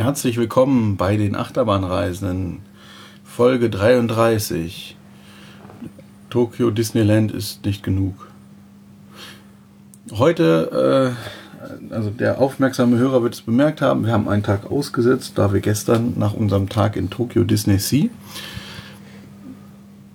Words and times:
Herzlich 0.00 0.38
willkommen 0.38 0.96
bei 0.96 1.18
den 1.18 1.36
Achterbahnreisenden. 1.36 2.60
Folge 3.22 3.68
33. 3.68 4.96
Tokyo 6.30 6.70
Disneyland 6.70 7.32
ist 7.32 7.66
nicht 7.66 7.82
genug. 7.82 8.14
Heute, 10.10 11.14
äh, 11.90 11.92
also 11.92 12.08
der 12.08 12.40
aufmerksame 12.40 12.96
Hörer 12.96 13.22
wird 13.22 13.34
es 13.34 13.42
bemerkt 13.42 13.82
haben, 13.82 14.06
wir 14.06 14.14
haben 14.14 14.26
einen 14.26 14.42
Tag 14.42 14.70
ausgesetzt, 14.70 15.32
da 15.34 15.52
wir 15.52 15.60
gestern 15.60 16.14
nach 16.16 16.32
unserem 16.32 16.70
Tag 16.70 16.96
in 16.96 17.10
Tokyo 17.10 17.44
Disney 17.44 17.78
Sea 17.78 18.08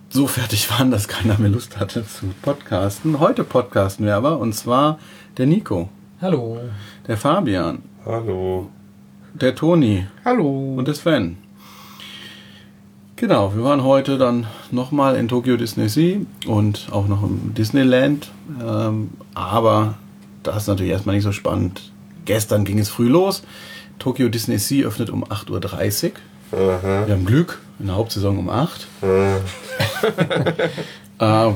so 0.10 0.26
fertig 0.26 0.68
waren, 0.80 0.90
dass 0.90 1.08
keiner 1.08 1.38
mehr 1.38 1.52
Lust 1.52 1.80
hatte 1.80 2.04
zu 2.08 2.26
podcasten. 2.42 3.20
Heute 3.20 3.44
podcasten 3.44 4.08
wir 4.08 4.16
aber, 4.16 4.40
und 4.40 4.54
zwar 4.54 4.98
der 5.38 5.46
Nico, 5.46 5.90
Hallo. 6.20 6.58
der 7.08 7.18
Fabian, 7.18 7.84
Hallo. 8.04 8.72
Der 9.42 9.56
Toni 9.56 10.06
Hallo. 10.24 10.76
und 10.78 10.88
der 10.88 10.94
Sven. 10.96 11.38
Genau, 13.18 13.56
wir 13.56 13.64
waren 13.64 13.84
heute 13.84 14.18
dann 14.18 14.46
nochmal 14.72 15.16
in 15.16 15.28
Tokyo 15.28 15.56
Disney 15.56 15.88
Sea 15.88 16.18
und 16.48 16.88
auch 16.92 17.08
noch 17.08 17.24
im 17.24 17.54
Disneyland. 17.54 18.30
Ähm, 18.62 19.12
aber 19.34 19.96
das 20.44 20.64
ist 20.64 20.68
natürlich 20.68 20.92
erstmal 20.92 21.16
nicht 21.16 21.24
so 21.24 21.32
spannend. 21.32 21.92
Gestern 22.26 22.66
ging 22.66 22.78
es 22.80 22.90
früh 22.90 23.08
los. 23.08 23.44
Tokyo 24.00 24.28
Disney 24.28 24.58
Sea 24.58 24.86
öffnet 24.86 25.10
um 25.10 25.24
8.30 25.24 26.12
Uhr. 26.52 26.60
Aha. 26.60 27.08
Wir 27.08 27.14
haben 27.16 27.26
Glück, 27.26 27.62
in 27.80 27.88
der 27.88 27.96
Hauptsaison 27.96 28.38
um 28.38 28.50
8 28.50 28.88
Äh, 29.02 29.36
Äh, 31.18 31.52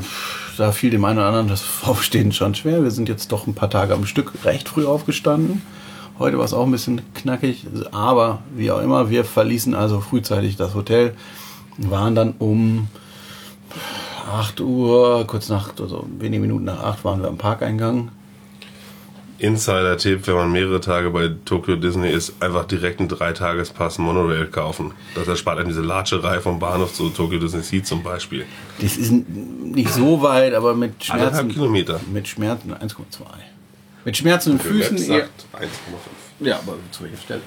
da 0.57 0.71
fiel 0.71 0.89
dem 0.89 1.03
einen 1.03 1.19
oder 1.19 1.27
anderen 1.27 1.49
das 1.49 1.65
Aufstehen 1.83 2.31
schon 2.31 2.55
schwer. 2.55 2.81
Wir 2.81 2.91
sind 2.91 3.09
jetzt 3.09 3.33
doch 3.33 3.45
ein 3.45 3.55
paar 3.55 3.69
Tage 3.69 3.93
am 3.93 4.05
Stück 4.05 4.31
recht 4.45 4.69
früh 4.69 4.85
aufgestanden. 4.85 5.61
Heute 6.19 6.37
war 6.37 6.43
es 6.43 6.53
auch 6.53 6.65
ein 6.65 6.71
bisschen 6.71 7.01
knackig, 7.13 7.65
aber 7.91 8.43
wie 8.53 8.71
auch 8.71 8.81
immer, 8.81 9.09
wir 9.09 9.23
verließen 9.23 9.73
also 9.73 10.01
frühzeitig 10.01 10.57
das 10.57 10.75
Hotel, 10.75 11.13
waren 11.77 12.13
dann 12.13 12.33
um 12.39 12.89
8 14.29 14.59
Uhr, 14.59 15.25
kurz 15.25 15.47
nach, 15.47 15.71
also 15.79 16.05
wenige 16.19 16.41
Minuten 16.41 16.65
nach 16.65 16.83
8 16.83 17.05
waren 17.05 17.21
wir 17.21 17.29
am 17.29 17.37
Parkeingang. 17.37 18.11
Insider-Tipp, 19.37 20.27
wenn 20.27 20.35
man 20.35 20.51
mehrere 20.51 20.81
Tage 20.81 21.09
bei 21.11 21.31
Tokyo 21.45 21.77
Disney 21.77 22.09
ist, 22.09 22.33
einfach 22.41 22.65
direkt 22.65 22.99
einen 22.99 23.07
Dreitagespass 23.07 23.97
Monorail 23.97 24.47
kaufen. 24.47 24.91
Das 25.15 25.29
erspart 25.29 25.59
einem 25.59 25.69
diese 25.69 25.81
Latscherei 25.81 26.41
vom 26.41 26.59
Bahnhof 26.59 26.93
zu 26.93 27.09
Tokyo 27.09 27.39
Disney 27.39 27.61
Sea 27.61 27.81
zum 27.81 28.03
Beispiel. 28.03 28.45
Das 28.81 28.97
ist 28.97 29.13
nicht 29.13 29.93
so 29.93 30.21
weit, 30.21 30.53
aber 30.53 30.75
mit 30.75 31.01
Schmerzen. 31.01 31.47
Kilometer. 31.47 32.01
Mit 32.11 32.27
Schmerzen 32.27 32.73
1,2. 32.73 32.95
Mit 34.09 34.17
Schmerzen 34.17 34.53
in 34.53 34.59
Füßen. 34.59 34.97
Eher- 34.97 35.05
sagt 35.05 35.45
1,5. 35.53 36.47
Ja, 36.47 36.55
aber 36.57 36.77
zu 36.89 37.03
welcher 37.03 37.17
Stelle? 37.17 37.41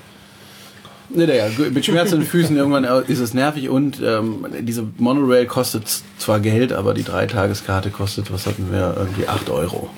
Ne, 1.09 1.27
naja, 1.27 1.47
mit 1.71 1.85
Schmerzen 1.85 2.21
den 2.21 2.27
Füßen 2.29 2.57
irgendwann 2.57 2.85
ist 2.85 3.19
es 3.19 3.35
nervig 3.35 3.69
und 3.69 4.01
ähm, 4.01 4.47
diese 4.61 4.87
Monorail 4.99 5.47
kostet 5.47 5.85
zwar 6.19 6.39
Geld, 6.39 6.73
aber 6.73 6.95
die 6.95 7.03
Dreitageskarte 7.03 7.91
kostet, 7.91 8.33
was 8.33 8.47
hatten 8.47 8.71
wir, 8.71 8.95
irgendwie 8.97 9.27
8 9.27 9.51
Euro. 9.51 9.91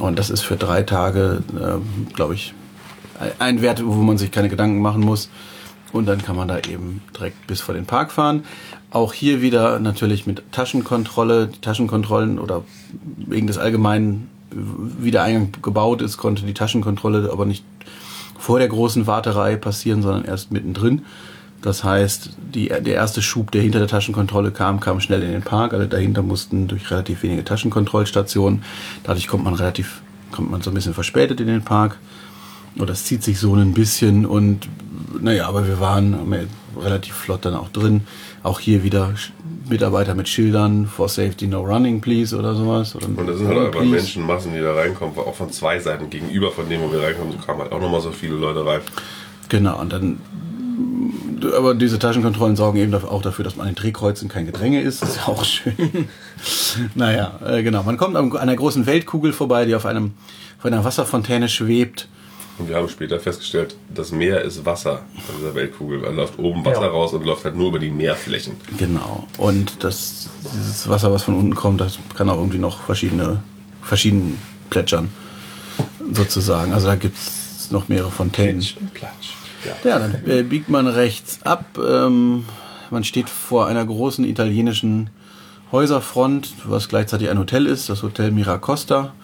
Und 0.00 0.18
das 0.18 0.30
ist 0.30 0.40
für 0.40 0.56
drei 0.56 0.82
Tage, 0.82 1.44
ähm, 1.58 2.08
glaube 2.12 2.34
ich, 2.34 2.52
ein 3.38 3.62
Wert, 3.62 3.86
wo 3.86 3.92
man 3.92 4.18
sich 4.18 4.32
keine 4.32 4.48
Gedanken 4.48 4.80
machen 4.80 5.00
muss. 5.02 5.30
Und 5.92 6.06
dann 6.06 6.22
kann 6.22 6.34
man 6.34 6.48
da 6.48 6.58
eben 6.58 7.02
direkt 7.16 7.46
bis 7.46 7.60
vor 7.60 7.74
den 7.74 7.86
Park 7.86 8.10
fahren. 8.10 8.44
Auch 8.90 9.12
hier 9.12 9.42
wieder 9.42 9.78
natürlich 9.78 10.26
mit 10.26 10.42
Taschenkontrolle. 10.50 11.46
Die 11.46 11.60
Taschenkontrollen 11.60 12.38
oder 12.40 12.64
wegen 13.16 13.46
des 13.46 13.58
allgemeinen, 13.58 14.28
wie 14.54 15.10
der 15.10 15.22
Eingang 15.22 15.52
gebaut 15.62 16.02
ist, 16.02 16.16
konnte 16.16 16.44
die 16.44 16.54
Taschenkontrolle 16.54 17.30
aber 17.32 17.46
nicht 17.46 17.64
vor 18.38 18.58
der 18.58 18.68
großen 18.68 19.06
Warterei 19.06 19.56
passieren, 19.56 20.02
sondern 20.02 20.24
erst 20.24 20.50
mittendrin. 20.50 21.02
Das 21.62 21.84
heißt, 21.84 22.30
die, 22.54 22.68
der 22.68 22.94
erste 22.94 23.22
Schub, 23.22 23.52
der 23.52 23.62
hinter 23.62 23.78
der 23.78 23.86
Taschenkontrolle 23.86 24.50
kam, 24.50 24.80
kam 24.80 25.00
schnell 25.00 25.22
in 25.22 25.30
den 25.30 25.42
Park. 25.42 25.72
Alle 25.72 25.86
dahinter 25.86 26.22
mussten 26.22 26.66
durch 26.66 26.90
relativ 26.90 27.22
wenige 27.22 27.44
Taschenkontrollstationen. 27.44 28.64
Dadurch 29.04 29.28
kommt 29.28 29.44
man 29.44 29.54
relativ, 29.54 30.02
kommt 30.32 30.50
man 30.50 30.60
so 30.60 30.70
ein 30.70 30.74
bisschen 30.74 30.94
verspätet 30.94 31.40
in 31.40 31.46
den 31.46 31.62
Park. 31.62 31.98
Oder 32.76 32.86
das 32.86 33.04
zieht 33.04 33.22
sich 33.22 33.38
so 33.38 33.54
ein 33.54 33.74
bisschen 33.74 34.26
und 34.26 34.68
naja, 35.20 35.46
aber 35.46 35.68
wir 35.68 35.78
waren 35.78 36.34
relativ 36.80 37.14
flott 37.14 37.44
dann 37.44 37.54
auch 37.54 37.68
drin. 37.68 38.02
Auch 38.42 38.58
hier 38.58 38.82
wieder 38.82 39.14
Mitarbeiter 39.68 40.14
mit 40.14 40.28
Schildern, 40.28 40.86
for 40.86 41.08
safety 41.08 41.46
no 41.46 41.60
running 41.60 42.00
please 42.00 42.36
oder 42.36 42.54
sowas. 42.54 42.94
Oder 42.96 43.06
Und 43.06 43.26
da 43.26 43.34
sind 43.34 43.48
halt 43.48 43.58
aber 43.58 43.70
please. 43.70 43.90
Menschenmassen, 43.90 44.52
die 44.52 44.60
da 44.60 44.74
reinkommen, 44.74 45.16
auch 45.16 45.34
von 45.34 45.50
zwei 45.50 45.78
Seiten 45.78 46.10
gegenüber 46.10 46.50
von 46.50 46.68
dem, 46.68 46.80
wo 46.82 46.92
wir 46.92 47.02
reinkommen, 47.02 47.32
so 47.32 47.38
kamen 47.38 47.60
halt 47.60 47.72
auch 47.72 47.80
nochmal 47.80 48.00
so 48.00 48.10
viele 48.10 48.34
Leute 48.34 48.64
rein. 48.66 48.80
Genau, 49.48 49.80
und 49.80 49.92
dann. 49.92 50.20
Aber 51.56 51.74
diese 51.74 51.98
Taschenkontrollen 51.98 52.54
sorgen 52.54 52.78
eben 52.78 52.94
auch 52.94 53.22
dafür, 53.22 53.44
dass 53.44 53.56
man 53.56 53.66
an 53.66 53.74
den 53.74 53.76
Drehkreuzen 53.76 54.28
kein 54.28 54.46
Gedränge 54.46 54.80
ist. 54.80 55.02
Das 55.02 55.10
ist 55.10 55.16
ja 55.16 55.28
auch 55.28 55.44
schön. 55.44 55.74
naja, 56.94 57.38
äh, 57.44 57.62
genau. 57.64 57.82
Man 57.82 57.96
kommt 57.96 58.16
an 58.16 58.36
einer 58.36 58.54
großen 58.54 58.86
Weltkugel 58.86 59.32
vorbei, 59.32 59.64
die 59.64 59.74
auf 59.74 59.84
einem 59.84 60.12
auf 60.58 60.66
einer 60.66 60.84
Wasserfontäne 60.84 61.48
schwebt. 61.48 62.08
Und 62.58 62.68
wir 62.68 62.76
haben 62.76 62.88
später 62.88 63.18
festgestellt, 63.18 63.76
das 63.94 64.12
Meer 64.12 64.42
ist 64.42 64.64
Wasser 64.66 65.00
an 65.16 65.34
dieser 65.38 65.54
Weltkugel. 65.54 66.02
Da 66.02 66.10
läuft 66.10 66.38
oben 66.38 66.64
Wasser 66.64 66.82
Ja. 66.82 66.88
raus 66.88 67.12
und 67.12 67.24
läuft 67.24 67.44
halt 67.44 67.56
nur 67.56 67.68
über 67.68 67.78
die 67.78 67.90
Meerflächen. 67.90 68.56
Genau. 68.76 69.26
Und 69.38 69.82
das, 69.82 70.28
dieses 70.52 70.88
Wasser, 70.88 71.10
was 71.12 71.22
von 71.22 71.34
unten 71.34 71.54
kommt, 71.54 71.80
das 71.80 71.98
kann 72.16 72.28
auch 72.28 72.36
irgendwie 72.36 72.58
noch 72.58 72.82
verschiedene, 72.82 73.42
verschieden 73.82 74.38
plätschern. 74.70 75.08
Sozusagen. 76.12 76.72
Also 76.74 76.88
da 76.88 76.94
gibt 76.96 77.16
es 77.16 77.70
noch 77.70 77.88
mehrere 77.88 78.10
Fontänen. 78.10 78.60
Platsch. 78.92 79.34
Ja, 79.84 79.98
dann 79.98 80.16
äh, 80.26 80.42
biegt 80.42 80.68
man 80.68 80.86
rechts 80.88 81.40
ab. 81.44 81.64
Ähm, 81.78 82.44
man 82.90 83.04
steht 83.04 83.30
vor 83.30 83.66
einer 83.66 83.84
großen 83.84 84.24
italienischen 84.24 85.08
Häuserfront, 85.70 86.52
was 86.64 86.88
gleichzeitig 86.88 87.30
ein 87.30 87.38
Hotel 87.38 87.66
ist, 87.66 87.88
das 87.88 88.02
Hotel 88.02 88.30
Miracosta. 88.30 89.14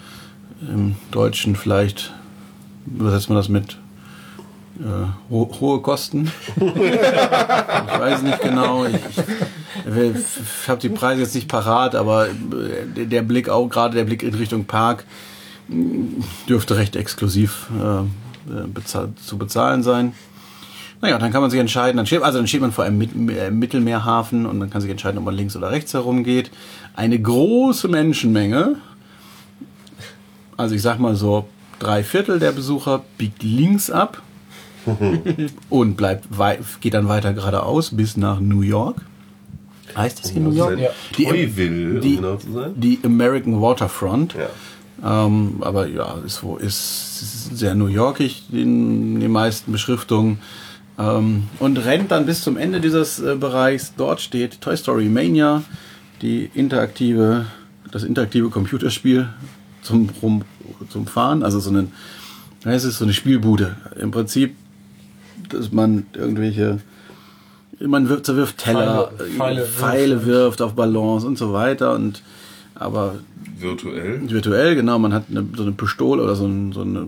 Im 0.62 0.96
Deutschen 1.10 1.56
vielleicht 1.56 2.12
übersetzt 2.96 3.28
man 3.28 3.36
das 3.36 3.48
mit 3.48 3.78
äh, 4.80 5.30
ho 5.30 5.50
hohe 5.60 5.80
Kosten. 5.80 6.30
ich 6.56 6.62
weiß 6.62 8.22
nicht 8.22 8.40
genau. 8.40 8.84
Ich, 8.84 8.94
ich, 8.94 9.02
ich 9.86 10.68
habe 10.68 10.80
die 10.80 10.88
Preise 10.88 11.22
jetzt 11.22 11.34
nicht 11.34 11.48
parat, 11.48 11.94
aber 11.94 12.28
äh, 12.28 13.06
der, 13.06 13.22
Blick 13.22 13.48
auch, 13.48 13.68
gerade 13.68 13.96
der 13.96 14.04
Blick 14.04 14.22
in 14.22 14.34
Richtung 14.34 14.64
Park, 14.64 15.04
mh, 15.68 16.24
dürfte 16.48 16.76
recht 16.76 16.94
exklusiv 16.96 17.68
äh, 17.76 18.66
bezahl 18.68 19.10
zu 19.24 19.36
bezahlen 19.36 19.82
sein. 19.82 20.12
Naja, 21.00 21.18
dann 21.18 21.30
kann 21.30 21.42
man 21.42 21.50
sich 21.50 21.60
entscheiden, 21.60 21.96
dann 21.96 22.06
steht, 22.06 22.22
also 22.22 22.38
dann 22.38 22.48
steht 22.48 22.60
man 22.60 22.72
vor 22.72 22.84
einem 22.84 23.28
äh, 23.30 23.50
Mittelmeerhafen 23.50 24.46
und 24.46 24.58
man 24.58 24.70
kann 24.70 24.80
sich 24.80 24.90
entscheiden, 24.90 25.18
ob 25.18 25.24
man 25.24 25.34
links 25.34 25.56
oder 25.56 25.70
rechts 25.70 25.94
herum 25.94 26.24
geht. 26.24 26.50
Eine 26.94 27.20
große 27.20 27.88
Menschenmenge, 27.88 28.76
also 30.56 30.74
ich 30.74 30.82
sag 30.82 30.98
mal 30.98 31.14
so 31.14 31.48
drei 31.78 32.02
Viertel 32.04 32.38
der 32.38 32.52
Besucher 32.52 33.02
biegt 33.18 33.42
links 33.42 33.90
ab 33.90 34.22
und 35.70 35.96
bleibt 35.96 36.26
geht 36.80 36.94
dann 36.94 37.08
weiter 37.08 37.32
geradeaus 37.34 37.90
bis 37.96 38.16
nach 38.16 38.40
New 38.40 38.62
York. 38.62 38.96
Heißt 39.96 40.22
das 40.22 40.30
hier 40.30 40.40
New 40.42 40.52
York? 40.52 40.78
Ja. 40.78 40.90
Die, 41.16 41.24
um 41.26 42.00
genau 42.00 42.36
zu 42.36 42.52
sein. 42.52 42.72
die 42.76 42.98
American 43.04 43.60
Waterfront. 43.60 44.34
Ja. 44.34 45.26
Ähm, 45.26 45.58
aber 45.60 45.86
ja, 45.86 46.16
ist, 46.26 46.42
wo- 46.42 46.56
ist, 46.56 47.20
ist 47.22 47.56
sehr 47.58 47.74
New 47.74 47.86
Yorkig 47.86 48.44
in 48.52 49.20
den 49.20 49.30
meisten 49.30 49.72
Beschriftungen. 49.72 50.38
Ähm, 50.98 51.44
und 51.60 51.76
rennt 51.78 52.10
dann 52.10 52.26
bis 52.26 52.42
zum 52.42 52.56
Ende 52.56 52.80
dieses 52.80 53.18
äh, 53.20 53.36
Bereichs. 53.36 53.92
Dort 53.96 54.20
steht 54.20 54.60
Toy 54.60 54.76
Story 54.76 55.04
Mania, 55.08 55.62
die 56.22 56.50
interaktive, 56.54 57.46
das 57.92 58.02
interaktive 58.02 58.50
Computerspiel 58.50 59.28
zum, 59.82 60.10
rum, 60.20 60.42
zum 60.90 61.06
Fahren. 61.06 61.42
Also 61.42 61.60
so 61.60 61.70
ein, 61.70 61.92
es 62.64 62.84
ist 62.84 62.98
so 62.98 63.04
eine 63.04 63.12
Spielbude. 63.12 63.76
Im 64.00 64.10
Prinzip, 64.10 64.54
dass 65.50 65.72
man 65.72 66.06
irgendwelche, 66.14 66.78
man 67.80 68.08
wirft, 68.08 68.26
zerwirft 68.26 68.58
Teller, 68.58 69.10
Pfeile- 69.18 69.24
äh, 69.24 69.36
Pfeile 69.36 69.66
Pfeile 69.66 70.26
wirft. 70.26 70.62
auf 70.62 70.74
Ballons 70.74 71.24
und 71.24 71.38
so 71.38 71.52
weiter. 71.52 71.94
Und 71.94 72.22
aber 72.74 73.16
Virtuell. 73.58 74.20
Virtuell, 74.30 74.74
genau. 74.76 74.98
Man 74.98 75.12
hat 75.12 75.24
eine, 75.30 75.44
so 75.56 75.62
eine 75.62 75.72
Pistole 75.72 76.22
oder 76.22 76.36
so, 76.36 76.46
ein, 76.46 76.72
so 76.72 76.82
eine. 76.82 77.06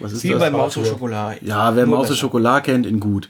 Was 0.00 0.12
ist 0.12 0.22
Wie 0.24 0.30
das? 0.30 0.38
bei 0.40 0.50
Maus 0.50 0.76
und 0.76 0.86
Schokolade. 0.86 1.38
ja, 1.42 1.74
wer 1.74 1.86
Maus 1.86 2.10
und. 2.10 2.16
Schokolade 2.16 2.62
kennt, 2.62 2.86
in 2.86 3.00
gut. 3.00 3.28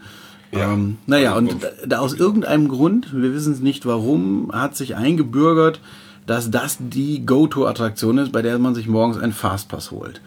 Ja. 0.52 0.72
Ähm, 0.72 0.96
naja, 1.06 1.34
Also, 1.34 1.50
und 1.52 1.62
da, 1.62 1.69
da 1.86 1.98
aus 1.98 2.14
irgendeinem 2.14 2.69
Grund, 2.69 3.08
wir 3.14 3.34
wissen 3.34 3.52
es 3.52 3.60
nicht 3.60 3.84
warum, 3.84 4.50
hat 4.52 4.76
sich 4.76 4.96
eingebürgert, 4.96 5.80
dass 6.28 6.50
das 6.50 6.76
die 6.78 7.25
Go-To-Attraktion 7.25 8.19
ist, 8.19 8.32
bei 8.32 8.42
der 8.42 8.58
man 8.58 8.75
sich 8.75 8.86
morgens 8.86 9.16
einen 9.16 9.32
Fastpass 9.32 9.90
holt. 9.90 10.20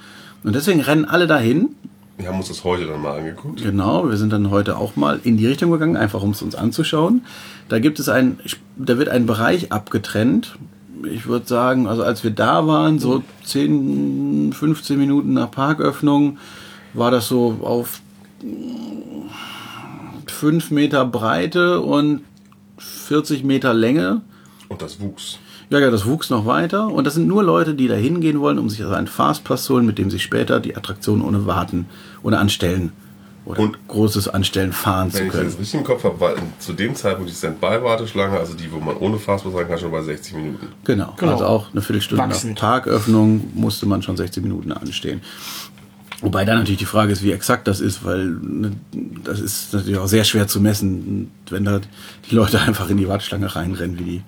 Und 0.44 0.56
deswegen 0.56 0.81
rennen 0.81 1.06
alle 1.06 1.27
dahin. 1.27 1.75
Wir 2.18 2.27
haben 2.27 2.39
uns 2.39 2.48
das 2.48 2.63
heute 2.63 2.88
dann 2.88 3.01
mal 3.01 3.19
angeguckt. 3.19 3.62
Genau, 3.62 4.09
wir 4.09 4.18
sind 4.18 4.33
dann 4.33 4.50
heute 4.50 4.77
auch 4.77 4.95
mal 4.95 5.19
in 5.24 5.38
die 5.38 5.45
Richtung 5.45 5.69
gegangen, 5.69 5.95
einfach 5.95 6.24
um 6.24 6.31
es 6.31 6.42
uns 6.42 6.56
anzuschauen. 6.56 7.24
Da 7.69 7.77
gibt 7.77 8.00
es 8.00 8.09
ein, 8.09 8.39
da 8.77 8.98
wird 8.98 9.09
ein 9.09 9.27
Bereich 9.27 9.71
abgetrennt. 9.71 10.57
Ich 11.03 11.27
würde 11.27 11.48
sagen, 11.48 11.86
also 11.86 12.03
als 12.03 12.24
wir 12.24 12.31
da 12.31 12.65
waren, 12.65 12.98
so 12.98 13.24
10, 13.45 14.53
15 14.53 14.98
Minuten 14.98 15.33
nach 15.33 15.51
Parköffnung, 15.51 16.39
war 16.95 17.12
das 17.12 17.27
so 17.27 17.59
auf 17.62 18.01
5 20.25 20.71
Meter 20.71 21.06
Breite 21.06 21.80
und 21.81 22.21
40 22.80 23.44
Meter 23.44 23.75
Länge. 23.75 24.21
Und 24.68 24.81
das 24.81 25.00
wuchs. 25.00 25.38
Ja, 25.71 25.79
ja, 25.79 25.89
das 25.89 26.06
wuchs 26.06 26.29
noch 26.29 26.45
weiter. 26.45 26.88
Und 26.88 27.06
das 27.07 27.13
sind 27.13 27.27
nur 27.27 27.44
Leute, 27.44 27.73
die 27.73 27.88
da 27.88 27.95
hingehen 27.95 28.39
wollen, 28.41 28.59
um 28.59 28.69
sich 28.69 28.81
also 28.81 28.94
einen 28.94 29.07
Fastpass 29.07 29.63
zu 29.63 29.73
holen, 29.75 29.85
mit 29.85 29.97
dem 29.97 30.12
sie 30.12 30.19
später 30.19 30.59
die 30.59 30.75
Attraktion 30.75 31.21
ohne 31.21 31.45
Warten, 31.45 31.85
ohne 32.23 32.38
Anstellen 32.39 32.91
oder 33.45 33.62
Und- 33.62 33.88
großes 33.88 34.27
Anstellen 34.27 34.73
fahren 34.73 35.07
Wenn 35.07 35.12
zu 35.12 35.18
ich 35.19 35.25
das 35.27 35.35
können. 35.38 35.50
jetzt 35.50 35.59
richtig 35.59 35.79
im 35.79 35.85
Kopf 35.85 36.03
habe, 36.03 36.19
war 36.19 36.33
zu 36.59 36.73
dem 36.73 36.94
Zeitpunkt 36.94 37.31
die 37.31 37.35
Standby-Warteschlange, 37.35 38.38
also 38.38 38.53
die, 38.53 38.71
wo 38.71 38.79
man 38.79 38.97
ohne 38.97 39.18
Fastpass 39.18 39.53
rein 39.56 39.68
kann, 39.68 39.79
schon 39.79 39.91
bei 39.91 40.01
60 40.03 40.35
Minuten. 40.35 40.68
Genau. 40.83 41.13
Genau. 41.18 41.31
Also 41.31 41.45
auch 41.45 41.71
eine 41.71 41.81
Viertelstunde 41.81 42.24
Wachsend. 42.24 42.53
nach 42.56 42.59
Tagaöffnung 42.59 43.50
musste 43.56 43.85
man 43.85 44.01
schon 44.03 44.17
60 44.17 44.44
Minuten 44.44 44.71
anstehen. 44.74 45.21
Wobei 46.19 46.45
dann 46.45 46.57
natürlich 46.59 46.77
die 46.79 46.85
Frage 46.85 47.12
ist, 47.13 47.24
wie 47.24 47.31
exakt 47.31 47.67
das 47.67 47.79
ist, 47.79 48.03
weil 48.06 48.25
ne, 48.27 48.74
das 49.24 49.39
ist 49.39 49.74
natürlich 49.74 49.97
auch 49.97 50.07
sehr 50.07 50.24
schwer 50.24 50.47
zu 50.47 50.59
messen, 50.62 51.31
wenn 51.50 51.65
da 51.65 51.79
die 52.29 52.35
Leute 52.35 52.59
einfach 52.67 52.89
in 52.89 52.97
die 52.97 53.07
Warteschlange 53.07 53.56
reinrennen, 53.56 53.97
wie 53.97 54.03
die, 54.03 54.21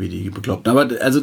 wie 0.00 0.08
die 0.08 0.30
Bekloppten. 0.30 0.70
Aber 0.70 0.88
also, 1.00 1.20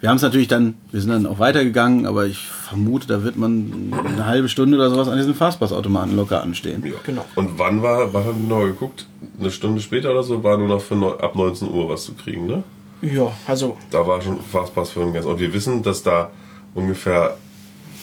wir 0.00 0.08
haben 0.08 0.16
es 0.16 0.22
natürlich 0.22 0.48
dann, 0.48 0.74
wir 0.92 1.00
sind 1.00 1.10
dann 1.10 1.26
auch 1.26 1.38
weitergegangen, 1.38 2.06
aber 2.06 2.26
ich 2.26 2.46
vermute, 2.46 3.06
da 3.08 3.22
wird 3.24 3.36
man 3.36 3.92
eine 4.06 4.26
halbe 4.26 4.48
Stunde 4.48 4.76
oder 4.76 4.90
sowas 4.90 5.08
an 5.08 5.16
diesen 5.16 5.34
Fastpass-Automaten 5.34 6.14
locker 6.16 6.42
anstehen. 6.42 6.82
Ja. 6.86 6.92
Genau. 7.04 7.24
Und 7.34 7.58
wann 7.58 7.82
war, 7.82 8.12
wann 8.14 8.24
haben 8.24 8.48
wir 8.48 8.48
genau 8.56 8.66
geguckt? 8.66 9.06
Eine 9.40 9.50
Stunde 9.50 9.80
später 9.80 10.10
oder 10.10 10.22
so 10.22 10.42
war 10.44 10.56
nur 10.58 10.68
noch 10.68 10.80
für 10.80 10.94
neu, 10.96 11.12
ab 11.12 11.34
19 11.34 11.70
Uhr 11.70 11.88
was 11.88 12.04
zu 12.04 12.12
kriegen, 12.14 12.46
ne? 12.46 12.62
Ja, 13.00 13.30
also 13.46 13.76
Da 13.90 14.06
war 14.06 14.20
schon 14.20 14.38
Fastpass 14.40 14.90
für 14.90 15.00
den 15.00 15.12
ganz. 15.12 15.24
Und 15.24 15.38
wir 15.40 15.52
wissen, 15.52 15.82
dass 15.82 16.02
da 16.02 16.30
ungefähr 16.74 17.36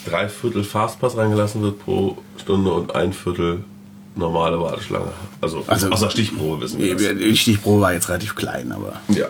drei 0.06 0.30
Viertel 0.30 0.64
Fastpass 0.64 1.18
reingelassen 1.18 1.62
wird 1.62 1.80
pro 1.84 2.18
Stunde 2.38 2.72
und 2.72 2.96
ein 2.96 3.12
Viertel 3.14 3.64
normale 4.16 4.58
Warteschlange. 4.62 5.12
Also, 5.42 5.64
Also- 5.68 5.90
aus 5.90 6.00
der 6.00 6.10
Stichprobe 6.10 6.62
wissen 6.62 6.80
wir 6.80 6.94
das. 6.96 7.04
Die 7.18 7.36
Stichprobe 7.36 7.82
war 7.82 7.94
jetzt 7.94 8.08
relativ 8.08 8.36
klein, 8.36 8.72
aber 8.72 8.94
Ja, 9.10 9.26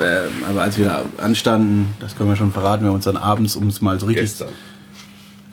Ähm, 0.00 0.30
aber 0.48 0.62
als 0.62 0.78
wir 0.78 0.86
da 0.86 1.02
anstanden, 1.22 1.94
das 2.00 2.16
können 2.16 2.28
wir 2.30 2.36
schon 2.36 2.52
verraten, 2.52 2.82
wir 2.84 2.88
haben 2.88 2.96
uns 2.96 3.04
dann 3.04 3.16
abends, 3.16 3.56
um 3.56 3.66
es 3.68 3.80
mal 3.80 3.98
so 3.98 4.06
richtig. 4.06 4.24
gestern. 4.24 4.48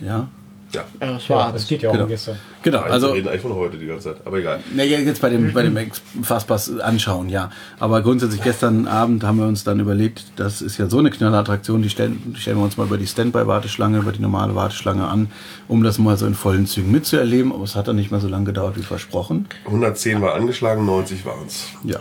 Ja. 0.02 0.28
Ja. 0.74 0.84
äh, 1.00 1.16
es 1.16 1.28
Ja, 1.28 1.36
war 1.36 1.54
das 1.54 1.68
geht 1.68 1.82
ja 1.84 1.90
auch 1.90 1.94
Genau. 1.94 2.04
um 2.06 2.10
gestern. 2.10 2.38
Genau, 2.62 2.80
Also, 2.80 2.92
also. 2.94 3.08
wir 3.10 3.14
reden 3.16 3.28
eigentlich 3.30 3.42
von 3.42 3.54
heute 3.54 3.78
die 3.78 3.86
ganze 3.86 4.10
Zeit, 4.14 4.18
aber 4.26 4.38
egal. 4.40 4.60
Ne, 4.74 4.84
jetzt 4.86 5.22
bei 5.22 5.30
dem, 5.30 5.54
bei 5.54 5.62
dem 5.64 5.78
Fastpass 6.24 6.80
anschauen, 6.80 7.30
ja. 7.30 7.50
Aber 7.80 8.02
grundsätzlich 8.02 8.42
gestern 8.42 8.88
Abend 8.88 9.24
haben 9.24 9.38
wir 9.38 9.46
uns 9.46 9.64
dann 9.64 9.80
überlegt, 9.80 10.24
das 10.36 10.62
ist 10.62 10.78
ja 10.78 10.90
so 10.90 10.98
eine 11.00 11.12
Knallerattraktion, 11.12 11.82
die 11.82 11.90
stellen, 11.90 12.22
die 12.36 12.42
stellen 12.42 12.58
wir 12.58 12.64
uns 12.64 12.76
mal 12.78 12.88
über 12.88 12.98
die 12.98 13.08
Standby-Warteschlange, 13.08 14.00
über 14.00 14.12
die 14.12 14.22
normale 14.22 14.54
Warteschlange 14.56 15.08
an, 15.08 15.32
um 15.68 15.84
das 15.84 15.98
mal 16.00 16.18
so 16.18 16.26
in 16.26 16.34
vollen 16.34 16.66
Zügen 16.66 16.92
mitzuerleben. 16.92 17.54
Aber 17.54 17.64
es 17.64 17.76
hat 17.76 17.88
dann 17.88 17.96
nicht 17.96 18.12
mal 18.12 18.20
so 18.20 18.28
lange 18.28 18.46
gedauert 18.46 18.76
wie 18.78 18.84
versprochen. 18.84 19.48
110 19.66 20.22
war 20.22 20.34
angeschlagen, 20.34 20.86
90 20.86 21.26
waren 21.26 21.46
es. 21.48 21.68
Ja, 21.84 22.00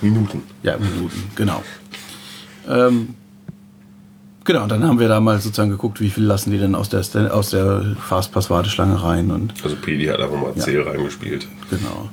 Minuten. 0.00 0.42
ja, 0.62 0.76
Minuten, 0.78 1.22
genau. 1.36 1.62
Ähm, 2.68 3.14
genau, 4.44 4.66
dann 4.66 4.84
haben 4.84 4.98
wir 5.00 5.08
da 5.08 5.20
mal 5.20 5.38
sozusagen 5.40 5.70
geguckt, 5.70 6.00
wie 6.00 6.10
viel 6.10 6.24
lassen 6.24 6.50
die 6.50 6.58
denn 6.58 6.74
aus 6.74 6.88
der, 6.88 7.02
Stand- 7.02 7.30
aus 7.30 7.50
der 7.50 7.96
Fastpass-Warteschlange 8.08 9.02
rein 9.02 9.30
und 9.30 9.52
Also 9.64 9.76
Pedi 9.76 10.06
hat 10.06 10.20
einfach 10.20 10.40
mal 10.40 10.54
Zähl 10.56 10.82
reingespielt. 10.82 11.46
genau. 11.70 12.08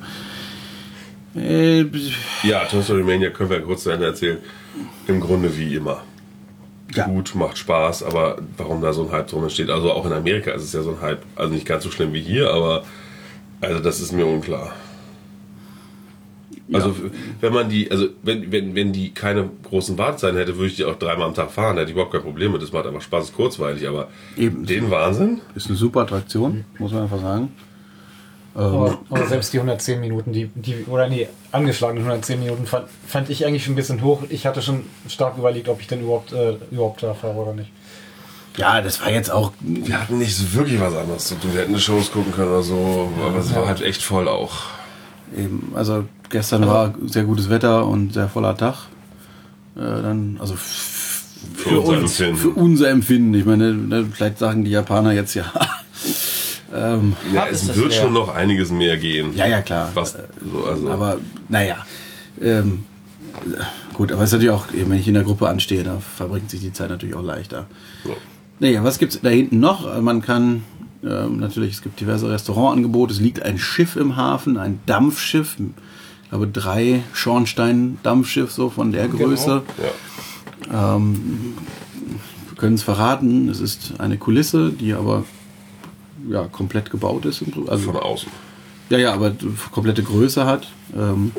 Äh, 1.35 1.85
Ja, 2.43 2.65
Toy 2.65 2.81
Story 2.81 3.03
Mania 3.03 3.29
können 3.29 3.49
wir 3.49 3.61
kurz 3.61 3.83
zu 3.83 3.91
Ende 3.91 4.07
erzählen. 4.07 4.37
Im 5.07 5.19
Grunde 5.19 5.55
wie 5.55 5.75
immer. 5.75 6.01
Ja. 6.95 7.05
Gut, 7.05 7.35
macht 7.35 7.57
Spaß, 7.57 8.03
aber 8.03 8.37
warum 8.57 8.81
da 8.81 8.93
so 8.93 9.05
ein 9.05 9.11
Hype 9.11 9.27
drum 9.27 9.43
entsteht, 9.43 9.69
also 9.69 9.91
auch 9.91 10.05
in 10.05 10.13
Amerika 10.13 10.51
ist 10.51 10.63
es 10.63 10.73
ja 10.73 10.81
so 10.81 10.91
ein 10.91 11.01
Hype, 11.01 11.21
also 11.35 11.53
nicht 11.53 11.65
ganz 11.65 11.83
so 11.83 11.91
schlimm 11.91 12.13
wie 12.13 12.21
hier, 12.21 12.49
aber 12.51 12.83
also 13.59 13.79
das 13.79 13.99
ist 13.99 14.13
mir 14.13 14.25
unklar. 14.25 14.71
Also 16.73 16.93
wenn 17.39 17.53
man 17.53 17.69
die, 17.69 17.89
also 17.89 18.07
wenn, 18.23 18.51
wenn, 18.51 18.75
wenn 18.75 18.91
die 18.91 19.13
keine 19.13 19.49
großen 19.63 19.97
Wartezeiten 19.97 20.37
hätte, 20.37 20.55
würde 20.55 20.67
ich 20.67 20.75
die 20.75 20.83
auch 20.85 20.95
dreimal 20.95 21.27
am 21.27 21.33
Tag 21.33 21.51
fahren, 21.51 21.75
da 21.75 21.81
hätte 21.81 21.91
ich 21.91 21.95
überhaupt 21.95 22.11
kein 22.11 22.21
Problem 22.23 22.51
mit. 22.51 22.61
Das 22.61 22.73
macht 22.73 22.85
einfach 22.85 23.01
Spaß, 23.01 23.25
ist 23.25 23.35
kurzweilig, 23.35 23.87
aber 23.87 24.09
Eben. 24.35 24.65
den 24.65 24.91
Wahnsinn. 24.91 25.41
Ist 25.55 25.67
eine 25.67 25.77
super 25.77 26.01
Attraktion, 26.01 26.65
muss 26.77 26.91
man 26.91 27.03
einfach 27.03 27.21
sagen. 27.21 27.53
Aber, 28.53 28.97
aber 29.11 29.27
selbst 29.27 29.53
die 29.53 29.57
110 29.57 29.99
Minuten, 29.99 30.33
die, 30.33 30.49
die 30.55 30.83
oder 30.87 31.07
nee, 31.07 31.27
angeschlagenen 31.51 32.03
110 32.03 32.39
Minuten 32.39 32.65
fand, 32.65 32.87
fand 33.05 33.29
ich 33.29 33.45
eigentlich 33.45 33.63
schon 33.63 33.73
ein 33.73 33.75
bisschen 33.75 34.01
hoch. 34.01 34.23
Ich 34.29 34.47
hatte 34.47 34.63
schon 34.63 34.83
stark 35.07 35.37
überlegt, 35.37 35.69
ob 35.69 35.79
ich 35.79 35.85
denn 35.85 36.01
überhaupt, 36.01 36.33
äh, 36.33 36.55
überhaupt 36.71 37.03
da 37.03 37.13
fahre 37.13 37.35
oder 37.35 37.53
nicht. 37.53 37.69
Ja, 38.57 38.81
das 38.81 38.99
war 38.99 39.11
jetzt 39.11 39.29
auch. 39.29 39.53
Wir 39.59 40.01
hatten 40.01 40.17
nicht 40.17 40.35
so 40.35 40.51
wirklich 40.53 40.81
was 40.81 40.95
anderes 40.95 41.25
zu 41.25 41.35
tun. 41.35 41.53
Wir 41.53 41.61
hätten 41.61 41.77
Shows 41.77 42.11
gucken 42.11 42.33
können 42.33 42.49
oder 42.49 42.63
so, 42.63 43.11
aber 43.23 43.37
es 43.37 43.53
war 43.55 43.67
halt 43.67 43.81
echt 43.81 44.01
voll 44.01 44.27
auch. 44.27 44.63
Eben, 45.37 45.73
also 45.75 46.05
gestern 46.29 46.65
war 46.67 46.93
sehr 47.05 47.23
gutes 47.23 47.49
Wetter 47.49 47.85
und 47.85 48.13
sehr 48.13 48.27
voller 48.29 48.55
Tag. 48.57 48.75
Äh, 49.75 49.79
dann, 49.81 50.37
also 50.39 50.53
f- 50.55 51.23
Für, 51.55 51.79
unser 51.81 51.97
Empfinden. 52.01 52.35
für 52.37 52.49
unser 52.49 52.89
Empfinden. 52.89 53.33
Ich 53.33 53.45
meine, 53.45 53.73
ne, 53.73 54.05
vielleicht 54.11 54.39
sagen 54.39 54.63
die 54.63 54.71
Japaner 54.71 55.11
jetzt 55.13 55.33
ja. 55.35 55.45
ähm, 56.75 57.13
Ja, 57.33 57.45
es 57.49 57.67
wird 57.75 57.89
leer. 57.91 58.01
schon 58.01 58.13
noch 58.13 58.33
einiges 58.33 58.71
mehr 58.71 58.97
gehen. 58.97 59.35
ja, 59.35 59.47
ja, 59.47 59.61
klar. 59.61 59.89
Was, 59.93 60.13
so, 60.51 60.65
also, 60.65 60.89
Aber 60.89 61.17
naja. 61.49 61.77
Ähm, 62.41 62.83
gut, 63.93 64.11
aber 64.11 64.21
es 64.23 64.29
ist 64.29 64.33
natürlich 64.33 64.51
auch, 64.53 64.65
wenn 64.73 64.93
ich 64.99 65.07
in 65.07 65.13
der 65.13 65.23
Gruppe 65.23 65.47
anstehe, 65.47 65.83
da 65.83 65.99
verbringt 65.99 66.49
sich 66.49 66.59
die 66.61 66.73
Zeit 66.73 66.89
natürlich 66.89 67.15
auch 67.15 67.23
leichter. 67.23 67.65
so. 68.03 68.15
Naja, 68.59 68.83
was 68.83 68.97
gibt's 68.97 69.19
da 69.21 69.29
hinten 69.29 69.59
noch? 69.59 70.01
Man 70.01 70.23
kann 70.23 70.63
ähm, 71.03 71.37
natürlich, 71.39 71.73
es 71.73 71.81
gibt 71.83 71.99
diverse 71.99 72.27
Restaurantangebote. 72.27 73.13
Es 73.13 73.19
liegt 73.19 73.43
ein 73.43 73.59
Schiff 73.59 73.95
im 73.95 74.15
Hafen, 74.15 74.57
ein 74.57 74.79
Dampfschiff. 74.87 75.57
Ich 76.27 76.31
glaube, 76.31 76.47
drei 76.47 77.03
Schornstein-Dampfschiff, 77.13 78.51
so 78.51 78.69
von 78.69 78.91
der 78.91 79.07
Größe. 79.07 79.63
ja. 80.69 80.95
Ähm, 80.95 81.53
wir 82.49 82.57
können 82.57 82.75
es 82.75 82.83
verraten, 82.83 83.47
es 83.47 83.61
ist 83.61 83.93
eine 83.99 84.17
Kulisse, 84.17 84.71
die 84.71 84.93
aber 84.93 85.23
ja, 86.29 86.43
komplett 86.47 86.91
gebaut 86.91 87.25
ist. 87.25 87.45
Also, 87.67 87.93
Von 87.93 88.01
außen. 88.01 88.29
ja, 88.89 88.97
ja, 88.97 89.13
aber 89.13 89.31
komplette 89.71 90.03
Größe 90.03 90.45
hat. 90.45 90.67
Ähm, 90.93 91.31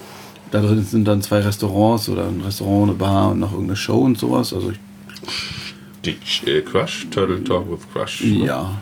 da 0.50 0.62
drin 0.62 0.82
sind 0.82 1.04
dann 1.04 1.20
zwei 1.20 1.40
Restaurants 1.40 2.08
oder 2.08 2.26
ein 2.26 2.40
Restaurant, 2.40 2.88
eine 2.90 2.98
Bar 2.98 3.32
und 3.32 3.40
noch 3.40 3.52
irgendeine 3.52 3.76
Show 3.76 3.98
und 3.98 4.18
sowas. 4.18 4.54
Also 4.54 4.72
ich 6.02 6.46
äh, 6.46 6.62
Crush, 6.62 7.06
Turtle 7.10 7.44
Talk 7.44 7.70
with 7.70 7.80
Crush. 7.92 8.22
ne? 8.22 8.46
Ja. 8.46 8.80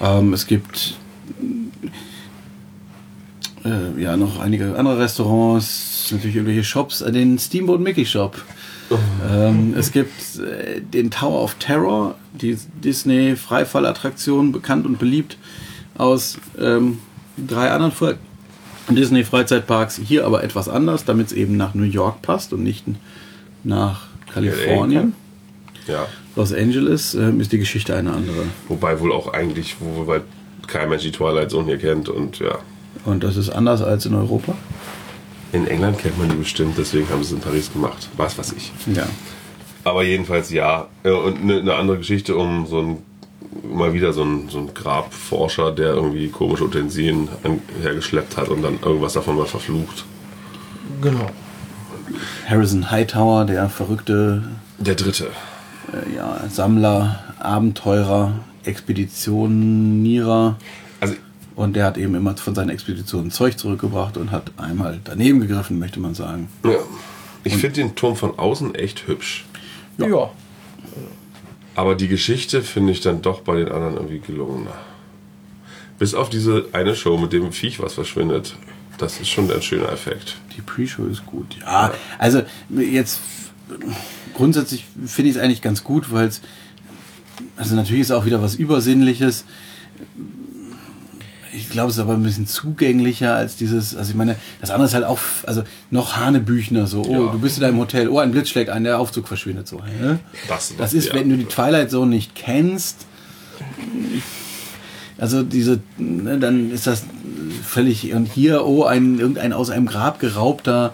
Ähm, 0.00 0.32
es 0.32 0.46
gibt 0.46 0.96
äh, 3.64 4.00
ja 4.00 4.16
noch 4.16 4.40
einige 4.40 4.76
andere 4.76 4.98
Restaurants, 4.98 6.08
natürlich 6.10 6.36
irgendwelche 6.36 6.64
Shops, 6.64 7.00
äh, 7.00 7.12
den 7.12 7.38
Steamboat 7.38 7.80
Mickey 7.80 8.04
Shop. 8.06 8.42
ähm, 9.30 9.74
es 9.76 9.92
gibt 9.92 10.12
äh, 10.38 10.80
den 10.80 11.10
Tower 11.10 11.42
of 11.42 11.54
Terror, 11.54 12.16
die 12.34 12.56
Disney 12.82 13.36
Freifallattraktion, 13.36 14.52
bekannt 14.52 14.86
und 14.86 14.98
beliebt 14.98 15.38
aus 15.96 16.38
ähm, 16.60 16.98
drei 17.36 17.70
anderen 17.70 17.92
Fre 17.92 18.18
Disney 18.90 19.24
Freizeitparks. 19.24 19.98
Hier 20.04 20.26
aber 20.26 20.44
etwas 20.44 20.68
anders, 20.68 21.06
damit 21.06 21.28
es 21.28 21.32
eben 21.32 21.56
nach 21.56 21.74
New 21.74 21.84
York 21.84 22.20
passt 22.20 22.52
und 22.52 22.62
nicht 22.62 22.84
nach 23.62 24.08
Kalifornien. 24.32 25.14
Ja. 25.86 26.06
Los 26.36 26.52
Angeles 26.52 27.14
ähm, 27.14 27.40
ist 27.40 27.52
die 27.52 27.58
Geschichte 27.58 27.96
eine 27.96 28.12
andere. 28.12 28.44
Wobei 28.68 29.00
wohl 29.00 29.12
auch 29.12 29.32
eigentlich, 29.32 29.76
wo 29.80 30.06
weil 30.06 30.22
kein 30.66 30.90
Mensch 30.90 31.02
die 31.02 31.12
Twilight 31.12 31.50
Zone 31.50 31.66
hier 31.66 31.78
kennt 31.78 32.10
und 32.10 32.40
ja. 32.40 32.58
Und 33.04 33.24
das 33.24 33.36
ist 33.36 33.50
anders 33.50 33.82
als 33.82 34.06
in 34.06 34.14
Europa? 34.14 34.54
In 35.52 35.66
England 35.66 35.98
kennt 35.98 36.18
man 36.18 36.28
die 36.28 36.36
bestimmt, 36.36 36.76
deswegen 36.78 37.08
haben 37.10 37.22
sie 37.22 37.28
es 37.28 37.32
in 37.36 37.40
Paris 37.40 37.72
gemacht. 37.72 38.08
Was 38.16 38.36
weiß 38.38 38.54
ich. 38.56 38.72
Ja. 38.94 39.06
Aber 39.84 40.02
jedenfalls 40.02 40.50
ja. 40.50 40.88
Ja, 41.04 41.12
Und 41.14 41.42
eine 41.42 41.60
eine 41.60 41.74
andere 41.74 41.98
Geschichte 41.98 42.34
um 42.36 42.66
so 42.66 42.80
ein 42.80 42.98
mal 43.72 43.92
wieder 43.92 44.12
so 44.12 44.24
ein, 44.24 44.48
so 44.48 44.58
ein 44.58 44.74
Grabforscher, 44.74 45.70
der 45.70 45.94
irgendwie 45.94 46.28
komische 46.28 46.64
Utensilien 46.64 47.28
hergeschleppt 47.82 48.36
hat 48.36 48.48
und 48.48 48.62
dann 48.62 48.78
irgendwas 48.82 49.12
davon 49.12 49.36
mal 49.36 49.46
verflucht. 49.46 50.04
genau. 51.00 51.26
Harrison 52.48 52.90
Hightower, 52.90 53.44
der 53.44 53.68
verrückte 53.68 54.42
Der 54.78 54.94
dritte. 54.94 55.28
äh, 55.92 56.16
ja, 56.16 56.40
Sammler, 56.50 57.20
Abenteurer, 57.38 58.32
Expeditionierer. 58.64 60.56
Und 61.56 61.76
der 61.76 61.84
hat 61.84 61.96
eben 61.96 62.14
immer 62.14 62.36
von 62.36 62.54
seinen 62.54 62.70
Expeditionen 62.70 63.30
Zeug 63.30 63.58
zurückgebracht 63.58 64.16
und 64.16 64.30
hat 64.32 64.50
einmal 64.56 65.00
daneben 65.04 65.40
gegriffen, 65.40 65.78
möchte 65.78 66.00
man 66.00 66.14
sagen. 66.14 66.48
ja. 66.64 66.78
ich 67.44 67.56
finde 67.56 67.76
den 67.76 67.94
Turm 67.94 68.16
von 68.16 68.38
außen 68.38 68.74
echt 68.74 69.06
hübsch. 69.06 69.44
Ja. 69.98 70.30
Aber 71.76 71.94
die 71.94 72.08
Geschichte 72.08 72.62
finde 72.62 72.92
ich 72.92 73.00
dann 73.00 73.22
doch 73.22 73.40
bei 73.40 73.56
den 73.56 73.70
anderen 73.70 73.94
irgendwie 73.94 74.20
gelungener. 74.20 74.74
Bis 75.98 76.14
auf 76.14 76.28
diese 76.28 76.66
eine 76.72 76.96
Show 76.96 77.18
mit 77.18 77.32
dem 77.32 77.52
Viech, 77.52 77.80
was 77.80 77.94
verschwindet. 77.94 78.56
Das 78.98 79.20
ist 79.20 79.28
schon 79.28 79.50
ein 79.50 79.62
schöner 79.62 79.90
Effekt. 79.90 80.36
Die 80.56 80.60
Pre-Show 80.60 81.06
ist 81.06 81.26
gut. 81.26 81.56
Ja, 81.60 81.92
also 82.18 82.42
jetzt 82.70 83.20
grundsätzlich 84.34 84.84
finde 85.06 85.30
ich 85.30 85.36
es 85.36 85.42
eigentlich 85.42 85.62
ganz 85.62 85.82
gut, 85.82 86.12
weil 86.12 86.28
es 86.28 86.42
also 87.56 87.74
natürlich 87.74 88.02
ist 88.02 88.10
auch 88.12 88.24
wieder 88.24 88.42
was 88.42 88.54
Übersinnliches. 88.54 89.44
Ich 91.54 91.70
glaube, 91.70 91.90
es 91.90 91.96
ist 91.96 92.02
aber 92.02 92.14
ein 92.14 92.22
bisschen 92.22 92.46
zugänglicher 92.46 93.34
als 93.34 93.56
dieses, 93.56 93.94
also 93.96 94.10
ich 94.10 94.16
meine, 94.16 94.36
das 94.60 94.70
andere 94.70 94.88
ist 94.88 94.94
halt 94.94 95.04
auch, 95.04 95.18
also 95.46 95.62
noch 95.90 96.16
Hanebüchner, 96.16 96.86
so, 96.86 97.02
oh, 97.02 97.26
Ja. 97.26 97.32
du 97.32 97.38
bist 97.38 97.56
in 97.58 97.62
deinem 97.62 97.78
Hotel, 97.78 98.08
oh, 98.08 98.18
ein 98.18 98.32
Blitz 98.32 98.48
schlägt 98.48 98.70
ein, 98.70 98.84
der 98.84 98.98
Aufzug 98.98 99.28
verschwindet 99.28 99.68
so. 99.68 99.80
Ne? 100.00 100.18
Das- 100.48 100.74
Das 100.76 100.92
ist, 100.94 101.12
wenn 101.14 101.28
du 101.28 101.36
die 101.36 101.44
Twilight 101.46 101.90
Zone 101.90 102.10
nicht 102.10 102.34
kennst, 102.34 103.06
also 105.18 105.42
diese, 105.44 105.80
ne, 105.96 106.38
dann 106.38 106.72
ist 106.72 106.86
das 106.88 107.04
völlig, 107.64 108.12
und 108.14 108.26
hier, 108.26 108.64
oh, 108.66 108.82
ein, 108.84 109.18
irgendein 109.20 109.52
aus 109.52 109.70
einem 109.70 109.86
Grab 109.86 110.18
geraubter 110.18 110.92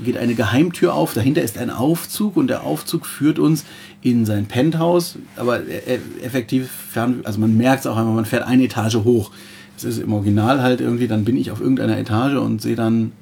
geht 0.04 0.16
eine 0.16 0.34
Geheimtür 0.34 0.94
auf. 0.94 1.14
Dahinter 1.14 1.42
ist 1.42 1.58
ein 1.58 1.70
Aufzug 1.70 2.36
und 2.36 2.48
der 2.48 2.64
Aufzug 2.64 3.06
führt 3.06 3.38
uns 3.38 3.64
in 4.02 4.26
sein 4.26 4.46
Penthouse. 4.46 5.16
Aber 5.36 5.60
e- 5.60 5.82
e- 5.86 6.24
effektiv, 6.24 6.68
fern, 6.70 7.20
also 7.24 7.40
man 7.40 7.56
merkt 7.56 7.80
es 7.80 7.86
auch 7.86 7.96
einmal, 7.96 8.14
man 8.14 8.24
fährt 8.24 8.44
eine 8.44 8.64
Etage 8.64 8.96
hoch. 8.96 9.30
Es 9.76 9.84
ist 9.84 9.98
im 9.98 10.12
Original 10.12 10.62
halt 10.62 10.80
irgendwie, 10.80 11.08
dann 11.08 11.24
bin 11.24 11.36
ich 11.36 11.50
auf 11.50 11.60
irgendeiner 11.60 11.98
Etage 11.98 12.34
und 12.34 12.60
sehe 12.60 12.76
dann 12.76 13.12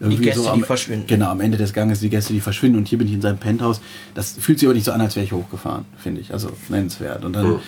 irgendwie 0.00 0.24
Gäste, 0.24 0.40
so 0.40 0.50
am, 0.50 0.58
die 0.58 0.64
verschwinden. 0.64 1.06
Genau, 1.06 1.30
am 1.30 1.40
Ende 1.40 1.56
des 1.58 1.72
Ganges 1.72 2.00
die 2.00 2.10
Gäste, 2.10 2.32
die 2.32 2.40
verschwinden 2.40 2.78
und 2.78 2.88
hier 2.88 2.98
bin 2.98 3.08
ich 3.08 3.14
in 3.14 3.22
seinem 3.22 3.38
Penthouse. 3.38 3.80
Das 4.14 4.32
fühlt 4.32 4.58
sich 4.58 4.68
aber 4.68 4.74
nicht 4.74 4.84
so 4.84 4.92
an, 4.92 5.00
als 5.00 5.16
wäre 5.16 5.24
ich 5.24 5.32
hochgefahren, 5.32 5.84
finde 5.96 6.20
ich. 6.20 6.32
Also 6.32 6.50
nennenswert. 6.68 7.24
Und 7.24 7.32
dann, 7.34 7.60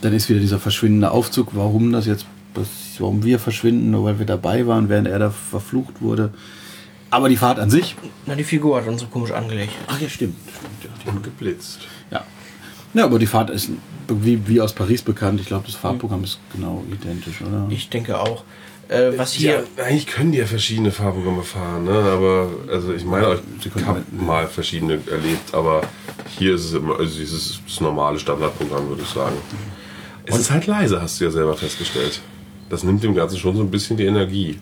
dann 0.00 0.12
ist 0.12 0.28
wieder 0.28 0.40
dieser 0.40 0.58
verschwindende 0.58 1.10
Aufzug. 1.10 1.48
Warum 1.52 1.92
das 1.92 2.06
jetzt, 2.06 2.26
das, 2.54 2.68
warum 2.98 3.24
wir 3.24 3.38
verschwinden, 3.38 3.90
nur 3.90 4.04
weil 4.04 4.18
wir 4.18 4.26
dabei 4.26 4.66
waren, 4.66 4.88
während 4.88 5.08
er 5.08 5.18
da 5.18 5.30
verflucht 5.30 6.00
wurde. 6.02 6.30
Aber 7.14 7.28
die 7.28 7.36
Fahrt 7.36 7.60
an 7.60 7.70
sich. 7.70 7.94
Na, 8.26 8.34
die 8.34 8.42
Figur 8.42 8.76
hat 8.76 8.88
uns 8.88 9.00
so 9.00 9.06
komisch 9.06 9.30
angelegt. 9.30 9.72
Ach 9.86 10.00
ja, 10.00 10.08
stimmt. 10.08 10.34
stimmt 10.80 11.06
ja, 11.06 11.12
Und 11.12 11.22
geblitzt. 11.22 11.78
ja. 12.10 12.24
ja, 12.92 13.04
aber 13.04 13.20
die 13.20 13.26
Fahrt 13.26 13.50
ist 13.50 13.70
wie, 14.08 14.48
wie 14.48 14.60
aus 14.60 14.72
Paris 14.72 15.00
bekannt. 15.02 15.40
Ich 15.40 15.46
glaube, 15.46 15.64
das 15.64 15.76
Fahrprogramm 15.76 16.24
ist 16.24 16.40
genau 16.52 16.82
identisch, 16.90 17.40
oder? 17.40 17.68
Ich 17.70 17.88
denke 17.88 18.18
auch. 18.18 18.42
Äh, 18.88 19.16
was 19.16 19.32
hier. 19.32 19.64
Ja, 19.76 19.84
eigentlich 19.84 20.08
können 20.08 20.32
die 20.32 20.38
ja 20.38 20.46
verschiedene 20.46 20.90
Fahrprogramme 20.90 21.44
fahren, 21.44 21.84
ne? 21.84 21.92
aber 21.92 22.50
also 22.68 22.92
ich 22.92 23.04
meine, 23.04 23.38
ich 23.64 23.84
habe 23.86 24.02
mal 24.10 24.48
verschiedene 24.48 24.94
erlebt, 25.08 25.54
aber 25.54 25.82
hier 26.36 26.56
ist 26.56 26.64
es 26.64 26.74
immer, 26.74 26.98
also 26.98 27.16
dieses 27.16 27.60
das 27.64 27.80
normale 27.80 28.18
Standardprogramm, 28.18 28.88
würde 28.88 29.02
ich 29.02 29.08
sagen. 29.08 29.36
Es 30.26 30.36
ist 30.36 30.50
halt 30.50 30.66
leise, 30.66 31.00
hast 31.00 31.20
du 31.20 31.24
ja 31.24 31.30
selber 31.30 31.56
festgestellt. 31.56 32.20
Das 32.68 32.82
nimmt 32.82 33.04
dem 33.04 33.14
Ganzen 33.14 33.38
schon 33.38 33.56
so 33.56 33.62
ein 33.62 33.70
bisschen 33.70 33.96
die 33.96 34.04
Energie. 34.04 34.58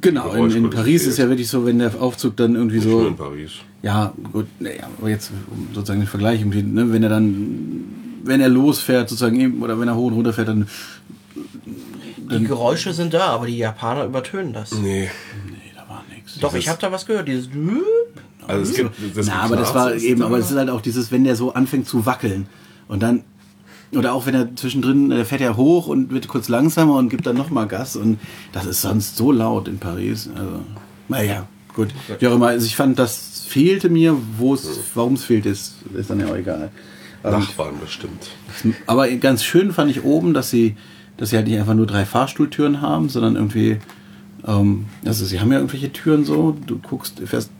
Genau, 0.00 0.32
in, 0.32 0.50
in. 0.50 0.70
Paris 0.70 1.06
ist 1.06 1.18
ja 1.18 1.28
wirklich 1.28 1.48
so, 1.48 1.64
wenn 1.66 1.78
der 1.78 2.00
Aufzug 2.00 2.36
dann 2.36 2.54
irgendwie 2.54 2.76
Nicht 2.76 2.88
so. 2.88 3.06
in 3.06 3.16
Paris. 3.16 3.52
Ja, 3.82 4.12
gut, 4.32 4.46
naja, 4.60 4.88
aber 4.98 5.08
jetzt 5.08 5.30
um 5.50 5.68
sozusagen 5.74 6.00
den 6.00 6.08
Vergleich, 6.08 6.44
ne, 6.44 6.92
wenn 6.92 7.02
er 7.02 7.08
dann, 7.08 7.84
wenn 8.24 8.40
er 8.40 8.48
losfährt, 8.48 9.08
sozusagen, 9.08 9.38
eben, 9.40 9.62
oder 9.62 9.78
wenn 9.78 9.88
er 9.88 9.96
hoch 9.96 10.06
und 10.06 10.14
runter 10.14 10.32
fährt, 10.32 10.48
dann. 10.48 10.68
Die 12.16 12.44
Geräusche 12.44 12.92
sind 12.92 13.12
da, 13.12 13.26
aber 13.26 13.46
die 13.46 13.58
Japaner 13.58 14.04
übertönen 14.04 14.52
das. 14.52 14.72
Nee. 14.72 15.10
Nee, 15.46 15.72
da 15.74 15.88
war 15.88 16.04
nichts. 16.14 16.38
Doch, 16.38 16.54
ich 16.54 16.68
habe 16.68 16.78
da 16.80 16.90
was 16.90 17.04
gehört. 17.04 17.28
Dieses. 17.28 17.48
Also 18.46 18.70
es 18.70 18.76
gibt, 18.76 18.90
das 19.16 19.26
Na, 19.26 19.42
aber 19.42 19.56
das 19.56 19.74
war 19.74 19.94
eben, 19.94 20.22
aber 20.22 20.38
es 20.38 20.50
ist 20.50 20.56
halt 20.56 20.70
auch 20.70 20.80
dieses, 20.80 21.12
wenn 21.12 21.24
der 21.24 21.36
so 21.36 21.54
anfängt 21.54 21.86
zu 21.86 22.06
wackeln 22.06 22.46
und 22.88 23.02
dann, 23.02 23.22
oder 23.94 24.14
auch 24.14 24.26
wenn 24.26 24.34
er 24.34 24.54
zwischendrin, 24.56 25.10
der 25.10 25.24
fährt 25.24 25.40
ja 25.40 25.56
hoch 25.56 25.86
und 25.86 26.12
wird 26.12 26.28
kurz 26.28 26.48
langsamer 26.48 26.96
und 26.96 27.08
gibt 27.08 27.26
dann 27.26 27.36
nochmal 27.36 27.66
Gas 27.66 27.96
und 27.96 28.18
das 28.52 28.64
ist 28.66 28.82
sonst 28.82 29.16
so 29.16 29.32
laut 29.32 29.68
in 29.68 29.78
Paris. 29.78 30.28
Also, 30.34 30.60
naja, 31.08 31.46
gut. 31.74 31.88
Wie 32.18 32.26
auch 32.26 32.34
immer, 32.34 32.48
also 32.48 32.66
ich 32.66 32.76
fand, 32.76 32.98
das 32.98 33.44
fehlte 33.46 33.90
mir, 33.90 34.16
wo 34.38 34.54
es, 34.54 34.80
warum 34.94 35.14
es 35.14 35.24
fehlt, 35.24 35.46
ist, 35.46 35.74
ist 35.94 36.10
dann 36.10 36.20
ja 36.20 36.28
auch 36.28 36.36
egal. 36.36 36.70
Nachbarn 37.22 37.74
bestimmt. 37.80 38.30
aber 38.86 39.08
ganz 39.16 39.44
schön 39.44 39.72
fand 39.72 39.90
ich 39.90 40.02
oben, 40.02 40.34
dass 40.34 40.50
sie, 40.50 40.76
dass 41.16 41.30
sie 41.30 41.36
halt 41.36 41.46
nicht 41.46 41.58
einfach 41.58 41.74
nur 41.74 41.86
drei 41.86 42.04
Fahrstuhltüren 42.04 42.80
haben, 42.80 43.08
sondern 43.08 43.36
irgendwie, 43.36 43.78
ähm, 44.46 44.86
also 45.04 45.24
sie 45.24 45.38
haben 45.38 45.52
ja 45.52 45.58
irgendwelche 45.58 45.92
Türen 45.92 46.24
so, 46.24 46.56
du 46.66 46.78
guckst, 46.78 47.20
fährst 47.24 47.50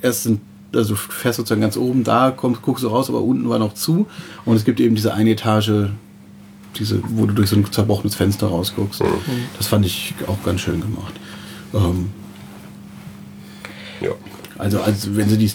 erst 0.00 0.22
sind, 0.22 0.40
also 0.76 0.94
du 0.94 0.96
fährst 1.00 1.36
sozusagen 1.38 1.60
ganz 1.60 1.76
oben 1.76 2.04
da, 2.04 2.30
kommst, 2.30 2.62
guckst 2.62 2.84
du 2.84 2.88
raus, 2.88 3.08
aber 3.08 3.20
unten 3.22 3.48
war 3.48 3.58
noch 3.58 3.74
zu 3.74 4.06
und 4.44 4.56
es 4.56 4.64
gibt 4.64 4.78
eben 4.80 4.94
diese 4.94 5.14
eine 5.14 5.30
Etage, 5.30 5.88
diese, 6.78 7.00
wo 7.08 7.26
du 7.26 7.34
durch 7.34 7.48
so 7.50 7.56
ein 7.56 7.70
zerbrochenes 7.72 8.14
Fenster 8.14 8.48
rausguckst. 8.48 9.02
Das 9.56 9.66
fand 9.66 9.86
ich 9.86 10.14
auch 10.26 10.42
ganz 10.44 10.60
schön 10.60 10.80
gemacht. 10.80 11.14
Ähm, 11.74 12.10
Ja. 14.00 14.10
also, 14.58 14.80
also 14.80 15.16
wenn 15.16 15.28
sie 15.28 15.38
die, 15.38 15.50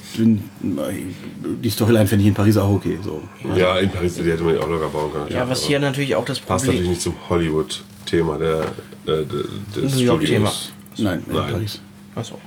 die 1.64 1.70
Storyline 1.70 2.08
fände 2.08 2.24
ich 2.24 2.28
in 2.30 2.34
Paris 2.34 2.58
auch 2.58 2.70
okay. 2.72 2.98
So. 3.04 3.22
Ja, 3.56 3.78
in 3.78 3.90
Paris, 3.92 4.16
die 4.16 4.24
hätte 4.24 4.44
man 4.44 4.56
ja 4.56 4.62
auch 4.62 4.68
locker 4.70 4.90
bauen 4.90 5.12
können. 5.14 5.28
Ja, 5.32 5.48
was 5.48 5.64
hier 5.64 5.80
natürlich 5.80 6.16
auch 6.16 6.26
das 6.26 6.40
Passt 6.40 6.66
natürlich 6.66 6.82
Problem. 6.82 6.92
nicht 6.92 7.02
zum 7.02 7.14
Hollywood-Thema 7.30 8.38
der, 8.40 8.62
äh, 9.06 9.26
des 9.76 9.96
New 9.96 10.02
York-Thema. 10.02 10.48
Studios. 10.50 10.72
Nein, 10.98 11.24
in 11.28 11.36
Nein. 11.36 11.52
Paris. 11.54 11.80
Achso. 12.16 12.40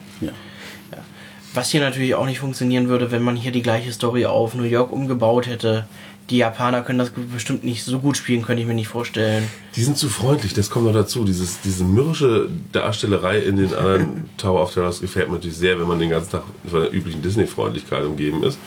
Ja. 1.55 1.61
Was 1.61 1.71
hier 1.71 1.81
natürlich 1.81 2.15
auch 2.15 2.27
nicht 2.27 2.41
funktionieren 2.41 2.89
würde, 2.89 3.11
wenn 3.11 3.23
man 3.23 3.37
hier 3.37 3.53
die 3.53 3.63
gleiche 3.63 3.93
Story 3.93 4.27
auf 4.27 4.55
New 4.55 4.65
York 4.65 4.93
umgebaut 4.93 5.47
hätte. 5.47 5.87
Die 6.31 6.39
Japaner 6.39 6.81
können 6.81 6.99
das 6.99 7.11
bestimmt 7.11 7.65
nicht 7.65 7.85
so 7.85 7.99
gut 7.99 8.17
spielen, 8.17 8.41
könnte 8.43 8.63
ich 8.63 8.67
mir 8.67 8.73
nicht 8.73 8.89
vorstellen. 8.89 9.47
Die 9.77 9.83
sind 9.85 9.99
zu 9.99 10.09
freundlich, 10.09 10.55
das 10.55 10.71
kommt 10.71 10.87
noch 10.87 10.95
dazu. 10.95 11.25
Dieses, 11.25 11.61
diese 11.61 11.85
mürrische 11.85 12.49
Darstellerei 12.73 13.41
in 13.41 13.57
den 13.57 13.75
anderen 13.75 14.31
Tower 14.39 14.63
of 14.63 14.73
Terrors 14.73 15.03
gefällt 15.03 15.29
mir 15.29 15.35
natürlich 15.35 15.59
sehr, 15.59 15.79
wenn 15.79 15.87
man 15.87 15.99
den 15.99 16.09
ganzen 16.09 16.31
Tag 16.31 16.45
von 16.67 16.81
der 16.81 16.95
üblichen 16.95 17.21
Disney-Freundlichkeit 17.21 18.05
umgeben 18.05 18.43
ist. 18.43 18.59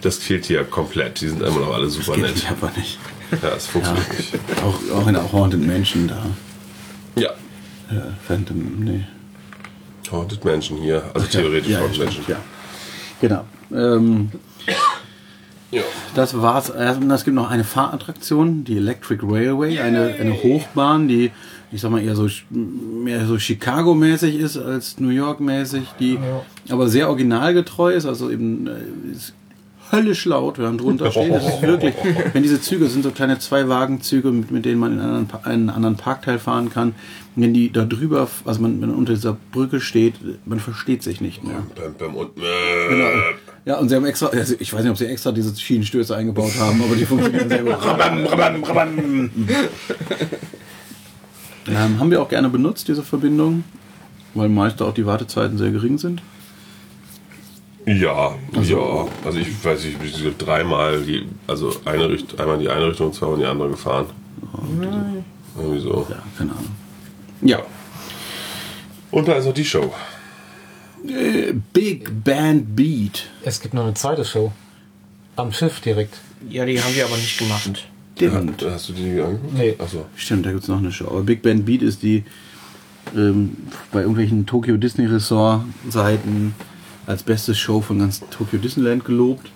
Das 0.00 0.16
fehlt 0.16 0.46
hier 0.46 0.64
komplett. 0.64 1.20
Die 1.20 1.28
sind 1.28 1.42
immer 1.42 1.60
noch 1.60 1.74
alle 1.74 1.90
super 1.90 2.14
Geht 2.14 2.22
nett. 2.22 2.34
nicht, 2.34 2.50
aber 2.50 2.72
nicht. 2.74 2.98
Ja, 3.42 3.50
es 3.56 3.66
funktioniert 3.66 4.08
nicht. 4.16 4.34
Auch, 4.64 4.96
auch 4.96 5.06
in 5.06 5.14
der 5.14 5.32
Haunted 5.32 5.66
Mansion 5.66 6.08
da. 6.08 6.24
Ja. 7.20 7.30
Äh, 7.90 8.12
Phantom, 8.26 8.56
nee. 8.78 9.04
Haunted 10.12 10.44
Mansion 10.44 10.78
hier, 10.78 11.02
also 11.14 11.26
theoretisch 11.26 11.70
ja, 11.72 11.80
Haunted 11.80 11.98
Mansion. 12.04 12.24
ja. 12.28 12.36
Genau. 13.20 13.44
Ähm, 13.72 14.30
Ja. 15.72 15.82
das 16.14 16.40
war's. 16.40 16.70
Es 16.70 17.24
gibt 17.24 17.34
noch 17.34 17.50
eine 17.50 17.64
Fahrattraktion, 17.64 18.64
die 18.64 18.76
Electric 18.76 19.20
Railway, 19.26 19.80
eine, 19.80 20.14
eine 20.18 20.32
Hochbahn, 20.42 21.08
die, 21.08 21.32
ich 21.72 21.80
sag 21.80 21.90
mal, 21.90 22.02
eher 22.02 22.14
so, 22.14 22.28
mehr 22.50 23.26
so 23.26 23.38
Chicago-mäßig 23.38 24.36
ist 24.36 24.56
als 24.56 25.00
New 25.00 25.08
York-mäßig, 25.08 25.88
die 25.98 26.18
aber 26.70 26.88
sehr 26.88 27.08
originalgetreu 27.08 27.92
ist, 27.94 28.06
also 28.06 28.30
eben 28.30 28.68
äh, 28.68 29.12
ist 29.12 29.34
höllisch 29.92 30.24
laut, 30.24 30.58
wenn 30.58 30.64
man 30.64 30.78
drunter 30.78 31.10
steht. 31.10 31.32
Das 31.32 31.46
ist 31.46 31.62
wirklich, 31.62 31.94
wenn 32.32 32.42
diese 32.42 32.60
Züge 32.60 32.84
das 32.84 32.92
sind 32.92 33.02
so 33.02 33.10
kleine 33.10 33.38
Zwei-Wagen-Züge, 33.38 34.30
mit, 34.30 34.50
mit 34.50 34.64
denen 34.64 34.78
man 34.78 34.92
in 34.92 35.00
einen 35.00 35.28
einen 35.44 35.70
anderen 35.70 35.96
Parkteil 35.96 36.38
fahren 36.38 36.70
kann. 36.70 36.94
Und 37.34 37.42
wenn 37.42 37.54
die 37.54 37.72
da 37.72 37.84
drüber, 37.84 38.28
also 38.44 38.60
man, 38.60 38.80
wenn 38.80 38.88
man 38.88 38.98
unter 38.98 39.14
dieser 39.14 39.36
Brücke 39.52 39.80
steht, 39.80 40.14
man 40.46 40.60
versteht 40.60 41.02
sich 41.02 41.20
nicht 41.20 41.44
mehr. 41.44 41.62
Bam, 41.74 41.94
bam 41.98 42.14
und 42.16 42.36
Genau. 42.36 43.08
Ja, 43.64 43.78
und 43.78 43.88
sie 43.88 43.96
haben 43.96 44.06
extra, 44.06 44.28
also 44.28 44.54
ich 44.60 44.72
weiß 44.72 44.82
nicht, 44.82 44.90
ob 44.92 44.96
sie 44.96 45.06
extra 45.06 45.32
diese 45.32 45.54
Schienenstöße 45.58 46.14
eingebaut 46.14 46.52
haben, 46.58 46.80
aber 46.82 46.94
die 46.94 47.04
funktionieren 47.04 47.48
sehr 47.48 47.64
gut. 47.64 47.84
Rabam, 47.84 48.24
rabam, 48.26 48.62
rabam. 48.62 49.30
Ähm, 51.68 51.98
haben 51.98 52.10
wir 52.10 52.22
auch 52.22 52.28
gerne 52.28 52.48
benutzt, 52.48 52.86
diese 52.86 53.02
Verbindung, 53.02 53.64
weil 54.34 54.48
meist 54.48 54.80
auch 54.82 54.94
die 54.94 55.04
Wartezeiten 55.04 55.58
sehr 55.58 55.70
gering 55.72 55.98
sind. 55.98 56.22
Ja, 57.86 58.34
ja. 58.62 59.06
Also 59.24 59.38
ich 59.38 59.64
weiß 59.64 59.84
nicht, 59.84 59.96
ich 60.02 60.22
bin 60.22 60.34
dreimal 60.38 61.00
die, 61.02 61.24
also 61.46 61.72
eine 61.84 62.08
Richt, 62.08 62.38
einmal 62.38 62.56
in 62.56 62.62
die 62.62 62.68
eine 62.68 62.88
Richtung 62.88 63.06
und 63.06 63.14
zweimal 63.14 63.36
in 63.36 63.40
die 63.42 63.46
andere 63.46 63.70
gefahren. 63.70 64.06
Irgendwie 65.56 65.80
so. 65.80 66.06
Ja, 66.10 66.22
keine 66.36 66.50
Ahnung. 66.50 66.74
Ja. 67.42 67.62
Und 69.12 69.28
da 69.28 69.34
ist 69.34 69.46
noch 69.46 69.54
die 69.54 69.64
Show. 69.64 69.94
Äh, 71.06 71.52
Big 71.72 72.24
Band 72.24 72.74
Beat. 72.74 73.26
Es 73.44 73.60
gibt 73.60 73.72
noch 73.72 73.84
eine 73.84 73.94
zweite 73.94 74.24
Show. 74.24 74.50
Am 75.36 75.52
Schiff 75.52 75.80
direkt. 75.80 76.18
Ja, 76.50 76.64
die 76.64 76.82
haben 76.82 76.94
wir 76.94 77.04
aber 77.04 77.16
nicht 77.16 77.38
gemacht. 77.38 77.84
Stimmt. 78.16 78.62
Ja, 78.62 78.70
hast 78.72 78.88
du 78.88 78.94
die 78.94 79.20
angeguckt? 79.20 79.54
Nee. 79.54 79.76
Achso. 79.78 80.06
Stimmt, 80.16 80.44
da 80.44 80.50
gibt 80.50 80.64
es 80.64 80.68
noch 80.68 80.78
eine 80.78 80.90
Show. 80.90 81.06
Aber 81.06 81.22
Big 81.22 81.42
Band 81.42 81.64
Beat 81.64 81.82
ist 81.82 82.02
die 82.02 82.24
ähm, 83.14 83.56
bei 83.92 84.00
irgendwelchen 84.00 84.44
Tokyo 84.46 84.76
Disney 84.76 85.06
Resort 85.06 85.62
Seiten 85.88 86.54
als 87.06 87.22
beste 87.22 87.54
Show 87.54 87.80
von 87.80 87.98
ganz 87.98 88.20
Tokyo 88.30 88.58
Disneyland 88.58 89.04
gelobt. 89.04 89.50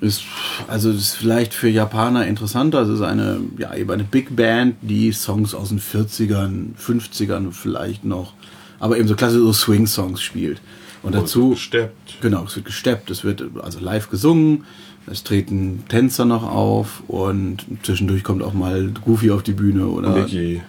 Ist, 0.00 0.22
also 0.68 0.90
ist 0.90 1.14
vielleicht 1.14 1.54
für 1.54 1.68
Japaner 1.68 2.26
interessanter. 2.26 2.82
Es 2.82 2.88
ist 2.88 3.00
eine, 3.00 3.40
ja, 3.56 3.74
eben 3.74 3.90
eine 3.90 4.04
Big 4.04 4.34
Band, 4.36 4.76
die 4.82 5.12
Songs 5.12 5.54
aus 5.54 5.70
den 5.70 5.80
40ern, 5.80 6.76
50ern 6.76 7.52
vielleicht 7.52 8.04
noch, 8.04 8.34
aber 8.78 8.98
eben 8.98 9.08
so 9.08 9.14
klassische 9.14 9.42
so 9.42 9.52
Swing-Songs 9.52 10.20
spielt. 10.20 10.60
Und 11.02 11.14
dazu. 11.14 11.50
gesteppt. 11.50 12.20
Genau, 12.20 12.44
es 12.44 12.56
wird 12.56 12.66
gesteppt, 12.66 13.10
es 13.10 13.22
wird 13.22 13.42
also 13.62 13.78
live 13.78 14.10
gesungen, 14.10 14.64
es 15.08 15.22
treten 15.22 15.84
Tänzer 15.88 16.24
noch 16.24 16.42
auf 16.42 17.02
und 17.08 17.64
zwischendurch 17.82 18.24
kommt 18.24 18.42
auch 18.42 18.52
mal 18.54 18.92
Goofy 19.04 19.30
auf 19.30 19.42
die 19.42 19.52
Bühne 19.52 19.86
oder 19.86 20.10
Mickey. 20.10 20.62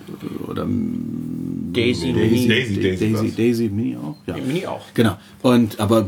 oder 0.48 0.66
Daisy, 1.74 2.14
Daisy, 2.14 2.14
Mini. 2.14 2.48
Daisy, 2.48 2.80
Daisy, 2.82 3.14
was? 3.14 3.36
Daisy, 3.36 3.70
Mini 3.70 3.98
auch. 3.98 4.16
Ja. 4.26 4.36
Mini 4.38 4.66
auch. 4.66 4.82
Genau. 4.94 5.18
Und 5.42 5.80
aber 5.80 6.06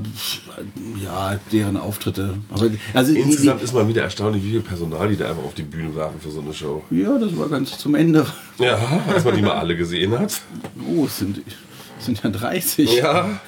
ja, 1.04 1.40
deren 1.52 1.78
Auftritte. 1.78 2.36
Aber 2.52 2.70
also 2.94 3.14
die- 3.14 3.20
Insgesamt 3.20 3.62
ist 3.64 3.74
mal 3.74 3.88
wieder 3.88 4.04
erstaunlich, 4.04 4.44
wie 4.44 4.52
viel 4.52 4.62
Personal 4.62 5.10
die 5.10 5.18
da 5.18 5.30
einfach 5.30 5.44
auf 5.44 5.54
die 5.56 5.64
Bühne 5.64 5.96
werfen 5.96 6.20
für 6.20 6.32
so 6.32 6.42
eine 6.42 6.54
Show. 6.54 6.84
die, 6.90 7.02
ja, 7.02 7.18
das 7.18 7.36
war 7.38 7.50
ganz 7.50 7.78
zum 7.78 7.96
Ende. 7.96 8.26
Ja, 8.60 8.78
als 9.08 9.24
man 9.26 9.36
die 9.36 9.42
mal 9.42 9.54
alle 9.54 9.76
gesehen 9.76 10.18
hat. 10.18 10.42
Oh, 10.88 11.06
es 11.06 11.18
sind 11.20 11.42
es 12.00 12.06
sind 12.06 12.22
ja 12.24 12.30
30. 12.30 12.96
Ja. 12.98 13.40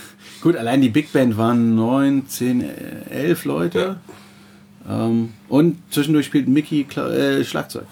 Gut, 0.42 0.56
allein 0.56 0.82
die 0.82 0.90
Big 0.90 1.14
Band 1.14 1.38
waren 1.38 1.76
9, 1.76 2.28
10, 2.28 2.64
11 3.10 3.46
Leute. 3.46 3.98
Ähm, 4.90 5.34
und 5.50 5.78
zwischendurch 5.92 6.26
spielt 6.26 6.48
Mickey 6.48 6.84
Kla 6.84 7.10
äh, 7.10 7.44
Schlagzeug. 7.44 7.86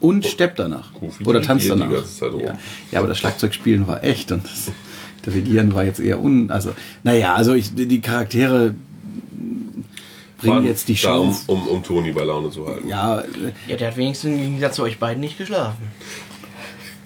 Und 0.00 0.26
steppt 0.26 0.58
danach. 0.58 0.92
Goofy 0.92 1.24
Oder 1.24 1.40
tanzt 1.40 1.70
danach. 1.70 1.90
ganze 1.90 2.18
Zeit 2.18 2.32
rum. 2.32 2.40
ja. 2.40 2.58
ja, 2.90 2.98
aber 2.98 3.08
das 3.08 3.18
Schlagzeugspielen 3.18 3.86
war 3.86 4.04
echt 4.04 4.32
und 4.32 4.44
das 4.44 4.70
Dirigieren 5.24 5.74
war 5.74 5.84
jetzt 5.84 6.00
eher 6.00 6.20
un... 6.20 6.50
Also, 6.50 6.72
naja, 7.02 7.34
also 7.34 7.54
ich, 7.54 7.74
die 7.74 8.00
Charaktere 8.00 8.74
bringen 10.38 10.66
jetzt 10.66 10.88
die 10.88 10.94
da, 10.94 11.16
um, 11.16 11.36
um, 11.46 11.66
um 11.68 11.82
Toni 11.82 12.12
bei 12.12 12.24
Laune 12.24 12.50
zu 12.50 12.66
halten. 12.66 12.88
Ja, 12.88 13.20
äh, 13.20 13.24
Ja, 13.66 13.76
der 13.76 13.88
hat 13.88 13.96
wenigstens 13.96 14.30
im 14.30 14.38
Gegensatz 14.38 14.76
zu 14.76 14.82
euch 14.82 14.98
beiden 14.98 15.20
nicht 15.20 15.38
geschlafen. 15.38 15.88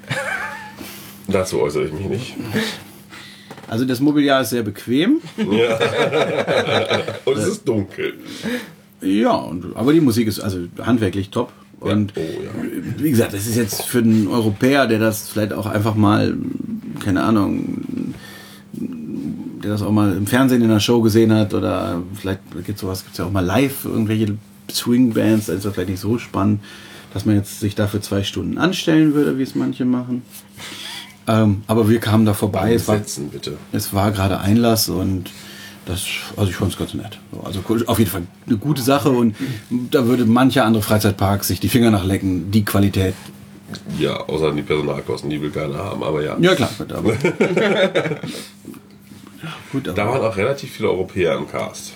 Dazu 1.29 1.61
äußere 1.61 1.87
ich 1.87 1.93
mich 1.93 2.09
nicht. 2.09 2.35
also 3.69 3.85
das 3.85 4.01
Mobiliar 4.01 4.41
ist 4.41 4.51
sehr 4.51 4.63
bequem. 4.63 5.21
Und 7.25 7.39
es 7.39 7.47
ist 7.47 7.69
dunkel. 7.69 8.15
Ja, 9.01 9.33
und, 9.33 9.77
aber 9.77 9.93
die 9.93 10.01
Musik 10.01 10.27
ist 10.29 10.41
also 10.41 10.61
handwerklich 10.81 11.31
top. 11.31 11.53
Und 11.81 12.13
Oh 12.17 12.21
ja. 12.21 12.51
wie 12.97 13.11
gesagt, 13.11 13.33
das 13.33 13.47
ist 13.47 13.57
jetzt 13.57 13.83
für 13.83 13.99
einen 13.99 14.27
Europäer, 14.27 14.87
der 14.87 14.99
das 14.99 15.29
vielleicht 15.29 15.53
auch 15.53 15.67
einfach 15.67 15.95
mal, 15.95 16.37
keine 16.99 17.23
Ahnung, 17.23 18.15
der 19.63 19.71
das 19.71 19.83
auch 19.83 19.93
mal 19.93 20.17
im 20.17 20.27
Fernsehen 20.27 20.63
in 20.63 20.71
einer 20.71 20.81
Show 20.81 21.01
gesehen 21.03 21.33
hat 21.33 21.55
oder 21.55 22.03
vielleicht 22.15 22.41
gibt 22.65 22.79
sowas, 22.79 23.05
gibt 23.05 23.13
es 23.13 23.19
ja 23.19 23.27
auch 23.27 23.31
mal 23.31 23.45
live, 23.45 23.85
irgendwelche 23.85 24.37
Swing-Bands, 24.71 25.47
da 25.47 25.53
ist 25.55 25.65
das 25.65 25.75
vielleicht 25.75 25.91
nicht 25.91 26.01
so 26.01 26.19
spannend, 26.19 26.61
dass 27.15 27.25
man 27.25 27.37
jetzt 27.37 27.61
sich 27.61 27.75
dafür 27.75 28.01
zwei 28.01 28.23
Stunden 28.25 28.59
anstellen 28.59 29.15
würde, 29.15 29.39
wie 29.39 29.43
es 29.43 29.55
manche 29.55 29.85
machen. 29.85 30.23
Ähm, 31.27 31.63
aber 31.67 31.89
wir 31.89 32.01
kamen 32.01 32.27
da 32.27 32.35
vorbei, 32.35 32.75
es 32.75 32.89
war, 32.89 33.01
es 33.73 33.95
war 33.95 34.11
gerade 34.13 34.41
Einlass 34.41 34.89
und 34.89 35.31
das, 35.89 36.05
also 36.37 36.51
ich 36.51 36.57
fand 36.57 36.73
es 36.73 36.79
ganz 36.79 36.95
nett. 36.95 37.19
So, 37.33 37.41
Also 37.41 37.61
auf 37.87 37.99
jeden 37.99 38.11
Fall 38.11 38.23
eine 38.47 38.57
gute 38.59 38.83
Sache 38.83 39.11
und 39.11 39.35
da 39.71 40.07
würde 40.07 40.25
mancher 40.27 40.65
andere 40.65 40.83
Freizeitpark 40.83 41.45
sich 41.45 41.61
die 41.61 41.69
Finger 41.69 41.91
nachlecken, 41.91 42.51
die 42.51 42.65
Qualität. 42.65 43.15
Ja, 43.99 44.17
außer 44.17 44.53
die 44.53 44.63
Personalkosten, 44.63 45.31
die 45.31 45.41
will 45.41 45.51
keiner 45.51 45.79
haben. 45.79 46.03
Aber 46.03 46.23
ja. 46.23 46.37
Ja 46.41 46.55
klar, 46.55 46.71
gut, 46.79 46.93
aber. 46.93 47.13
gut, 49.73 49.89
aber 49.89 49.97
Da 49.97 50.07
waren 50.07 50.21
auch 50.23 50.37
relativ 50.37 50.71
viele 50.73 50.91
Europäer 50.91 51.37
im 51.37 51.49
Cast. 51.49 51.95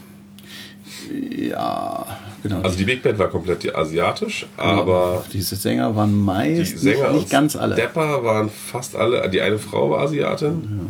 ja, 1.10 2.06
genau. 2.42 2.60
Also 2.62 2.76
die 2.78 2.84
Big 2.84 3.02
Band 3.02 3.18
war 3.18 3.28
komplett 3.28 3.74
asiatisch, 3.74 4.46
aber 4.56 5.24
diese 5.32 5.56
Sänger 5.56 5.94
waren 5.96 6.10
die 6.10 6.16
meist 6.16 6.78
Sänger 6.78 7.08
nicht, 7.10 7.20
nicht 7.20 7.30
ganz 7.30 7.56
alle. 7.56 7.74
Stepper 7.74 8.22
waren 8.24 8.50
fast 8.50 8.96
alle. 8.96 9.28
Die 9.28 9.40
eine 9.40 9.58
Frau 9.58 9.90
war 9.90 10.00
Asiatin. 10.02 10.88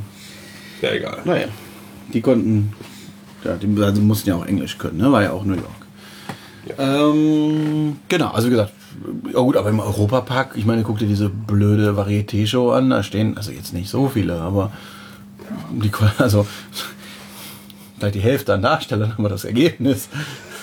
Ja, 0.80 0.92
egal. 0.92 1.18
Naja, 1.24 1.46
die 2.12 2.20
konnten, 2.20 2.72
ja, 3.44 3.56
die 3.56 3.82
also 3.82 4.00
mussten 4.02 4.28
ja 4.28 4.36
auch 4.36 4.46
Englisch 4.46 4.78
können, 4.78 4.98
ne? 4.98 5.10
War 5.10 5.22
ja 5.22 5.32
auch 5.32 5.44
New 5.44 5.54
York. 5.54 5.82
Ähm, 6.78 7.96
genau, 8.08 8.28
also 8.28 8.46
wie 8.46 8.52
gesagt, 8.52 8.72
ja 9.32 9.40
gut, 9.40 9.56
aber 9.56 9.70
im 9.70 9.80
Europapark, 9.80 10.52
ich 10.54 10.64
meine, 10.64 10.82
guck 10.82 10.98
dir 10.98 11.08
diese 11.08 11.28
blöde 11.28 11.96
Varieté-Show 11.96 12.72
an, 12.72 12.90
da 12.90 13.02
stehen, 13.02 13.36
also 13.36 13.50
jetzt 13.50 13.72
nicht 13.72 13.90
so 13.90 14.08
viele, 14.08 14.40
aber 14.40 14.72
die, 15.70 15.90
also 16.18 16.46
vielleicht 17.98 18.14
die 18.14 18.20
Hälfte 18.20 18.54
an 18.54 18.62
Darstellern, 18.62 19.14
aber 19.18 19.28
das 19.28 19.44
Ergebnis. 19.44 20.08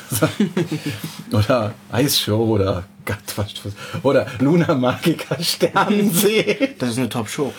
oder 1.31 1.73
Eisshow 1.91 2.43
oder 2.43 2.83
Gott, 3.05 3.17
was, 3.35 3.53
oder 4.01 4.25
Luna 4.39 4.73
Magica 4.73 5.41
Sternensee. 5.41 6.75
Das 6.79 6.89
ist 6.89 6.97
eine 6.97 7.09
Top-Show. 7.09 7.53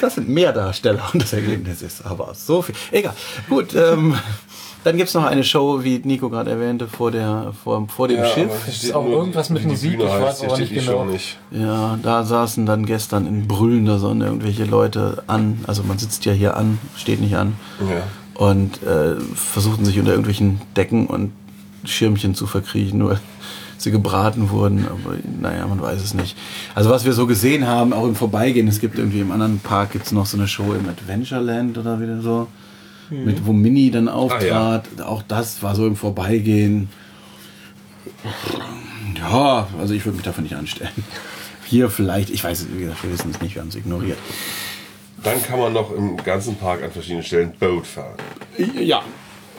Das 0.00 0.16
sind 0.16 0.28
mehr 0.28 0.52
Darsteller 0.52 1.02
und 1.12 1.22
das 1.22 1.32
Ergebnis 1.32 1.82
ist 1.82 2.04
aber 2.04 2.34
so 2.34 2.62
viel. 2.62 2.74
Egal. 2.90 3.14
Gut, 3.48 3.74
ähm, 3.74 4.14
dann 4.86 4.96
gibt 4.96 5.08
es 5.08 5.14
noch 5.14 5.24
eine 5.24 5.42
Show, 5.42 5.82
wie 5.82 6.00
Nico 6.04 6.30
gerade 6.30 6.50
erwähnte, 6.50 6.86
vor, 6.86 7.10
der, 7.10 7.52
vor, 7.64 7.88
vor 7.88 8.06
dem 8.06 8.24
Schiff. 8.24 8.52
Es 8.68 8.84
ist 8.84 8.94
auch 8.94 9.04
irgendwas 9.04 9.50
mit 9.50 9.64
Musik, 9.64 9.98
Bühne 9.98 10.04
ich 10.04 10.22
weiß 10.22 10.44
aber 10.44 10.58
nicht 10.58 10.72
genau. 10.72 10.92
Show 10.92 11.04
nicht. 11.06 11.38
Ja, 11.50 11.98
da 12.00 12.22
saßen 12.22 12.66
dann 12.66 12.86
gestern 12.86 13.26
in 13.26 13.48
brüllender 13.48 13.98
Sonne 13.98 14.26
irgendwelche 14.26 14.64
Leute 14.64 15.24
an. 15.26 15.64
Also 15.66 15.82
man 15.82 15.98
sitzt 15.98 16.24
ja 16.24 16.32
hier 16.32 16.56
an, 16.56 16.78
steht 16.96 17.20
nicht 17.20 17.36
an. 17.36 17.56
Ja. 17.80 18.02
Und 18.40 18.80
äh, 18.84 19.16
versuchten 19.34 19.84
sich 19.84 19.98
unter 19.98 20.12
irgendwelchen 20.12 20.60
Decken 20.76 21.08
und 21.08 21.32
Schirmchen 21.84 22.36
zu 22.36 22.46
verkriechen, 22.46 22.98
nur 22.98 23.18
sie 23.78 23.90
gebraten 23.90 24.50
wurden. 24.50 24.86
Aber 24.86 25.16
naja, 25.40 25.66
man 25.66 25.80
weiß 25.80 26.02
es 26.02 26.14
nicht. 26.14 26.36
Also 26.74 26.90
was 26.90 27.04
wir 27.04 27.12
so 27.12 27.26
gesehen 27.26 27.66
haben, 27.66 27.92
auch 27.92 28.06
im 28.06 28.14
Vorbeigehen, 28.14 28.68
es 28.68 28.80
gibt 28.80 28.98
irgendwie 28.98 29.20
im 29.20 29.30
anderen 29.32 29.60
Park 29.60 29.92
gibt's 29.92 30.12
noch 30.12 30.26
so 30.26 30.36
eine 30.36 30.48
Show 30.48 30.74
im 30.74 30.88
Adventureland 30.88 31.78
oder 31.78 32.00
wieder 32.00 32.20
so. 32.20 32.48
Mit, 33.08 33.46
wo 33.46 33.52
Mini 33.52 33.90
dann 33.92 34.08
auftrat. 34.08 34.86
Auch 35.00 35.22
das 35.22 35.62
war 35.62 35.76
so 35.76 35.86
im 35.86 35.94
Vorbeigehen. 35.94 36.88
Ja, 39.18 39.68
also 39.78 39.94
ich 39.94 40.04
würde 40.04 40.16
mich 40.16 40.24
dafür 40.24 40.42
nicht 40.42 40.56
anstellen. 40.56 40.92
Hier 41.64 41.88
vielleicht, 41.90 42.30
ich 42.30 42.42
weiß, 42.42 42.60
es, 42.60 42.66
wie 42.74 42.80
gesagt, 42.80 43.02
wir 43.04 43.12
wissen 43.12 43.30
es 43.30 43.40
nicht, 43.40 43.54
wir 43.54 43.62
haben 43.62 43.68
es 43.68 43.76
ignoriert. 43.76 44.18
Dann 45.22 45.42
kann 45.42 45.58
man 45.58 45.72
noch 45.72 45.92
im 45.92 46.16
ganzen 46.16 46.56
Park 46.56 46.82
an 46.82 46.90
verschiedenen 46.90 47.24
Stellen 47.24 47.52
Boot 47.58 47.86
fahren. 47.86 48.16
Ja, 48.78 49.02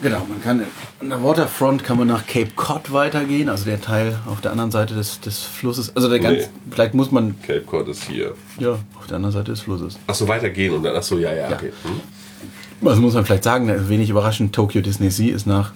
genau. 0.02 0.24
Man 0.28 0.42
kann 0.42 0.62
an 1.00 1.08
der 1.10 1.22
Waterfront 1.22 1.84
kann 1.84 1.98
man 1.98 2.08
nach 2.08 2.26
Cape 2.26 2.50
Cod 2.56 2.92
weitergehen, 2.92 3.48
also 3.48 3.64
der 3.64 3.80
Teil 3.80 4.18
auf 4.26 4.40
der 4.40 4.52
anderen 4.52 4.70
Seite 4.70 4.94
des, 4.94 5.20
des 5.20 5.42
Flusses. 5.42 5.94
Also 5.96 6.08
der 6.08 6.18
ganz, 6.20 6.38
Nee. 6.38 6.48
vielleicht 6.70 6.94
muss 6.94 7.10
man 7.10 7.40
Cape 7.42 7.60
Cod 7.62 7.88
ist 7.88 8.04
hier. 8.04 8.34
ja 8.58 8.72
auf 8.98 9.06
der 9.08 9.16
anderen 9.16 9.32
Seite 9.32 9.50
des 9.52 9.60
Flusses. 9.60 9.98
Achso, 10.06 10.26
weitergehen 10.28 10.74
und 10.74 10.82
dann, 10.82 10.96
achso, 10.96 11.18
ja, 11.18 11.32
ja, 11.32 11.50
Ja. 11.50 11.56
okay. 11.56 11.72
Hm? 11.82 12.88
Also 12.88 13.00
muss 13.00 13.14
man 13.14 13.24
vielleicht 13.24 13.44
sagen, 13.44 13.88
wenig 13.88 14.08
überraschend, 14.10 14.54
Tokyo 14.54 14.80
Disney 14.80 15.10
Sea 15.10 15.34
ist 15.34 15.46
nach 15.46 15.72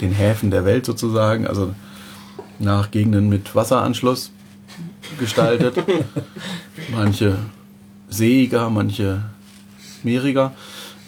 den 0.00 0.12
Häfen 0.12 0.50
der 0.50 0.64
Welt 0.66 0.84
sozusagen, 0.84 1.46
also 1.46 1.74
nach 2.58 2.90
Gegenden 2.90 3.28
mit 3.30 3.54
Wasseranschluss 3.54 4.30
gestaltet. 5.18 5.74
manche 6.92 7.38
seeiger, 8.08 8.68
manche 8.70 9.22
meeriger. 10.02 10.52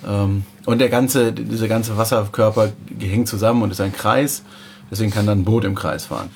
Ähm, 0.06 0.44
und 0.66 0.78
der 0.78 0.88
ganze, 0.88 1.32
dieser 1.32 1.68
ganze 1.68 1.96
Wasserkörper 1.96 2.72
hängt 2.98 3.28
zusammen 3.28 3.62
und 3.62 3.70
ist 3.70 3.80
ein 3.80 3.92
Kreis. 3.92 4.42
Deswegen 4.90 5.10
kann 5.10 5.26
dann 5.26 5.40
ein 5.40 5.44
Boot 5.44 5.64
im 5.64 5.74
Kreis 5.74 6.06
fahren. 6.06 6.30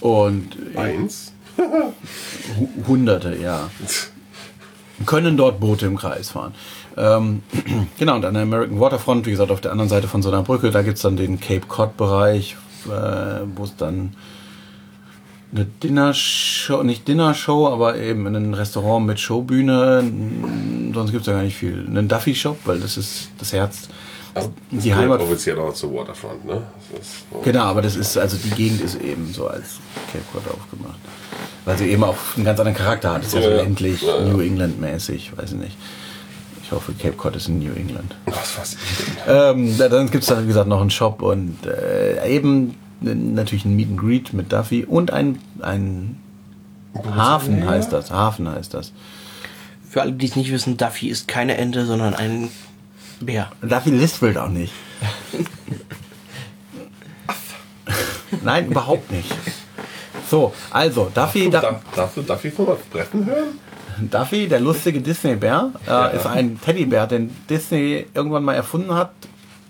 Und 0.00 0.50
Eins. 0.76 1.32
Hu- 1.56 2.68
Hunderte, 2.88 3.36
ja. 3.36 3.70
Können 5.06 5.36
dort 5.36 5.58
Boote 5.60 5.86
im 5.86 5.96
Kreis 5.96 6.30
fahren. 6.30 6.54
Ähm, 6.96 7.42
genau, 7.98 8.14
und 8.16 8.24
an 8.24 8.34
der 8.34 8.42
American 8.44 8.78
Waterfront, 8.78 9.26
wie 9.26 9.30
gesagt, 9.32 9.50
auf 9.50 9.60
der 9.60 9.72
anderen 9.72 9.88
Seite 9.88 10.06
von 10.08 10.22
so 10.22 10.28
einer 10.30 10.42
Brücke, 10.42 10.70
da 10.70 10.82
gibt's 10.82 11.02
dann 11.02 11.16
den 11.16 11.40
Cape 11.40 11.66
Cod-Bereich, 11.66 12.56
äh, 12.86 13.40
wo 13.56 13.64
es 13.64 13.74
dann 13.76 14.14
eine 15.54 15.66
Dinnershow, 15.82 16.82
nicht 16.82 17.06
Dinnershow, 17.06 17.68
aber 17.68 17.96
eben 17.98 18.26
ein 18.26 18.54
Restaurant 18.54 19.06
mit 19.06 19.20
Showbühne. 19.20 20.02
Sonst 20.92 21.12
gibt's 21.12 21.26
ja 21.26 21.32
gar 21.34 21.42
nicht 21.42 21.56
viel. 21.56 21.84
Einen 21.86 22.08
Duffy-Shop, 22.08 22.58
weil 22.64 22.80
das 22.80 22.96
ist 22.96 23.28
das 23.38 23.52
Herz. 23.52 23.88
Das 24.34 24.50
Die 24.72 24.92
Heimat. 24.92 25.20
offiziell 25.20 25.56
auch 25.60 25.72
zur 25.72 25.94
Waterfront, 25.94 26.44
ne? 26.44 26.60
Das 26.90 27.00
ist 27.00 27.24
so. 27.32 27.38
Genau, 27.38 27.62
aber 27.66 27.82
das 27.82 27.94
ist, 27.94 28.18
also 28.18 28.36
die 28.36 28.50
Gegend 28.50 28.80
ist 28.80 29.00
eben 29.00 29.32
so 29.32 29.46
als 29.46 29.78
Cape 30.12 30.24
Cod 30.32 30.42
aufgemacht. 30.52 30.98
Weil 31.64 31.78
sie 31.78 31.86
eben 31.88 32.02
auch 32.02 32.16
einen 32.34 32.44
ganz 32.44 32.58
anderen 32.58 32.76
Charakter 32.76 33.12
hat. 33.14 33.22
Es 33.22 33.28
ist 33.28 33.34
ja 33.34 33.42
so 33.42 33.48
Ja, 33.50 33.56
ja. 33.58 33.62
ländlich, 33.62 34.02
Ja, 34.02 34.18
ja. 34.18 34.24
New 34.24 34.40
England-mäßig, 34.40 35.36
weiß 35.36 35.52
ich 35.52 35.58
nicht. 35.58 35.76
Ich 36.64 36.72
hoffe, 36.72 36.92
Cape 36.94 37.14
Cod 37.14 37.36
ist 37.36 37.46
in 37.48 37.60
New 37.60 37.72
England. 37.74 38.16
Was 38.26 38.58
weiß 38.58 38.72
ich 38.74 39.04
denn? 39.04 39.14
Ähm, 39.68 39.78
da- 39.78 39.88
dann 39.88 40.10
gibt 40.10 40.24
es 40.24 40.28
dann, 40.30 40.42
wie 40.42 40.48
gesagt, 40.48 40.66
noch 40.68 40.80
einen 40.80 40.90
Shop 40.90 41.22
und 41.22 41.58
äh, 41.66 42.28
eben 42.28 42.74
natürlich 43.04 43.64
ein 43.64 43.76
Meet 43.76 43.90
and 43.90 44.00
Greet 44.00 44.32
mit 44.32 44.52
Duffy 44.52 44.84
und 44.84 45.12
ein, 45.12 45.38
ein 45.60 46.20
Hafen 47.16 47.68
heißt 47.68 47.92
das. 47.92 48.10
Hafen 48.10 48.48
heißt 48.48 48.72
das. 48.74 48.92
Für 49.88 50.02
alle, 50.02 50.12
die 50.12 50.26
es 50.26 50.36
nicht 50.36 50.50
wissen, 50.50 50.76
Duffy 50.76 51.08
ist 51.08 51.28
keine 51.28 51.56
Ente, 51.56 51.86
sondern 51.86 52.14
ein 52.14 52.48
Bär. 53.20 53.50
Duffy 53.62 53.90
lispelt 53.90 54.36
auch 54.38 54.48
nicht. 54.48 54.72
Nein, 58.42 58.66
überhaupt 58.66 59.10
nicht. 59.12 59.30
So, 60.30 60.52
also 60.70 61.10
Duffy, 61.14 61.50
da, 61.50 61.60
Darf, 61.60 61.82
darfst 61.94 62.16
du 62.16 62.22
Duffy 62.22 62.50
von 62.50 62.66
was 62.68 62.78
Bretten 62.90 63.26
hören? 63.26 63.58
Duffy, 64.10 64.48
der 64.48 64.58
lustige 64.60 65.00
Disney-Bär, 65.00 65.70
äh, 65.86 65.90
Ja. 65.90 66.06
ist 66.08 66.26
ein 66.26 66.60
Teddybär, 66.60 67.06
den 67.06 67.30
Disney 67.48 68.06
irgendwann 68.14 68.42
mal 68.42 68.54
erfunden 68.54 68.92
hat. 68.94 69.12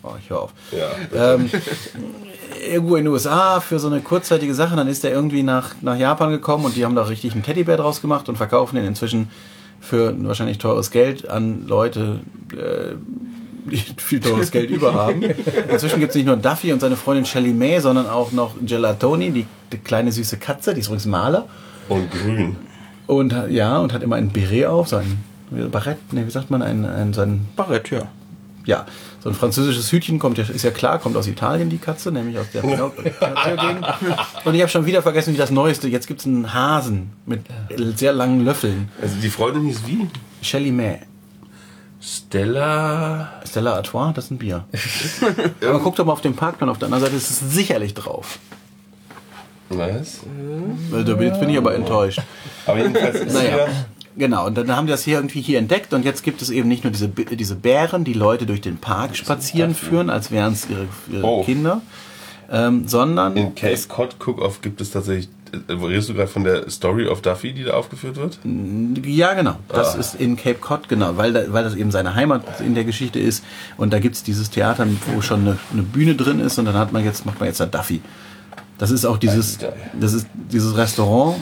Oh, 0.02 0.12
ich 0.18 0.30
höre 0.30 0.42
auf. 0.42 0.52
Ja. 0.72 1.34
Ähm, 1.34 1.50
irgendwo 2.70 2.96
in 2.96 3.04
den 3.04 3.12
USA 3.12 3.60
für 3.60 3.78
so 3.78 3.88
eine 3.88 4.00
kurzzeitige 4.00 4.54
Sache. 4.54 4.76
Dann 4.76 4.88
ist 4.88 5.04
er 5.04 5.10
irgendwie 5.12 5.42
nach, 5.42 5.70
nach 5.80 5.96
Japan 5.96 6.30
gekommen 6.30 6.64
und 6.64 6.76
die 6.76 6.84
haben 6.84 6.94
da 6.94 7.02
richtig 7.02 7.32
einen 7.32 7.42
Teddybär 7.42 7.76
draus 7.76 8.00
gemacht 8.00 8.28
und 8.28 8.36
verkaufen 8.36 8.76
den 8.76 8.84
inzwischen 8.84 9.28
für 9.80 10.10
ein 10.10 10.26
wahrscheinlich 10.26 10.58
teures 10.58 10.90
Geld 10.90 11.28
an 11.28 11.66
Leute, 11.66 12.20
äh, 12.52 12.94
die 13.70 13.76
viel 13.98 14.20
teures 14.20 14.50
Geld 14.50 14.70
über 14.70 14.94
haben. 14.94 15.22
Inzwischen 15.22 16.00
gibt 16.00 16.10
es 16.10 16.16
nicht 16.16 16.26
nur 16.26 16.36
Duffy 16.36 16.72
und 16.72 16.80
seine 16.80 16.96
Freundin 16.96 17.24
Shelly 17.26 17.52
May, 17.52 17.80
sondern 17.80 18.06
auch 18.08 18.32
noch 18.32 18.54
Gelatoni, 18.64 19.30
die, 19.30 19.46
die 19.72 19.78
kleine 19.78 20.10
süße 20.12 20.38
Katze, 20.38 20.72
die 20.74 20.80
ist 20.80 20.86
übrigens 20.86 21.06
Maler. 21.06 21.46
Und 21.88 22.10
grün. 22.10 22.56
Und 23.06 23.34
hat- 23.34 23.50
ja, 23.50 23.78
und 23.78 23.92
hat 23.92 24.02
immer 24.02 24.16
ein 24.16 24.30
Beret 24.30 24.66
auf, 24.66 24.88
so 24.88 24.96
ein 24.96 25.18
Barett, 25.70 26.12
ne, 26.12 26.26
wie 26.26 26.30
sagt 26.30 26.50
man, 26.50 26.62
ein, 26.62 26.84
ein, 26.86 27.12
so 27.12 27.20
ein 27.20 27.46
Barrett, 27.54 27.90
ja. 27.90 28.02
ja, 28.64 28.86
so 29.24 29.30
ein 29.30 29.34
französisches 29.34 29.90
Hütchen 29.90 30.18
kommt 30.18 30.36
ja, 30.36 30.44
ist 30.44 30.64
ja 30.64 30.70
klar, 30.70 30.98
kommt 30.98 31.16
aus 31.16 31.26
Italien, 31.26 31.70
die 31.70 31.78
Katze, 31.78 32.12
nämlich 32.12 32.38
aus 32.38 32.44
der 32.52 32.60
Pinocchio-Gegend. 32.60 33.86
Und 34.44 34.54
ich 34.54 34.60
habe 34.60 34.68
schon 34.68 34.84
wieder 34.84 35.00
vergessen, 35.00 35.32
wie 35.32 35.38
das 35.38 35.50
Neueste. 35.50 35.88
Jetzt 35.88 36.06
gibt 36.08 36.20
es 36.20 36.26
einen 36.26 36.52
Hasen 36.52 37.10
mit 37.24 37.40
sehr 37.96 38.12
langen 38.12 38.44
Löffeln. 38.44 38.90
Also 39.00 39.16
die 39.22 39.30
Freundin 39.30 39.62
hieß 39.64 39.86
wie? 39.86 40.08
Shelly 40.42 40.70
May. 40.70 40.98
Stella. 42.02 43.40
Stella 43.48 43.72
Artois, 43.72 44.12
das 44.12 44.26
ist 44.26 44.32
ein 44.32 44.36
Bier. 44.36 44.66
Aber 45.62 45.80
guck 45.80 45.96
doch 45.96 46.04
mal 46.04 46.12
auf 46.12 46.20
den 46.20 46.36
Parkplan 46.36 46.68
auf 46.68 46.76
der 46.76 46.86
anderen 46.88 47.04
Seite, 47.04 47.16
ist 47.16 47.30
es 47.30 47.40
sicherlich 47.40 47.94
drauf. 47.94 48.38
Was? 49.70 50.20
Also, 50.92 51.16
jetzt 51.16 51.40
bin 51.40 51.48
ich 51.48 51.56
aber 51.56 51.74
enttäuscht. 51.74 52.20
Aber 52.66 52.76
jedenfalls 52.76 53.20
ist 53.20 53.32
Naja. 53.32 53.66
Genau, 54.16 54.46
und 54.46 54.56
dann 54.56 54.70
haben 54.76 54.86
die 54.86 54.92
das 54.92 55.02
hier 55.02 55.16
irgendwie 55.16 55.40
hier 55.40 55.58
entdeckt 55.58 55.92
und 55.92 56.04
jetzt 56.04 56.22
gibt 56.22 56.40
es 56.40 56.50
eben 56.50 56.68
nicht 56.68 56.84
nur 56.84 56.92
diese, 56.92 57.08
diese 57.08 57.56
Bären, 57.56 58.04
die 58.04 58.12
Leute 58.12 58.46
durch 58.46 58.60
den 58.60 58.76
Park 58.76 59.16
spazieren 59.16 59.74
führen, 59.74 60.08
als 60.08 60.30
wären 60.30 60.52
es 60.52 60.68
ihre, 60.70 60.86
ihre 61.10 61.24
Oh. 61.26 61.42
Kinder, 61.44 61.82
ähm, 62.50 62.86
sondern 62.86 63.36
In 63.36 63.54
Cape 63.56 63.76
Cod 63.88 64.16
Cook-Off 64.24 64.60
gibt 64.60 64.80
es 64.80 64.90
tatsächlich. 64.92 65.28
äh, 65.68 65.72
Redest 65.72 66.10
du 66.10 66.14
gerade 66.14 66.28
von 66.28 66.44
der 66.44 66.70
Story 66.70 67.08
of 67.08 67.22
Duffy, 67.22 67.52
die 67.54 67.64
da 67.64 67.72
aufgeführt 67.74 68.16
wird? 68.16 68.38
Ja, 69.04 69.34
genau. 69.34 69.56
Das 69.68 69.96
Ah. 69.96 69.98
ist 69.98 70.14
in 70.20 70.36
Cape 70.36 70.60
Cod, 70.60 70.88
genau, 70.88 71.16
weil, 71.16 71.32
da, 71.32 71.52
weil 71.52 71.64
das 71.64 71.74
eben 71.74 71.90
seine 71.90 72.14
Heimat 72.14 72.60
in 72.60 72.74
der 72.76 72.84
Geschichte 72.84 73.18
ist. 73.18 73.42
Und 73.76 73.92
da 73.92 73.98
gibt's 73.98 74.22
dieses 74.22 74.48
Theater, 74.50 74.86
wo 75.14 75.22
schon 75.22 75.40
eine, 75.40 75.58
eine 75.72 75.82
Bühne 75.82 76.14
drin 76.14 76.38
ist 76.38 76.56
und 76.58 76.66
dann 76.66 76.74
hat 76.74 76.92
man 76.92 77.02
jetzt, 77.04 77.26
macht 77.26 77.40
man 77.40 77.48
jetzt 77.48 77.58
da 77.58 77.66
Duffy. 77.66 78.00
Das 78.78 78.90
ist 78.90 79.04
auch 79.04 79.18
dieses, 79.18 79.58
das 80.00 80.12
ist 80.12 80.26
dieses 80.52 80.76
Restaurant, 80.76 81.36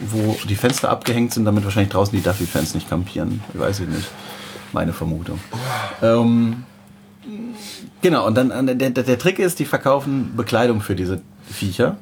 wo 0.00 0.36
die 0.48 0.54
Fenster 0.54 0.90
abgehängt 0.90 1.32
sind, 1.32 1.44
damit 1.44 1.64
wahrscheinlich 1.64 1.92
draußen 1.92 2.16
die 2.16 2.22
Duffy-Fans 2.22 2.74
nicht 2.74 2.88
kampieren. 2.88 3.42
Ich 3.52 3.60
weiß 3.60 3.80
ich 3.80 3.88
nicht. 3.88 4.08
Meine 4.72 4.92
Vermutung. 4.92 5.40
Ähm, 6.02 6.64
genau, 8.02 8.26
und 8.26 8.34
dann 8.36 8.66
der, 8.66 8.90
der, 8.90 9.02
der 9.02 9.18
Trick 9.18 9.38
ist, 9.38 9.58
die 9.58 9.64
verkaufen 9.64 10.36
Bekleidung 10.36 10.80
für 10.80 10.94
diese 10.94 11.20
Viecher. 11.50 11.96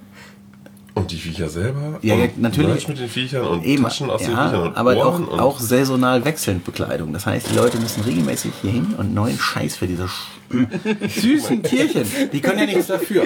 Und 0.97 1.11
die 1.11 1.19
Viecher 1.19 1.51
selber? 1.51 1.99
Ja, 2.01 2.15
ja, 2.15 2.27
natürlich. 2.37 2.89
Mit 2.89 2.99
den 2.99 3.09
Viechern 3.09 3.47
und 3.47 3.65
Eben, 3.65 3.83
Taschen 3.85 4.09
aus 4.09 4.23
den 4.23 4.33
ja, 4.33 4.49
Viechern 4.49 4.63
und 4.69 4.77
aber 4.79 4.97
Ohren 4.97 5.25
auch, 5.29 5.33
und 5.33 5.41
auch 5.41 5.61
saisonal 5.61 6.25
wechselnd 6.25 6.65
Bekleidung. 6.65 7.13
Das 7.13 7.27
heißt, 7.27 7.51
die 7.51 7.55
Leute 7.55 7.77
müssen 7.79 8.03
regelmäßig 8.03 8.53
hier 8.63 8.71
hin 8.73 8.95
und 8.97 9.13
neuen 9.13 9.39
Scheiß 9.39 9.77
für 9.77 9.87
diese 9.87 10.09
süßen 11.09 11.63
Tierchen. 11.63 12.05
Die 12.33 12.41
können 12.41 12.61
ja 12.61 12.67
nichts 12.75 12.87
dafür. 12.87 13.25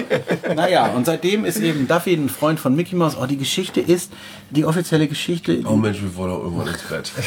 Naja, 0.53 0.87
und 0.87 1.05
seitdem 1.05 1.45
ist 1.45 1.59
eben 1.61 1.87
Duffy 1.87 2.13
ein 2.13 2.27
Freund 2.27 2.59
von 2.59 2.75
Mickey 2.75 2.95
Mouse. 2.95 3.15
Oh, 3.19 3.25
die 3.25 3.37
Geschichte 3.37 3.79
ist, 3.79 4.11
die 4.49 4.65
offizielle 4.65 5.07
Geschichte. 5.07 5.63
Oh 5.65 5.77
Mensch, 5.77 6.01
wir 6.01 6.13
wollen 6.17 6.31
auch 6.33 6.43
irgendwann 6.43 6.67
ins 6.67 6.83
Bett. 6.83 7.11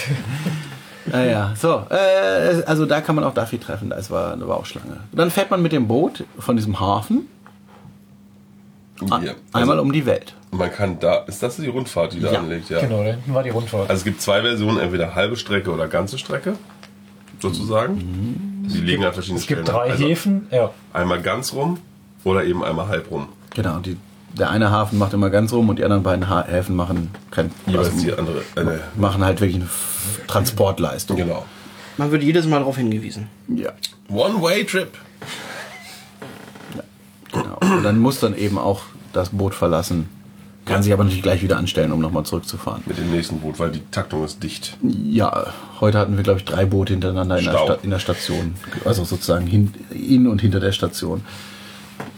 Naja, 1.06 1.52
so. 1.54 1.82
Äh, 1.90 2.62
also 2.64 2.86
da 2.86 3.02
kann 3.02 3.14
man 3.14 3.24
auch 3.24 3.34
Duffy 3.34 3.58
treffen. 3.58 3.90
Da 3.90 3.96
ist- 3.96 4.10
war, 4.10 4.36
da 4.38 4.48
war 4.48 4.56
auch 4.56 4.64
Schlange. 4.64 5.00
Dann 5.12 5.30
fährt 5.30 5.50
man 5.50 5.60
mit 5.60 5.72
dem 5.72 5.86
Boot 5.86 6.24
von 6.38 6.56
diesem 6.56 6.80
Hafen 6.80 7.26
Also 9.10 9.30
einmal 9.52 9.78
um 9.80 9.92
die 9.92 10.06
Welt. 10.06 10.34
Man 10.52 10.70
kann 10.70 10.98
da. 11.00 11.16
Ist 11.26 11.42
das 11.42 11.56
die 11.56 11.66
Rundfahrt, 11.68 12.12
die 12.12 12.20
da 12.20 12.32
Ja, 12.32 12.38
anlegt? 12.38 12.70
Ja. 12.70 12.80
Genau, 12.80 13.02
da 13.02 13.10
hinten 13.10 13.34
war 13.34 13.42
die 13.42 13.50
Rundfahrt. 13.50 13.90
Also 13.90 14.00
es 14.00 14.04
gibt 14.04 14.20
zwei 14.22 14.40
Versionen, 14.42 14.78
entweder 14.78 15.14
halbe 15.14 15.36
Strecke 15.36 15.70
oder 15.72 15.88
ganze 15.88 16.16
Strecke, 16.16 16.56
sozusagen. 17.40 18.64
Die 18.72 18.78
liegen 18.80 19.04
an 19.04 19.12
verschiedenen 19.12 19.40
es 19.40 19.46
gibt 19.46 19.62
Stellen. 19.62 19.76
drei 19.78 19.90
also 19.90 20.04
Häfen. 20.06 20.46
Ja. 20.50 20.70
Einmal 20.92 21.20
ganz 21.20 21.52
rum 21.52 21.78
oder 22.22 22.44
eben 22.44 22.64
einmal 22.64 22.88
halb 22.88 23.10
rum. 23.10 23.28
Genau. 23.54 23.78
Die, 23.80 23.96
der 24.38 24.50
eine 24.50 24.70
Hafen 24.70 24.98
macht 24.98 25.12
immer 25.12 25.30
ganz 25.30 25.52
rum 25.52 25.68
und 25.68 25.78
die 25.78 25.84
anderen 25.84 26.02
beiden 26.02 26.28
ha 26.28 26.44
Häfen 26.46 26.74
machen 26.76 27.10
kein, 27.30 27.50
Jeweils 27.66 27.90
also, 27.90 28.04
die 28.04 28.12
andere. 28.12 28.38
Äh, 28.56 28.78
machen 28.96 29.24
halt 29.24 29.40
wirklich 29.40 29.56
eine 29.56 29.68
Transportleistung. 30.26 31.16
genau. 31.16 31.44
Man 31.96 32.10
wird 32.10 32.22
jedes 32.24 32.46
Mal 32.46 32.58
darauf 32.58 32.76
hingewiesen. 32.76 33.28
Ja, 33.48 33.72
One-Way-Trip. 34.08 34.88
Genau. 37.34 37.58
Und 37.76 37.82
dann 37.82 37.98
muss 37.98 38.20
dann 38.20 38.36
eben 38.36 38.58
auch 38.58 38.82
das 39.12 39.30
Boot 39.30 39.54
verlassen. 39.54 40.08
Kann 40.64 40.82
sich 40.82 40.94
aber 40.94 41.04
natürlich 41.04 41.22
gleich 41.22 41.42
wieder 41.42 41.58
anstellen, 41.58 41.92
um 41.92 42.00
nochmal 42.00 42.24
zurückzufahren. 42.24 42.82
Mit 42.86 42.96
dem 42.96 43.10
nächsten 43.10 43.40
Boot, 43.40 43.58
weil 43.58 43.70
die 43.70 43.82
Taktung 43.90 44.24
ist 44.24 44.42
dicht. 44.42 44.78
Ja, 44.82 45.52
heute 45.80 45.98
hatten 45.98 46.16
wir, 46.16 46.24
glaube 46.24 46.38
ich, 46.38 46.46
drei 46.46 46.64
Boote 46.64 46.94
hintereinander 46.94 47.38
in 47.38 47.44
der. 47.44 47.58
Sta 47.58 47.74
in 47.82 47.90
der 47.90 47.98
Station. 47.98 48.54
Also 48.84 49.04
sozusagen 49.04 49.46
hin 49.46 49.74
in 49.90 50.26
und 50.26 50.40
hinter 50.40 50.60
der 50.60 50.72
Station. 50.72 51.22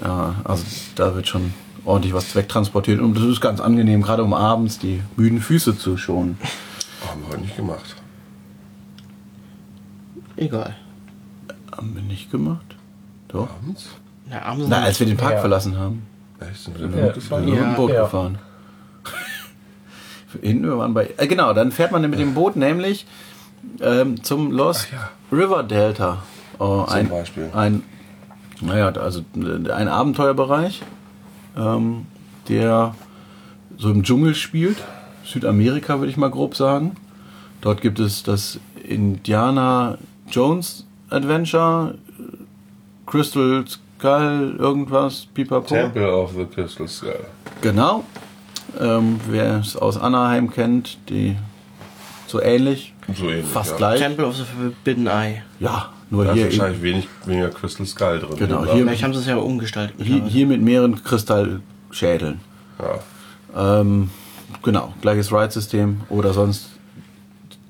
Ja, 0.01 0.37
also 0.45 0.65
da 0.95 1.17
wird 1.17 1.27
schon 1.27 1.55
ordentlich 1.85 2.15
was 2.15 2.37
wegtransportiert. 2.37 3.01
Und 3.01 3.15
das 3.15 3.25
ist 3.25 3.41
ganz 3.41 3.61
angenehm, 3.61 4.03
gerade 4.03 4.23
um 4.23 4.33
abends 4.33 4.79
die 4.79 5.03
müden 5.17 5.41
Füße 5.41 5.77
zu 5.77 5.97
schonen. 5.97 6.39
Haben 7.09 7.23
wir 7.23 7.31
heute 7.31 7.41
nicht 7.41 7.57
gemacht. 7.57 7.97
Egal. 10.37 10.77
Haben 11.77 11.95
wir 11.95 12.03
nicht 12.03 12.31
gemacht? 12.31 12.77
Doch. 13.29 13.49
Abends? 13.51 13.89
Na, 14.29 14.43
abends 14.43 14.67
Na, 14.69 14.83
als 14.83 14.99
wir 15.01 15.07
den 15.07 15.17
Park 15.17 15.35
Ja. 15.35 15.41
verlassen 15.41 15.79
haben. 15.79 16.03
Echt? 16.41 16.65
Sind 16.65 16.79
wir 16.79 17.07
Ja. 17.07 17.13
sind 17.15 17.31
Ja. 17.31 17.39
mit 17.39 17.55
dem 17.61 17.75
Boot 17.75 17.93
Ja. 17.93 18.03
gefahren. 18.05 18.39
Hinten 20.43 20.65
wir 20.65 20.79
waren 20.79 20.93
bei. 20.95 21.11
Äh, 21.17 21.27
genau, 21.27 21.53
dann 21.53 21.73
fährt 21.73 21.93
man 21.93 22.03
mit 22.09 22.19
dem 22.19 22.35
Boot 22.35 22.57
nämlich 22.57 23.07
ähm, 23.81 24.23
zum 24.23 24.51
Lost 24.53 24.89
Ach 24.97 25.11
River 25.33 25.63
Delta. 25.63 26.19
Oh, 26.59 26.85
ein, 26.89 27.09
Beispiel. 27.09 27.51
Ein, 27.53 27.83
naja, 28.61 28.89
also 28.91 29.21
äh, 29.37 29.71
ein 29.71 29.89
Abenteuerbereich, 29.89 30.83
ähm, 31.57 32.07
der 32.49 32.95
so 33.77 33.91
im 33.91 34.03
Dschungel 34.03 34.35
spielt. 34.35 34.79
Südamerika 35.25 35.99
würde 35.99 36.11
ich 36.11 36.17
mal 36.17 36.31
grob 36.31 36.55
sagen. 36.57 36.97
Dort 37.61 37.81
gibt 37.81 37.99
es 37.99 38.23
das 38.23 38.61
Indiana 38.85 39.99
Jones 40.31 40.85
Adventure, 41.11 41.95
äh, 42.19 42.23
Crystal 43.07 43.65
Skull, 43.99 44.57
irgendwas, 44.59 45.27
pipapo. 45.33 45.67
Temple 45.75 46.13
of 46.15 46.33
the 46.37 46.45
Crystal 46.45 46.87
Skull. 46.89 47.25
Genau. 47.63 48.05
Ähm, 48.79 49.19
wer 49.29 49.61
es 49.61 49.77
aus 49.77 49.97
Anaheim 49.97 50.51
kennt, 50.51 50.99
die 51.09 51.37
so 52.27 52.41
ähnlich, 52.43 52.93
So 53.17 53.25
ähnlich. 53.31 53.47
fast 53.47 53.71
ja. 53.73 53.77
gleich. 53.77 54.01
Temple 54.01 54.27
of 54.27 54.37
the 54.37 54.43
Forbidden 54.45 55.07
Eye. 55.07 55.43
Ja, 55.61 55.91
nur 56.11 56.25
Da 56.25 56.33
ist 56.33 56.37
hier, 56.37 56.45
wahrscheinlich 56.47 56.83
wenig, 56.83 57.09
weniger 57.25 57.49
Crystal 57.51 57.87
Skull 57.87 58.19
drin. 58.21 58.37
Genau, 58.37 58.65
hier- 58.65 58.85
Vielleicht 58.85 59.03
haben 59.03 59.15
sie 59.15 59.21
es 59.21 59.27
ja 59.27 59.37
umgestaltet. 59.37 59.97
hier, 59.99 60.23
hier 60.25 60.47
mit 60.47 60.61
mehreren 60.61 61.03
Kristallschädeln. 61.03 62.41
Ja. 63.55 63.81
Ähm, 63.81 64.11
genau, 64.63 64.93
gleiches 65.01 65.33
Ride-System 65.33 66.03
oder 66.11 66.35
sonst 66.35 66.69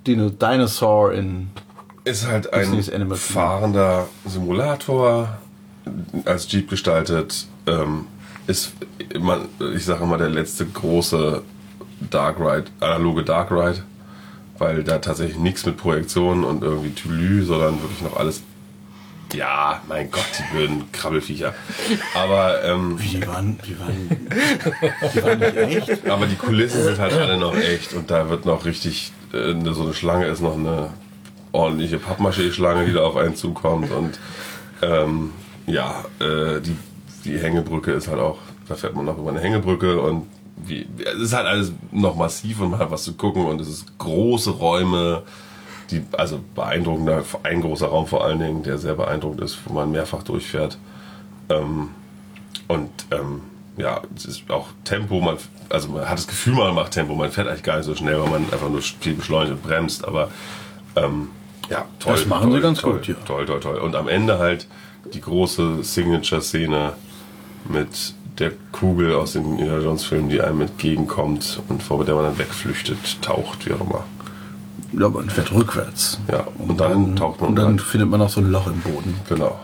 Dino 0.06 0.30
Dinosaur 0.30 1.12
in. 1.12 1.50
Ist 2.04 2.26
halt 2.26 2.52
ein 2.52 3.14
fahrender 3.14 4.06
Simulator, 4.24 5.38
als 6.24 6.50
Jeep 6.50 6.68
gestaltet. 6.70 7.46
Ähm, 7.66 8.06
ist, 8.46 8.72
immer, 9.12 9.40
ich 9.74 9.84
sage 9.84 10.04
immer, 10.04 10.18
der 10.18 10.28
letzte 10.28 10.66
große 10.66 11.42
Dark 12.10 12.38
Ride, 12.38 12.66
analoge 12.80 13.24
Dark 13.24 13.50
Ride, 13.50 13.82
weil 14.58 14.84
da 14.84 14.98
tatsächlich 14.98 15.38
nichts 15.38 15.66
mit 15.66 15.76
Projektionen 15.76 16.44
und 16.44 16.62
irgendwie 16.62 16.90
Tülü, 16.90 17.44
sondern 17.44 17.80
wirklich 17.82 18.02
noch 18.02 18.16
alles. 18.16 18.42
Ja, 19.32 19.82
mein 19.88 20.08
Gott, 20.12 20.24
die 20.38 20.54
blöden 20.56 20.92
Krabbelfiecher. 20.92 21.52
Aber, 22.14 22.62
ähm, 22.62 22.96
Wie, 23.00 23.08
die 23.08 23.26
waren, 23.26 23.58
die 23.66 23.78
waren, 23.80 24.28
die 25.12 25.22
waren 25.24 25.38
nicht 25.40 25.56
echt? 25.88 26.08
aber 26.08 26.26
die 26.26 26.36
Kulissen 26.36 26.84
sind 26.84 26.98
halt 27.00 27.12
alle 27.14 27.36
noch 27.36 27.56
echt 27.56 27.92
und 27.94 28.08
da 28.12 28.28
wird 28.30 28.46
noch 28.46 28.64
richtig, 28.64 29.10
äh, 29.34 29.52
ne- 29.52 29.74
so 29.74 29.82
eine 29.82 29.94
Schlange 29.94 30.26
ist 30.26 30.40
noch 30.42 30.54
eine 30.54 30.90
ordentliche 31.50 31.98
Pappmaché-Schlange, 31.98 32.86
die 32.86 32.92
da 32.92 33.00
auf 33.02 33.16
einen 33.16 33.34
zukommt 33.34 33.90
und 33.90 34.20
ähm, 34.82 35.32
ja, 35.66 36.04
äh, 36.20 36.60
die, 36.60 36.76
die 37.24 37.38
Hängebrücke 37.38 37.92
ist 37.92 38.08
halt 38.08 38.20
auch, 38.20 38.38
da 38.68 38.74
fährt 38.74 38.94
man 38.94 39.04
noch 39.04 39.18
über 39.18 39.30
eine 39.30 39.40
Hängebrücke 39.40 40.00
und 40.00 40.26
wie, 40.56 40.86
es 40.98 41.20
ist 41.20 41.32
halt 41.32 41.46
alles 41.46 41.72
noch 41.92 42.16
massiv 42.16 42.60
und 42.60 42.70
man 42.70 42.80
hat 42.80 42.90
was 42.90 43.04
zu 43.04 43.14
gucken 43.14 43.44
und 43.44 43.60
es 43.60 43.68
ist 43.68 43.98
große 43.98 44.50
Räume 44.50 45.22
die, 45.90 46.04
also 46.12 46.40
beeindruckender, 46.54 47.22
ein 47.42 47.60
großer 47.60 47.86
Raum 47.88 48.06
vor 48.06 48.24
allen 48.24 48.38
Dingen, 48.38 48.62
der 48.62 48.78
sehr 48.78 48.94
beeindruckend 48.94 49.40
ist, 49.40 49.58
wo 49.66 49.74
man 49.74 49.90
mehrfach 49.90 50.22
durchfährt. 50.22 50.78
Ähm, 51.48 51.90
und 52.68 52.90
ähm, 53.12 53.42
ja, 53.76 54.02
es 54.16 54.24
ist 54.24 54.50
auch 54.50 54.68
Tempo, 54.84 55.20
man, 55.20 55.36
also 55.68 55.88
man 55.88 56.08
hat 56.08 56.18
das 56.18 56.26
Gefühl, 56.26 56.54
man 56.54 56.74
macht 56.74 56.92
Tempo, 56.92 57.14
man 57.14 57.30
fährt 57.30 57.46
eigentlich 57.46 57.62
gar 57.62 57.76
nicht 57.76 57.86
so 57.86 57.94
schnell, 57.94 58.20
weil 58.20 58.30
man 58.30 58.52
einfach 58.52 58.68
nur 58.68 58.82
viel 58.82 59.14
beschleunigt 59.14 59.52
und 59.52 59.62
bremst, 59.62 60.04
aber 60.06 60.30
ähm, 60.96 61.28
ja, 61.68 61.84
toll. 61.98 62.14
Das 62.14 62.26
machen 62.26 62.50
toll, 62.50 62.58
sie 62.58 62.62
ganz 62.62 62.80
toll, 62.80 62.92
gut, 62.94 63.08
ja. 63.08 63.14
Toll, 63.24 63.46
toll, 63.46 63.60
toll. 63.60 63.78
Und 63.78 63.94
am 63.94 64.08
Ende 64.08 64.38
halt 64.38 64.66
die 65.14 65.20
große 65.20 65.82
Signature-Szene 65.82 66.92
mit 67.68 68.14
der 68.38 68.52
Kugel 68.72 69.14
aus 69.14 69.32
den 69.32 69.44
Indiana 69.58 69.78
Jones 69.82 70.04
Filmen, 70.04 70.28
die 70.28 70.40
einem 70.40 70.60
entgegenkommt 70.60 71.60
und 71.68 71.82
vor 71.82 72.04
der 72.04 72.14
man 72.14 72.24
dann 72.24 72.38
wegflüchtet, 72.38 73.20
taucht, 73.22 73.66
wie 73.66 73.72
auch 73.72 73.80
immer. 73.80 74.04
Ja, 74.92 75.08
man 75.08 75.28
fährt 75.30 75.52
rückwärts. 75.52 76.20
Ja, 76.30 76.46
und 76.58 76.78
dann 76.80 77.16
taucht 77.16 77.40
man 77.40 77.50
Und 77.50 77.56
dann 77.56 77.66
rein. 77.66 77.78
findet 77.78 78.08
man 78.08 78.20
noch 78.20 78.28
so 78.30 78.40
ein 78.40 78.50
Loch 78.50 78.66
im 78.66 78.78
Boden. 78.80 79.14
Genau. 79.28 79.58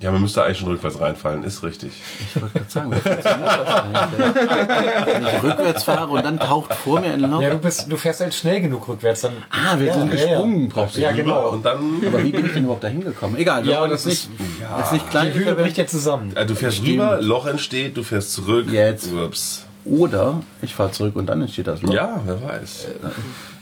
Ja, 0.00 0.10
man 0.10 0.22
müsste 0.22 0.42
eigentlich 0.42 0.58
schon 0.58 0.68
rückwärts 0.68 0.98
reinfallen, 0.98 1.44
ist 1.44 1.62
richtig. 1.62 1.92
Ich 2.34 2.40
wollte 2.40 2.58
gerade 2.58 2.70
sagen, 2.70 2.90
wer 2.90 3.00
funktioniert 3.00 3.50
das? 3.50 5.06
Wenn 5.06 5.26
ich 5.26 5.42
rückwärts 5.42 5.84
fahre 5.84 6.08
und 6.10 6.24
dann 6.24 6.38
taucht 6.38 6.74
vor 6.74 7.00
mir 7.00 7.12
ein 7.12 7.20
Loch. 7.20 7.42
Ja, 7.42 7.50
du, 7.50 7.58
bist, 7.58 7.90
du 7.92 7.96
fährst 7.98 8.20
halt 8.20 8.32
schnell 8.32 8.62
genug 8.62 8.88
rückwärts. 8.88 9.20
Dann, 9.22 9.32
Ah, 9.50 9.78
wir 9.78 9.88
ja, 9.88 9.94
sind 9.94 10.06
ja, 10.06 10.12
gesprungen, 10.26 10.62
ja. 10.62 10.68
brauchst 10.72 10.96
du 10.96 11.00
Ja, 11.02 11.12
genau. 11.12 11.50
Und 11.50 11.66
dann, 11.66 12.00
Aber 12.06 12.24
wie 12.24 12.30
bin 12.32 12.46
ich 12.46 12.52
denn 12.54 12.64
überhaupt 12.64 12.82
da 12.84 12.88
hingekommen? 12.88 13.36
Egal, 13.36 13.66
Ja, 13.66 13.86
das 13.86 14.06
ist- 14.06 14.30
nicht, 14.30 14.40
jetzt 14.78 14.92
nicht 14.92 15.10
klein 15.10 15.32
Die 15.34 15.38
Höhle 15.38 15.54
bricht 15.54 15.76
ja 15.76 15.86
zusammen. 15.86 16.32
du 16.34 16.54
fährst 16.54 16.82
rüber, 16.82 17.18
Loch 17.20 17.46
entsteht, 17.46 17.96
du 17.96 18.02
fährst 18.02 18.32
zurück. 18.32 18.66
Jetzt. 18.72 19.12
Ups. 19.12 19.66
Oder 19.84 20.42
ich 20.60 20.74
fahre 20.74 20.92
zurück 20.92 21.16
und 21.16 21.26
dann 21.26 21.40
entsteht 21.40 21.66
das 21.66 21.80
Loch. 21.82 21.92
Ja, 21.92 22.20
wer 22.26 22.42
weiß. 22.42 22.86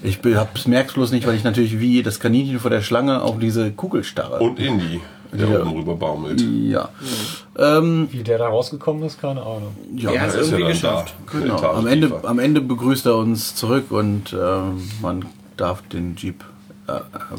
Ich 0.02 0.20
merke 0.22 0.88
es 0.88 0.94
bloß 0.94 1.10
nicht, 1.12 1.26
weil 1.26 1.34
ich 1.34 1.44
natürlich 1.44 1.78
wie 1.80 2.02
das 2.02 2.18
Kaninchen 2.20 2.58
vor 2.60 2.70
der 2.70 2.82
Schlange 2.82 3.22
auf 3.22 3.38
diese 3.38 3.70
Kugel 3.72 4.02
starre. 4.04 4.38
Und 4.40 4.58
Indy, 4.58 5.00
der 5.32 5.48
Ja. 5.48 5.60
oben 5.60 5.70
rüber 5.78 5.94
baumelt. 5.96 6.40
ja. 6.40 6.88
Ähm, 7.58 8.08
Wie 8.12 8.22
der 8.22 8.38
da 8.38 8.48
rausgekommen 8.48 9.02
ist, 9.02 9.20
keine 9.20 9.40
Ahnung. 9.42 9.74
ja, 9.96 10.12
Ja, 10.12 10.20
Er 10.22 10.26
ist 10.28 10.34
ist 10.34 10.50
ja 10.52 10.58
irgendwie 10.58 10.62
da. 10.62 10.68
geschafft. 10.90 11.14
Genau. 11.32 11.56
Am 11.72 11.86
Ende, 11.86 12.20
am 12.22 12.38
Ende 12.38 12.60
begrüßt 12.60 13.06
er 13.06 13.16
uns 13.16 13.54
zurück 13.54 13.90
und 13.90 14.32
ähm, 14.32 14.82
man 15.02 15.24
darf 15.56 15.82
den 15.88 16.14
Jeep, 16.16 16.44
äh, 16.86 16.92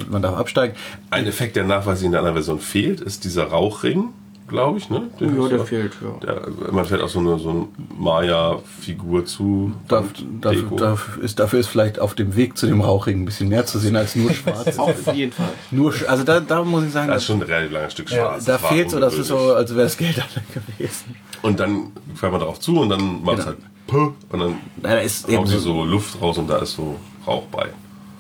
man 0.10 0.22
darf 0.22 0.38
absteigen. 0.38 0.76
Ein 1.10 1.26
Effekt, 1.26 1.56
der 1.56 1.64
nachweislich 1.64 2.06
in 2.06 2.12
der 2.12 2.20
anderen 2.20 2.36
Version 2.36 2.60
fehlt, 2.60 3.00
ist 3.02 3.24
dieser 3.24 3.46
Rauchring, 3.46 4.10
glaube 4.50 4.78
ich. 4.80 4.90
Ne? 4.90 5.04
Den 5.20 5.42
Ja, 5.42 5.48
der 5.48 5.60
fehlt, 5.66 5.94
ja. 6.02 6.20
Der, 6.28 6.72
man 6.74 6.84
fährt 6.86 7.02
auch 7.02 7.08
so 7.10 7.20
eine, 7.20 7.40
so 7.40 7.50
eine 7.52 7.68
Maya-Figur 7.98 9.26
zu. 9.26 9.72
Dafür, 9.88 10.12
Deko. 10.44 10.76
dafür, 10.76 11.24
ist, 11.24 11.40
dafür 11.40 11.60
ist 11.60 11.68
vielleicht 11.68 12.00
auf 12.00 12.16
dem 12.16 12.36
Weg 12.36 12.58
zu 12.58 12.68
dem 12.68 12.82
Rauchring 12.82 13.22
ein 13.22 13.26
bisschen 13.26 13.50
mehr 13.50 13.66
zu 13.66 13.80
sehen 13.80 13.96
als 13.96 14.16
nur 14.16 14.32
schwarz. 14.34 14.78
Auf 14.80 15.14
jeden 15.14 15.32
Fall. 15.32 15.50
nur, 15.72 15.94
also 16.08 16.24
da, 16.24 16.40
da 16.40 16.64
muss 16.64 16.84
ich 16.86 16.92
sagen, 16.92 17.08
Das 17.10 17.18
ist 17.22 17.26
schon 17.28 17.38
ein 17.38 17.44
relativ 17.44 17.72
langes 17.72 17.94
Stück 17.94 18.10
Ja, 18.12 18.18
schwarz. 18.18 18.46
da 18.46 18.54
Das 18.54 18.64
war 18.64 18.70
fehlt 18.72 18.90
so, 18.92 19.00
das 19.00 19.14
ist 19.16 19.28
so, 19.28 19.38
als 19.54 19.72
wäre 19.72 19.84
das 19.84 19.98
Geld 19.98 20.18
alle 20.22 20.64
gewesen. 20.78 21.16
Und 21.42 21.60
dann 21.60 21.92
fährt 22.16 22.32
man 22.32 22.42
darauf 22.42 22.60
zu 22.60 22.80
und 22.80 22.90
dann 22.90 23.24
macht 23.24 23.40
es 23.40 23.46
Genau. 23.46 23.58
halt 23.58 23.58
Puh, 23.88 24.14
und 24.32 24.40
dann 24.40 24.56
Na, 24.84 24.90
da 24.90 25.00
ist 25.00 25.28
kommt 25.28 25.48
sie 25.48 25.58
so, 25.58 25.84
Luft 25.84 26.22
raus 26.22 26.38
und 26.38 26.48
da 26.48 26.58
ist 26.60 26.74
so 26.74 26.96
Rauch 27.26 27.46
bei. 27.52 27.70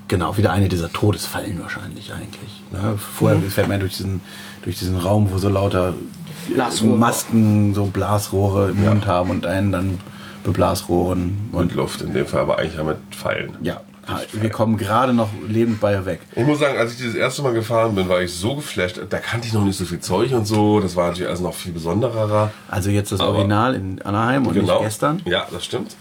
genau, 0.07 0.35
wieder 0.35 0.51
eine 0.51 0.67
dieser 0.67 0.91
Todesfallen 0.91 1.61
wahrscheinlich 1.61 2.11
eigentlich. 2.11 2.63
Ne? 2.71 2.97
Vorher 2.97 3.39
fährt 3.41 3.67
man 3.67 3.79
durch 3.79 3.97
diesen, 3.97 4.21
durch 4.63 4.77
diesen 4.79 4.97
Raum, 4.97 5.29
wo 5.31 5.37
so 5.37 5.49
lauter 5.49 5.93
Blasrohre. 6.53 6.97
Masken, 6.97 7.73
so 7.73 7.85
Blasrohre 7.85 8.71
im 8.71 8.83
Mund 8.85 9.05
haben 9.07 9.29
und 9.29 9.45
einen 9.45 9.71
dann 9.71 9.99
Beblasrohren. 10.43 11.49
Und 11.51 11.59
Und 11.59 11.75
Luft 11.75 12.01
in 12.01 12.13
dem 12.13 12.25
Fall, 12.25 12.41
aber 12.41 12.57
eigentlich 12.59 12.75
ja 12.77 12.83
mit 12.83 12.97
Pfeilen. 13.11 13.53
ja, 13.61 13.81
wir 14.33 14.49
kommen 14.49 14.77
gerade 14.77 15.13
noch 15.13 15.29
lebend 15.47 15.79
bei 15.79 15.93
ihr 15.93 16.03
weg. 16.05 16.21
Ich 16.35 16.43
muss 16.43 16.57
sagen, 16.57 16.79
als 16.79 16.93
ich 16.93 16.97
dieses 16.97 17.13
erste 17.13 17.43
Mal 17.43 17.53
gefahren 17.53 17.93
bin, 17.93 18.09
war 18.09 18.19
ich 18.21 18.33
so 18.33 18.55
geflasht. 18.55 18.99
Da 19.07 19.19
kannte 19.19 19.45
ich 19.47 19.53
noch 19.53 19.63
nicht 19.63 19.77
so 19.77 19.85
viel 19.85 19.99
Zeug 19.99 20.31
und 20.33 20.47
so. 20.47 20.79
Das 20.79 20.95
war 20.95 21.09
natürlich 21.09 21.27
alles 21.27 21.41
noch 21.41 21.53
viel 21.53 21.73
besonderer. 21.73 22.51
Also 22.69 22.89
jetzt 22.89 23.11
das 23.11 23.19
Aber- 23.19 23.33
Original 23.33 23.75
in 23.75 24.01
Anaheim 24.01 24.47
und 24.47 24.55
genau. 24.55 24.73
nicht 24.79 24.85
gestern. 24.85 25.21
Ja, 25.25 25.45
das 25.51 25.63
stimmt. 25.63 25.95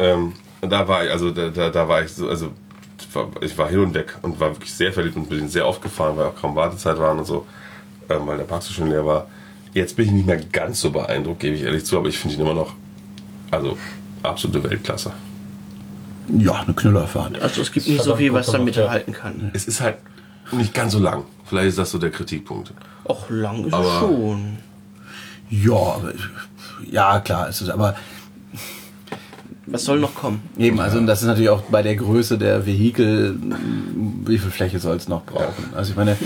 Ähm, 0.00 0.32
da 0.60 0.88
war 0.88 1.04
ich, 1.04 1.12
also 1.12 1.30
da, 1.30 1.50
da, 1.50 1.70
da 1.70 1.88
war 1.88 2.02
ich 2.02 2.10
so, 2.12 2.28
also 2.28 2.48
ich 2.98 3.14
war, 3.14 3.28
ich 3.40 3.56
war 3.56 3.68
hin 3.68 3.78
und 3.80 3.94
weg 3.94 4.16
und 4.22 4.40
war 4.40 4.50
wirklich 4.50 4.74
sehr 4.74 4.92
verliebt 4.92 5.16
und 5.16 5.28
bin 5.28 5.48
sehr 5.48 5.66
oft 5.66 5.80
gefahren, 5.82 6.16
weil 6.16 6.26
auch 6.26 6.34
kaum 6.40 6.56
Wartezeit 6.56 6.98
waren 6.98 7.18
und 7.20 7.26
so, 7.26 7.46
ähm, 8.08 8.26
weil 8.26 8.36
der 8.38 8.44
Park 8.44 8.62
so 8.62 8.72
schön 8.72 8.88
leer 8.88 9.04
war. 9.06 9.26
Jetzt 9.74 9.96
bin 9.96 10.06
ich 10.06 10.12
nicht 10.12 10.26
mehr 10.26 10.36
ganz 10.36 10.80
so 10.80 10.90
beeindruckt, 10.90 11.40
gebe 11.40 11.56
ich 11.56 11.62
ehrlich 11.62 11.84
zu, 11.84 11.96
aber 11.98 12.08
ich 12.08 12.18
finde 12.18 12.36
ihn 12.36 12.42
immer 12.42 12.54
noch, 12.54 12.74
also 13.50 13.76
absolute 14.22 14.62
Weltklasse. 14.68 15.12
Ja, 16.28 16.60
eine 16.60 16.74
Knüllerfahrt. 16.74 17.40
Also 17.40 17.62
es 17.62 17.72
gibt 17.72 17.88
nicht 17.88 18.02
so 18.02 18.14
viel, 18.16 18.32
was 18.32 18.46
damit 18.46 18.68
gut 18.68 18.74
gemacht, 18.74 18.90
halten 18.92 19.12
kann. 19.12 19.50
Es 19.54 19.66
ist 19.66 19.80
halt 19.80 19.96
nicht 20.52 20.72
ganz 20.74 20.92
so 20.92 20.98
lang. 20.98 21.24
Vielleicht 21.46 21.68
ist 21.70 21.78
das 21.78 21.90
so 21.90 21.98
der 21.98 22.10
Kritikpunkt. 22.10 22.72
Och, 23.04 23.28
lang 23.30 23.64
ist 23.64 23.72
Aber- 23.74 23.84
es 23.86 23.98
schon. 23.98 24.58
Ja, 25.50 25.72
aber, 25.72 26.12
ja, 26.90 27.20
klar, 27.20 27.48
ist 27.48 27.60
es, 27.60 27.68
aber 27.68 27.94
Was 29.72 29.84
soll 29.84 29.98
noch 30.00 30.14
kommen? 30.14 30.42
eben, 30.58 30.78
also 30.80 30.98
und 30.98 31.06
das 31.06 31.22
ist 31.22 31.26
natürlich 31.28 31.48
auch 31.50 31.62
bei 31.62 31.82
der 31.82 31.96
Größe 31.96 32.36
der 32.38 32.66
Vehikel, 32.66 33.36
wie 34.26 34.38
viel 34.38 34.50
Fläche 34.50 34.78
soll 34.78 34.96
es 34.96 35.08
noch 35.08 35.24
brauchen? 35.24 35.72
Also 35.74 35.90
ich 35.92 35.96
meine, 35.96 36.16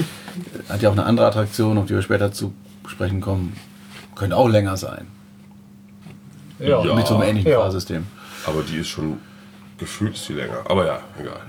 hat 0.68 0.82
ja 0.82 0.88
auch 0.88 0.92
eine 0.94 1.06
andere 1.06 1.26
Attraktion, 1.28 1.78
auf 1.78 1.86
die 1.86 1.94
wir 1.94 2.02
später 2.02 2.32
zu 2.32 2.52
sprechen 2.86 3.20
kommen, 3.20 3.56
könnte 4.16 4.36
auch 4.36 4.48
länger 4.48 4.76
sein, 4.76 5.06
Ja. 6.58 6.84
Ja. 6.84 6.94
mit 6.94 7.06
so 7.06 7.14
einem 7.14 7.28
ähnlichen 7.28 7.50
Ja. 7.52 7.60
Fahrsystem. 7.60 8.06
Aber 8.46 8.62
die 8.62 8.78
ist 8.78 8.88
schon 8.88 9.18
gefühlt 9.78 10.14
ist 10.16 10.28
die 10.28 10.32
länger. 10.34 10.58
Aber 10.68 10.86
ja, 10.86 10.98
egal. 11.20 11.40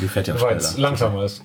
Die 0.00 0.08
fährt 0.08 0.28
ja 0.28 0.40
Weil 0.40 0.56
es 0.56 0.72
schneller. 0.72 0.88
langsamer 0.88 1.24
ist. 1.24 1.42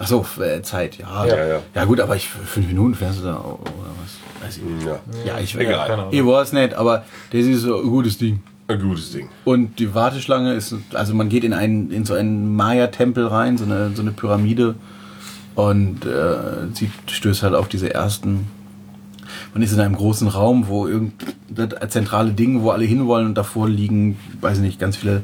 Ach 0.00 0.06
so, 0.08 0.26
äh, 0.42 0.60
Zeit, 0.62 0.98
ja. 0.98 1.24
Ja, 1.26 1.46
ja. 1.46 1.58
Ja 1.74 1.84
gut, 1.84 2.00
aber 2.00 2.16
ich 2.16 2.28
fünf 2.28 2.66
Minuten 2.66 2.94
fährst 2.96 3.20
du 3.20 3.24
da 3.24 3.36
oder 3.36 3.70
was? 4.02 4.44
Weiß 4.46 4.56
ich 4.56 4.62
nicht. 4.64 4.86
Ja. 4.86 4.98
Ja, 5.24 5.38
ich 5.38 5.54
Egal. 5.54 5.86
keine 5.88 6.02
Ahnung. 6.02 6.12
Ich 6.12 6.24
weiß 6.26 6.52
nicht, 6.52 6.74
aber 6.74 7.04
das 7.30 7.40
ist 7.44 7.60
so 7.62 7.76
ein 7.80 7.88
gutes 7.88 8.18
Ding. 8.18 8.42
Ein 8.66 8.80
gutes 8.80 9.12
Ding. 9.12 9.28
Und 9.44 9.78
die 9.78 9.94
Warteschlange 9.94 10.54
ist, 10.54 10.74
also 10.94 11.14
man 11.14 11.28
geht 11.28 11.44
in 11.44 11.52
einen, 11.52 11.90
in 11.90 12.04
so 12.06 12.14
einen 12.14 12.56
Maya-Tempel 12.56 13.26
rein, 13.26 13.58
so 13.58 13.64
eine, 13.64 13.90
so 13.94 14.00
eine 14.00 14.12
Pyramide 14.12 14.74
und 15.54 16.06
äh, 16.06 16.72
sie 16.72 16.90
stößt 17.06 17.42
halt 17.42 17.54
auf 17.54 17.68
diese 17.68 17.92
ersten. 17.92 18.46
Man 19.52 19.62
ist 19.62 19.72
in 19.72 19.80
einem 19.80 19.96
großen 19.96 20.28
Raum, 20.28 20.68
wo 20.68 20.86
irgendein 20.86 21.90
zentrale 21.90 22.32
Ding, 22.32 22.62
wo 22.62 22.70
alle 22.70 22.84
hinwollen 22.84 23.26
und 23.26 23.34
davor 23.34 23.68
liegen, 23.68 24.18
weiß 24.40 24.58
nicht, 24.60 24.80
ganz 24.80 24.96
viele 24.96 25.22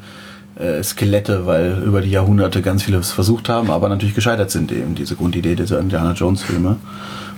äh, 0.56 0.82
Skelette, 0.82 1.46
weil 1.46 1.82
über 1.84 2.02
die 2.02 2.10
Jahrhunderte 2.10 2.60
ganz 2.60 2.82
viele 2.82 2.98
es 2.98 3.10
versucht 3.10 3.48
haben, 3.48 3.70
aber 3.70 3.88
natürlich 3.88 4.14
gescheitert 4.14 4.50
sind 4.50 4.70
eben 4.70 4.94
diese 4.94 5.16
Grundidee 5.16 5.56
dieser 5.56 5.80
Indiana 5.80 6.12
Jones 6.12 6.42
Filme. 6.42 6.76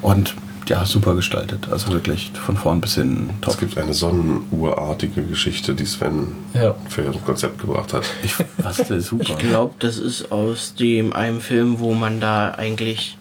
Und 0.00 0.34
ja, 0.68 0.84
super 0.84 1.14
gestaltet, 1.14 1.68
also 1.70 1.92
wirklich 1.92 2.30
von 2.34 2.56
vorn 2.56 2.80
bis 2.80 2.94
hin 2.94 3.30
top. 3.40 3.54
Es 3.54 3.60
gibt 3.60 3.78
eine 3.78 3.94
sonnenuhrartige 3.94 5.22
Geschichte, 5.22 5.74
die 5.74 5.86
Sven 5.86 6.28
Ja. 6.54 6.74
für 6.88 7.02
ein 7.02 7.24
Konzept 7.24 7.58
gebracht 7.60 7.92
hat. 7.92 8.04
Ich, 8.22 8.34
was, 8.58 8.76
das 8.76 9.06
super. 9.06 9.24
Ich 9.24 9.38
glaube, 9.38 9.74
das 9.78 9.98
ist 9.98 10.30
aus 10.32 10.74
dem 10.74 11.12
einem 11.12 11.40
Film, 11.40 11.78
wo 11.80 11.94
man 11.94 12.20
da 12.20 12.50
eigentlich 12.52 13.16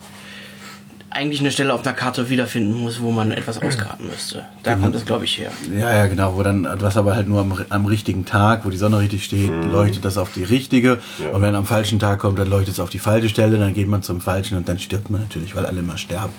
eigentlich 1.14 1.42
eine 1.42 1.52
Stelle 1.52 1.74
auf 1.74 1.86
einer 1.86 1.94
Karte 1.94 2.30
wiederfinden 2.30 2.74
muss, 2.74 3.02
wo 3.02 3.12
man 3.12 3.32
etwas 3.32 3.62
ausgraben 3.62 4.08
müsste. 4.08 4.46
Da 4.64 4.76
kommt 4.76 4.96
das, 4.96 5.04
glaube 5.06 5.26
ich, 5.26 5.38
her. 5.40 5.52
Ja, 5.78 5.94
ja, 5.94 6.08
genau, 6.08 6.38
wo 6.38 6.44
dann, 6.44 6.66
was 6.80 6.96
aber 6.96 7.16
halt 7.16 7.28
nur 7.28 7.42
am, 7.42 7.54
am 7.68 7.86
richtigen 7.86 8.24
Tag, 8.24 8.64
wo 8.66 8.70
die 8.70 8.78
Sonne 8.78 9.00
richtig 9.00 9.26
steht, 9.26 9.50
leuchtet 9.50 10.06
das 10.06 10.18
auf 10.18 10.32
die 10.32 10.46
richtige. 10.46 11.00
Ja. 11.20 11.32
Und 11.36 11.42
wenn 11.42 11.54
am 11.56 11.66
falschen 11.66 12.00
Tag 12.00 12.20
kommt, 12.20 12.40
dann 12.40 12.50
leuchtet 12.50 12.76
es 12.76 12.80
auf 12.80 12.90
die 12.90 13.00
falsche 13.00 13.28
Stelle, 13.28 13.58
dann 13.58 13.74
geht 13.74 13.90
man 13.90 14.04
zum 14.04 14.22
falschen 14.22 14.56
und 14.58 14.70
dann 14.70 14.80
stirbt 14.80 15.10
man 15.10 15.20
natürlich, 15.20 15.54
weil 15.54 15.66
alle 15.66 15.80
immer 15.82 15.98
sterben. 15.98 16.32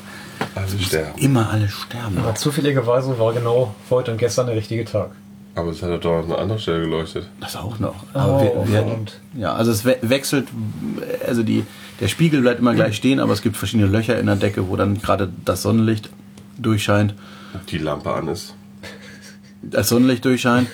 Also 0.54 0.78
sterben. 0.78 1.18
Immer 1.18 1.50
alle 1.50 1.68
sterben. 1.68 2.18
Aber 2.18 2.34
zufälligerweise 2.34 3.18
war 3.18 3.32
genau 3.32 3.74
heute 3.90 4.12
und 4.12 4.18
gestern 4.18 4.46
der 4.46 4.56
richtige 4.56 4.84
Tag. 4.84 5.10
Aber 5.54 5.70
es 5.70 5.82
hat 5.82 6.04
doch 6.04 6.18
an 6.18 6.24
einer 6.24 6.38
anderen 6.38 6.60
Stelle 6.60 6.80
geleuchtet. 6.80 7.28
Das 7.40 7.56
auch 7.56 7.78
noch. 7.78 7.94
Oh, 8.14 8.18
Aber 8.18 8.40
wir, 8.42 8.68
wir, 8.68 8.82
verdammt. 8.82 9.20
ja, 9.34 9.52
also 9.54 9.70
es 9.70 9.84
we 9.84 9.96
wechselt, 10.00 10.48
also 11.26 11.42
die, 11.42 11.64
der 12.00 12.08
Spiegel 12.08 12.40
bleibt 12.40 12.60
immer 12.60 12.74
gleich 12.74 12.96
stehen, 12.96 13.20
aber 13.20 13.34
es 13.34 13.42
gibt 13.42 13.56
verschiedene 13.56 13.88
Löcher 13.88 14.18
in 14.18 14.26
der 14.26 14.36
Decke, 14.36 14.68
wo 14.68 14.76
dann 14.76 15.00
gerade 15.00 15.30
das 15.44 15.62
Sonnenlicht 15.62 16.08
durchscheint. 16.56 17.14
Die 17.68 17.78
Lampe 17.78 18.12
an 18.12 18.28
ist. 18.28 18.54
Das 19.62 19.90
Sonnenlicht 19.90 20.24
durchscheint. 20.24 20.68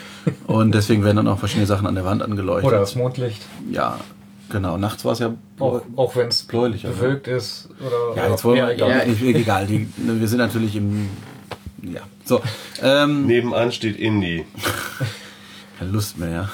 Und 0.46 0.74
deswegen 0.74 1.04
werden 1.04 1.16
dann 1.16 1.28
auch 1.28 1.38
verschiedene 1.38 1.66
Sachen 1.66 1.86
an 1.86 1.94
der 1.94 2.04
Wand 2.04 2.22
angeleuchtet. 2.22 2.68
Oder 2.68 2.78
das 2.80 2.94
Mondlicht. 2.94 3.42
Ja, 3.70 3.98
genau. 4.50 4.76
Nachts 4.76 5.04
war 5.04 5.12
es 5.12 5.18
ja 5.18 5.34
Auch, 5.58 5.82
auch 5.96 6.16
wenn 6.16 6.28
es 6.28 6.42
Bläulich, 6.42 6.84
oder? 6.84 6.94
bewölkt 6.94 7.28
ist. 7.28 7.68
Oder, 7.80 8.22
Ja, 8.22 8.30
jetzt 8.30 8.44
wollen 8.44 8.56
wir, 8.56 8.70
egal. 8.70 8.90
Ja, 8.90 9.02
ich, 9.04 9.22
egal, 9.22 9.66
die, 9.66 9.88
wir 9.96 10.28
sind 10.28 10.38
natürlich 10.38 10.76
im, 10.76 11.08
ja, 11.82 12.00
so, 12.24 12.42
ähm, 12.82 13.26
Nebenan 13.26 13.72
steht 13.72 13.96
Indy. 13.98 14.44
keine 15.78 15.90
Lust 15.90 16.18
mehr, 16.18 16.30
ja. 16.30 16.48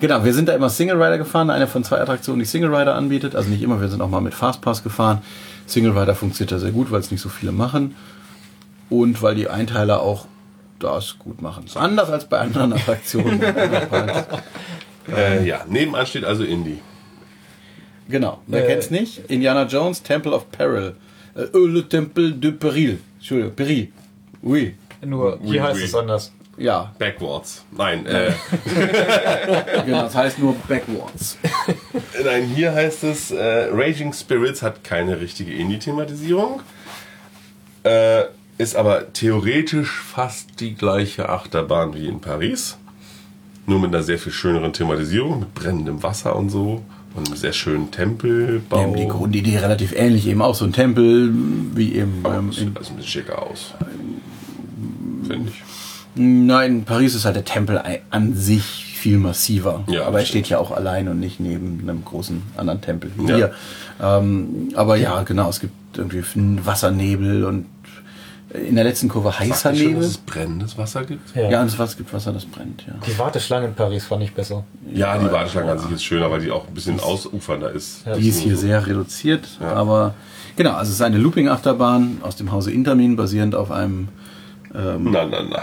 Genau, 0.00 0.24
wir 0.24 0.34
sind 0.34 0.48
da 0.48 0.54
immer 0.54 0.68
Single 0.68 0.96
Rider 1.02 1.18
gefahren, 1.18 1.48
eine 1.50 1.66
von 1.66 1.82
zwei 1.84 2.00
Attraktionen, 2.00 2.40
die 2.40 2.44
Single 2.44 2.74
Rider 2.74 2.94
anbietet, 2.94 3.34
also 3.34 3.48
nicht 3.48 3.62
immer, 3.62 3.80
wir 3.80 3.88
sind 3.88 4.00
auch 4.02 4.10
mal 4.10 4.20
mit 4.20 4.34
Fastpass 4.34 4.82
gefahren. 4.82 5.22
Single 5.66 5.96
Rider 5.96 6.14
funktioniert 6.14 6.52
da 6.52 6.58
sehr 6.58 6.72
gut, 6.72 6.90
weil 6.90 7.00
es 7.00 7.10
nicht 7.10 7.20
so 7.20 7.28
viele 7.28 7.52
machen 7.52 7.94
und 8.90 9.22
weil 9.22 9.34
die 9.34 9.48
Einteiler 9.48 10.00
auch 10.00 10.26
das 10.78 11.18
gut 11.18 11.40
machen. 11.40 11.64
Ist 11.64 11.76
anders 11.76 12.10
als 12.10 12.28
bei 12.28 12.38
anderen 12.38 12.72
Attraktionen. 12.72 13.40
Äh, 15.08 15.46
ja, 15.46 15.60
nebenan 15.68 16.04
steht 16.04 16.24
also 16.24 16.42
Indy. 16.42 16.80
Genau. 18.08 18.40
Wer 18.46 18.64
Äh, 18.64 18.66
kennt's 18.68 18.90
nicht? 18.90 19.18
Indiana 19.30 19.64
Jones, 19.64 20.02
Temple 20.02 20.32
of 20.32 20.50
Peril. 20.50 20.94
Äh, 21.34 21.46
le 21.54 21.88
Temple 21.88 22.32
de 22.32 22.52
Peril. 22.52 22.98
Entschuldigung, 23.18 23.54
Peril. 23.54 23.92
Oui. 24.42 24.74
Nur 25.04 25.38
Oui, 25.42 25.50
hier 25.52 25.62
heißt 25.64 25.78
oui. 25.80 25.84
es 25.84 25.94
anders. 25.94 26.32
Ja, 26.58 26.94
Backwards. 26.98 27.64
Nein, 27.76 28.06
äh, 28.06 28.32
genau. 29.84 30.02
Das 30.02 30.14
heißt 30.14 30.38
nur 30.38 30.54
Backwards. 30.68 31.36
nein, 32.24 32.44
hier 32.44 32.72
heißt 32.72 33.04
es, 33.04 33.30
äh, 33.30 33.68
Raging 33.72 34.12
Spirits 34.14 34.62
hat 34.62 34.82
keine 34.82 35.20
richtige 35.20 35.52
Indie-Thematisierung. 35.52 36.60
Äh, 37.84 38.24
ist 38.58 38.74
aber 38.74 39.12
theoretisch 39.12 39.90
fast 40.00 40.60
die 40.60 40.74
gleiche 40.74 41.28
Achterbahn 41.28 41.92
wie 41.94 42.06
in 42.06 42.20
Paris. 42.20 42.78
Nur 43.66 43.78
mit 43.80 43.94
einer 43.94 44.02
sehr 44.02 44.18
viel 44.18 44.32
schöneren 44.32 44.72
Thematisierung, 44.72 45.40
mit 45.40 45.52
brennendem 45.54 46.02
Wasser 46.02 46.36
und 46.36 46.48
so. 46.50 46.82
Und 47.16 47.26
einem 47.28 47.36
sehr 47.36 47.52
schönen 47.52 47.90
Tempelbau. 47.90 48.84
Ähm, 48.84 48.94
die 48.96 49.08
Grundidee 49.08 49.58
relativ 49.58 49.92
ähnlich. 49.96 50.26
Eben 50.26 50.42
auch 50.42 50.54
so 50.54 50.64
ein 50.64 50.72
Tempel, 50.72 51.32
wie 51.74 51.94
eben 51.94 52.22
beim. 52.22 52.52
sieht 52.52 52.68
In, 52.68 52.76
alles 52.76 52.90
ein 52.90 52.96
bisschen 52.96 53.10
schicker 53.10 53.42
aus. 53.42 53.72
Finde 55.26 55.48
ich. 55.50 55.62
nein, 56.14 56.70
in 56.78 56.84
Paris 56.84 57.14
ist 57.14 57.24
halt 57.24 57.36
der 57.36 57.44
Tempel 57.44 57.80
an 58.10 58.34
sich 58.34 58.84
viel 58.96 59.18
massiver. 59.18 59.84
Ja, 59.88 60.06
aber 60.06 60.20
er 60.20 60.26
steht 60.26 60.48
ja 60.48 60.58
auch 60.58 60.70
allein 60.70 61.08
und 61.08 61.20
nicht 61.20 61.40
neben 61.40 61.80
einem 61.82 62.04
großen 62.04 62.42
anderen 62.56 62.80
Tempel 62.80 63.10
wie 63.16 63.28
Ja. 63.30 63.36
hier. 63.36 63.52
Ähm, 64.00 64.68
aber 64.74 64.96
ja, 64.96 65.22
genau, 65.22 65.48
es 65.48 65.60
gibt 65.60 65.72
irgendwie 65.96 66.22
einen 66.34 66.64
Wassernebel 66.66 67.44
und 67.44 67.66
in 68.54 68.74
der 68.76 68.84
letzten 68.84 69.08
Kurve 69.08 69.36
heißer 69.38 69.72
ihr 69.72 69.76
schon, 69.76 69.86
Nebel. 69.88 70.02
dass 70.02 70.10
es 70.12 70.18
brennendes 70.18 70.78
Wasser 70.78 71.04
gibt? 71.04 71.34
Ja. 71.34 71.50
Ja, 71.50 71.62
und 71.62 71.78
es 71.78 71.96
gibt 71.96 72.12
Wasser, 72.12 72.32
das 72.32 72.44
brennt, 72.46 72.84
ja. 72.86 72.94
Die 73.06 73.18
Warteschlange 73.18 73.66
in 73.66 73.74
Paris 73.74 74.04
fand 74.04 74.22
ich 74.22 74.32
besser. 74.32 74.64
Ja, 74.92 75.18
die 75.18 75.30
Warteschlange 75.30 75.72
an 75.72 75.78
sich 75.80 75.90
ist 75.90 76.04
schöner, 76.04 76.30
weil 76.30 76.40
die 76.40 76.50
auch 76.50 76.66
ein 76.68 76.74
bisschen 76.74 77.00
ausufernder 77.00 77.70
ist. 77.72 78.06
Ja. 78.06 78.14
Die 78.16 78.28
ist 78.28 78.38
hier 78.40 78.54
so. 78.54 78.62
sehr 78.62 78.86
reduziert, 78.86 79.46
Ja. 79.60 79.72
aber 79.72 80.14
genau, 80.54 80.72
also 80.72 80.90
es 80.90 80.96
ist 80.96 81.02
eine 81.02 81.18
Looping-Achterbahn 81.18 82.18
aus 82.22 82.36
dem 82.36 82.52
Hause 82.52 82.70
Intermin, 82.70 83.16
basierend 83.16 83.54
auf 83.56 83.70
einem, 83.70 84.08
Na, 84.72 85.24
na, 85.24 85.42
na. 85.42 85.62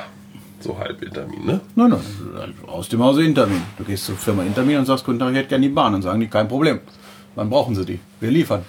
So 0.59 0.77
halb 0.79 1.01
Intermin, 1.01 1.45
ne? 1.45 1.59
nein, 1.75 1.89
nein, 1.89 2.53
aus 2.67 2.87
dem 2.89 3.03
Hause 3.03 3.23
Intermin. 3.23 3.61
Du 3.77 3.83
gehst 3.83 4.05
zur 4.05 4.15
Firma 4.15 4.43
Intermin 4.43 4.77
und 4.77 4.85
sagst, 4.85 5.03
guten 5.05 5.19
Tag, 5.19 5.31
ich 5.31 5.37
hätte 5.37 5.49
gerne 5.49 5.67
die 5.67 5.73
Bahn. 5.73 5.93
Und 5.93 6.03
sagen 6.03 6.19
die, 6.21 6.27
kein 6.27 6.47
Problem. 6.47 6.79
Wann 7.35 7.49
brauchen 7.49 7.75
sie 7.75 7.83
die? 7.83 7.99
Wir 8.21 8.31
liefern. 8.31 8.63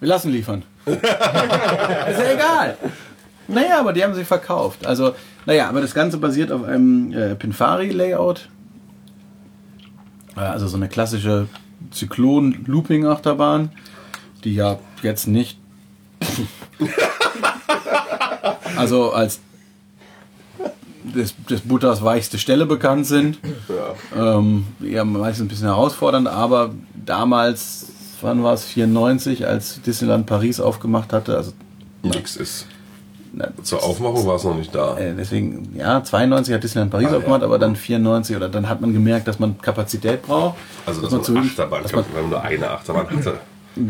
Wir 0.00 0.08
lassen 0.08 0.30
liefern. 0.32 0.62
ist 0.86 1.02
ja 1.02 2.32
egal. 2.34 2.76
Naja, 3.48 3.80
aber 3.80 3.92
die 3.92 4.02
haben 4.02 4.14
sie 4.14 4.24
verkauft. 4.24 4.86
Also, 4.86 5.14
naja, 5.44 5.68
aber 5.68 5.80
das 5.80 5.94
Ganze 5.94 6.18
basiert 6.18 6.50
auf 6.50 6.64
einem 6.64 7.12
äh, 7.12 7.34
Pinfari-Layout. 7.34 8.48
Äh, 10.36 10.40
Also 10.40 10.66
so 10.68 10.76
eine 10.76 10.88
klassische 10.88 11.48
Zyklon-Looping-Achterbahn, 11.90 13.70
die 14.44 14.54
ja 14.54 14.78
jetzt 15.02 15.26
nicht 15.28 15.58
also 18.76 19.12
als 19.12 19.40
des, 21.04 21.34
des 21.48 21.60
Butters 21.62 22.02
weichste 22.02 22.38
Stelle 22.38 22.66
bekannt 22.66 23.06
sind. 23.06 23.38
Ja. 24.14 24.36
Ähm, 24.38 24.66
ja, 24.80 25.04
meistens 25.04 25.44
ein 25.44 25.48
bisschen 25.48 25.66
herausfordernd, 25.66 26.28
aber 26.28 26.74
damals, 26.94 27.86
wann 28.20 28.42
war 28.42 28.54
es, 28.54 28.64
94, 28.64 29.46
als 29.46 29.80
Disneyland 29.82 30.26
Paris 30.26 30.60
aufgemacht 30.60 31.12
hatte, 31.12 31.36
also 31.36 31.52
Nix 32.02 32.36
ist. 32.36 32.66
Na, 33.32 33.48
Zur 33.62 33.82
Aufmachung 33.82 34.26
war 34.26 34.36
es 34.36 34.44
noch 34.44 34.56
nicht 34.56 34.74
da. 34.74 34.96
äh, 34.98 35.14
deswegen, 35.16 35.74
ja, 35.76 36.02
92 36.02 36.54
hat 36.54 36.62
Disneyland 36.64 36.90
Paris 36.90 37.08
Ah, 37.08 37.12
ja. 37.12 37.16
aufgemacht, 37.18 37.42
aber 37.42 37.58
dann 37.58 37.76
94 37.76 38.36
oder 38.36 38.48
dann 38.48 38.68
hat 38.68 38.80
man 38.80 38.92
gemerkt, 38.92 39.28
dass 39.28 39.38
man 39.38 39.58
Kapazität 39.60 40.22
braucht. 40.22 40.56
Also, 40.86 41.02
dass 41.02 41.10
man 41.12 41.20
man 41.22 41.36
eine 41.36 41.46
zu- 41.46 41.50
Achterbahn, 41.50 41.82
dass 41.82 41.92
wenn 41.92 42.04
man 42.22 42.30
nur 42.30 42.42
eine 42.42 42.70
Achterbahn 42.70 43.10
hatte. 43.10 43.34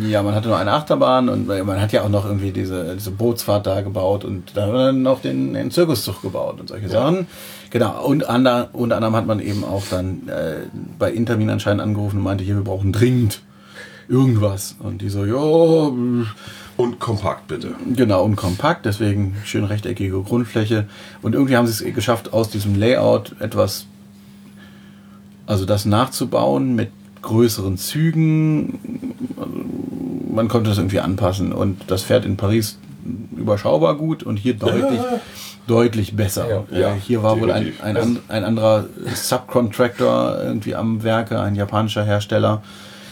Ja, 0.08 0.20
man 0.24 0.34
hatte 0.34 0.48
nur 0.48 0.56
eine 0.58 0.72
Achterbahn 0.72 1.28
und 1.28 1.46
man 1.46 1.80
hat 1.80 1.92
ja 1.92 2.02
auch 2.02 2.08
noch 2.08 2.24
irgendwie 2.26 2.50
diese, 2.50 2.96
diese 2.96 3.12
Bootsfahrt 3.12 3.68
da 3.68 3.82
gebaut 3.82 4.24
und 4.24 4.56
da 4.56 4.62
hat 4.62 4.72
man 4.72 4.78
dann 4.86 5.02
noch 5.02 5.20
den, 5.20 5.54
den 5.54 5.70
Zirkuszug 5.70 6.22
gebaut 6.22 6.58
und 6.58 6.68
solche 6.68 6.88
Sachen. 6.88 7.28
Genau, 7.70 8.04
und 8.04 8.28
ander, 8.28 8.70
unter 8.72 8.96
anderem 8.96 9.14
hat 9.14 9.26
man 9.28 9.38
eben 9.38 9.62
auch 9.62 9.84
dann 9.88 10.28
äh, 10.28 10.66
bei 10.98 11.12
Intermin 11.12 11.50
anscheinend 11.50 11.82
angerufen 11.82 12.16
und 12.16 12.24
meinte, 12.24 12.42
hier, 12.42 12.56
wir 12.56 12.64
brauchen 12.64 12.92
dringend 12.92 13.42
irgendwas. 14.08 14.74
Und 14.80 15.02
die 15.02 15.08
so, 15.08 15.24
ja, 15.24 15.92
Und 16.76 16.98
kompakt 16.98 17.48
bitte. 17.48 17.74
Genau, 17.94 18.22
und 18.24 18.36
kompakt, 18.36 18.84
deswegen 18.84 19.36
schön 19.44 19.64
rechteckige 19.64 20.20
Grundfläche. 20.22 20.86
Und 21.22 21.34
irgendwie 21.34 21.56
haben 21.56 21.66
sie 21.66 21.84
es 21.84 21.94
geschafft, 21.94 22.32
aus 22.34 22.50
diesem 22.50 22.74
Layout 22.78 23.34
etwas, 23.40 23.86
also 25.46 25.64
das 25.64 25.84
nachzubauen 25.86 26.74
mit 26.74 26.90
größeren 27.22 27.78
Zügen. 27.78 29.14
Also 29.38 29.52
Man 30.34 30.48
konnte 30.48 30.68
das 30.68 30.78
irgendwie 30.78 31.00
anpassen. 31.00 31.52
Und 31.52 31.80
das 31.86 32.02
fährt 32.02 32.24
in 32.26 32.36
Paris 32.36 32.78
überschaubar 33.36 33.96
gut 33.96 34.22
und 34.22 34.36
hier 34.36 34.54
deutlich, 34.54 35.00
deutlich 35.66 36.14
besser. 36.16 36.46
Ja. 36.48 36.64
Äh, 36.76 36.80
Ja, 36.80 36.92
hier 36.94 37.22
war 37.22 37.40
wohl 37.40 37.52
ein, 37.52 37.72
ein, 37.82 37.96
an- 37.96 38.18
ein 38.28 38.44
anderer 38.44 38.86
Subcontractor 39.14 40.38
irgendwie 40.42 40.74
am 40.74 41.02
Werke, 41.02 41.40
ein 41.40 41.54
japanischer 41.54 42.04
Hersteller. 42.04 42.62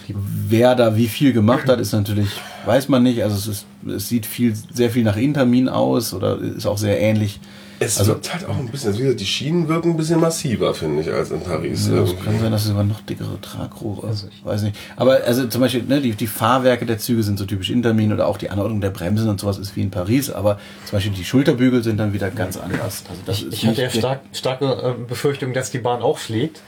Wer 0.09 0.75
da 0.75 0.97
wie 0.97 1.09
viel 1.09 1.33
gemacht 1.33 1.67
hat, 1.69 1.81
ist 1.81 1.93
natürlich, 1.93 2.29
weiß 2.67 2.89
man 2.89 3.03
nicht. 3.03 3.23
Also 3.23 3.37
es, 3.37 3.47
ist, 3.47 3.67
es 3.89 4.09
sieht 4.09 4.27
viel, 4.27 4.55
sehr 4.73 4.91
viel 4.91 5.05
nach 5.05 5.17
Intermin 5.17 5.69
aus 5.69 6.15
oder 6.15 6.39
ist 6.39 6.67
auch 6.67 6.79
sehr 6.79 7.01
ähnlich. 7.01 7.41
Es 7.81 7.99
Also- 7.99 8.13
wirkt 8.13 8.33
halt 8.33 8.49
auch 8.49 8.57
ein 8.57 8.69
bisschen, 8.69 8.89
also 8.91 9.01
wie 9.01 9.03
gesagt, 9.03 9.21
die 9.21 9.27
Schienen 9.27 9.69
wirken 9.69 9.91
ein 9.91 9.97
bisschen 9.97 10.21
massiver, 10.21 10.73
finde 10.75 11.03
ich, 11.03 11.13
als 11.13 11.33
in 11.33 11.41
Paris. 11.41 11.89
Ja, 11.89 12.03
es 12.05 12.15
kann 12.25 12.39
sein, 12.39 12.53
dass 12.53 12.63
es 12.63 12.69
sogar 12.69 12.85
noch 12.85 13.01
dickere 13.01 13.41
Tragrohre 13.41 14.07
Also 14.07 14.29
ich- 14.29 14.45
Weiß 14.45 14.63
nicht. 14.63 14.77
Aber 14.97 15.19
also 15.27 15.47
zum 15.49 15.61
Beispiel, 15.61 15.83
ne, 15.83 16.01
die, 16.01 16.13
die 16.13 16.29
Fahrwerke 16.29 16.87
der 16.87 16.99
Züge 16.99 17.25
sind 17.25 17.37
so 17.37 17.45
typisch 17.45 17.71
Intermin 17.71 18.13
oder 18.13 18.29
auch 18.29 18.39
die 18.39 18.49
Anordnung 18.49 18.81
der 18.81 18.91
Bremsen 18.91 19.29
und 19.29 19.41
sowas 19.41 19.59
ist 19.59 19.75
wie 19.75 19.83
in 19.83 19.91
Paris. 19.91 20.31
Aber 20.31 20.59
zum 20.87 20.97
Beispiel 20.97 21.13
die 21.15 21.25
Schulterbügel 21.25 21.83
sind 21.83 21.97
dann 21.99 22.13
wieder 22.13 22.31
ganz 22.31 22.57
anders. 22.57 23.03
Also 23.09 23.21
das 23.27 23.43
ist 23.43 23.53
Ich 23.53 23.67
hatte 23.67 23.83
ja 23.83 23.91
stark, 23.91 24.21
starke 24.33 24.67
äh, 24.67 24.95
Befürchtung, 25.09 25.53
dass 25.53 25.73
die 25.73 25.79
Bahn 25.79 26.01
aufschlägt, 26.01 26.61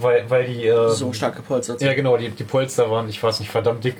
weil, 0.00 0.24
weil 0.30 0.46
die. 0.46 0.66
Äh, 0.66 0.90
So 0.92 1.12
stark 1.12 1.36
gepolstert 1.36 1.80
sind. 1.80 1.86
Ja, 1.88 1.94
genau, 1.94 2.16
die, 2.16 2.30
die 2.30 2.42
Polster 2.44 2.90
waren, 2.90 3.06
ich 3.10 3.22
weiß 3.22 3.38
nicht, 3.40 3.50
verdammt 3.52 3.84
dick. 3.84 3.96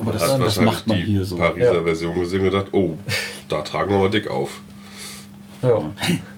Aber 0.00 0.12
das, 0.12 0.22
Hat 0.22 0.30
das 0.30 0.40
wahrscheinlich 0.40 0.72
macht 0.74 0.86
man 0.86 0.96
die 0.98 1.02
hier 1.04 1.24
so. 1.24 1.36
Pariser 1.36 1.74
Ja. 1.74 1.82
Version 1.82 2.14
gesehen 2.18 2.40
und 2.40 2.50
gedacht, 2.50 2.66
oh, 2.72 2.94
da 3.48 3.62
tragen 3.62 3.90
wir 3.90 3.98
mal 3.98 4.10
dick 4.10 4.28
auf. 4.28 4.60
Ja. 5.62 5.80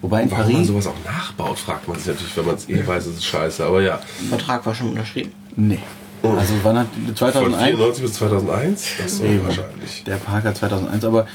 Wobei 0.01 0.23
in 0.23 0.31
Warum 0.31 0.45
man 0.45 0.53
Paris. 0.55 0.67
sowas 0.69 0.87
auch 0.87 0.95
nachbaut, 1.05 1.59
fragt 1.59 1.87
man 1.89 1.99
sich 1.99 2.07
natürlich, 2.07 2.37
wenn 2.37 2.47
man 2.47 2.55
es 2.55 2.69
eh 2.69 2.87
weiß, 2.87 3.07
ist 3.07 3.19
es 3.19 3.25
scheiße. 3.25 3.65
Aber 3.65 3.83
ja, 3.83 4.01
Vertrag 4.31 4.65
war 4.65 4.75
schon 4.75 4.91
unterschrieben. 4.91 5.33
Nee. 5.57 5.79
Also 6.23 6.53
wann 6.63 6.79
hat 6.79 6.87
von 7.07 7.17
2001? 7.17 7.67
94 7.69 8.03
bis 8.05 8.13
2001, 8.15 8.89
das 9.03 9.21
war 9.21 9.27
Eben. 9.29 9.45
wahrscheinlich. 9.47 10.05
Der 10.05 10.17
Parker 10.17 10.55
2001, 10.55 11.05
aber 11.05 11.27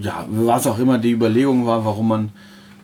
ja, 0.00 0.26
was 0.28 0.66
auch 0.66 0.78
immer 0.78 0.98
die 0.98 1.12
Überlegung 1.12 1.66
war, 1.66 1.84
warum 1.84 2.08
man 2.08 2.32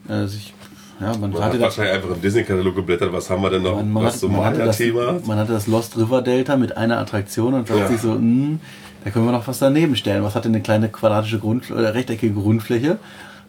äh, 0.08 0.26
sich, 0.26 0.54
ja, 1.00 1.08
man, 1.18 1.30
Man 1.30 1.42
hatte 1.42 1.54
hat 1.54 1.60
wahrscheinlich 1.60 1.94
einfach 1.94 2.10
im 2.10 2.20
Disney-Katalog 2.22 2.74
geblättert, 2.76 3.12
was 3.12 3.28
haben 3.30 3.42
wir 3.42 3.50
denn 3.50 3.62
noch, 3.62 3.76
man, 3.76 3.92
man, 3.92 4.04
was 4.04 4.22
hat, 4.22 4.30
man, 4.30 4.44
hatte 4.44 4.58
das, 4.58 4.78
Maya-Thema? 4.78 5.20
man 5.26 5.38
hatte 5.38 5.52
das 5.52 5.66
Lost 5.66 5.96
River 5.96 6.22
Delta 6.22 6.56
mit 6.56 6.76
einer 6.76 6.98
Attraktion 6.98 7.54
und 7.54 7.68
dachte 7.68 7.80
Ja. 7.80 7.88
sich 7.88 8.00
so, 8.00 8.12
hm, 8.14 8.60
da 9.04 9.10
können 9.10 9.24
wir 9.26 9.32
noch 9.32 9.46
was 9.46 9.58
daneben 9.58 9.94
stellen. 9.96 10.22
Was 10.24 10.34
hat 10.34 10.44
denn 10.46 10.52
eine 10.54 10.62
kleine 10.62 10.88
quadratische 10.88 11.38
Grund, 11.38 11.70
oder 11.70 11.94
rechteckige 11.94 12.34
Grundfläche? 12.34 12.98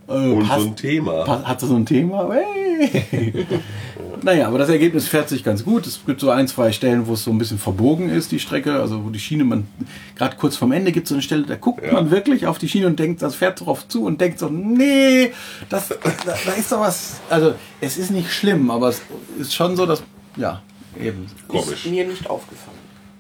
Äh, 0.08 0.12
Und 0.14 0.48
passt- 0.48 0.62
so 0.62 0.68
ein 0.68 0.76
Thema. 0.76 1.24
Pa- 1.26 1.44
Hat 1.44 1.60
so 1.62 1.76
ein 1.76 1.86
Thema? 1.86 2.30
Hey. 2.32 3.46
naja, 4.24 4.48
aber 4.48 4.58
das 4.58 4.70
Ergebnis 4.70 5.08
fährt 5.08 5.30
sich 5.30 5.44
ganz 5.44 5.64
gut. 5.64 5.86
Es 5.88 6.00
gibt 6.06 6.20
so 6.22 6.30
ein, 6.30 6.48
zwei 6.48 6.72
Stellen, 6.72 7.08
wo 7.08 7.14
es 7.14 7.24
so 7.24 7.32
ein 7.32 7.38
bisschen 7.38 7.58
verbogen 7.58 8.10
ist, 8.10 8.32
die 8.32 8.40
Strecke. 8.40 8.80
Also 8.80 9.04
wo 9.06 9.10
die 9.10 9.20
Schiene, 9.20 9.44
man 9.44 9.68
gerade 10.16 10.36
kurz 10.38 10.56
vorm 10.56 10.72
Ende 10.72 10.92
gibt 10.92 11.06
es 11.06 11.10
so 11.10 11.16
eine 11.16 11.22
Stelle, 11.22 11.44
da 11.44 11.56
guckt 11.56 11.86
Ja. 11.86 11.94
man 11.94 12.12
wirklich 12.12 12.48
auf 12.48 12.58
die 12.58 12.68
Schiene 12.70 12.88
und 12.88 13.00
denkt, 13.00 13.22
das 13.22 13.36
fährt 13.36 13.60
drauf 13.66 13.88
zu 13.88 14.06
und 14.06 14.20
denkt 14.22 14.40
so, 14.40 14.50
nee, 14.50 15.32
das, 15.70 15.90
da, 15.90 15.98
da 16.46 16.52
ist 16.54 16.72
doch 16.72 16.80
was. 16.82 17.20
Also 17.30 17.54
es 17.82 17.98
ist 17.98 18.12
nicht 18.12 18.32
schlimm, 18.32 18.70
aber 18.72 18.90
es 18.90 19.02
ist 19.40 19.54
schon 19.54 19.76
so, 19.76 19.86
dass, 19.86 20.04
ja, 20.36 20.62
eben. 21.02 21.28
Komisch. 21.48 21.86
Ist 21.86 21.92
mir 21.92 22.08
nicht 22.08 22.30
aufgefallen. 22.30 22.78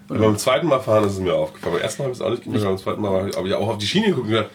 Und 0.09 0.19
beim 0.22 0.38
zweiten 0.38 0.67
Mal 0.67 0.80
fahren 0.80 1.03
ist 1.05 1.13
es 1.13 1.19
mir 1.19 1.34
aufgefallen. 1.36 1.74
Beim 1.76 1.82
ersten 1.84 2.01
Mal 2.01 2.05
habe 2.05 2.13
ich 2.13 2.19
es 2.19 2.26
auch 2.26 2.30
nicht 2.30 2.43
gemerkt, 2.43 2.63
beim 2.65 2.78
zweiten 2.78 3.01
Mal 3.01 3.32
habe 3.36 3.47
ich 3.47 3.53
auch 3.53 3.67
auf 3.67 3.78
die 3.78 3.88
Schiene 3.88 4.07
geguckt 4.07 4.28
und 4.28 4.32
gedacht, 4.32 4.49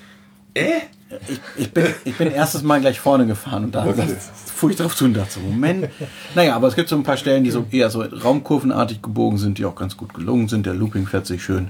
äh? 0.55 0.81
Ich, 1.29 1.41
ich, 1.59 1.71
bin, 1.73 1.85
ich 2.05 2.17
bin 2.17 2.31
erstes 2.31 2.63
Mal 2.63 2.81
gleich 2.81 2.99
vorne 2.99 3.27
gefahren 3.27 3.65
und 3.65 3.75
da 3.75 3.85
Okay. 3.85 4.17
fuhr 4.55 4.71
ich 4.71 4.77
drauf 4.77 4.97
zu 4.97 5.05
und 5.05 5.15
dachte 5.15 5.35
so, 5.35 5.41
Moment. 5.41 5.89
Naja, 6.35 6.57
aber 6.57 6.69
es 6.69 6.75
gibt 6.75 6.89
so 6.89 6.97
ein 6.97 7.03
paar 7.03 7.19
Stellen, 7.19 7.45
die 7.45 7.51
so 7.51 7.67
eher 7.71 7.91
so 7.91 8.01
raumkurvenartig 8.03 9.03
gebogen 9.03 9.37
sind, 9.37 9.59
die 9.59 9.67
auch 9.67 9.75
ganz 9.75 9.97
gut 9.99 10.15
gelungen 10.15 10.49
sind. 10.49 10.65
Der 10.65 10.73
Looping 10.73 11.07
fährt 11.07 11.27
sich 11.27 11.43
schön. 11.45 11.69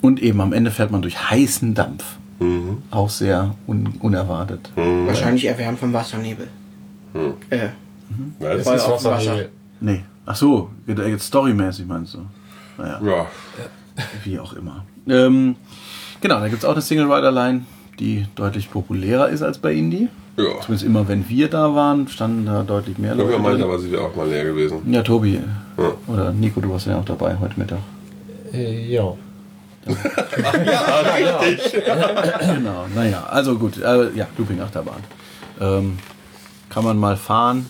Und 0.00 0.22
eben 0.22 0.40
am 0.40 0.52
Ende 0.54 0.70
fährt 0.70 0.90
man 0.90 1.02
durch 1.02 1.30
heißen 1.30 1.74
Dampf. 1.74 2.04
Mhm. 2.38 2.78
Auch 2.90 3.10
sehr 3.10 3.54
un, 3.66 3.88
unerwartet. 4.00 4.70
Wahrscheinlich 4.76 5.44
erwärmt 5.44 5.80
vom 5.80 5.92
Wassernebel. 5.92 6.48
Äh, 7.50 7.68
Was? 8.38 8.62
Voll 8.62 8.76
Das 8.76 8.82
dem 8.82 8.92
Wasser. 8.92 9.10
Wasser. 9.10 9.36
Nee. 9.80 10.00
Ach 10.24 10.36
so, 10.36 10.70
geht- 10.86 10.98
jetzt 10.98 11.26
storymäßig 11.26 11.84
meinst 11.86 12.14
du? 12.14 12.24
Naja, 12.78 13.00
Ja, 13.04 13.26
wie 14.24 14.38
auch 14.38 14.52
immer. 14.54 14.84
Ähm, 15.08 15.56
genau, 16.20 16.38
da 16.40 16.48
gibt 16.48 16.62
es 16.62 16.64
auch 16.64 16.72
eine 16.72 16.80
Single 16.82 17.10
Rider 17.12 17.32
Line, 17.32 17.62
die 17.98 18.26
deutlich 18.36 18.70
populärer 18.70 19.28
ist 19.28 19.42
als 19.42 19.58
bei 19.58 19.72
Indie. 19.72 20.08
ja. 20.36 20.44
Zumindest 20.60 20.84
immer, 20.84 21.06
wenn 21.08 21.28
wir 21.28 21.48
da 21.48 21.74
waren, 21.74 22.08
standen 22.08 22.46
da 22.46 22.62
deutlich 22.62 22.98
mehr 22.98 23.14
Leute. 23.14 23.38
meinte 23.38 23.58
drin. 23.58 23.62
aber, 23.68 23.78
sie 23.78 23.90
wäre 23.92 24.02
auch 24.02 24.14
mal 24.16 24.28
leer 24.28 24.44
gewesen. 24.44 24.80
Ja, 24.92 25.02
Tobi. 25.02 25.40
Ja. 25.76 25.92
Oder 26.06 26.32
Nico, 26.32 26.60
du 26.60 26.70
warst 26.70 26.86
ja 26.86 26.98
auch 26.98 27.04
dabei 27.04 27.36
heute 27.40 27.58
Mittag. 27.58 27.78
Äh, 28.52 28.86
ja. 28.92 29.12
Genau, 32.40 32.86
naja, 32.94 33.24
also 33.30 33.56
gut, 33.56 33.78
äh, 33.78 34.10
ja, 34.14 34.26
Looping 34.36 34.60
Achterbahn. 34.60 35.02
Ähm, 35.60 35.98
kann 36.68 36.84
man 36.84 36.98
mal 36.98 37.16
fahren, 37.16 37.66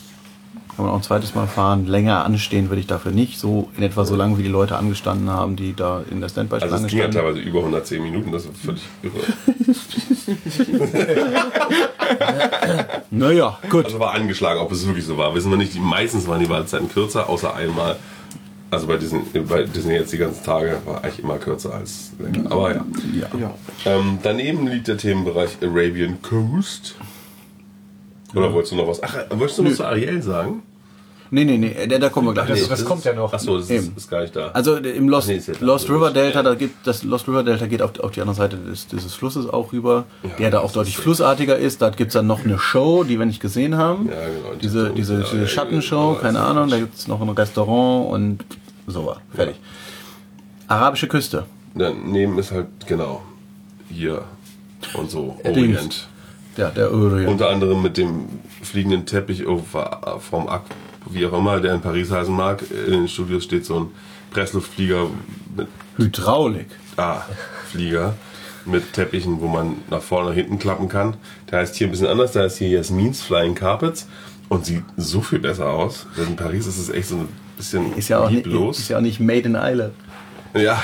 kann 0.74 0.84
man 0.86 0.94
auch 0.94 0.98
ein 0.98 1.02
zweites 1.02 1.34
Mal 1.34 1.46
fahren. 1.46 1.86
Länger 1.86 2.24
anstehen 2.24 2.68
würde 2.70 2.80
ich 2.80 2.86
dafür 2.86 3.12
nicht, 3.12 3.38
so 3.38 3.68
in 3.76 3.82
etwa 3.82 4.04
so 4.04 4.16
lange 4.16 4.38
wie 4.38 4.42
die 4.42 4.48
Leute 4.48 4.76
angestanden 4.76 5.30
haben, 5.30 5.56
die 5.56 5.74
da 5.74 6.00
in 6.10 6.20
der 6.20 6.24
Also 6.24 6.34
Standby-Schlange 6.34 6.86
es 6.86 6.90
ging 6.90 6.98
ja 6.98 7.04
standen. 7.10 7.18
teilweise 7.28 7.40
über 7.40 7.58
110 7.60 8.02
Minuten, 8.02 8.32
das 8.32 8.44
ist 8.46 8.56
völlig 8.56 8.82
irre. 9.02 9.12
Naja, 13.10 13.58
gut. 13.70 13.86
Also 13.86 14.00
war 14.00 14.14
angeschlagen, 14.14 14.60
ob 14.60 14.72
es 14.72 14.86
wirklich 14.86 15.06
so 15.06 15.16
war. 15.16 15.34
Wissen 15.34 15.50
wir 15.50 15.56
nicht. 15.56 15.74
Die, 15.74 15.80
meistens 15.80 16.26
waren 16.26 16.40
die 16.40 16.48
Wartezeiten 16.48 16.88
kürzer, 16.88 17.28
außer 17.28 17.54
einmal. 17.54 17.96
Also 18.70 18.86
bei 18.86 18.98
Disney, 18.98 19.22
bei 19.48 19.62
Disney 19.62 19.94
jetzt 19.94 20.12
die 20.12 20.18
ganzen 20.18 20.44
Tage 20.44 20.78
war 20.84 21.02
eigentlich 21.02 21.20
immer 21.20 21.38
kürzer 21.38 21.74
als 21.74 22.12
länger. 22.18 22.52
Aber 22.52 22.74
ja. 22.74 22.84
Ja. 23.40 23.54
Ähm, 23.86 24.18
daneben 24.22 24.66
liegt 24.66 24.88
der 24.88 24.98
Themenbereich 24.98 25.56
Arabian 25.62 26.20
Coast. 26.20 26.96
Oder 28.34 28.52
wolltest 28.52 28.72
du 28.72 28.76
noch 28.76 28.88
was? 28.88 29.02
Ach, 29.02 29.16
wolltest 29.30 29.58
du 29.58 29.62
noch 29.62 29.72
zu 29.72 29.86
Ariel 29.86 30.22
sagen? 30.22 30.62
Nee, 31.30 31.44
nee, 31.44 31.58
nee, 31.58 31.86
da, 31.86 31.98
da 31.98 32.08
kommen 32.08 32.26
wir 32.28 32.34
gleich. 32.34 32.48
Das- 32.48 32.68
das 32.68 32.84
kommt 32.84 33.04
ja 33.04 33.12
noch. 33.12 33.32
Achso, 33.32 33.58
das 33.58 33.68
ist, 33.68 33.96
ist 33.96 34.10
gar 34.10 34.22
nicht 34.22 34.34
da. 34.34 34.48
Also 34.48 34.76
im 34.76 35.08
Lost, 35.08 35.28
Nee, 35.28 35.40
Lost. 35.60 35.88
River 35.90 36.10
Delta, 36.10 36.42
da 36.42 36.54
gibt 36.54 36.86
das 36.86 37.02
Lost 37.02 37.28
River 37.28 37.42
Delta 37.42 37.66
geht 37.66 37.82
auf, 37.82 37.98
auf 38.00 38.12
die 38.12 38.20
andere 38.20 38.36
Seite 38.36 38.56
des, 38.56 38.86
dieses 38.86 39.12
Flusses 39.14 39.46
auch 39.48 39.72
rüber, 39.72 40.04
Ja, 40.22 40.30
der 40.38 40.50
da 40.52 40.60
auch 40.60 40.72
deutlich 40.72 40.94
ist- 40.96 41.02
flussartiger 41.02 41.56
ist. 41.58 41.82
Da 41.82 41.90
gibt's 41.90 42.14
dann 42.14 42.26
noch 42.26 42.44
eine 42.44 42.58
Show, 42.58 43.04
die 43.04 43.18
wir 43.18 43.26
nicht 43.26 43.40
gesehen 43.40 43.76
haben. 43.76 44.08
Ja, 44.08 44.14
genau. 44.26 44.54
Diese, 44.60 44.90
diese, 44.90 45.18
diese 45.22 45.38
ja, 45.40 45.46
Schattenshow, 45.46 46.14
ja, 46.14 46.20
keine 46.20 46.38
ja, 46.38 46.46
Ahnung, 46.46 46.68
da 46.70 46.76
ja. 46.76 46.82
gibt's 46.82 47.06
noch 47.08 47.20
ein 47.20 47.28
Restaurant 47.28 48.10
und 48.10 48.44
so 48.86 49.04
war. 49.06 49.20
Fertig. 49.34 49.56
Arabische 50.66 51.08
Küste. 51.08 51.44
Daneben 51.74 52.38
ist 52.38 52.52
halt, 52.52 52.66
genau, 52.86 53.22
hier 53.90 54.22
und 54.94 55.10
so, 55.10 55.36
Dings. 55.44 55.56
Orient. 55.78 56.08
Ja, 56.56 56.70
der 56.70 56.92
Orient. 56.92 57.28
Unter 57.28 57.50
anderem 57.50 57.82
mit 57.82 57.96
dem 57.96 58.24
fliegenden 58.62 59.06
Teppich 59.06 59.44
vom 59.44 60.48
Ak, 60.48 60.62
wie 61.10 61.26
auch 61.26 61.32
immer, 61.38 61.60
der 61.60 61.74
in 61.74 61.80
Paris 61.80 62.10
heißen 62.10 62.34
mag. 62.34 62.62
In 62.86 62.92
den 62.92 63.08
Studios 63.08 63.44
steht 63.44 63.64
so 63.64 63.80
ein 63.80 63.86
Pressluftflieger 64.30 65.08
mit 65.56 65.68
Hydraulik. 65.96 66.66
Ah, 66.96 67.22
Flieger 67.70 68.14
mit 68.64 68.92
Teppichen, 68.92 69.40
wo 69.40 69.48
man 69.48 69.76
nach 69.88 70.02
vorne, 70.02 70.28
nach 70.30 70.34
hinten 70.34 70.58
klappen 70.58 70.88
kann. 70.88 71.16
Der 71.50 71.60
heißt 71.60 71.74
hier 71.76 71.86
ein 71.86 71.90
bisschen 71.90 72.06
anders, 72.08 72.32
der 72.32 72.42
heißt 72.44 72.58
hier 72.58 72.68
Jasmins 72.68 73.22
Flying 73.22 73.54
Carpets 73.54 74.06
und 74.50 74.66
sieht 74.66 74.84
so 74.96 75.20
viel 75.22 75.38
besser 75.38 75.70
aus. 75.70 76.06
In 76.16 76.36
Paris 76.36 76.66
ist 76.66 76.78
es 76.78 76.90
echt 76.90 77.08
so 77.08 77.16
ein 77.16 77.28
bisschen 77.56 77.96
Ist 77.96 78.08
ja 78.08 78.20
auch 78.20 78.30
nicht, 78.30 78.44
lieblos. 78.44 78.78
ist 78.78 78.88
ja 78.90 78.98
auch 78.98 79.02
nicht 79.02 79.20
made 79.20 79.40
in 79.48 79.56
Island. 79.58 79.94
Ja, 80.54 80.82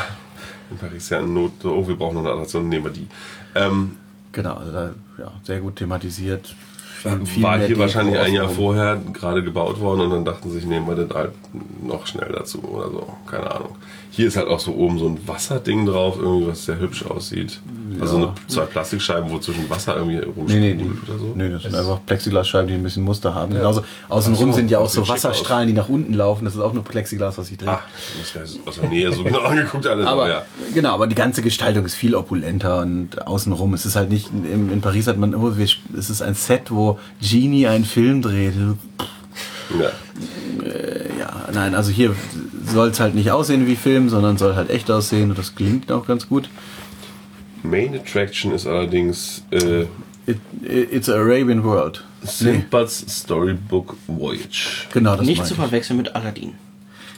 in 0.70 0.78
Paris 0.78 1.04
ist 1.04 1.10
ja 1.10 1.20
in 1.20 1.34
Not, 1.34 1.64
oh, 1.64 1.86
wir 1.86 1.96
brauchen 1.96 2.14
noch 2.14 2.22
eine 2.22 2.30
Attraktion, 2.32 2.68
nehmen 2.68 2.84
wir 2.84 2.92
die. 2.92 3.06
Ähm, 3.54 3.96
Genau, 4.32 4.54
also 4.54 4.72
da, 4.72 4.90
ja, 5.16 5.30
sehr 5.44 5.60
gut 5.60 5.76
thematisiert. 5.76 6.56
War 7.04 7.58
hier 7.58 7.68
Deko 7.68 7.80
wahrscheinlich 7.80 8.18
ein 8.18 8.32
Jahr 8.32 8.48
vorher 8.48 9.00
gerade 9.12 9.42
gebaut 9.42 9.80
worden 9.80 10.00
und 10.02 10.10
dann 10.10 10.24
dachten 10.24 10.50
sich, 10.50 10.64
nehmen 10.64 10.86
wir 10.86 10.96
das 10.96 11.14
halt 11.14 11.32
noch 11.82 12.06
schnell 12.06 12.32
dazu 12.32 12.62
oder 12.64 12.90
so. 12.90 13.06
Keine 13.26 13.50
Ahnung. 13.50 13.76
Hier 14.16 14.28
ist 14.28 14.36
halt 14.36 14.46
auch 14.46 14.60
so 14.60 14.72
oben 14.74 14.98
so 14.98 15.08
ein 15.08 15.18
Wasserding 15.26 15.86
drauf, 15.86 16.16
irgendwie, 16.20 16.46
was 16.46 16.64
sehr 16.64 16.78
hübsch 16.78 17.04
aussieht. 17.04 17.60
Also 18.00 18.16
eine, 18.16 18.32
zwei 18.46 18.62
Plastikscheiben, 18.64 19.30
wo 19.30 19.38
zwischen 19.38 19.68
Wasser 19.68 19.96
irgendwie 19.96 20.16
Nee, 20.16 20.24
rumsprudelt 20.24 20.76
nee, 20.76 20.84
die, 20.84 21.10
oder 21.10 21.18
so. 21.18 21.32
nee, 21.34 21.48
das 21.48 21.62
sind 21.62 21.74
einfach 21.74 22.00
Plexiglasscheiben, 22.06 22.68
die 22.68 22.74
ein 22.74 22.82
bisschen 22.82 23.02
Muster 23.02 23.34
haben. 23.34 23.52
Genauso 23.52 23.82
außenrum 24.08 24.50
Ach 24.50 24.52
so, 24.52 24.56
sind 24.56 24.70
ja 24.70 24.78
auch 24.78 24.88
so 24.88 25.06
Wasserstrahlen, 25.08 25.66
die 25.68 25.74
nach 25.74 25.88
unten 25.88 26.14
laufen. 26.14 26.44
Das 26.44 26.54
ist 26.54 26.60
auch 26.60 26.72
nur 26.72 26.84
Plexiglas, 26.84 27.38
was 27.38 27.48
sich 27.48 27.58
dreht. 27.58 27.68
Ah, 27.68 27.82
das 28.34 28.50
ist 28.50 28.60
aus 28.66 28.76
der 28.80 28.88
Nähe 28.88 29.12
so 29.12 29.24
genau 29.24 29.40
angeguckt 29.42 29.86
alles. 29.86 30.06
aber 30.06 30.28
ja. 30.28 30.42
genau, 30.72 30.94
aber 30.94 31.06
die 31.06 31.14
ganze 31.14 31.42
Gestaltung 31.42 31.84
ist 31.84 31.94
viel 31.94 32.14
opulenter 32.14 32.80
und 32.80 33.26
außenrum. 33.26 33.74
Es 33.74 33.84
ist 33.84 33.96
halt 33.96 34.10
nicht, 34.10 34.30
in, 34.32 34.70
in 34.72 34.80
Paris 34.80 35.06
hat 35.06 35.16
man, 35.18 35.34
oh, 35.34 35.56
wir, 35.56 35.66
es 35.98 36.10
ist 36.10 36.22
ein 36.22 36.34
Set, 36.34 36.70
wo 36.70 36.98
Genie 37.20 37.66
einen 37.66 37.84
Film 37.84 38.22
dreht. 38.22 38.54
Ja. 39.80 39.90
Ja, 41.18 41.48
nein, 41.52 41.74
also 41.74 41.90
hier 41.90 42.14
soll 42.66 42.88
es 42.88 43.00
halt 43.00 43.14
nicht 43.14 43.30
aussehen 43.30 43.66
wie 43.66 43.76
Film, 43.76 44.08
sondern 44.08 44.36
soll 44.38 44.54
halt 44.56 44.70
echt 44.70 44.90
aussehen 44.90 45.30
und 45.30 45.38
das 45.38 45.54
klingt 45.54 45.90
auch 45.92 46.06
ganz 46.06 46.28
gut. 46.28 46.48
Main 47.62 47.94
Attraction 47.94 48.52
ist 48.52 48.66
allerdings 48.66 49.42
äh, 49.50 49.86
It, 50.26 50.38
it's 50.62 51.08
a 51.10 51.14
Arabian 51.16 51.62
World. 51.64 52.02
Sinbad's 52.22 53.04
Storybook 53.08 53.94
Voyage. 54.06 54.86
Genau, 54.92 55.16
das 55.16 55.26
Nicht 55.26 55.44
zu 55.46 55.54
verwechseln 55.54 55.98
mit 55.98 56.14
Aladdin. 56.16 56.54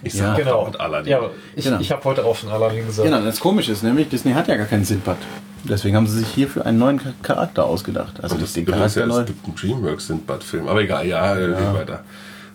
Ich 0.03 0.15
Ja. 0.15 0.31
sag 0.31 0.39
Genau. 0.39 0.51
dauernd 0.63 0.81
Aladdin. 0.81 1.13
Ja, 1.13 1.21
ich, 1.55 1.65
Genau. 1.65 1.79
ich 1.81 1.93
habe 1.93 2.03
heute 2.05 2.25
auch 2.25 2.37
schon 2.37 2.51
Aladdin 2.51 2.85
gesagt. 2.87 3.07
Genau, 3.09 3.21
das 3.25 3.39
Komische 3.39 3.71
ist 3.73 3.85
nämlich, 3.85 4.09
Disney 4.09 4.33
hat 4.33 4.49
ja 4.49 4.57
gar 4.57 4.67
keinen 4.67 4.85
Sinbad. 4.85 5.19
Deswegen 5.65 5.97
haben 5.97 6.07
sie 6.09 6.19
sich 6.19 6.29
hierfür 6.29 6.67
einen 6.67 6.79
neuen 6.79 6.99
Cha- 6.99 7.13
Charakter 7.23 7.65
ausgedacht. 7.65 8.15
Also 8.23 8.35
Und 8.35 8.43
das 8.43 8.51
das, 8.51 8.55
den 8.55 8.65
übrigens, 8.65 8.95
ja, 8.97 9.03
Charakter 9.03 9.07
neu. 9.07 9.21
es 9.21 9.27
gibt 9.27 9.45
einen 9.47 9.55
Dreamworks 9.57 10.07
Sinbad-Film. 10.09 10.69
Aber 10.69 10.81
egal, 10.83 11.07
ja, 11.07 11.39
ja. 11.39 11.75
weiter. 11.75 12.05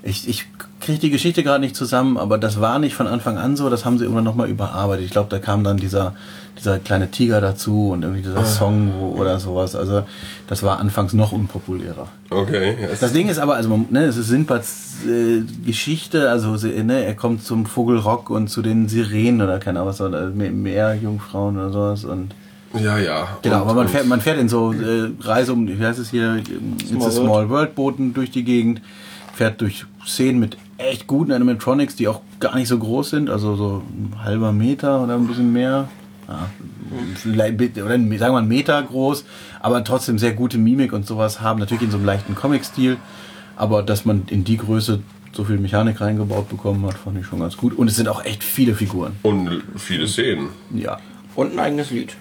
Ich, 0.04 0.28
ich 0.28 0.48
kriege 0.80 0.98
die 1.00 1.12
Geschichte 1.12 1.44
gerade 1.44 1.60
nicht 1.62 1.76
zusammen, 1.76 2.18
aber 2.18 2.40
das 2.40 2.60
war 2.60 2.80
nicht 2.80 2.96
von 2.96 3.06
Anfang 3.06 3.38
an 3.38 3.56
so. 3.56 3.70
Das 3.70 3.86
haben 3.86 3.98
sie 4.00 4.04
irgendwann 4.06 4.24
nochmal 4.24 4.50
überarbeitet. 4.50 5.06
Ich 5.06 5.12
glaube, 5.12 5.30
da 5.30 5.38
kam 5.38 5.64
dann 5.64 5.78
dieser, 5.78 6.16
dieser 6.58 6.80
kleine 6.80 7.12
Tiger 7.12 7.40
dazu 7.40 7.90
und 7.92 8.02
irgendwie 8.02 8.24
dieser 8.24 8.44
Song 8.46 8.92
wo, 8.98 9.10
oder 9.22 9.40
sowas. 9.40 9.76
Also 9.76 10.02
das 10.48 10.64
war 10.64 10.80
anfangs 10.80 11.14
noch 11.14 11.32
unpopulärer. 11.34 12.08
Okay. 12.32 12.76
Ja, 12.82 12.88
es 12.88 13.00
Das 13.00 13.14
Ding 13.14 13.30
ist 13.30 13.38
aber, 13.38 13.56
also 13.58 13.86
ne, 13.92 14.06
es 14.06 14.18
ist 14.18 14.30
Sinbads 14.30 15.06
äh, 15.08 15.42
Geschichte, 15.66 16.32
also 16.32 16.56
ne, 16.68 17.04
er 17.06 17.14
kommt 17.14 17.44
zum 17.44 17.68
Vogelrock 17.68 18.32
und 18.32 18.48
zu 18.50 18.64
den 18.64 18.88
Sirenen 18.90 19.42
oder 19.44 19.60
keine 19.60 19.80
Ahnung 19.82 19.90
was, 19.92 20.02
oder 20.02 20.28
Me- 20.30 20.50
Meerjungfrauen 20.50 21.58
oder 21.58 21.70
sowas 21.72 22.06
und 22.06 22.34
ja, 22.74 22.98
ja. 22.98 23.28
Genau, 23.42 23.58
Und- 23.58 23.62
aber 23.64 23.74
man 23.76 23.88
fährt, 23.90 24.08
man 24.08 24.22
fährt 24.22 24.40
in 24.40 24.48
so 24.50 24.72
äh, 24.72 25.10
Reise 25.22 25.52
um, 25.54 25.68
wie 25.68 25.86
heißt 25.86 26.00
es 26.00 26.10
hier, 26.10 26.38
It's 26.38 26.92
a 26.94 27.00
World. 27.00 27.14
Small 27.14 27.50
World 27.50 27.76
Booten 27.76 28.14
durch 28.14 28.32
die 28.32 28.46
Gegend, 28.46 28.82
fährt 29.34 29.62
durch 29.62 29.86
Szenen 30.06 30.40
mit 30.40 30.58
echt 30.78 31.08
guten 31.08 31.32
Animatronics, 31.32 31.96
die 31.96 32.08
auch 32.08 32.22
gar 32.40 32.56
nicht 32.56 32.68
so 32.68 32.78
groß 32.78 33.12
sind, 33.12 33.30
also 33.30 33.56
so 33.56 33.84
ein 33.90 34.24
halber 34.24 34.52
Meter 34.52 35.04
oder 35.04 35.16
ein 35.16 35.28
bisschen 35.28 35.54
mehr. 35.54 35.90
Ja, 36.28 36.50
oder 37.26 37.98
sagen 37.98 38.18
wir 38.18 38.38
einen 38.38 38.48
Meter 38.48 38.82
groß, 38.82 39.26
aber 39.60 39.84
trotzdem 39.84 40.18
sehr 40.18 40.34
gute 40.34 40.58
Mimik 40.58 40.94
und 40.94 41.06
sowas 41.06 41.42
haben, 41.42 41.60
natürlich 41.60 41.84
in 41.84 41.92
so 41.92 41.98
einem 41.98 42.06
leichten 42.06 42.36
Comic-Stil, 42.36 42.98
aber 43.58 43.84
dass 43.84 44.06
man 44.06 44.24
in 44.28 44.44
die 44.44 44.58
Größe 44.58 45.02
so 45.34 45.44
viel 45.44 45.58
Mechanik 45.58 46.02
reingebaut 46.02 46.50
bekommen 46.50 46.86
hat, 46.86 46.96
fand 46.96 47.18
ich 47.20 47.26
schon 47.26 47.40
ganz 47.40 47.58
gut. 47.58 47.78
Und 47.78 47.88
es 47.88 47.96
sind 47.96 48.08
auch 48.08 48.24
echt 48.26 48.44
viele 48.44 48.76
Figuren. 48.76 49.14
Und 49.24 49.64
viele 49.78 50.08
Szenen. 50.08 50.50
Ja. 50.74 51.00
Und 51.36 51.54
ein 51.54 51.60
eigenes 51.60 51.92
Lied. 51.92 52.16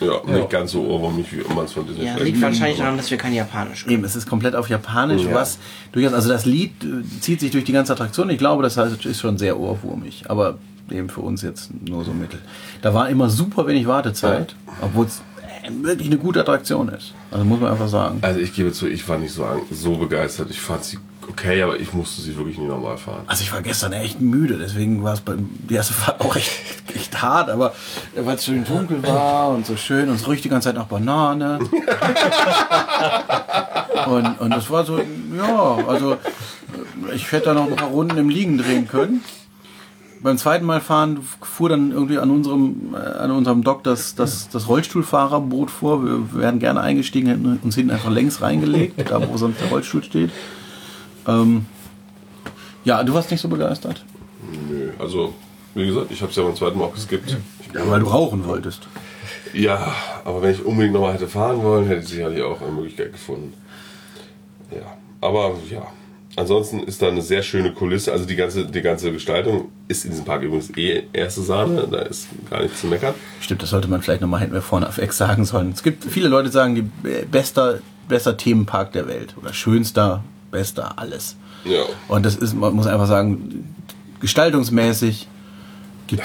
Ja, 0.00 0.20
nicht 0.32 0.50
ganz 0.50 0.72
so 0.72 0.82
ohrwurmig, 0.82 1.26
wie 1.32 1.42
man 1.54 1.64
es 1.64 1.72
von 1.72 1.86
Disney 1.86 2.04
Ja, 2.06 2.16
liegt 2.16 2.40
wahrscheinlich 2.40 2.78
daran, 2.78 2.96
dass 2.96 3.10
wir 3.10 3.18
kein 3.18 3.32
Japanisch 3.34 3.84
können. 3.84 3.94
Eben, 3.94 4.04
es 4.04 4.16
ist 4.16 4.28
komplett 4.28 4.54
auf 4.54 4.68
Japanisch, 4.68 5.22
Ja. 5.24 5.34
was 5.34 5.58
durchaus, 5.92 6.12
also 6.12 6.28
das 6.28 6.44
Lied 6.46 6.72
äh, 6.84 7.20
zieht 7.20 7.40
sich 7.40 7.50
durch 7.50 7.64
die 7.64 7.72
ganze 7.72 7.92
Attraktion. 7.92 8.30
Ich 8.30 8.38
glaube, 8.38 8.62
das 8.62 8.76
heißt, 8.76 9.04
ist 9.04 9.20
schon 9.20 9.38
sehr 9.38 9.58
ohrwurmig, 9.58 10.24
aber 10.28 10.58
eben 10.90 11.08
für 11.08 11.20
uns 11.20 11.42
jetzt 11.42 11.70
nur 11.86 12.04
so 12.04 12.12
mittel. 12.12 12.38
Da 12.82 12.94
war 12.94 13.08
immer 13.10 13.28
super 13.28 13.66
wenig 13.66 13.86
Wartezeit, 13.86 14.54
obwohl 14.80 15.06
es 15.06 15.20
wirklich 15.70 16.08
eine 16.08 16.18
gute 16.18 16.40
Attraktion 16.40 16.88
ist. 16.88 17.14
Also 17.30 17.44
muss 17.44 17.60
man 17.60 17.72
einfach 17.72 17.88
sagen. 17.88 18.18
Also 18.22 18.40
ich 18.40 18.54
gebe 18.54 18.72
zu, 18.72 18.88
ich 18.88 19.06
war 19.08 19.18
nicht 19.18 19.32
so, 19.32 19.44
so 19.70 19.96
begeistert. 19.96 20.50
Ich 20.50 20.60
fand 20.60 20.84
sie 20.84 20.98
okay, 21.28 21.62
aber 21.62 21.78
ich 21.78 21.92
musste 21.92 22.22
sie 22.22 22.36
wirklich 22.36 22.58
nie 22.58 22.66
normal 22.66 22.96
fahren. 22.96 23.22
Also 23.26 23.42
ich 23.42 23.52
war 23.52 23.60
gestern 23.62 23.92
echt 23.92 24.20
müde, 24.20 24.58
deswegen 24.58 25.04
war 25.04 25.14
es 25.14 25.20
bei 25.20 25.34
die 25.36 25.74
erste 25.74 25.94
Fahrt 25.94 26.20
auch 26.20 26.36
echt, 26.36 26.50
echt 26.94 27.22
hart, 27.22 27.50
aber 27.50 27.74
weil 28.16 28.36
es 28.36 28.44
schön 28.44 28.64
dunkel 28.64 29.02
war 29.02 29.50
und 29.50 29.66
so 29.66 29.76
schön 29.76 30.08
und 30.08 30.14
es 30.16 30.28
riecht 30.28 30.44
die 30.44 30.48
ganze 30.48 30.68
Zeit 30.68 30.76
nach 30.76 30.86
Banane. 30.86 31.58
und, 34.06 34.40
und 34.40 34.50
das 34.50 34.70
war 34.70 34.84
so, 34.84 34.98
ja, 34.98 35.78
also 35.86 36.16
ich 37.14 37.30
hätte 37.30 37.46
da 37.46 37.54
noch 37.54 37.66
ein 37.66 37.76
paar 37.76 37.88
Runden 37.88 38.18
im 38.18 38.28
Liegen 38.28 38.58
drehen 38.58 38.88
können. 38.88 39.22
Beim 40.20 40.36
zweiten 40.36 40.66
Mal 40.66 40.80
fahren 40.80 41.20
fuhr 41.42 41.68
dann 41.68 41.92
irgendwie 41.92 42.18
an 42.18 42.30
unserem, 42.30 42.94
äh, 42.94 42.96
an 42.96 43.30
unserem 43.30 43.62
Dock 43.62 43.84
das, 43.84 44.14
das, 44.14 44.48
das 44.48 44.68
Rollstuhlfahrerboot 44.68 45.70
vor. 45.70 46.04
Wir 46.04 46.34
wären 46.34 46.58
gerne 46.58 46.80
eingestiegen, 46.80 47.28
hätten 47.28 47.60
uns 47.62 47.74
hinten 47.74 47.92
einfach 47.92 48.10
längs 48.10 48.42
reingelegt, 48.42 49.10
da 49.10 49.28
wo 49.28 49.36
sonst 49.36 49.60
der 49.60 49.68
Rollstuhl 49.68 50.02
steht. 50.02 50.30
Ähm, 51.26 51.66
ja, 52.84 53.02
du 53.04 53.14
warst 53.14 53.30
nicht 53.30 53.40
so 53.40 53.48
begeistert. 53.48 54.04
Nö, 54.68 54.90
also 54.98 55.34
wie 55.74 55.86
gesagt, 55.86 56.10
ich 56.10 56.20
habe 56.20 56.30
es 56.30 56.36
ja 56.36 56.42
beim 56.42 56.56
zweiten 56.56 56.78
Mal 56.78 56.86
auch 56.86 56.94
geskippt. 56.94 57.36
Ja, 57.74 57.88
weil 57.88 58.00
du 58.00 58.06
rauchen 58.06 58.46
wolltest. 58.46 58.88
Ja, 59.52 59.94
aber 60.24 60.42
wenn 60.42 60.52
ich 60.52 60.64
unbedingt 60.64 60.94
nochmal 60.94 61.14
hätte 61.14 61.28
fahren 61.28 61.62
wollen, 61.62 61.86
hätte 61.86 62.02
ich 62.02 62.08
sicherlich 62.08 62.42
auch 62.42 62.60
eine 62.60 62.72
Möglichkeit 62.72 63.12
gefunden. 63.12 63.52
Ja, 64.70 64.96
aber 65.20 65.54
ja. 65.70 65.86
Ansonsten 66.38 66.84
ist 66.84 67.02
da 67.02 67.08
eine 67.08 67.20
sehr 67.20 67.42
schöne 67.42 67.72
Kulisse. 67.72 68.12
Also 68.12 68.24
die 68.24 68.36
ganze, 68.36 68.64
die 68.64 68.80
ganze 68.80 69.10
Gestaltung 69.10 69.72
ist 69.88 70.04
in 70.04 70.12
diesem 70.12 70.24
Park 70.24 70.42
übrigens 70.42 70.70
eh 70.76 71.02
erste 71.12 71.42
Sahne. 71.42 71.88
Da 71.90 71.98
ist 72.02 72.28
gar 72.48 72.62
nichts 72.62 72.80
zu 72.80 72.86
meckern. 72.86 73.14
Stimmt, 73.40 73.60
das 73.62 73.70
sollte 73.70 73.88
man 73.88 74.02
vielleicht 74.02 74.20
nochmal 74.20 74.48
wir 74.52 74.62
vorne 74.62 74.88
auf 74.88 74.98
Ex 74.98 75.18
sagen 75.18 75.44
sollen. 75.44 75.72
Es 75.72 75.82
gibt 75.82 76.04
viele 76.04 76.28
Leute, 76.28 76.48
die 76.48 76.52
sagen, 76.52 76.74
die 76.76 76.82
bester, 77.28 77.80
bester 78.08 78.36
Themenpark 78.36 78.92
der 78.92 79.08
Welt 79.08 79.34
oder 79.36 79.52
schönster, 79.52 80.22
bester, 80.52 80.96
alles. 80.96 81.34
Ja. 81.64 81.82
Und 82.06 82.24
das 82.24 82.36
ist, 82.36 82.54
man 82.54 82.72
muss 82.72 82.86
einfach 82.86 83.08
sagen, 83.08 83.74
gestaltungsmäßig 84.20 85.26
gibt 86.06 86.22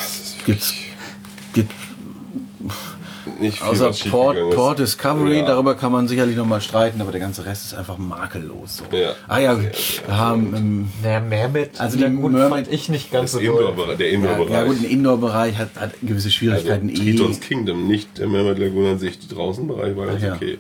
Nicht 3.40 3.60
viel 3.60 3.68
außer 3.68 3.92
Port. 4.10 4.38
Port 4.52 4.80
Discovery, 4.80 5.40
Ja. 5.40 5.46
darüber 5.46 5.76
kann 5.76 5.92
man 5.92 6.08
sicherlich 6.08 6.36
nochmal 6.36 6.60
streiten, 6.62 7.00
aber 7.02 7.12
der 7.12 7.22
ganze 7.22 7.46
Rest 7.46 7.66
ist 7.66 7.74
einfach 7.74 7.98
makellos. 7.98 8.78
So. 8.78 8.98
Ja. 8.98 9.14
Ah 9.28 9.40
ja, 9.40 9.58
wir 9.62 9.72
haben 10.18 10.54
ähm, 10.56 10.90
Naja, 11.02 11.20
mehr 11.20 11.50
mit. 11.50 11.72
Also 11.80 11.84
Also 11.84 11.98
die 11.98 12.02
der 12.04 12.10
Mermaid- 12.12 12.50
fand 12.66 12.72
ich 12.74 12.90
nicht 12.90 13.12
ganz 13.12 13.32
Das 13.32 13.42
so 13.42 13.48
toll. 13.48 13.70
Indoor, 13.70 13.96
der 13.96 14.08
ja, 14.08 14.14
Indoor-Bereich. 14.16 14.52
ja 14.52 14.64
gut, 14.66 14.80
ein 14.80 14.86
Indoor-Bereich 14.86 15.58
hat, 15.58 15.70
hat 15.80 15.92
gewisse 16.02 16.16
also, 16.28 16.30
Schwierigkeiten 16.32 16.90
eh. 16.90 16.94
Tritons 16.94 17.40
Kingdom, 17.40 17.88
nicht 17.88 18.18
der 18.18 18.28
Mermaid 18.28 18.60
Lagoon 18.60 18.86
an 18.88 19.00
sich. 19.00 19.20
Die 19.20 19.28
Draußenbereich 19.34 19.96
war 19.96 20.08
ganz 20.08 20.22
ja. 20.24 20.34
okay. 20.34 20.58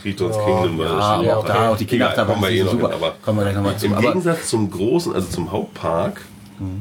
Tritons 0.00 0.36
Kingdom 0.36 0.78
war 0.78 0.86
Ja, 0.86 1.16
schon 1.16 1.30
auch 1.30 1.44
da, 1.46 1.68
auch 1.70 1.76
die 1.76 1.84
Egal, 1.84 1.88
Kinderachterbahn 1.90 2.34
kommen 2.40 2.52
wir 2.52 2.60
eh 2.64 2.68
super. 2.68 2.86
hin, 2.88 2.96
aber 2.96 3.14
Kommen 3.24 3.38
wir 3.38 3.42
gleich 3.44 3.54
nochmal 3.54 3.76
zu. 3.76 3.86
Im 3.86 3.98
Gegensatz 4.00 4.48
zum 4.48 4.70
großen, 4.70 5.14
also 5.14 5.28
zum 5.28 5.52
Hauptpark, 5.52 6.20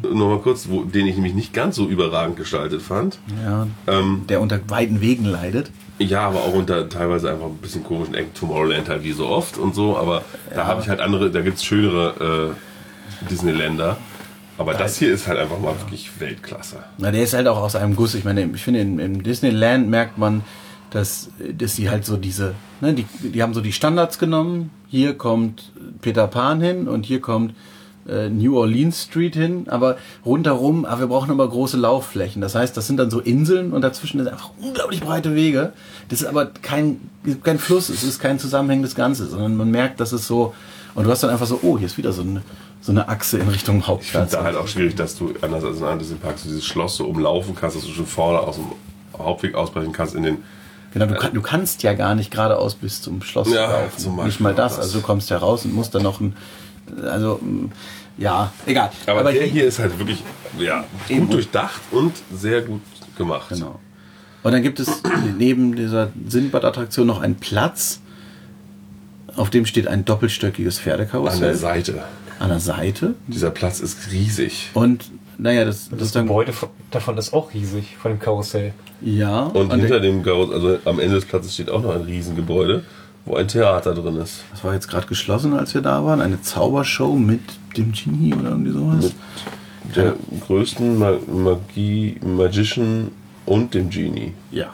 nochmal 0.03 0.39
kurz, 0.39 0.67
wo, 0.69 0.83
den 0.83 1.07
ich 1.07 1.15
nämlich 1.15 1.33
nicht 1.33 1.53
ganz 1.53 1.75
so 1.75 1.87
überragend 1.87 2.37
gestaltet 2.37 2.81
fand. 2.81 3.19
ja, 3.43 3.67
Ähm, 3.87 4.23
der 4.29 4.41
unter 4.41 4.59
weiten 4.69 5.01
Wegen 5.01 5.25
leidet. 5.25 5.71
ja, 5.99 6.27
aber 6.27 6.39
auch 6.39 6.53
unter 6.53 6.89
teilweise 6.89 7.29
einfach 7.31 7.45
ein 7.47 7.57
bisschen 7.57 7.83
komischen 7.83 8.15
Ecken. 8.15 8.33
Tomorrowland 8.33 8.89
halt 8.89 9.03
wie 9.03 9.11
so 9.11 9.27
oft 9.27 9.57
und 9.57 9.75
so, 9.75 9.97
aber 9.97 10.23
da 10.53 10.65
habe 10.67 10.81
ich 10.81 10.89
halt 10.89 10.99
andere, 10.99 11.29
da 11.31 11.41
gibt's 11.41 11.63
schönere 11.63 12.53
äh, 13.23 13.27
Disneyländer. 13.29 13.97
Aber 14.57 14.73
das 14.73 14.97
hier 14.97 15.11
ist 15.13 15.27
halt 15.27 15.39
einfach 15.39 15.59
mal 15.59 15.73
wirklich 15.79 16.11
Weltklasse. 16.19 16.83
Na, 16.97 17.09
der 17.11 17.23
ist 17.23 17.33
halt 17.33 17.47
auch 17.47 17.57
aus 17.57 17.75
einem 17.75 17.95
Guss. 17.95 18.13
Ich 18.13 18.23
meine, 18.25 18.43
ich 18.53 18.61
finde, 18.61 18.81
im, 18.81 19.23
Disneyland 19.23 19.89
merkt 19.89 20.17
man, 20.19 20.43
dass, 20.91 21.31
dass 21.57 21.75
die 21.75 21.89
halt 21.89 22.05
so 22.05 22.17
diese, 22.17 22.53
ne, 22.79 22.93
die, 22.93 23.05
die 23.23 23.41
haben 23.41 23.53
so 23.55 23.61
die 23.61 23.71
Standards 23.71 24.19
genommen. 24.19 24.69
Hier 24.87 25.17
kommt 25.17 25.71
Peter 26.01 26.27
Pan 26.27 26.61
hin 26.61 26.87
und 26.87 27.05
hier 27.05 27.21
kommt 27.21 27.55
äh, 28.07 28.29
New 28.29 28.57
Orleans 28.57 29.03
Street 29.03 29.35
hin, 29.35 29.65
aber 29.69 29.97
rundherum, 30.25 30.85
aber 30.85 31.01
wir 31.01 31.07
brauchen 31.07 31.31
aber 31.31 31.47
große 31.47 31.77
Laufflächen. 31.77 32.41
Das 32.41 32.55
heißt, 32.55 32.75
das 32.75 32.87
sind 32.87 32.97
dann 32.97 33.11
so 33.11 33.19
Inseln 33.19 33.73
und 33.73 33.81
dazwischen 33.81 34.17
sind 34.19 34.27
einfach 34.27 34.51
unglaublich 34.61 35.01
breite 35.01 35.35
Wege. 35.35 35.73
Das 36.09 36.21
ist 36.21 36.27
aber 36.27 36.47
kein, 36.47 36.99
kein 37.43 37.59
Fluss, 37.59 37.89
es 37.89 38.03
ist 38.03 38.19
kein 38.19 38.39
zusammenhängendes 38.39 38.95
Ganzes, 38.95 39.31
sondern 39.31 39.55
man 39.55 39.69
merkt, 39.71 39.99
dass 39.99 40.11
es 40.11 40.27
so, 40.27 40.53
und 40.95 41.05
du 41.05 41.11
hast 41.11 41.23
dann 41.23 41.29
einfach 41.29 41.47
so, 41.47 41.59
oh, 41.61 41.77
hier 41.77 41.87
ist 41.87 41.97
wieder 41.97 42.11
so 42.11 42.21
eine, 42.21 42.41
so 42.81 42.91
eine 42.91 43.07
Achse 43.07 43.37
in 43.37 43.47
Richtung 43.47 43.83
Ich 44.01 44.11
finde 44.11 44.27
da 44.31 44.43
halt 44.43 44.55
auch 44.57 44.67
schwierig, 44.67 44.95
dass 44.95 45.15
du 45.15 45.33
anders 45.41 45.63
als 45.63 45.77
in 45.77 45.83
anderen 45.85 46.07
so 46.07 46.15
dieses 46.49 46.65
Schloss 46.65 46.97
so 46.97 47.05
umlaufen 47.05 47.55
kannst, 47.55 47.77
dass 47.77 47.85
du 47.85 47.91
schon 47.91 48.07
vorne 48.07 48.39
aus 48.39 48.55
dem 48.55 48.65
Hauptweg 49.17 49.55
ausbrechen 49.55 49.91
kannst 49.91 50.15
in 50.15 50.23
den 50.23 50.37
Genau, 50.93 51.05
du, 51.05 51.15
kann, 51.15 51.33
du 51.33 51.41
kannst 51.41 51.83
ja 51.83 51.93
gar 51.93 52.15
nicht 52.15 52.31
geradeaus 52.31 52.75
bis 52.75 53.01
zum 53.01 53.21
Schloss 53.21 53.49
Ja, 53.49 53.71
laufen. 53.71 54.25
nicht 54.25 54.41
mal 54.41 54.53
das. 54.53 54.75
das. 54.75 54.85
Also 54.87 54.99
du 54.99 55.05
kommst 55.05 55.29
ja 55.29 55.37
raus 55.37 55.63
und 55.63 55.73
musst 55.73 55.95
dann 55.95 56.03
noch 56.03 56.19
ein, 56.19 56.35
also 57.05 57.39
mm, 57.41 57.71
ja, 58.17 58.51
egal. 58.65 58.91
Aber, 59.07 59.31
der 59.31 59.43
hier 59.43 59.65
ist 59.65 59.79
halt 59.79 59.97
wirklich 59.97 60.23
ja, 60.59 60.83
Eben. 61.09 61.21
gut 61.21 61.33
durchdacht 61.33 61.81
und 61.91 62.13
sehr 62.33 62.61
gut 62.61 62.81
gemacht. 63.17 63.49
Genau. 63.49 63.79
Und 64.43 64.51
dann 64.51 64.61
gibt 64.63 64.79
es 64.79 65.01
neben 65.37 65.75
dieser 65.75 66.09
Sindbad-Attraktion 66.27 67.07
noch 67.07 67.21
einen 67.21 67.35
Platz, 67.35 68.01
auf 69.35 69.49
dem 69.49 69.65
steht 69.65 69.87
ein 69.87 70.03
doppelstöckiges 70.05 70.77
An 70.79 70.83
Pferdekarussell. 70.83 71.39
der 71.41 71.55
Seite. 71.55 72.03
An 72.39 72.49
der 72.49 72.59
Seite. 72.59 73.15
Dieser 73.27 73.51
Platz 73.51 73.79
ist 73.79 74.11
riesig. 74.11 74.69
Und 74.73 75.11
naja, 75.37 75.63
das, 75.65 75.89
das, 75.89 76.11
Das. 76.11 76.13
Gebäude 76.13 76.53
von- 76.53 76.69
davon 76.91 77.17
ist 77.17 77.33
auch 77.33 77.53
riesig, 77.53 77.97
von 77.97 78.11
dem 78.11 78.19
Karussell. 78.19 78.73
Ja. 79.01 79.43
Und 79.43 79.73
hinter 79.73 79.99
dem 79.99 80.21
Garus, 80.21 80.51
also 80.53 80.77
am 80.85 80.99
Ende 80.99 81.15
des 81.15 81.25
Platzes 81.25 81.53
steht 81.53 81.69
auch 81.69 81.81
noch 81.81 81.95
ein 81.95 82.01
Riesengebäude, 82.01 82.83
wo 83.25 83.35
ein 83.35 83.47
Theater 83.47 83.93
drin 83.93 84.17
ist. 84.17 84.43
das 84.51 84.63
war 84.63 84.73
jetzt 84.73 84.87
gerade 84.87 85.07
geschlossen, 85.07 85.53
als 85.53 85.73
wir 85.73 85.81
da 85.81 86.03
waren. 86.03 86.21
Eine 86.21 86.41
Zaubershow 86.41 87.15
mit 87.15 87.41
dem 87.77 87.91
Genie 87.91 88.33
oder 88.33 88.49
irgendwie 88.49 88.71
sowas. 88.71 89.13
Mit 89.85 89.95
der 89.95 90.15
größten 90.47 90.97
Ma 90.97 91.13
Magie, 91.27 92.17
Magician 92.23 93.11
und 93.45 93.73
dem 93.73 93.89
Genie. 93.89 94.33
Ja. 94.51 94.69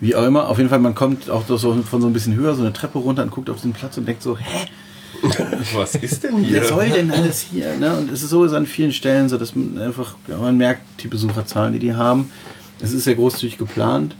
Wie 0.00 0.14
auch 0.14 0.24
immer, 0.24 0.48
auf 0.48 0.58
jeden 0.58 0.70
Fall, 0.70 0.80
man 0.80 0.94
kommt 0.94 1.30
auch 1.30 1.44
so 1.46 1.58
von 1.58 2.00
so 2.00 2.06
ein 2.06 2.12
bisschen 2.12 2.34
höher, 2.34 2.54
so 2.54 2.62
eine 2.62 2.72
Treppe 2.72 2.98
runter 2.98 3.22
und 3.22 3.30
guckt 3.30 3.48
auf 3.48 3.56
diesen 3.56 3.72
Platz 3.72 3.96
und 3.96 4.06
denkt 4.06 4.22
so, 4.22 4.36
hä, 4.36 4.68
Was 5.74 5.94
ist 5.94 6.24
denn 6.24 6.38
hier? 6.38 6.60
wer 6.60 6.64
soll 6.64 6.88
denn 6.90 7.10
alles 7.10 7.40
hier? 7.40 7.74
Ne? 7.76 7.96
Und 7.96 8.10
es 8.10 8.22
ist 8.22 8.30
so 8.30 8.44
ist 8.44 8.52
an 8.52 8.66
vielen 8.66 8.92
Stellen 8.92 9.28
so, 9.28 9.38
dass 9.38 9.54
man 9.54 9.78
einfach, 9.78 10.16
ja, 10.28 10.36
man 10.36 10.56
merkt 10.56 10.82
die 11.02 11.08
Besucherzahlen, 11.08 11.72
die 11.72 11.78
die 11.78 11.94
haben. 11.94 12.30
Es 12.80 12.92
ist 12.92 13.04
sehr 13.04 13.14
großzügig 13.14 13.58
geplant 13.58 14.16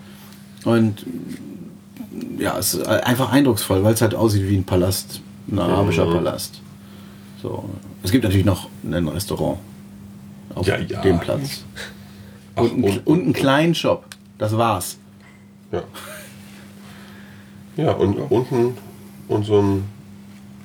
und 0.65 1.05
ja, 2.39 2.59
es 2.59 2.75
ist 2.75 2.87
einfach 2.87 3.31
eindrucksvoll, 3.33 3.83
weil 3.85 3.95
es 3.95 4.03
halt 4.03 4.15
aussieht 4.15 4.49
wie 4.49 4.57
ein 4.57 4.65
Palast, 4.65 5.21
ein 5.51 5.59
arabischer 5.59 6.07
Palast. 6.07 6.61
So. 7.43 7.69
Es 8.03 8.11
gibt 8.11 8.25
natürlich 8.25 8.45
noch 8.47 8.69
ein 8.85 9.09
Restaurant 9.09 9.59
auf 10.55 10.67
Ja, 10.67 10.79
ja. 10.79 11.01
dem 11.03 11.19
Platz. 11.21 11.65
Ach, 12.57 12.63
Und, 12.63 12.73
einen- 12.73 12.85
und- 12.85 13.07
und 13.07 13.23
einen 13.23 13.33
kleinen 13.33 13.75
Shop. 13.75 14.05
Das 14.39 14.57
war's. 14.57 14.99
Ja. 15.73 15.83
Ja, 17.77 17.93
und 17.93 18.17
unten 18.31 18.77
und 19.29 19.45
so 19.45 19.61
ein 19.61 19.85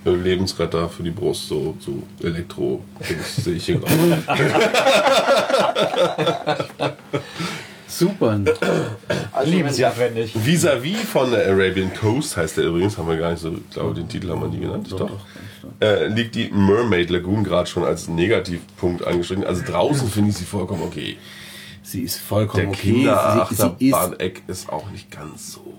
äh, 0.05 0.11
Lebensretter 0.11 0.87
für 0.89 1.01
die 1.03 1.09
Brust, 1.11 1.47
so, 1.47 1.75
so 1.79 2.03
Elektro, 2.21 2.83
das 2.99 3.43
sehe 3.43 3.55
ich 3.55 3.65
hier 3.65 3.79
gerade. 3.79 4.17
Super. 7.89 8.39
Liebensnotwendig. 9.43 10.33
Vis-à-vis 10.35 11.01
von 11.11 11.31
der 11.31 11.47
Arabian 11.47 11.91
Coast 11.93 12.37
heißt 12.37 12.57
der 12.57 12.65
übrigens, 12.65 12.97
haben 12.97 13.09
wir 13.09 13.17
gar 13.17 13.31
nicht 13.31 13.41
so, 13.41 13.51
ich 13.51 13.69
glaube, 13.71 13.95
den 13.95 14.07
Titel 14.07 14.29
haben 14.29 14.41
wir 14.41 14.47
nie 14.47 14.59
genannt. 14.59 14.87
Doch. 14.91 15.09
Äh, 15.81 16.07
liegt 16.07 16.35
die 16.35 16.49
Mermaid 16.49 17.09
Lagoon 17.09 17.43
gerade 17.43 17.67
schon 17.67 17.83
als 17.83 18.07
Negativpunkt 18.07 19.05
angestrichen. 19.05 19.43
Also 19.43 19.63
draußen 19.65 20.07
finde 20.09 20.29
ich 20.29 20.37
sie 20.37 20.45
vollkommen 20.45 20.83
okay. 20.83 21.17
Sie 21.81 22.01
ist 22.03 22.17
vollkommen 22.17 22.63
Der 22.63 22.69
okay. 22.69 22.77
Sie, 22.79 22.91
sie 22.91 22.99
ist 22.99 23.01
Kinderachterbahn-Eck 23.01 24.43
ist 24.47 24.69
auch 24.69 24.89
nicht 24.91 25.09
ganz 25.09 25.53
so. 25.53 25.73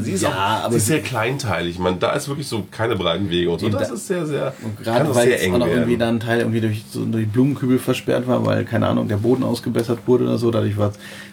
Sie 0.00 0.12
ist, 0.12 0.22
Ja, 0.22 0.28
auch, 0.30 0.64
aber 0.64 0.70
sie 0.72 0.76
ist 0.78 0.86
sehr 0.86 1.00
kleinteilig. 1.00 1.78
Man, 1.78 1.98
da 1.98 2.12
ist 2.12 2.28
wirklich 2.28 2.46
so 2.46 2.66
keine 2.70 2.96
breiten 2.96 3.30
Wege 3.30 3.50
und 3.50 3.60
so. 3.60 3.68
Das 3.68 3.88
da- 3.88 3.94
ist 3.94 4.06
sehr, 4.06 4.26
sehr, 4.26 4.52
kann 4.60 4.84
Gerade 4.84 5.14
weil 5.14 5.28
jetzt 5.28 5.50
auch 5.50 5.58
noch 5.58 5.66
irgendwie 5.66 5.96
dann 5.96 6.16
ein 6.16 6.20
Teil 6.20 6.40
irgendwie 6.40 6.60
durch, 6.60 6.84
so 6.90 7.04
durch 7.04 7.28
Blumenkübel 7.28 7.78
versperrt 7.78 8.26
war, 8.26 8.44
weil, 8.46 8.64
keine 8.64 8.86
Ahnung, 8.88 9.08
der 9.08 9.18
Boden 9.18 9.42
ausgebessert 9.42 10.00
wurde 10.06 10.24
oder 10.24 10.38
so, 10.38 10.50
dadurch 10.50 10.76
war 10.76 10.92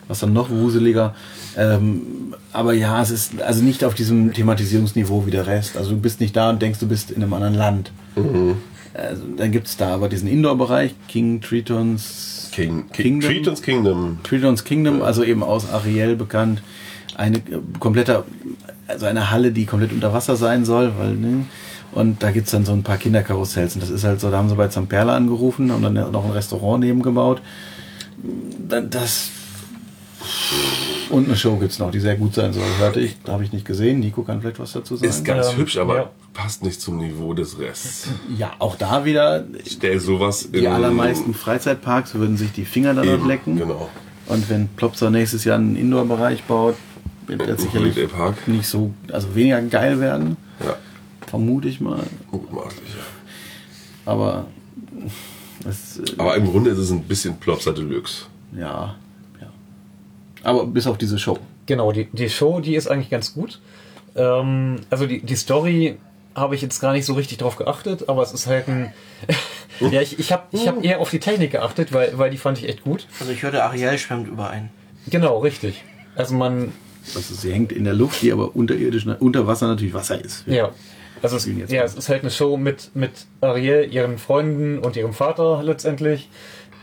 es 0.10 0.20
dann 0.20 0.34
noch 0.34 0.50
wuseliger. 0.50 1.16
Ähm, 1.58 2.34
aber 2.54 2.74
ja, 2.74 3.02
es 3.02 3.12
ist 3.12 3.42
also 3.42 3.64
nicht 3.64 3.84
auf 3.84 3.94
diesem 3.94 4.34
Thematisierungsniveau 4.34 5.26
wie 5.26 5.32
der 5.32 5.48
Rest. 5.48 5.78
Also 5.78 5.92
du 5.92 5.98
bist 5.98 6.20
nicht 6.20 6.36
da 6.36 6.50
und 6.50 6.62
denkst, 6.62 6.80
du 6.80 6.88
bist 6.88 7.12
in 7.12 7.24
einem 7.24 7.34
anderen 7.34 7.56
Land. 7.56 7.92
Mhm. 8.16 8.56
Also, 8.94 9.24
dann 9.38 9.52
gibt 9.54 9.68
es 9.68 9.78
da 9.78 9.94
aber 9.94 10.10
diesen 10.10 10.28
Indoor-Bereich, 10.28 10.94
King 11.08 11.39
Tritons 11.39 12.50
King, 12.52 12.86
King, 12.92 13.22
Kingdom. 13.22 13.30
Tritons 13.32 13.62
Kingdom. 13.62 14.20
Tritons 14.24 14.64
Kingdom, 14.66 15.02
also 15.02 15.24
eben 15.24 15.44
aus 15.44 15.70
Ariel 15.72 16.18
bekannt. 16.18 16.62
Eine 17.16 17.38
äh, 17.38 17.41
kompletter, 17.80 18.26
also 18.88 19.05
eine 19.05 19.32
Halle, 19.32 19.51
die 19.51 19.66
komplett 19.66 19.91
unter 19.93 20.14
Wasser 20.14 20.36
sein 20.36 20.66
soll, 20.66 20.93
weil, 20.97 21.14
ne? 21.14 21.45
Und 21.93 22.24
da 22.24 22.32
gibt's 22.32 22.51
dann 22.51 22.64
so 22.64 22.72
ein 22.72 22.84
paar 22.84 22.97
Kinderkarussells. 22.97 23.76
Und 23.76 23.82
das 23.84 23.89
ist 23.89 24.05
halt 24.05 24.22
so, 24.22 24.32
da 24.32 24.38
haben 24.38 24.47
sie 24.47 24.55
bei 24.55 24.70
Zamperla 24.70 25.16
angerufen 25.16 25.72
und 25.72 25.82
dann 25.82 25.93
noch 25.93 26.24
ein 26.24 26.32
Restaurant 26.32 26.80
nebengebaut. 26.84 27.41
Dann 28.70 28.89
Das. 28.89 29.30
Und 31.09 31.26
eine 31.28 31.36
Show 31.36 31.57
gibt's 31.57 31.80
noch, 31.80 31.91
die 31.91 31.99
sehr 31.99 32.16
gut 32.16 32.34
sein 32.34 32.53
soll. 32.53 32.64
Hörte 32.80 33.01
ich, 33.01 33.18
da 33.24 33.34
habe 33.34 33.43
ich 33.43 33.51
nicht 33.51 33.66
gesehen. 33.66 33.99
Nico 33.99 34.22
kann 34.24 34.39
vielleicht 34.39 34.59
was 34.59 34.72
dazu 34.72 34.95
sagen. 34.95 35.09
Ist 35.09 35.26
ganz 35.26 35.49
Ähm, 35.51 35.57
hübsch, 35.57 35.78
aber 35.78 35.95
ja. 35.97 36.09
passt 36.34 36.64
nicht 36.64 36.80
zum 36.80 36.97
Niveau 36.97 37.34
des 37.34 37.59
Rests. 37.59 38.07
ja, 38.38 38.51
auch 38.59 38.76
da 38.78 39.03
wieder, 39.03 39.43
Stell 39.68 39.99
sowas 39.99 40.43
in 40.43 40.53
die 40.62 40.68
allermeisten 40.68 41.34
Freizeitparks 41.34 42.16
würden 42.16 42.38
sich 42.38 42.53
die 42.53 42.64
Finger 42.64 42.91
Eben, 43.03 43.28
lecken. 43.28 43.57
Genau. 43.57 43.89
Und 44.28 44.49
wenn 44.49 44.70
Plopsa 44.70 45.09
nächstes 45.09 45.43
Jahr 45.43 45.57
einen 45.57 45.76
Indoor-Bereich 45.76 46.43
baut, 46.43 46.76
wird 47.28 47.41
er 47.41 47.57
sicherlich 47.57 47.95
Holiday 47.95 48.07
Park. 48.07 48.47
nicht 48.47 48.67
so, 48.67 48.91
also 49.11 49.34
weniger 49.36 49.61
geil 49.61 49.99
werden, 49.99 50.38
Ja, 50.63 50.76
vermute 51.28 51.67
ich 51.67 51.80
mal. 51.82 52.03
mutmaßlich. 52.32 52.89
Aber 54.05 54.45
es, 55.67 55.99
äh, 55.99 56.03
Aber 56.17 56.36
im 56.36 56.47
Grunde 56.49 56.72
ist 56.72 56.78
es 56.80 56.91
ein 56.91 57.03
bisschen 57.03 57.38
Plopsa 57.38 57.72
Deluxe. 57.72 58.26
ja, 58.57 58.95
ja. 59.39 59.47
Aber 60.43 60.65
bis 60.65 60.88
auf 60.88 60.97
diese 60.97 61.19
Show. 61.19 61.38
Genau, 61.67 61.91
die, 61.91 62.05
die 62.11 62.30
Show, 62.30 62.59
die 62.59 62.76
ist 62.76 62.88
eigentlich 62.88 63.09
ganz 63.09 63.34
gut. 63.34 63.59
Ähm, 64.15 64.78
also 64.89 65.05
die, 65.05 65.22
die 65.22 65.36
Story 65.36 65.97
habe 66.36 66.55
ich 66.55 66.61
jetzt 66.61 66.80
gar 66.80 66.93
nicht 66.93 67.05
so 67.05 67.13
richtig 67.13 67.38
drauf 67.38 67.57
geachtet, 67.57 68.09
aber 68.09 68.24
es 68.24 68.34
ist 68.34 68.47
halt 68.47 68.67
ein. 68.67 68.93
ja, 69.91 70.01
ich, 70.01 70.17
ich 70.19 70.32
habe 70.32 70.43
ich 70.51 70.67
hab 70.67 70.84
eher 70.84 70.99
auf 70.99 71.09
die 71.11 71.19
Technik 71.19 71.51
geachtet, 71.51 71.93
weil, 71.93 72.17
weil 72.17 72.32
die 72.32 72.38
fand 72.38 72.57
ich 72.57 72.67
echt 72.67 72.84
gut. 72.84 73.07
Also 73.19 73.32
ich 73.32 73.43
hörte, 73.43 73.63
Ariel 73.63 73.97
schwemmt 73.97 74.28
überein. 74.28 74.69
Genau, 75.07 75.39
richtig. 75.39 75.84
Also 76.15 76.36
man, 76.36 76.72
Also 77.16 77.34
sie 77.34 77.52
hängt 77.52 77.72
in 77.72 77.84
der 77.84 77.93
Luft, 77.93 78.22
die 78.22 78.32
aber 78.32 78.56
unterirdisch, 78.56 79.06
unter 79.20 79.47
Wasser 79.47 79.68
natürlich 79.68 79.93
Wasser 79.93 80.24
ist. 80.24 80.45
ja. 80.47 80.72
Also 81.22 81.38
es, 81.38 81.45
ja, 81.45 81.84
es 81.84 81.93
ist 81.93 82.10
halt 82.10 82.22
eine 82.22 82.32
Show 82.32 82.58
mit, 82.58 82.95
mit 82.95 83.12
Ariel, 83.41 83.93
ihren 83.93 84.18
Freunden 84.18 84.80
und 84.80 84.95
ihrem 84.95 85.14
Vater 85.14 85.62
letztendlich. 85.64 86.30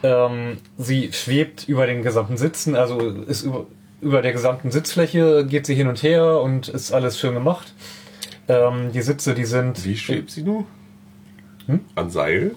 Ähm, 0.05 0.59
sie 0.77 1.13
schwebt 1.13 1.69
über 1.69 1.87
den 1.87 2.03
gesamten 2.03 2.37
Sitzen, 2.37 2.77
also 2.77 3.01
ist 3.01 3.43
über, 3.43 3.67
über 4.01 4.23
der 4.23 4.33
gesamten 4.33 4.71
Sitzfläche, 4.71 5.45
geht 5.45 5.67
sie 5.67 5.75
hin 5.75 5.89
und 5.89 6.03
her 6.05 6.41
und 6.41 6.69
ist 6.69 6.93
alles 6.93 7.19
schön 7.19 7.35
gemacht. 7.35 7.75
Ähm, 8.47 8.93
die 8.93 9.03
Sitze, 9.03 9.35
die 9.35 9.45
sind 9.45 9.85
Wie 9.85 9.97
schwebt 9.97 10.31
sie 10.31 10.43
nun? 10.43 10.67
Hm? 11.67 11.81
An 11.97 12.11
Seil? 12.11 12.53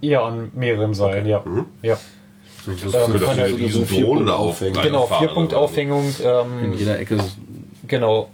Ja, 0.00 0.24
an 0.24 0.50
mehreren 0.54 0.94
Seilen, 0.94 1.26
ja. 1.26 1.42
Mhm. 1.44 1.66
ja. 1.82 1.98
So, 2.64 2.72
so, 2.72 2.96
Ähm, 2.98 3.12
Für 3.12 3.18
von 3.20 3.36
der- 3.36 3.46
eine 3.46 3.56
riesen 3.56 3.86
vier 3.86 4.04
Drohne 4.04 4.34
Aufhängung. 4.34 4.76
auf 4.78 4.82
Genau, 4.84 4.98
reinfahren 5.00 5.26
vier 5.26 5.34
Punkt 5.34 5.52
oder 5.52 5.60
so. 5.60 5.64
Aufhängung. 5.64 6.04
in 6.18 6.24
Ähm, 6.72 6.72
jeder 6.78 6.98
Ecke, 6.98 7.18
genau. 7.86 8.28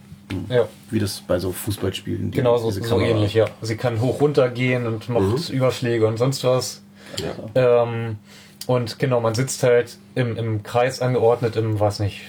Ja, 0.49 0.67
wie 0.91 0.99
das 0.99 1.21
bei 1.21 1.39
so 1.39 1.53
Fußballspielen. 1.53 2.33
die- 2.33 2.37
genau 2.39 2.57
so, 2.59 2.71
so 2.71 3.01
ähnlich, 3.01 3.35
ja. 3.35 3.47
Sie 3.63 3.77
kann 3.77 4.01
hoch 4.01 4.21
runter 4.21 4.49
gehen 4.49 4.87
und 4.87 5.09
macht 5.09 5.51
Überschläge 5.51 6.07
und 6.07 6.17
sonst 6.17 6.43
was. 6.43 6.83
Ja. 7.55 7.83
Ähm, 7.85 8.17
und 8.67 8.99
genau, 8.99 9.21
man 9.21 9.37
sitzt 9.37 9.63
halt 9.63 9.99
im, 10.17 10.37
im 10.37 10.63
Kreis 10.65 11.01
angeordnet, 11.01 11.55
im, 11.55 11.79
weiß 11.79 12.01
nicht, 12.01 12.23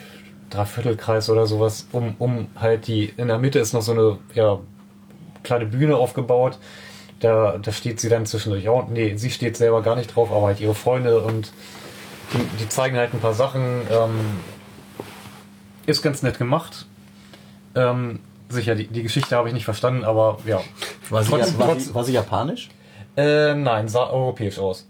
Dreiviertelkreis 0.51 1.29
oder 1.31 1.47
sowas, 1.47 1.87
um, 1.91 2.15
um 2.19 2.47
halt 2.55 2.85
die, 2.87 3.11
in 3.17 3.27
der 3.27 3.39
Mitte 3.39 3.57
ist 3.59 3.73
noch 3.73 3.81
so 3.81 3.91
eine, 3.93 4.17
ja, 4.35 4.59
kleine 5.43 5.65
Bühne 5.65 5.97
aufgebaut. 5.97 6.59
Da, 7.19 7.57
da 7.59 7.71
steht 7.71 7.99
sie 7.99 8.09
dann 8.09 8.27
zwischendurch 8.27 8.69
auch. 8.69 8.87
Nee, 8.89 9.15
sie 9.17 9.31
steht 9.31 9.57
selber 9.57 9.81
gar 9.81 9.95
nicht 9.95 10.15
drauf, 10.15 10.31
aber 10.31 10.45
halt 10.45 10.59
ihre 10.59 10.75
Freunde 10.75 11.19
und 11.21 11.51
die, 12.33 12.57
die 12.59 12.69
zeigen 12.69 12.97
halt 12.97 13.13
ein 13.13 13.19
paar 13.19 13.33
Sachen. 13.33 13.81
Ähm, 13.91 14.39
ist 15.85 16.01
ganz 16.01 16.21
nett 16.23 16.37
gemacht. 16.37 16.85
Ähm, 17.75 18.19
sicher, 18.49 18.75
die, 18.75 18.87
die 18.87 19.03
Geschichte 19.03 19.35
habe 19.35 19.47
ich 19.47 19.53
nicht 19.53 19.65
verstanden, 19.65 20.03
aber 20.03 20.37
ja. 20.45 20.61
War 21.09 21.23
sie, 21.23 21.29
Trotz- 21.31 21.57
war, 21.57 21.67
trotz- 21.69 21.93
war 21.93 22.03
sie 22.03 22.13
japanisch? 22.13 22.69
Äh, 23.15 23.53
nein, 23.55 23.87
sah 23.87 24.09
europäisch 24.09 24.59
aus. 24.59 24.85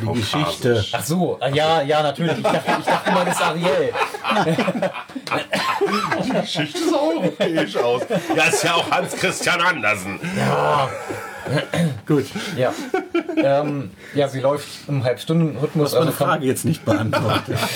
Die 0.00 0.04
Kaukasisch. 0.06 0.32
Geschichte. 0.32 0.84
Ach 0.92 1.02
so, 1.04 1.38
äh, 1.40 1.54
ja, 1.54 1.82
ja, 1.82 2.02
natürlich. 2.02 2.36
Ich 2.38 2.42
dachte, 2.42 2.60
ich 2.80 2.84
dachte 2.86 3.10
mal, 3.12 3.24
das 3.26 3.34
ist 3.36 3.42
Ariel. 3.42 3.92
Die 6.24 6.30
Geschichte 6.40 6.78
sah 6.90 6.96
europäisch 6.98 7.76
aus. 7.76 8.02
Ja, 8.34 8.44
ist 8.44 8.62
ja 8.64 8.74
auch 8.74 8.90
Hans 8.90 9.14
Christian 9.16 9.60
Andersen. 9.60 10.18
Gut. 12.06 12.26
Ja. 12.56 12.72
Ähm, 13.36 13.90
ja, 14.14 14.28
sie 14.28 14.40
läuft 14.40 14.68
im 14.88 15.02
Halbstunden-Rhythmus. 15.04 15.92
Das 15.92 16.00
also 16.00 16.12
Frage 16.12 16.46
jetzt 16.46 16.64
nicht 16.64 16.84
beantwortet. 16.84 17.58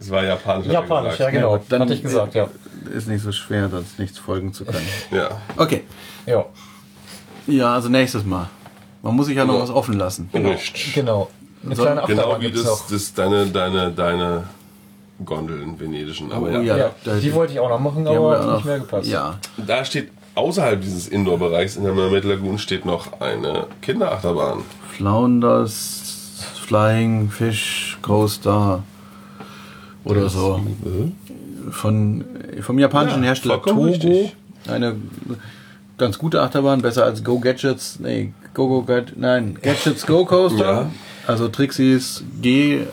Es 0.00 0.10
war 0.10 0.22
japanisch. 0.22 0.66
Japanisch, 0.66 1.18
ja 1.18 1.30
genau. 1.30 1.64
Dann 1.66 1.80
hatte 1.80 1.94
ich 1.94 2.02
gesagt, 2.02 2.34
ja. 2.34 2.46
Ist 2.94 3.08
nicht 3.08 3.22
so 3.22 3.32
schwer, 3.32 3.70
sonst 3.70 3.98
nichts 3.98 4.18
folgen 4.18 4.52
zu 4.52 4.66
können. 4.66 4.86
Ja. 5.10 5.40
Okay. 5.56 5.84
Ja, 6.26 6.44
Ja, 7.46 7.72
also 7.74 7.88
nächstes 7.88 8.22
Mal. 8.22 8.50
Man 9.02 9.16
muss 9.16 9.26
sich 9.26 9.36
ja 9.36 9.46
noch 9.46 9.54
Ja. 9.54 9.62
was 9.62 9.70
offen 9.70 9.94
lassen. 9.94 10.28
Richtig. 10.34 10.92
genau. 10.92 11.30
Eine 11.64 11.74
kleine 11.74 11.90
Genau 12.02 12.02
Achterbahn 12.02 12.40
wie 12.42 12.44
gibt's 12.50 12.64
das, 12.64 12.86
das 12.88 13.14
deine, 13.14 13.46
deine, 13.46 13.90
deine 13.92 14.44
Gondel 15.24 15.62
in 15.62 15.80
Venedischen. 15.80 16.30
Aber 16.32 16.48
Oh, 16.48 16.50
ja. 16.50 16.60
ja. 16.76 16.76
Ja, 17.04 17.14
die 17.16 17.32
wollte 17.32 17.54
ich 17.54 17.60
auch 17.60 17.70
noch 17.70 17.80
machen, 17.80 18.06
aber 18.06 18.38
hat 18.38 18.54
nicht 18.56 18.64
mehr 18.66 18.78
gepasst. 18.80 19.08
Ja. 19.08 19.38
Da 19.56 19.86
steht 19.86 20.10
außerhalb 20.34 20.80
dieses 20.80 21.08
Indoor-Bereichs 21.08 21.76
in 21.76 21.84
der 21.84 21.94
Mermaid 21.94 22.24
Lagoon 22.24 22.58
steht 22.58 22.84
noch 22.84 23.20
eine 23.20 23.66
Kinderachterbahn. 23.82 24.60
Flounders, 24.90 26.44
Flying 26.66 27.30
Fish, 27.30 27.98
Coaster 28.02 28.82
oder 30.04 30.28
so. 30.28 30.60
Von, 31.70 32.24
vom 32.60 32.78
japanischen 32.78 33.22
Ja, 33.22 33.28
Hersteller 33.28 33.62
Togo. 33.62 33.84
richtig. 33.84 34.36
Eine 34.68 34.96
ganz 35.98 36.18
gute 36.18 36.42
Achterbahn, 36.42 36.82
besser 36.82 37.04
als 37.04 37.22
Go 37.24 37.38
Gadgets. 37.38 37.98
Nee, 38.00 38.32
Go 38.54 38.68
Go 38.68 38.82
Gadgets, 38.82 39.16
nein, 39.16 39.58
Gadgets 39.62 40.06
Go 40.06 40.24
Coaster. 40.24 40.64
Ja. 40.82 40.90
Also 41.26 41.48
Trixis 41.48 42.22
G 42.42 42.80
äh, 42.80 42.86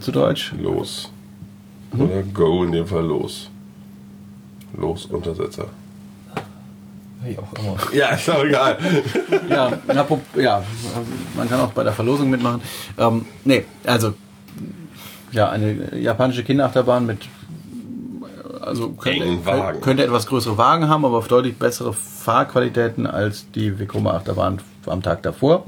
zu 0.00 0.12
Deutsch. 0.12 0.54
Los. 0.58 1.10
Oder 1.96 2.22
Go 2.22 2.64
in 2.64 2.72
dem 2.72 2.86
Fall 2.86 3.04
los. 3.04 3.50
Los 4.76 5.06
Untersetzer. 5.06 5.66
Wie 7.22 7.38
auch 7.38 7.52
immer. 7.58 7.76
Ja, 7.94 8.08
ist 8.08 8.28
auch 8.28 8.44
egal. 8.44 8.76
Ja, 9.48 9.72
apro- 9.88 10.20
ja, 10.36 10.62
man 11.36 11.48
kann 11.48 11.60
auch 11.60 11.72
bei 11.72 11.82
der 11.84 11.92
Verlosung 11.92 12.28
mitmachen. 12.28 12.60
Ähm, 12.98 13.24
nee, 13.44 13.64
also 13.86 14.12
ja, 15.32 15.48
eine 15.48 15.96
japanische 15.98 16.44
Kinderachterbahn 16.44 17.06
mit 17.06 17.20
also 18.60 18.90
könnte, 18.90 19.38
könnte 19.80 20.04
etwas 20.04 20.26
größere 20.26 20.56
Wagen 20.56 20.88
haben, 20.88 21.04
aber 21.04 21.18
auf 21.18 21.28
deutlich 21.28 21.56
bessere 21.56 21.92
Fahrqualitäten 21.92 23.06
als 23.06 23.50
die 23.54 23.78
Vekoma 23.78 24.12
Achterbahn 24.12 24.60
am 24.86 25.02
Tag 25.02 25.22
davor. 25.22 25.66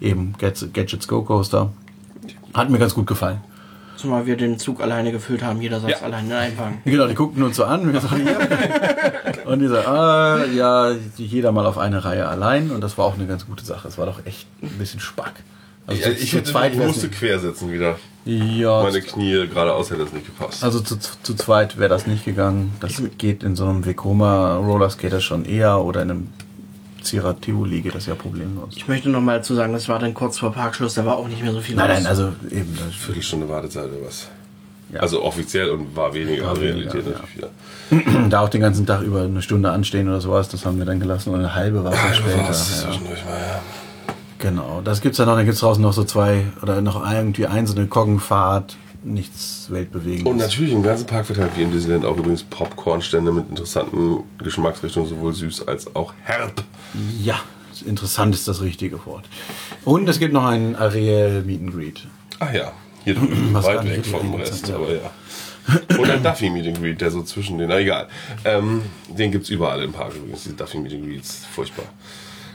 Eben 0.00 0.34
Gadgets 0.38 1.06
Go 1.08 1.22
Coaster. 1.22 1.70
Hat 2.54 2.70
mir 2.70 2.78
ganz 2.78 2.94
gut 2.94 3.06
gefallen. 3.06 3.40
Zumal 4.00 4.24
wir 4.26 4.36
den 4.36 4.58
Zug 4.58 4.80
alleine 4.80 5.12
gefüllt 5.12 5.42
haben, 5.42 5.60
jeder 5.60 5.78
saß 5.80 5.90
Ja. 5.90 5.96
alleine 6.00 6.28
in 6.28 6.32
einem 6.34 6.58
Wagen. 6.58 6.82
Genau, 6.84 7.06
die 7.06 7.14
guckten 7.14 7.42
uns 7.42 7.56
so 7.56 7.64
an. 7.64 7.80
Und, 7.82 7.92
wir 7.92 8.00
so, 8.00 8.08
ja. 8.16 9.46
und 9.50 9.58
die 9.60 9.66
so, 9.68 9.76
ah, 9.76 10.44
ja, 10.54 10.92
jeder 11.16 11.52
mal 11.52 11.66
auf 11.66 11.76
eine 11.78 12.02
Reihe 12.04 12.26
allein. 12.28 12.70
Und 12.70 12.80
das 12.82 12.96
war 12.96 13.04
auch 13.04 13.14
eine 13.14 13.26
ganz 13.26 13.46
gute 13.46 13.64
Sache. 13.64 13.88
Es 13.88 13.98
war 13.98 14.06
doch 14.06 14.24
echt 14.24 14.46
ein 14.62 14.68
bisschen 14.78 15.00
Spack. 15.00 15.34
Also 15.86 16.00
Ja, 16.02 16.08
zu- 16.08 16.22
ich, 16.22 16.32
hätte, 16.32 16.50
zweit 16.50 16.72
ich 16.72 16.78
musste 16.78 17.08
quersetzen 17.08 17.70
wieder. 17.72 17.98
Ja, 18.24 18.82
Meine 18.82 19.00
Knie 19.00 19.46
geradeaus 19.48 19.90
hätte 19.90 20.02
es 20.02 20.12
nicht 20.12 20.26
gepasst. 20.26 20.62
also 20.62 20.80
zu, 20.80 20.96
zu 20.98 21.34
zweit 21.34 21.78
wäre 21.78 21.88
das 21.88 22.06
nicht 22.06 22.24
gegangen. 22.24 22.72
Das 22.80 23.02
geht 23.18 23.42
in 23.42 23.56
so 23.56 23.64
einem 23.66 23.84
Vekoma 23.86 24.56
Rollerskater 24.56 25.20
schon 25.20 25.44
eher 25.46 25.80
oder 25.80 26.02
in 26.02 26.10
einem 26.10 26.26
Zierer 27.02 27.38
Tivoli 27.40 27.80
geht 27.80 27.94
das 27.94 28.06
ja 28.06 28.14
problemlos. 28.14 28.74
Ich 28.76 28.86
möchte 28.88 29.08
noch 29.08 29.20
mal 29.20 29.38
dazu 29.38 29.54
sagen, 29.54 29.72
das 29.72 29.88
war 29.88 29.98
dann 29.98 30.14
kurz 30.14 30.38
vor 30.38 30.52
Parkschluss, 30.52 30.94
da 30.94 31.04
war 31.06 31.16
auch 31.16 31.28
nicht 31.28 31.42
mehr 31.42 31.52
so 31.52 31.60
viel 31.60 31.76
Nein, 31.76 31.88
los. 31.88 31.96
nein, 31.98 32.06
also 32.06 32.28
eben. 32.50 32.76
das- 32.76 32.94
Viertelstunde 32.96 33.48
Wartezeit 33.48 33.84
oder 33.86 34.06
was? 34.06 34.28
Ja. 34.92 35.00
Also 35.00 35.22
offiziell 35.22 35.70
und 35.70 35.94
war 35.96 36.12
weniger 36.12 36.46
War 36.46 36.56
in 36.56 36.60
weniger, 36.62 36.92
Realität 36.94 37.04
ja. 37.06 37.12
natürlich 37.12 37.36
wieder. 37.36 37.48
Da 38.30 38.40
auch 38.40 38.48
den 38.48 38.60
ganzen 38.60 38.86
Tag 38.86 39.02
über 39.02 39.22
eine 39.22 39.40
Stunde 39.42 39.70
anstehen 39.70 40.08
oder 40.08 40.20
sowas, 40.20 40.48
das 40.48 40.64
haben 40.66 40.78
wir 40.78 40.84
dann 40.84 40.98
gelassen 41.00 41.30
und 41.30 41.38
eine 41.40 41.54
halbe 41.54 41.82
war 41.84 41.92
schon 41.92 42.14
später. 42.14 42.48
Was 42.48 42.68
ist 42.70 42.82
Ja. 42.82 42.88
zwischendurch 42.90 43.24
mal, 43.24 43.32
ja. 43.38 43.60
Genau, 44.38 44.80
das 44.82 45.00
gibt's 45.00 45.18
ja 45.18 45.26
noch, 45.26 45.36
dann 45.36 45.44
gibt's 45.44 45.60
draußen 45.60 45.82
noch 45.82 45.92
so 45.92 46.02
zwei 46.04 46.44
oder 46.62 46.80
noch 46.80 47.08
irgendwie 47.10 47.46
ein, 47.46 47.66
so 47.66 47.76
eine 47.76 47.86
Koggenfahrt, 47.86 48.76
nichts 49.02 49.66
weltbewegendes. 49.70 50.30
Und 50.30 50.38
natürlich 50.38 50.72
im 50.72 50.82
ganzen 50.82 51.06
Park 51.06 51.28
wird 51.28 51.38
halt 51.38 51.56
wie 51.56 51.62
im 51.62 51.72
Disneyland 51.72 52.04
auch 52.04 52.16
übrigens 52.16 52.42
Popcornstände 52.42 53.32
mit 53.32 53.48
interessanten 53.48 54.24
Geschmacksrichtungen, 54.38 55.08
sowohl 55.08 55.32
süß 55.34 55.66
als 55.68 55.94
auch 55.94 56.12
herb. 56.22 56.62
Ja, 57.22 57.40
interessant 57.86 58.34
ist 58.34 58.46
das 58.48 58.60
richtige 58.60 59.04
Wort. 59.06 59.24
Und 59.84 60.08
es 60.08 60.18
gibt 60.18 60.32
noch 60.32 60.44
einen 60.44 60.76
Ariel 60.76 61.42
Meet 61.42 61.60
and 61.60 61.74
Greet. 61.74 62.06
Ach 62.38 62.52
ja, 62.52 62.72
hier 63.04 63.14
drüben, 63.14 63.54
weit 63.54 63.84
weg 63.84 64.04
vom 64.04 64.34
Rest, 64.34 64.60
interessant, 64.60 64.74
aber 64.74 64.94
ja. 64.94 65.10
Und 65.98 66.10
ein 66.10 66.22
Duffy 66.22 66.50
Meet 66.50 66.66
and 66.68 66.80
Greet, 66.80 67.00
der 67.00 67.10
so 67.10 67.22
zwischen 67.22 67.58
den, 67.58 67.68
na 67.68 67.78
egal. 67.78 68.08
Ähm, 68.44 68.82
den 69.08 69.30
gibt's 69.30 69.50
überall 69.50 69.82
im 69.82 69.92
Park 69.92 70.14
übrigens, 70.16 70.42
diese 70.42 70.56
Duffy 70.56 70.78
Meet 70.78 70.94
and 70.94 71.06
Greets, 71.06 71.46
furchtbar. 71.52 71.86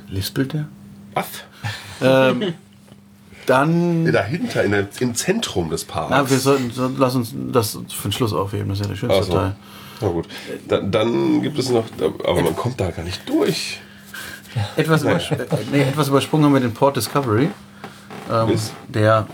Lispelt 0.10 0.54
der? 0.54 0.68
Was? 1.14 1.28
Dann, 3.46 4.12
Dahinter, 4.12 4.64
in 4.64 4.72
der, 4.72 4.88
im 5.00 5.14
Zentrum 5.16 5.70
des 5.70 5.84
Parks. 5.86 6.10
na, 6.10 6.30
wir 6.30 6.40
sollten, 6.40 6.72
so, 6.72 6.90
lass 6.98 7.16
uns 7.16 7.34
das 7.52 7.78
für 7.90 8.08
den 8.08 8.12
Schluss 8.12 8.34
aufheben, 8.34 8.70
das 8.70 8.80
ist 8.80 8.86
ja 8.86 8.90
der 8.90 8.98
schönste 8.98 9.20
Ach 9.20 9.24
so. 9.24 9.34
Teil. 9.34 9.56
Na 10.02 10.08
gut. 10.10 10.28
Da, 10.68 10.80
dann 10.82 11.42
gibt 11.42 11.58
es 11.60 11.70
noch, 11.70 11.86
aber 12.26 12.42
man 12.42 12.56
kommt 12.56 12.80
da 12.80 12.92
gar 12.92 13.04
nicht 13.04 13.28
durch. 13.30 13.80
Etwas, 14.76 15.04
äh, 15.04 15.20
nee, 15.72 15.82
etwas 15.82 16.08
übersprungen 16.08 16.46
haben 16.46 16.54
wir 16.54 16.62
den 16.62 16.74
Port 16.74 16.96
Discovery. 16.98 17.50
Ähm, 18.32 18.50
Ist? 18.50 18.74
der 18.88 19.28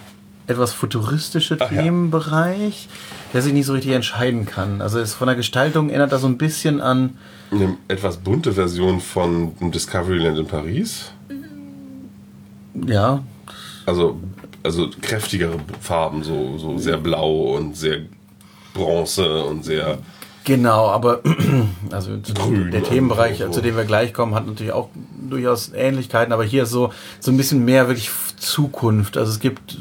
etwas 0.47 0.73
futuristische 0.73 1.57
Ach 1.59 1.71
ja. 1.71 1.81
Themenbereich, 1.83 2.89
der 3.33 3.41
sich 3.41 3.53
nicht 3.53 3.65
so 3.65 3.73
richtig 3.73 3.93
entscheiden 3.93 4.45
kann. 4.45 4.81
Also 4.81 4.99
ist 4.99 5.13
von 5.13 5.27
der 5.27 5.35
Gestaltung 5.35 5.89
erinnert 5.89 6.11
das 6.11 6.21
so 6.21 6.27
ein 6.27 6.37
bisschen 6.37 6.81
an 6.81 7.17
Eine 7.51 7.77
etwas 7.87 8.17
bunte 8.17 8.51
Version 8.53 8.99
von 8.99 9.53
Discoveryland 9.71 10.37
in 10.39 10.45
Paris. 10.47 11.11
ja, 12.85 13.23
Also, 13.85 14.19
also 14.63 14.89
kräftigere 15.01 15.57
Farben, 15.79 16.23
so, 16.23 16.57
so 16.57 16.77
sehr 16.77 16.97
blau 16.97 17.55
und 17.55 17.75
sehr 17.75 18.01
bronze 18.73 19.43
und 19.43 19.63
sehr. 19.63 19.97
Genau, 20.43 20.87
aber 20.89 21.21
also 21.91 22.11
Grün 22.33 22.71
der 22.71 22.83
Themenbereich, 22.83 23.39
so. 23.39 23.49
zu 23.49 23.61
dem 23.61 23.75
wir 23.75 23.85
gleich 23.85 24.13
kommen, 24.13 24.33
hat 24.33 24.47
natürlich 24.47 24.73
auch 24.73 24.89
durchaus 25.29 25.71
Ähnlichkeiten, 25.73 26.33
aber 26.33 26.43
hier 26.43 26.63
ist 26.63 26.71
so, 26.71 26.91
so 27.19 27.31
ein 27.31 27.37
bisschen 27.37 27.63
mehr 27.63 27.87
wirklich 27.87 28.09
Zukunft. 28.37 29.17
Also 29.17 29.31
es 29.31 29.39
gibt 29.39 29.77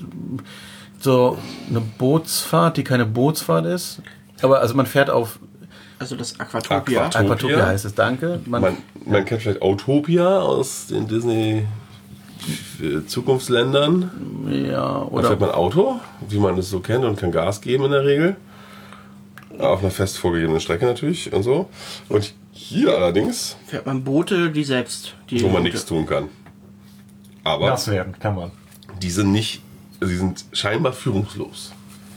so 1.00 1.38
eine 1.68 1.80
Bootsfahrt, 1.80 2.76
die 2.76 2.84
keine 2.84 3.06
Bootsfahrt 3.06 3.66
ist. 3.66 4.02
Aber 4.42 4.60
also 4.60 4.74
man 4.74 4.86
fährt 4.86 5.10
auf 5.10 5.38
Also 5.98 6.16
das 6.16 6.38
Aquatopia. 6.38 7.06
Aquatopia. 7.06 7.20
Aquatopia 7.20 7.66
heißt 7.66 7.84
es, 7.86 7.94
danke. 7.94 8.40
Man, 8.46 8.62
Man, 8.62 8.76
man 9.06 9.24
kennt 9.24 9.42
vielleicht 9.42 9.62
Autopia 9.62 10.40
aus 10.40 10.86
den 10.88 11.08
Disney 11.08 11.66
Zukunftsländern. 13.06 14.10
ja, 14.50 14.70
Da 14.80 15.02
oder 15.10 15.28
fährt 15.28 15.40
man 15.40 15.50
Auto, 15.50 16.00
wie 16.28 16.38
man 16.38 16.58
es 16.58 16.70
so 16.70 16.80
kennt 16.80 17.04
und 17.04 17.18
kann 17.18 17.32
Gas 17.32 17.60
geben 17.60 17.84
in 17.84 17.90
der 17.92 18.04
Regel. 18.04 18.36
Auf 19.58 19.80
einer 19.80 19.90
fest 19.90 20.18
vorgegebenen 20.18 20.60
Strecke 20.60 20.86
natürlich 20.86 21.32
und 21.32 21.42
so. 21.42 21.68
Und 22.08 22.32
hier 22.52 22.94
allerdings, 22.96 23.56
Fährt 23.66 23.86
man 23.86 24.04
Boote, 24.04 24.50
die 24.50 24.64
selbst... 24.64 25.14
Die 25.28 25.40
wo 25.42 25.46
man 25.48 25.56
Boote- 25.56 25.62
nichts 25.64 25.84
tun 25.86 26.06
kann. 26.06 26.28
Aber 27.44 27.68
Nass 27.70 27.88
werden 27.90 28.14
kann 28.18 28.34
man. 28.36 28.50
die 29.02 29.10
sind 29.10 29.32
nicht, 29.32 29.62
sie 30.00 30.16
sind 30.16 30.44
scheinbar 30.52 30.92
führungslos. 30.92 31.72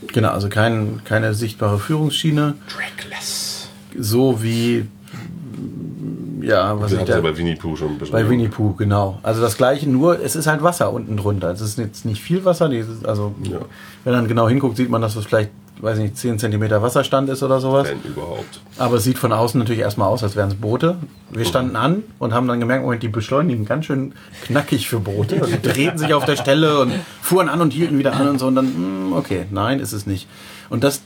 genau, 0.08 0.30
also 0.30 0.48
kein, 0.48 1.00
keine 1.04 1.34
sichtbare 1.34 1.78
Führungsschiene, 1.78 2.54
Trackless. 2.68 3.68
so 3.98 4.42
wie 4.42 4.86
ja, 6.44 6.80
was 6.80 6.90
Wir 6.92 7.00
ich 7.00 7.04
da, 7.06 7.20
bei 7.20 7.36
Winnie 7.36 7.56
Pooh 7.56 7.76
schon 7.76 7.98
beschrieben. 7.98 8.18
bei 8.22 8.28
Winnie 8.28 8.48
Pooh, 8.48 8.74
genau. 8.74 9.18
Also 9.22 9.40
das 9.40 9.56
gleiche, 9.56 9.88
nur 9.88 10.20
es 10.22 10.36
ist 10.36 10.46
halt 10.46 10.62
Wasser 10.62 10.92
unten 10.92 11.16
drunter. 11.16 11.50
Es 11.50 11.60
ist 11.60 11.78
jetzt 11.78 12.04
nicht 12.04 12.22
viel 12.22 12.44
Wasser, 12.44 12.70
also 13.04 13.34
Ja. 13.42 13.58
wenn 14.04 14.12
man 14.12 14.28
genau 14.28 14.48
hinguckt, 14.48 14.76
sieht 14.76 14.90
man, 14.90 15.00
dass 15.02 15.14
das 15.14 15.24
vielleicht, 15.24 15.50
weiß 15.80 15.98
nicht, 15.98 16.16
10 16.16 16.38
Zentimeter 16.38 16.82
Wasserstand 16.82 17.28
ist 17.28 17.42
oder 17.42 17.60
sowas. 17.60 17.88
Wenn 17.88 18.12
überhaupt. 18.12 18.60
Aber 18.78 18.96
es 18.96 19.04
sieht 19.04 19.18
von 19.18 19.32
außen 19.32 19.58
natürlich 19.58 19.80
erstmal 19.82 20.08
aus, 20.08 20.22
als 20.22 20.36
wären 20.36 20.48
es 20.50 20.54
Boote. 20.54 20.96
Wir 21.30 21.44
standen 21.44 21.76
an 21.76 22.02
und 22.18 22.32
haben 22.34 22.46
dann 22.48 22.60
gemerkt, 22.60 22.84
Moment, 22.84 23.02
die 23.02 23.08
beschleunigen 23.08 23.64
ganz 23.64 23.86
schön 23.86 24.12
knackig 24.44 24.88
für 24.88 25.00
Boote. 25.00 25.40
Also 25.42 25.56
die 25.56 25.62
drehten 25.68 25.98
sich 25.98 26.14
auf 26.14 26.24
der 26.24 26.36
Stelle 26.36 26.78
und 26.80 26.92
fuhren 27.22 27.48
an 27.48 27.60
und 27.60 27.72
hielten 27.72 27.98
wieder 27.98 28.12
an 28.14 28.28
und 28.28 28.38
so. 28.38 28.46
Und 28.46 28.54
dann, 28.56 28.66
hm, 28.66 29.12
okay, 29.14 29.46
nein, 29.50 29.80
ist 29.80 29.92
es 29.92 30.06
nicht. 30.06 30.28
Und 30.70 30.84
das 30.84 31.02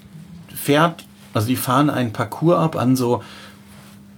fährt, 0.55 1.05
also 1.35 1.47
die 1.49 1.57
fahren 1.57 1.91
einen 1.91 2.13
Parcours 2.13 2.59
ab 2.59 2.77
an 2.77 2.97
so, 2.97 3.23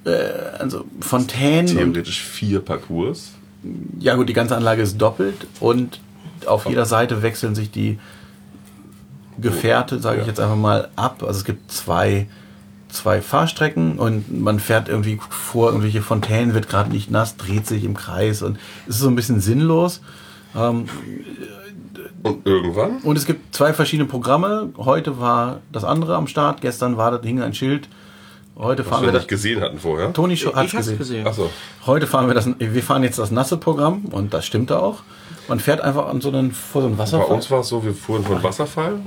äh, 0.04 0.58
an 0.58 0.70
so 0.70 0.84
Fontänen. 1.00 1.66
Theoretisch 1.66 2.22
vier 2.22 2.60
Parcours. 2.60 3.32
ja 3.98 4.14
gut, 4.16 4.28
die 4.28 4.32
ganze 4.32 4.56
Anlage 4.56 4.82
ist 4.82 4.98
doppelt 4.98 5.46
und 5.60 6.00
auf 6.46 6.66
jeder 6.66 6.86
Seite 6.86 7.22
wechseln 7.22 7.54
sich 7.54 7.70
die 7.70 7.98
Gefährte, 9.38 9.98
sage 10.00 10.18
ich 10.20 10.26
Ja. 10.26 10.28
jetzt 10.30 10.40
einfach 10.40 10.56
mal, 10.56 10.88
ab. 10.96 11.22
Also 11.22 11.38
es 11.40 11.44
gibt 11.44 11.70
zwei, 11.70 12.26
zwei 12.88 13.20
Fahrstrecken 13.22 13.98
und 13.98 14.40
man 14.40 14.58
fährt 14.60 14.88
irgendwie 14.88 15.18
vor 15.28 15.68
irgendwelche 15.68 16.02
Fontänen, 16.02 16.54
wird 16.54 16.68
gerade 16.68 16.90
nicht 16.90 17.10
nass, 17.10 17.36
dreht 17.36 17.66
sich 17.66 17.84
im 17.84 17.94
Kreis 17.94 18.42
und 18.42 18.58
es 18.88 18.96
ist 18.96 19.02
so 19.02 19.08
ein 19.08 19.16
bisschen 19.16 19.40
sinnlos. 19.40 20.00
Ähm, 20.56 20.86
Und 22.22 22.46
irgendwann 22.46 22.98
und 22.98 23.16
es 23.16 23.24
gibt 23.24 23.54
zwei 23.54 23.72
verschiedene 23.72 24.08
Programme. 24.08 24.70
Heute 24.76 25.20
war 25.20 25.60
das 25.72 25.84
andere 25.84 26.16
am 26.16 26.26
Start, 26.26 26.60
gestern 26.60 26.96
war 26.96 27.10
das, 27.10 27.22
hing 27.24 27.40
ein 27.40 27.54
Schild. 27.54 27.88
Heute 28.60 28.82
was 28.84 28.88
fahren 28.90 29.02
wir 29.02 29.08
wir 29.08 29.12
das. 29.12 29.22
nicht 29.22 29.28
gesehen 29.28 29.60
hatten 29.62 29.78
vorher. 29.78 30.12
Toni 30.12 30.34
Ich, 30.34 30.42
Scho- 30.44 30.54
hat's 30.54 30.66
ich 30.68 30.74
hab's 30.74 30.86
gesehen. 30.86 30.98
gesehen. 30.98 31.26
Achso. 31.26 31.50
Heute 31.86 32.06
fahren 32.06 32.26
wir 32.26 32.34
das, 32.34 32.48
wir 32.58 32.82
fahren 32.82 33.02
jetzt 33.02 33.18
das 33.18 33.30
nasse 33.30 33.56
Programm 33.56 34.04
und 34.10 34.34
das 34.34 34.44
stimmte 34.46 34.80
auch. 34.82 35.02
Man 35.48 35.58
fährt 35.60 35.80
einfach 35.80 36.06
an 36.08 36.20
so 36.20 36.28
einen, 36.28 36.52
vor 36.52 36.82
so 36.82 36.86
einem 36.88 36.96
Bei 36.96 37.04
Wasserfall. 37.04 37.34
uns 37.34 37.50
war 37.50 37.60
es 37.60 37.68
so, 37.68 37.82
wir 37.84 37.94
fuhren 37.94 38.22
von 38.24 38.42
Wasserfall 38.42 39.00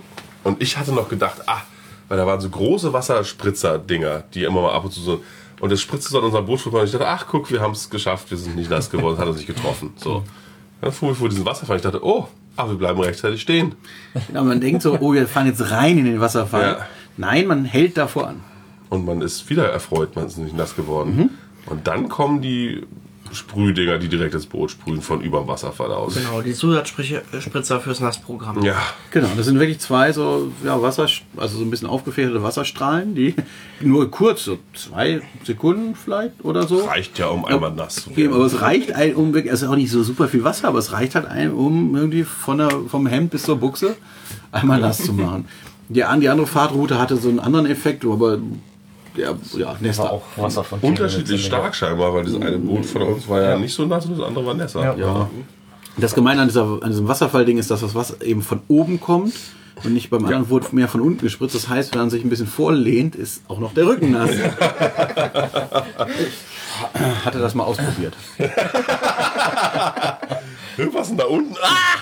und 0.43 0.61
ich 0.61 0.77
hatte 0.77 0.91
noch 0.91 1.07
gedacht, 1.07 1.41
ah, 1.45 1.61
weil 2.09 2.17
da 2.17 2.25
waren 2.25 2.41
so 2.41 2.49
große 2.49 2.91
Wasserspritzer-Dinger, 2.93 4.23
die 4.33 4.43
immer 4.43 4.61
mal 4.61 4.73
ab 4.73 4.85
und 4.85 4.91
zu 4.91 4.99
so. 5.01 5.23
Und 5.59 5.71
das 5.71 5.79
spritzte 5.81 6.09
so 6.09 6.17
an 6.19 6.25
unserem 6.25 6.45
Boot 6.45 6.59
vorbei 6.59 6.79
und 6.79 6.85
ich 6.85 6.91
dachte, 6.91 7.07
ach 7.07 7.25
guck, 7.29 7.49
wir 7.51 7.61
haben 7.61 7.71
es 7.71 7.89
geschafft, 7.89 8.29
wir 8.31 8.37
sind 8.37 8.55
nicht 8.55 8.69
nass 8.69 8.89
geworden, 8.89 9.17
hat 9.17 9.27
uns 9.27 9.37
nicht 9.37 9.47
getroffen. 9.47 9.93
So. 9.97 10.23
Dann 10.81 10.91
fuhren 10.91 11.11
wir 11.11 11.15
vor 11.15 11.29
diesen 11.29 11.45
Wasserfall. 11.45 11.77
Ich 11.77 11.81
dachte, 11.83 12.03
oh, 12.03 12.27
aber 12.57 12.71
wir 12.71 12.77
bleiben 12.77 12.99
rechtzeitig 12.99 13.41
stehen. 13.41 13.75
Ja, 14.33 14.43
man 14.43 14.59
denkt 14.59 14.81
so, 14.81 14.97
oh, 14.99 15.13
wir 15.13 15.27
fahren 15.27 15.45
jetzt 15.47 15.71
rein 15.71 15.97
in 15.97 16.05
den 16.05 16.19
Wasserfall. 16.19 16.61
Ja. 16.79 16.87
Nein, 17.15 17.47
man 17.47 17.63
hält 17.63 17.95
davor 17.97 18.27
an. 18.27 18.41
Und 18.93 19.05
man 19.05 19.21
ist 19.21 19.49
wieder 19.49 19.67
erfreut, 19.69 20.15
man 20.15 20.27
ist 20.27 20.37
nicht 20.37 20.55
nass 20.55 20.75
geworden. 20.75 21.15
Mhm. 21.17 21.29
Und 21.71 21.87
dann 21.87 22.09
kommen 22.09 22.41
die 22.41 22.83
Sprühdinger, 23.31 23.97
die 23.97 24.09
direkt 24.09 24.35
das 24.35 24.45
Boot 24.45 24.69
sprühen 24.69 25.01
von 25.01 25.21
über 25.21 25.39
dem 25.39 25.47
Wasserfall 25.47 25.91
aus. 25.91 26.13
Genau, 26.13 26.41
die 26.41 26.53
Zusatzspritzer 26.53 27.79
fürs 27.79 27.99
Nassprogramm. 27.99 28.61
Ja, 28.63 28.75
Genau, 29.09 29.29
das 29.35 29.47
sind 29.47 29.57
wirklich 29.59 29.79
zwei 29.79 30.11
so 30.11 30.51
ja, 30.63 30.79
Wasser, 30.81 31.07
also 31.37 31.57
so 31.57 31.63
ein 31.63 31.71
bisschen 31.71 31.87
aufgefächerte 31.87 32.43
Wasserstrahlen, 32.43 33.15
die 33.15 33.33
nur 33.81 34.11
kurz, 34.11 34.43
so 34.43 34.59
zwei 34.75 35.21
Sekunden 35.43 35.95
vielleicht 35.95 36.43
oder 36.43 36.67
so. 36.67 36.85
reicht 36.85 37.17
ja, 37.17 37.27
um 37.27 37.45
einmal 37.45 37.71
nass 37.71 37.95
zu 38.03 38.11
Okay, 38.11 38.27
aber 38.27 38.35
werden. 38.35 38.47
es 38.55 38.61
reicht 38.61 38.91
ein, 38.93 39.15
um 39.15 39.33
wirklich, 39.33 39.51
also 39.51 39.67
auch 39.67 39.75
nicht 39.75 39.89
so 39.89 40.03
super 40.03 40.27
viel 40.27 40.43
Wasser, 40.43 40.67
aber 40.67 40.77
es 40.79 40.91
reicht 40.91 41.15
halt 41.15 41.25
ein, 41.25 41.53
um 41.53 41.95
irgendwie 41.95 42.23
von 42.23 42.59
der, 42.59 42.69
vom 42.87 43.07
Hemd 43.07 43.31
bis 43.31 43.43
zur 43.43 43.55
Buchse 43.57 43.95
einmal 44.51 44.79
nass 44.79 44.99
zu 45.03 45.13
machen. 45.13 45.45
Die, 45.89 46.03
an- 46.03 46.21
die 46.21 46.29
andere 46.29 46.47
Fahrtroute 46.47 46.97
hatte 46.97 47.17
so 47.17 47.27
einen 47.29 47.39
anderen 47.39 47.65
Effekt, 47.65 48.05
aber 48.05 48.37
ja, 49.15 49.33
ja 49.57 49.65
War 49.65 49.77
Nester. 49.79 50.11
auch 50.11 50.23
Wasser 50.37 50.63
von 50.63 50.79
Unterschiedlich 50.79 51.45
stark 51.45 51.75
scheinbar, 51.75 52.13
weil 52.13 52.23
das 52.23 52.35
eine 52.35 52.57
Boot 52.57 52.85
von 52.85 53.01
uns 53.03 53.27
war 53.27 53.41
ja, 53.41 53.57
nicht 53.57 53.73
so 53.73 53.85
nass 53.85 54.05
und 54.05 54.17
das 54.17 54.27
andere 54.27 54.45
war 54.45 54.53
nässer. 54.53 54.83
Ja. 54.83 54.95
Ja. 54.95 55.29
Das 55.97 56.15
Gemeine 56.15 56.41
an, 56.41 56.47
dieser, 56.47 56.79
an 56.81 56.89
diesem 56.89 57.07
Wasserfallding 57.07 57.57
ist, 57.57 57.69
dass 57.69 57.81
das 57.81 57.93
Wasser 57.93 58.21
eben 58.21 58.41
von 58.41 58.61
oben 58.67 58.99
kommt 58.99 59.33
und 59.83 59.93
nicht 59.93 60.09
beim 60.09 60.25
anderen 60.25 60.49
wurde 60.49 60.67
mehr 60.71 60.87
von 60.87 61.01
unten 61.01 61.21
gespritzt. 61.21 61.53
Das 61.55 61.69
heißt, 61.69 61.93
wenn 61.93 61.99
man 62.01 62.09
sich 62.09 62.23
ein 62.23 62.29
bisschen 62.29 62.47
vorlehnt, 62.47 63.15
ist 63.15 63.43
auch 63.47 63.59
noch 63.59 63.73
der 63.73 63.85
Rücken 63.85 64.11
nass. 64.11 64.31
Hatte 67.25 67.39
das 67.39 67.53
mal 67.55 67.63
ausprobiert. 67.63 68.13
Was 70.91 71.09
denn 71.09 71.17
da 71.17 71.25
unten? 71.25 71.55
Ah! 71.61 71.99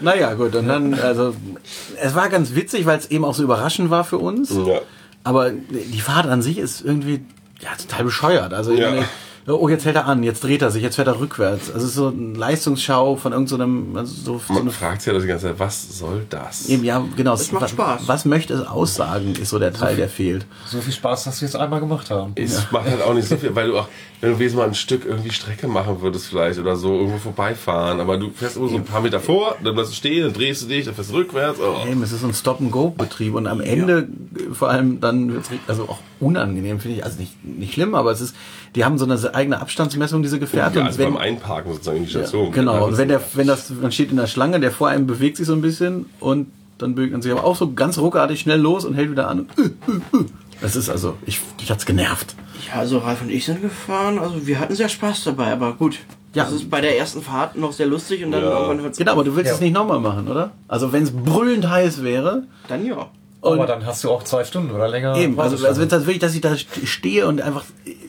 Naja, 0.00 0.34
gut, 0.34 0.54
und 0.54 0.68
dann, 0.68 0.94
also, 0.94 1.34
es 2.00 2.14
war 2.14 2.28
ganz 2.28 2.54
witzig, 2.54 2.86
weil 2.86 2.98
es 2.98 3.10
eben 3.10 3.24
auch 3.24 3.34
so 3.34 3.42
überraschend 3.42 3.90
war 3.90 4.04
für 4.04 4.18
uns. 4.18 4.54
Ja. 4.54 4.80
Aber 5.24 5.50
die 5.50 6.00
Fahrt 6.00 6.26
an 6.26 6.42
sich 6.42 6.58
ist 6.58 6.82
irgendwie 6.82 7.24
ja, 7.60 7.70
total 7.76 8.04
bescheuert. 8.04 8.52
Also, 8.54 8.72
Ja. 8.72 8.90
meine, 8.90 9.06
oh, 9.46 9.68
jetzt 9.68 9.84
hält 9.84 9.96
er 9.96 10.06
an, 10.06 10.22
jetzt 10.22 10.42
dreht 10.42 10.62
er 10.62 10.70
sich, 10.70 10.82
jetzt 10.82 10.96
fährt 10.96 11.08
er 11.08 11.20
rückwärts. 11.20 11.70
Also, 11.70 11.84
es 11.84 11.90
ist 11.90 11.94
so 11.96 12.08
eine 12.08 12.36
Leistungsschau 12.36 13.16
von 13.16 13.32
irgendeinem, 13.32 13.96
also 13.96 14.14
so, 14.14 14.40
so 14.46 14.52
Man 14.52 14.62
eine 14.62 14.70
fragt 14.70 15.02
sich 15.02 15.12
ja 15.12 15.18
die 15.18 15.26
ganze 15.26 15.46
Zeit, 15.46 15.58
was 15.58 15.98
soll 15.98 16.24
das? 16.30 16.68
Eben, 16.68 16.84
ja, 16.84 17.04
genau. 17.16 17.34
Es 17.34 17.52
macht 17.52 17.64
was, 17.64 17.70
Spaß. 17.70 18.02
Was 18.06 18.24
möchte 18.24 18.54
es 18.54 18.66
aussagen, 18.66 19.34
ist 19.34 19.50
so 19.50 19.58
der 19.58 19.72
Teil, 19.72 19.96
der 19.96 20.08
fehlt. 20.08 20.46
So 20.66 20.80
viel 20.80 20.92
Spaß, 20.92 21.24
dass 21.24 21.40
wir 21.40 21.48
es 21.48 21.56
einmal 21.56 21.80
gemacht 21.80 22.10
haben. 22.10 22.32
Es 22.36 22.70
macht 22.70 22.86
halt 22.86 23.02
auch 23.02 23.14
nicht 23.14 23.28
so 23.28 23.36
viel, 23.36 23.54
weil 23.54 23.68
du 23.68 23.78
auch, 23.78 23.88
wenn 24.20 24.32
du 24.32 24.38
wesentlich 24.38 24.56
mal 24.56 24.68
ein 24.68 24.74
Stück 24.74 25.04
irgendwie 25.04 25.30
Strecke 25.30 25.68
machen 25.68 26.00
würdest 26.00 26.26
vielleicht 26.26 26.58
oder 26.58 26.76
so, 26.76 26.94
irgendwo 26.94 27.18
vorbeifahren, 27.18 28.00
aber 28.00 28.16
du 28.16 28.30
fährst 28.30 28.56
immer 28.56 28.68
so 28.68 28.76
ein 28.76 28.84
paar 28.84 29.02
Meter 29.02 29.20
vor, 29.20 29.56
dann 29.62 29.74
bleibst 29.74 29.92
du 29.92 29.96
stehen, 29.96 30.24
dann 30.24 30.32
drehst 30.32 30.62
du 30.62 30.66
dich, 30.66 30.86
dann 30.86 30.94
fährst 30.94 31.10
du 31.10 31.14
rückwärts. 31.16 31.58
Oh. 31.60 31.86
Eben, 31.86 32.02
es 32.02 32.12
ist 32.12 32.22
so 32.22 32.26
ein 32.26 32.34
Stop-and-Go-Betrieb 32.34 33.34
und 33.34 33.46
am 33.46 33.60
Ende 33.60 34.08
vor 34.52 34.70
allem 34.70 35.00
dann 35.00 35.32
wird's 35.32 35.50
richtig- 35.50 35.68
also 35.68 35.84
auch 35.84 35.98
unangenehm, 36.20 36.80
finde 36.80 36.98
ich. 36.98 37.04
Also 37.04 37.20
nicht, 37.20 37.44
nicht 37.44 37.74
schlimm, 37.74 37.94
aber 37.94 38.10
es 38.12 38.20
ist, 38.20 38.34
die 38.74 38.84
haben 38.84 38.98
so 38.98 39.04
eine 39.04 39.18
eigene 39.34 39.60
Abstandsmessung, 39.60 40.22
diese 40.22 40.38
Gefährte. 40.38 40.76
Ja, 40.76 40.80
und 40.82 40.86
also 40.88 40.98
wenn, 40.98 41.14
beim 41.14 41.16
Einparken 41.22 41.72
sozusagen 41.72 41.98
in 41.98 42.04
die 42.04 42.10
Station. 42.10 42.52
genau, 42.52 42.86
und 42.86 42.96
wenn 42.98 43.08
der, 43.08 43.20
wenn 43.34 43.46
das, 43.46 43.70
man 43.70 43.92
steht 43.92 44.10
in 44.10 44.16
der 44.16 44.26
Schlange, 44.26 44.60
der 44.60 44.70
vor 44.70 44.88
einem 44.88 45.06
bewegt 45.06 45.36
sich 45.36 45.46
so 45.46 45.52
ein 45.52 45.60
bisschen 45.62 46.06
und 46.20 46.50
dann 46.78 46.94
bewegt 46.94 47.12
man 47.12 47.22
sich 47.22 47.30
aber 47.32 47.44
auch 47.44 47.56
so 47.56 47.72
ganz 47.72 47.98
ruckartig 47.98 48.40
schnell 48.40 48.60
los 48.60 48.84
und 48.84 48.94
hält 48.94 49.10
wieder 49.10 49.28
an. 49.28 49.46
Äh, 49.56 49.62
äh, 49.62 49.66
äh. 50.20 50.24
Das 50.60 50.76
ist 50.76 50.88
also, 50.88 51.16
ich, 51.26 51.40
ich 51.62 51.70
hat's 51.70 51.84
genervt. 51.86 52.34
Ja, 52.72 52.80
also 52.80 52.98
Ralf 52.98 53.20
und 53.22 53.30
ich 53.30 53.44
sind 53.44 53.60
gefahren, 53.60 54.18
also 54.18 54.46
wir 54.46 54.58
hatten 54.58 54.74
sehr 54.74 54.88
Spaß 54.88 55.24
dabei, 55.24 55.52
aber 55.52 55.72
gut. 55.74 55.98
Ja. 56.34 56.44
Das 56.44 56.52
ist 56.52 56.68
bei 56.70 56.80
der 56.80 56.98
ersten 56.98 57.22
Fahrt 57.22 57.56
noch 57.56 57.72
sehr 57.72 57.86
lustig 57.86 58.24
und 58.24 58.32
dann 58.32 58.42
Ja. 58.42 58.50
irgendwann 58.50 58.80
hört's 58.80 58.98
Genau, 58.98 59.12
aber 59.12 59.22
du 59.22 59.36
willst 59.36 59.50
Ja. 59.50 59.54
es 59.54 59.60
nicht 59.60 59.72
nochmal 59.72 60.00
machen, 60.00 60.26
oder? 60.26 60.50
Also 60.66 60.92
wenn 60.92 61.04
es 61.04 61.12
brüllend 61.12 61.68
heiß 61.70 62.02
wäre, 62.02 62.44
Dann 62.66 62.84
ja. 62.84 63.08
Aber 63.52 63.66
dann 63.66 63.84
hast 63.86 64.02
du 64.04 64.10
auch 64.10 64.22
zwei 64.24 64.44
Stunden 64.44 64.70
oder 64.70 64.88
länger. 64.88 65.16
Eben, 65.16 65.38
also, 65.38 65.66
also 65.66 65.80
wenn 65.80 65.86
es 65.88 65.92
halt 65.92 66.06
wirklich, 66.06 66.18
dass 66.20 66.34
ich 66.34 66.40
da 66.40 66.52
st- 66.52 66.86
stehe 66.86 67.26
und 67.26 67.40
einfach 67.42 67.64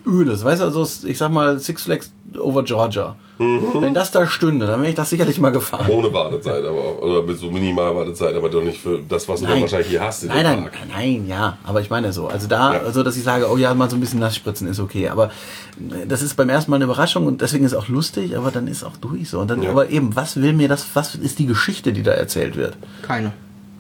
öde 0.08 0.32
ist, 0.32 0.44
weißt 0.46 0.62
du, 0.62 0.66
also 0.66 0.88
ich 1.08 1.18
sag 1.18 1.32
mal 1.32 1.60
Six 1.60 1.84
Flags 1.84 2.12
over 2.40 2.64
Georgia. 2.64 3.16
Wenn 3.38 3.94
das 3.94 4.12
da 4.12 4.26
stünde, 4.28 4.66
dann 4.66 4.80
wäre 4.80 4.90
ich 4.92 4.96
das 4.96 5.10
sicherlich 5.10 5.40
mal 5.42 5.50
gefahren. 5.52 5.90
Ohne 5.92 6.14
Wartezeit, 6.14 6.64
aber 6.64 7.04
oder 7.04 7.22
mit 7.24 7.38
so 7.38 7.52
minimal 7.52 7.94
Wartezeit, 7.94 8.34
aber 8.34 8.48
doch 8.48 8.64
nicht 8.64 8.80
für 8.80 9.00
das, 9.10 9.28
was 9.28 9.42
du 9.42 9.48
dann 9.48 9.60
wahrscheinlich 9.60 9.90
hier 9.90 10.02
hast 10.02 10.24
in 10.24 10.30
nein, 10.30 10.44
nein, 10.44 10.62
Park. 10.62 10.74
nein, 10.94 11.26
ja, 11.28 11.58
aber 11.66 11.82
ich 11.82 11.90
meine 11.90 12.14
so, 12.14 12.28
also 12.28 12.48
da, 12.48 12.76
Ja. 12.76 12.80
also 12.80 13.04
dass 13.04 13.18
ich 13.18 13.24
sage, 13.24 13.52
oh 13.52 13.58
ja, 13.58 13.74
mal 13.74 13.90
so 13.90 13.98
ein 13.98 14.00
bisschen 14.00 14.22
nass 14.22 14.38
spritzen 14.38 14.70
ist 14.70 14.80
okay, 14.80 15.10
aber 15.10 15.26
äh, 15.26 16.06
das 16.08 16.22
ist 16.22 16.36
beim 16.36 16.48
ersten 16.48 16.72
Mal 16.72 16.78
eine 16.78 16.86
Überraschung 16.86 17.26
und 17.28 17.42
deswegen 17.42 17.66
ist 17.66 17.74
es 17.74 17.78
auch 17.78 17.90
lustig, 17.90 18.38
aber 18.38 18.52
dann 18.52 18.68
ist 18.70 18.86
auch 18.86 18.96
durch 18.96 19.30
so 19.30 19.40
und 19.42 19.50
dann, 19.50 19.62
Ja. 19.64 19.72
aber 19.72 19.90
eben, 19.90 20.16
was 20.16 20.38
will 20.38 20.54
mir 20.54 20.70
das, 20.70 20.86
was 20.94 21.16
ist 21.16 21.38
die 21.38 21.46
Geschichte, 21.46 21.92
die 21.92 22.04
da 22.04 22.12
erzählt 22.12 22.56
wird? 22.56 22.78
Keine. 23.02 23.34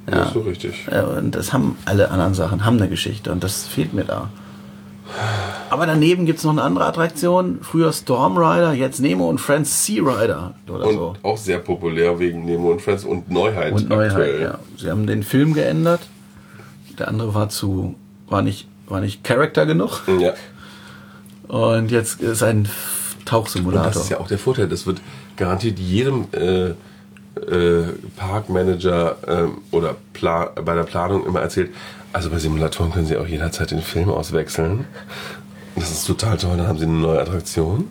Ja. 0.09 0.19
Nicht 0.25 0.33
so 0.33 0.41
richtig. 0.41 0.87
Und 1.17 1.31
das 1.35 1.51
haben 1.53 1.77
alle 1.85 2.11
anderen 2.11 2.33
Sachen, 2.33 2.63
haben 2.65 2.77
eine 2.77 2.89
Geschichte 2.89 3.31
und 3.31 3.43
das 3.43 3.65
fehlt 3.67 3.93
mir 3.93 4.03
da. 4.03 4.29
Aber 5.69 5.85
daneben 5.85 6.25
gibt 6.25 6.39
es 6.39 6.45
noch 6.45 6.51
eine 6.51 6.63
andere 6.63 6.85
Attraktion. 6.85 7.59
Früher 7.61 7.93
Storm 7.93 8.37
Rider, 8.37 8.73
jetzt 8.73 8.99
Nemo 8.99 9.29
und 9.29 9.39
Friends 9.39 9.85
Sea 9.85 10.01
Rider 10.03 10.53
oder 10.67 10.87
Und 10.87 10.93
so. 10.95 11.13
auch 11.23 11.37
sehr 11.37 11.59
populär 11.59 12.19
wegen 12.19 12.43
Nemo 12.45 12.71
und 12.71 12.81
Friends 12.81 13.03
und 13.03 13.29
Neuheit. 13.29 13.73
Und 13.73 13.89
Neuheit, 13.89 14.11
aktuell. 14.11 14.41
ja. 14.41 14.59
Sie 14.77 14.89
haben 14.89 15.05
den 15.07 15.23
Film 15.23 15.53
geändert. 15.53 16.01
Der 16.97 17.07
andere 17.07 17.33
war 17.35 17.49
zu, 17.49 17.95
war 18.27 18.41
nicht, 18.41 18.67
war 18.87 18.99
nicht 19.01 19.23
Charakter 19.23 19.65
genug. 19.65 20.01
Ja. 20.19 20.33
Und 21.47 21.91
jetzt 21.91 22.21
ist 22.21 22.41
ein 22.43 22.57
Und 22.59 22.69
Tauchsimulator. 23.25 23.91
das 23.91 24.03
ist 24.03 24.09
ja 24.09 24.19
auch 24.19 24.27
der 24.27 24.39
Vorteil. 24.39 24.67
Das 24.67 24.85
wird 24.87 25.01
garantiert 25.37 25.77
jedem 25.79 26.25
äh, 26.31 26.71
äh, 27.35 27.83
Parkmanager 28.15 29.17
ähm, 29.27 29.57
oder 29.71 29.95
Pla 30.13 30.45
bei 30.63 30.75
der 30.75 30.83
Planung 30.83 31.25
immer 31.25 31.41
erzählt. 31.41 31.71
Also 32.13 32.29
bei 32.29 32.39
Simulatoren 32.39 32.91
können 32.93 33.05
Sie 33.05 33.17
auch 33.17 33.27
jederzeit 33.27 33.71
den 33.71 33.81
Film 33.81 34.09
auswechseln. 34.09 34.85
Das 35.75 35.91
ist 35.91 36.05
total 36.07 36.37
toll. 36.37 36.55
Dann 36.57 36.67
haben 36.67 36.79
Sie 36.79 36.85
eine 36.85 36.93
neue 36.93 37.19
Attraktion. 37.19 37.89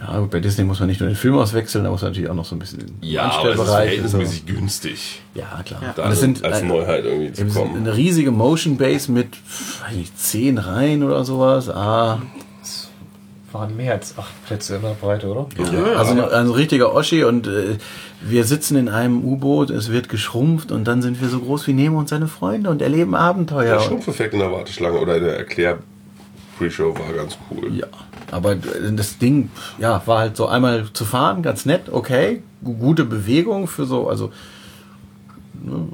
ja, 0.00 0.20
bei 0.22 0.40
Disney 0.40 0.64
muss 0.64 0.80
man 0.80 0.88
nicht 0.88 1.00
nur 1.00 1.08
den 1.08 1.16
Film 1.16 1.36
auswechseln, 1.38 1.84
da 1.84 1.90
muss 1.90 2.02
man 2.02 2.10
natürlich 2.10 2.28
auch 2.28 2.34
noch 2.34 2.44
so 2.44 2.56
ein 2.56 2.58
bisschen 2.58 2.80
den 2.80 3.18
aber 3.18 3.28
es 3.28 3.54
ist 3.54 3.58
und 3.60 3.66
so. 3.66 3.72
verhältnismäßig 3.72 4.46
günstig. 4.46 5.22
Ja, 5.34 5.60
klar. 5.64 5.80
Ja. 5.82 5.92
Da 5.94 6.08
das 6.08 6.20
sind 6.20 6.44
als 6.44 6.62
äh, 6.62 6.64
Neuheit 6.64 7.04
irgendwie 7.04 7.32
zu 7.32 7.46
kommen. 7.46 7.76
eine 7.76 7.96
riesige 7.96 8.32
Motion 8.32 8.76
Base 8.76 9.10
mit, 9.12 9.28
weiß 9.86 9.96
nicht, 9.96 10.18
zehn 10.18 10.58
Reihen 10.58 11.04
oder 11.04 11.24
sowas. 11.24 11.68
Ah, 11.68 12.20
waren 13.52 13.76
mehr 13.76 13.94
als 13.94 14.16
acht 14.18 14.32
Plätze 14.46 14.76
in 14.76 14.82
der 14.82 14.90
Breite, 15.00 15.28
oder? 15.28 15.46
Ja, 15.72 15.96
also 15.98 16.12
ein, 16.12 16.20
ein 16.20 16.50
richtiger 16.50 16.94
Oschi 16.94 17.24
und 17.24 17.46
äh, 17.46 17.78
wir 18.20 18.44
sitzen 18.44 18.76
in 18.76 18.88
einem 18.88 19.24
U-Boot, 19.24 19.70
es 19.70 19.90
wird 19.90 20.08
geschrumpft 20.08 20.70
und 20.72 20.84
dann 20.84 21.00
sind 21.02 21.20
wir 21.20 21.28
so 21.28 21.38
groß 21.40 21.66
wie 21.66 21.72
Nemo 21.72 21.98
und 21.98 22.08
seine 22.08 22.28
Freunde 22.28 22.68
und 22.70 22.82
erleben 22.82 23.14
Abenteuer. 23.14 23.74
Der 23.76 23.80
Schrumpfeffekt 23.80 24.34
in 24.34 24.40
der 24.40 24.52
Warteschlange 24.52 24.98
oder 24.98 25.16
in 25.16 25.24
der 25.24 25.38
Erklär 25.38 25.78
Pre-Show 26.58 26.94
war 26.98 27.12
ganz 27.14 27.38
cool. 27.50 27.72
Ja, 27.74 27.86
aber 28.32 28.56
das 28.56 29.18
Ding, 29.18 29.50
ja, 29.78 30.02
war 30.06 30.18
halt 30.18 30.36
so 30.36 30.46
einmal 30.46 30.86
zu 30.92 31.04
fahren, 31.04 31.42
ganz 31.42 31.64
nett, 31.66 31.82
okay, 31.90 32.42
gu- 32.64 32.74
gute 32.74 33.04
Bewegung 33.04 33.66
für 33.68 33.84
so, 33.86 34.08
also, 34.08 34.30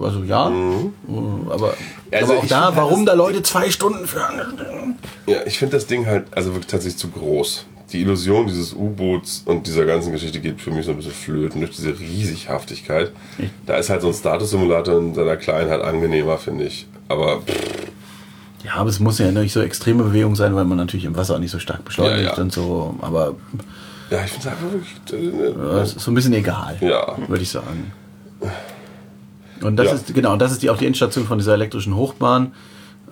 also 0.00 0.22
ja, 0.24 0.48
äh, 0.50 1.50
aber, 1.50 1.74
Also 2.12 2.32
aber 2.32 2.40
auch 2.42 2.46
da, 2.46 2.76
warum 2.76 3.06
da 3.06 3.14
Leute 3.14 3.42
zwei 3.42 3.70
Stunden 3.70 4.06
für 4.06 4.20
Ja, 5.26 5.38
ich 5.46 5.58
finde 5.58 5.76
das 5.76 5.86
Ding 5.86 6.06
halt 6.06 6.26
also 6.36 6.50
wirklich 6.52 6.66
tatsächlich 6.68 6.98
zu 6.98 7.08
groß. 7.08 7.66
Die 7.92 8.00
Illusion 8.00 8.46
dieses 8.46 8.72
U-Boots 8.74 9.42
und 9.46 9.66
dieser 9.66 9.84
ganzen 9.84 10.10
Geschichte 10.12 10.40
geht 10.40 10.60
für 10.60 10.70
mich 10.70 10.84
so 10.86 10.90
ein 10.92 10.96
bisschen 10.96 11.12
flöten 11.12 11.60
durch 11.60 11.76
diese 11.76 11.98
Riesighaftigkeit. 11.98 13.12
Da 13.66 13.76
ist 13.76 13.90
halt 13.90 14.02
so 14.02 14.08
ein 14.08 14.14
Status-Simulator 14.14 14.98
in 14.98 15.14
seiner 15.14 15.36
Kleinheit 15.36 15.80
angenehmer, 15.82 16.38
finde 16.38 16.64
ich. 16.64 16.86
Aber 17.08 17.40
pff, 17.42 17.54
Ja, 18.64 18.74
aber 18.76 18.88
es 18.90 18.98
muss 19.00 19.18
ja 19.18 19.30
nicht 19.30 19.52
so 19.52 19.60
extreme 19.60 20.02
Bewegung 20.02 20.34
sein, 20.34 20.54
weil 20.56 20.64
man 20.64 20.78
natürlich 20.78 21.04
im 21.04 21.16
Wasser 21.16 21.34
auch 21.34 21.38
nicht 21.38 21.50
so 21.52 21.58
stark 21.58 21.84
beschleunigt 21.84 22.22
Ja, 22.24 22.34
ja. 22.36 22.42
und 22.42 22.52
so, 22.52 22.96
aber 23.00 23.34
ja, 24.10 24.24
ich 24.24 24.30
finde 24.32 24.48
es 24.48 24.52
einfach 24.54 24.72
wirklich. 24.72 25.70
äh, 25.70 25.82
ist 25.82 26.00
so 26.00 26.10
ein 26.10 26.14
bisschen 26.14 26.32
egal, 26.34 26.76
Ja. 26.80 27.16
würde 27.28 27.42
ich 27.42 27.50
sagen. 27.50 27.92
Und 29.62 29.76
das 29.76 29.86
Ja. 29.88 29.92
ist, 29.94 30.14
genau, 30.14 30.32
und 30.32 30.38
das 30.40 30.52
ist 30.52 30.62
die, 30.62 30.70
auch 30.70 30.76
die 30.78 30.86
Endstation 30.86 31.24
von 31.26 31.38
dieser 31.38 31.54
elektrischen 31.54 31.94
Hochbahn. 31.96 32.52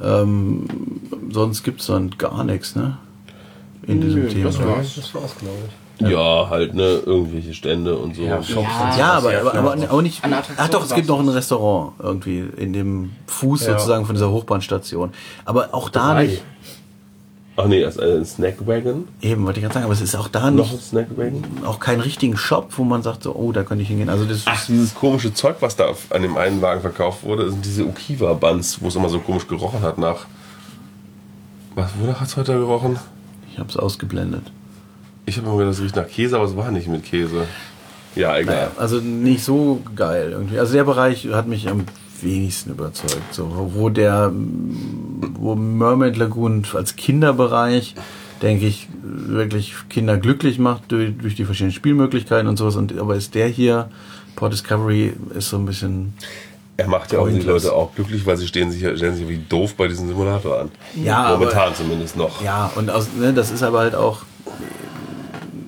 Ähm, 0.03 0.64
sonst 1.30 1.62
gibt 1.62 1.80
es 1.80 1.86
dann 1.86 2.11
gar 2.18 2.45
nichts, 2.45 2.74
ne? 2.76 2.99
In 3.86 4.01
diesem 4.01 4.28
Thema. 4.28 4.45
Das 4.47 4.59
war's, 4.61 4.95
das 4.97 5.14
war's, 5.14 5.36
glaube 5.38 5.57
ich. 5.68 6.09
Ja, 6.11 6.49
halt, 6.51 6.74
ne, 6.74 7.01
irgendwelche 7.05 7.55
Stände 7.55 7.97
und 7.97 8.16
so. 8.16 8.22
Ja, 8.22 8.40
Ja. 8.40 8.97
Ja, 8.99 9.12
aber, 9.14 9.38
aber, 9.38 9.51
viel. 9.51 9.61
aber 9.61 9.93
auch 9.93 10.03
nicht. 10.03 10.20
Ach 10.57 10.68
doch, 10.68 10.84
es 10.84 10.95
gibt 10.95 11.07
noch 11.09 11.20
ein 11.20 11.28
Restaurant 11.28 11.93
irgendwie 12.01 12.45
in 12.57 12.72
dem 12.72 13.11
Fuß 13.26 13.66
Ja. 13.66 13.72
sozusagen 13.78 14.07
von 14.07 14.14
dieser 14.16 14.30
Hochbahnstation. 14.30 15.11
Aber 15.45 15.68
auch 15.72 15.88
da 15.90 16.14
nicht. 16.20 16.43
Ach 17.57 17.66
nee, 17.66 17.82
das 17.82 17.96
ist 17.96 18.03
ein 18.03 18.24
Snackwagon. 18.24 19.09
Eben, 19.20 19.44
wollte 19.44 19.59
ich 19.61 19.62
gerade 19.64 19.74
sagen, 19.74 19.84
aber 19.84 19.92
es 19.92 20.00
ist 20.00 20.16
auch 20.16 20.28
da 20.28 20.50
Noch 20.50 20.64
nicht 20.64 20.74
ein 20.74 20.80
Snackwagon. 20.80 21.44
auch 21.66 21.80
keinen 21.80 22.00
richtigen 22.00 22.36
Shop, 22.38 22.68
wo 22.78 22.84
man 22.84 23.03
sagt, 23.03 23.24
so, 23.24 23.34
oh, 23.34 23.53
da 23.53 23.62
könnte 23.62 23.82
ich 23.82 23.88
hingehen. 23.88 24.09
Also 24.09 24.24
das 24.24 24.42
Ach, 24.46 24.59
ist 24.59 24.68
dieses 24.68 24.94
komische 24.94 25.34
Zeug, 25.34 25.57
was 25.61 25.76
da 25.76 25.88
auf, 25.88 26.11
an 26.11 26.22
dem 26.22 26.36
einen 26.38 26.62
Wagen 26.62 26.80
verkauft 26.80 27.24
wurde, 27.24 27.50
sind 27.50 27.64
diese 27.64 27.84
Ukiwa-Buns, 27.84 28.80
wo 28.80 28.88
es 28.88 28.96
immer 28.96 29.11
so 29.11 29.18
komisch 29.18 29.46
gerochen 29.48 29.82
hat 29.82 29.98
nach. 29.98 30.26
Was, 31.74 31.90
wonach 32.00 32.20
hat 32.20 32.28
es 32.28 32.36
heute 32.36 32.55
gerochen? 32.55 32.98
ich 33.50 33.59
habe 33.59 33.68
es 33.68 33.76
ausgeblendet. 33.76 34.44
Ich 35.26 35.36
habe 35.36 35.46
immer 35.46 35.59
gedacht, 35.59 35.74
das 35.74 35.82
riecht 35.82 35.96
nach 35.96 36.09
Käse, 36.09 36.36
aber 36.36 36.46
es 36.46 36.57
war 36.57 36.70
nicht 36.70 36.88
mit 36.88 37.05
Käse. 37.05 37.46
Ja, 38.16 38.36
egal. 38.38 38.70
Also 38.78 38.96
nicht 38.96 39.44
so 39.44 39.82
geil 39.94 40.30
irgendwie. 40.32 40.59
Also 40.59 40.72
der 40.72 40.84
Bereich 40.84 41.28
hat 41.32 41.46
mich 41.48 41.68
am 41.68 41.84
wenigsten 42.23 42.70
überzeugt. 42.70 43.33
So, 43.33 43.70
wo- 43.75 43.89
der, 43.91 44.33
wo 45.39 45.55
Mermaid 45.55 46.16
Lagoon 46.16 46.64
als 46.75 46.97
Kinderbereich, 46.97 47.95
denke 48.43 48.66
ich, 48.66 48.89
wirklich 49.03 49.75
Kinder 49.89 50.16
glücklich 50.16 50.59
macht 50.59 50.91
durch, 50.93 51.16
durch 51.16 51.35
die 51.37 51.45
verschiedenen 51.45 51.73
Spielmöglichkeiten 51.73 52.49
und 52.49 52.57
sowas. 52.57 52.77
Und, 52.77 52.97
aber 52.99 53.14
ist 53.16 53.35
der 53.35 53.49
hier, 53.49 53.89
Port 54.37 54.53
Discovery, 54.53 55.12
ist 55.35 55.51
so 55.51 55.59
ein 55.59 55.66
bisschen, 55.66 56.14
Er 56.77 56.89
macht 56.89 57.12
ja 57.12 57.18
auch 57.20 57.29
die. 57.29 57.39
Leute 57.41 57.73
auch 57.73 57.95
glücklich, 57.95 58.25
weil 58.27 58.37
sie 58.37 58.47
stehen 58.49 58.70
sich, 58.73 58.81
stellen 58.81 59.14
sich 59.14 59.29
wie 59.29 59.39
doof 59.49 59.75
bei 59.77 59.87
diesem 59.89 60.09
Simulator 60.09 60.61
an. 60.62 60.70
Ja, 61.03 61.31
Momentan 61.33 61.68
aber- 61.68 61.75
zumindest 61.75 62.16
noch. 62.16 62.43
ja, 62.43 62.70
und 62.75 62.91
aus, 62.91 63.09
ne, 63.18 63.33
das 63.33 63.51
ist 63.51 63.62
aber 63.62 63.81
halt 63.81 63.95
auch 63.95 64.23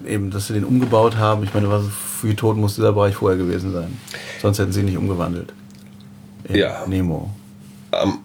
eben, 0.07 0.31
dass 0.31 0.49
sie 0.49 0.55
den 0.55 0.65
umgebaut 0.65 1.17
haben. 1.17 1.45
Ich 1.45 1.55
meine, 1.55 1.71
was 1.71 1.85
wie 2.23 2.35
tot 2.35 2.57
muss 2.57 2.75
dieser 2.75 2.93
Bereich 2.93 3.15
vorher 3.17 3.39
gewesen 3.39 3.73
sein? 3.73 3.99
Sonst 4.41 4.59
hätten 4.59 4.73
sie 4.73 4.81
ihn 4.81 4.87
nicht 4.87 4.97
umgewandelt. 4.99 5.53
In 6.45 6.57
Ja. 6.57 6.85
Nemo. 6.87 7.31
Am 7.91 8.19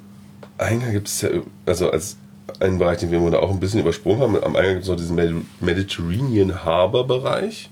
Eingang 0.58 0.92
gibt 0.92 1.08
es 1.08 1.22
ja, 1.22 1.30
also 1.66 1.90
als 1.92 2.18
einen 2.60 2.80
Bereich, 2.80 2.98
den 3.00 3.12
wir 3.12 3.20
Grunde 3.20 3.42
auch 3.42 3.52
ein 3.52 3.60
bisschen 3.60 3.80
übersprungen 3.80 4.22
haben, 4.22 4.44
am 4.44 4.56
Eingang 4.56 4.74
gibt 4.74 4.84
es 4.84 4.90
noch 4.90 4.96
diesen 4.98 5.16
Medi- 5.18 5.46
Mediterranean 5.62 6.66
Harbor 6.66 7.08
Bereich, 7.08 7.70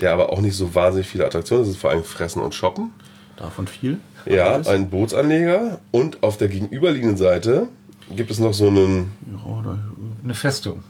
der 0.00 0.12
aber 0.12 0.32
auch 0.32 0.40
nicht 0.40 0.56
so 0.56 0.74
wahnsinnig 0.74 1.06
viele 1.08 1.26
Attraktionen 1.26 1.68
ist 1.68 1.76
vor 1.76 1.90
allem 1.90 2.04
Fressen 2.04 2.40
und 2.40 2.54
Shoppen. 2.54 2.92
Davon 3.36 3.66
viel. 3.66 3.98
Ja, 4.26 4.52
Alles. 4.54 4.68
ein 4.68 4.88
Bootsanleger 4.88 5.80
und 5.90 6.22
auf 6.22 6.38
der 6.38 6.48
gegenüberliegenden 6.48 7.16
Seite 7.18 7.68
gibt 8.14 8.30
es 8.30 8.38
noch 8.38 8.54
so 8.54 8.68
einen, 8.68 9.12
Ja, 9.30 9.62
da 9.62 9.78
Eine 10.22 10.34
Festung. 10.34 10.82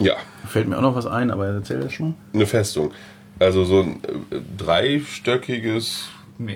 ja, 0.00 0.14
fällt 0.46 0.68
mir 0.68 0.76
auch 0.76 0.82
noch 0.82 0.96
was 0.96 1.06
ein, 1.06 1.30
aber 1.30 1.46
erzähl 1.46 1.80
das 1.80 1.92
schon. 1.92 2.14
eine 2.34 2.46
Festung. 2.46 2.90
Also 3.38 3.64
so 3.64 3.80
ein 3.82 4.00
äh, 4.30 4.36
dreistöckiges 4.58 6.08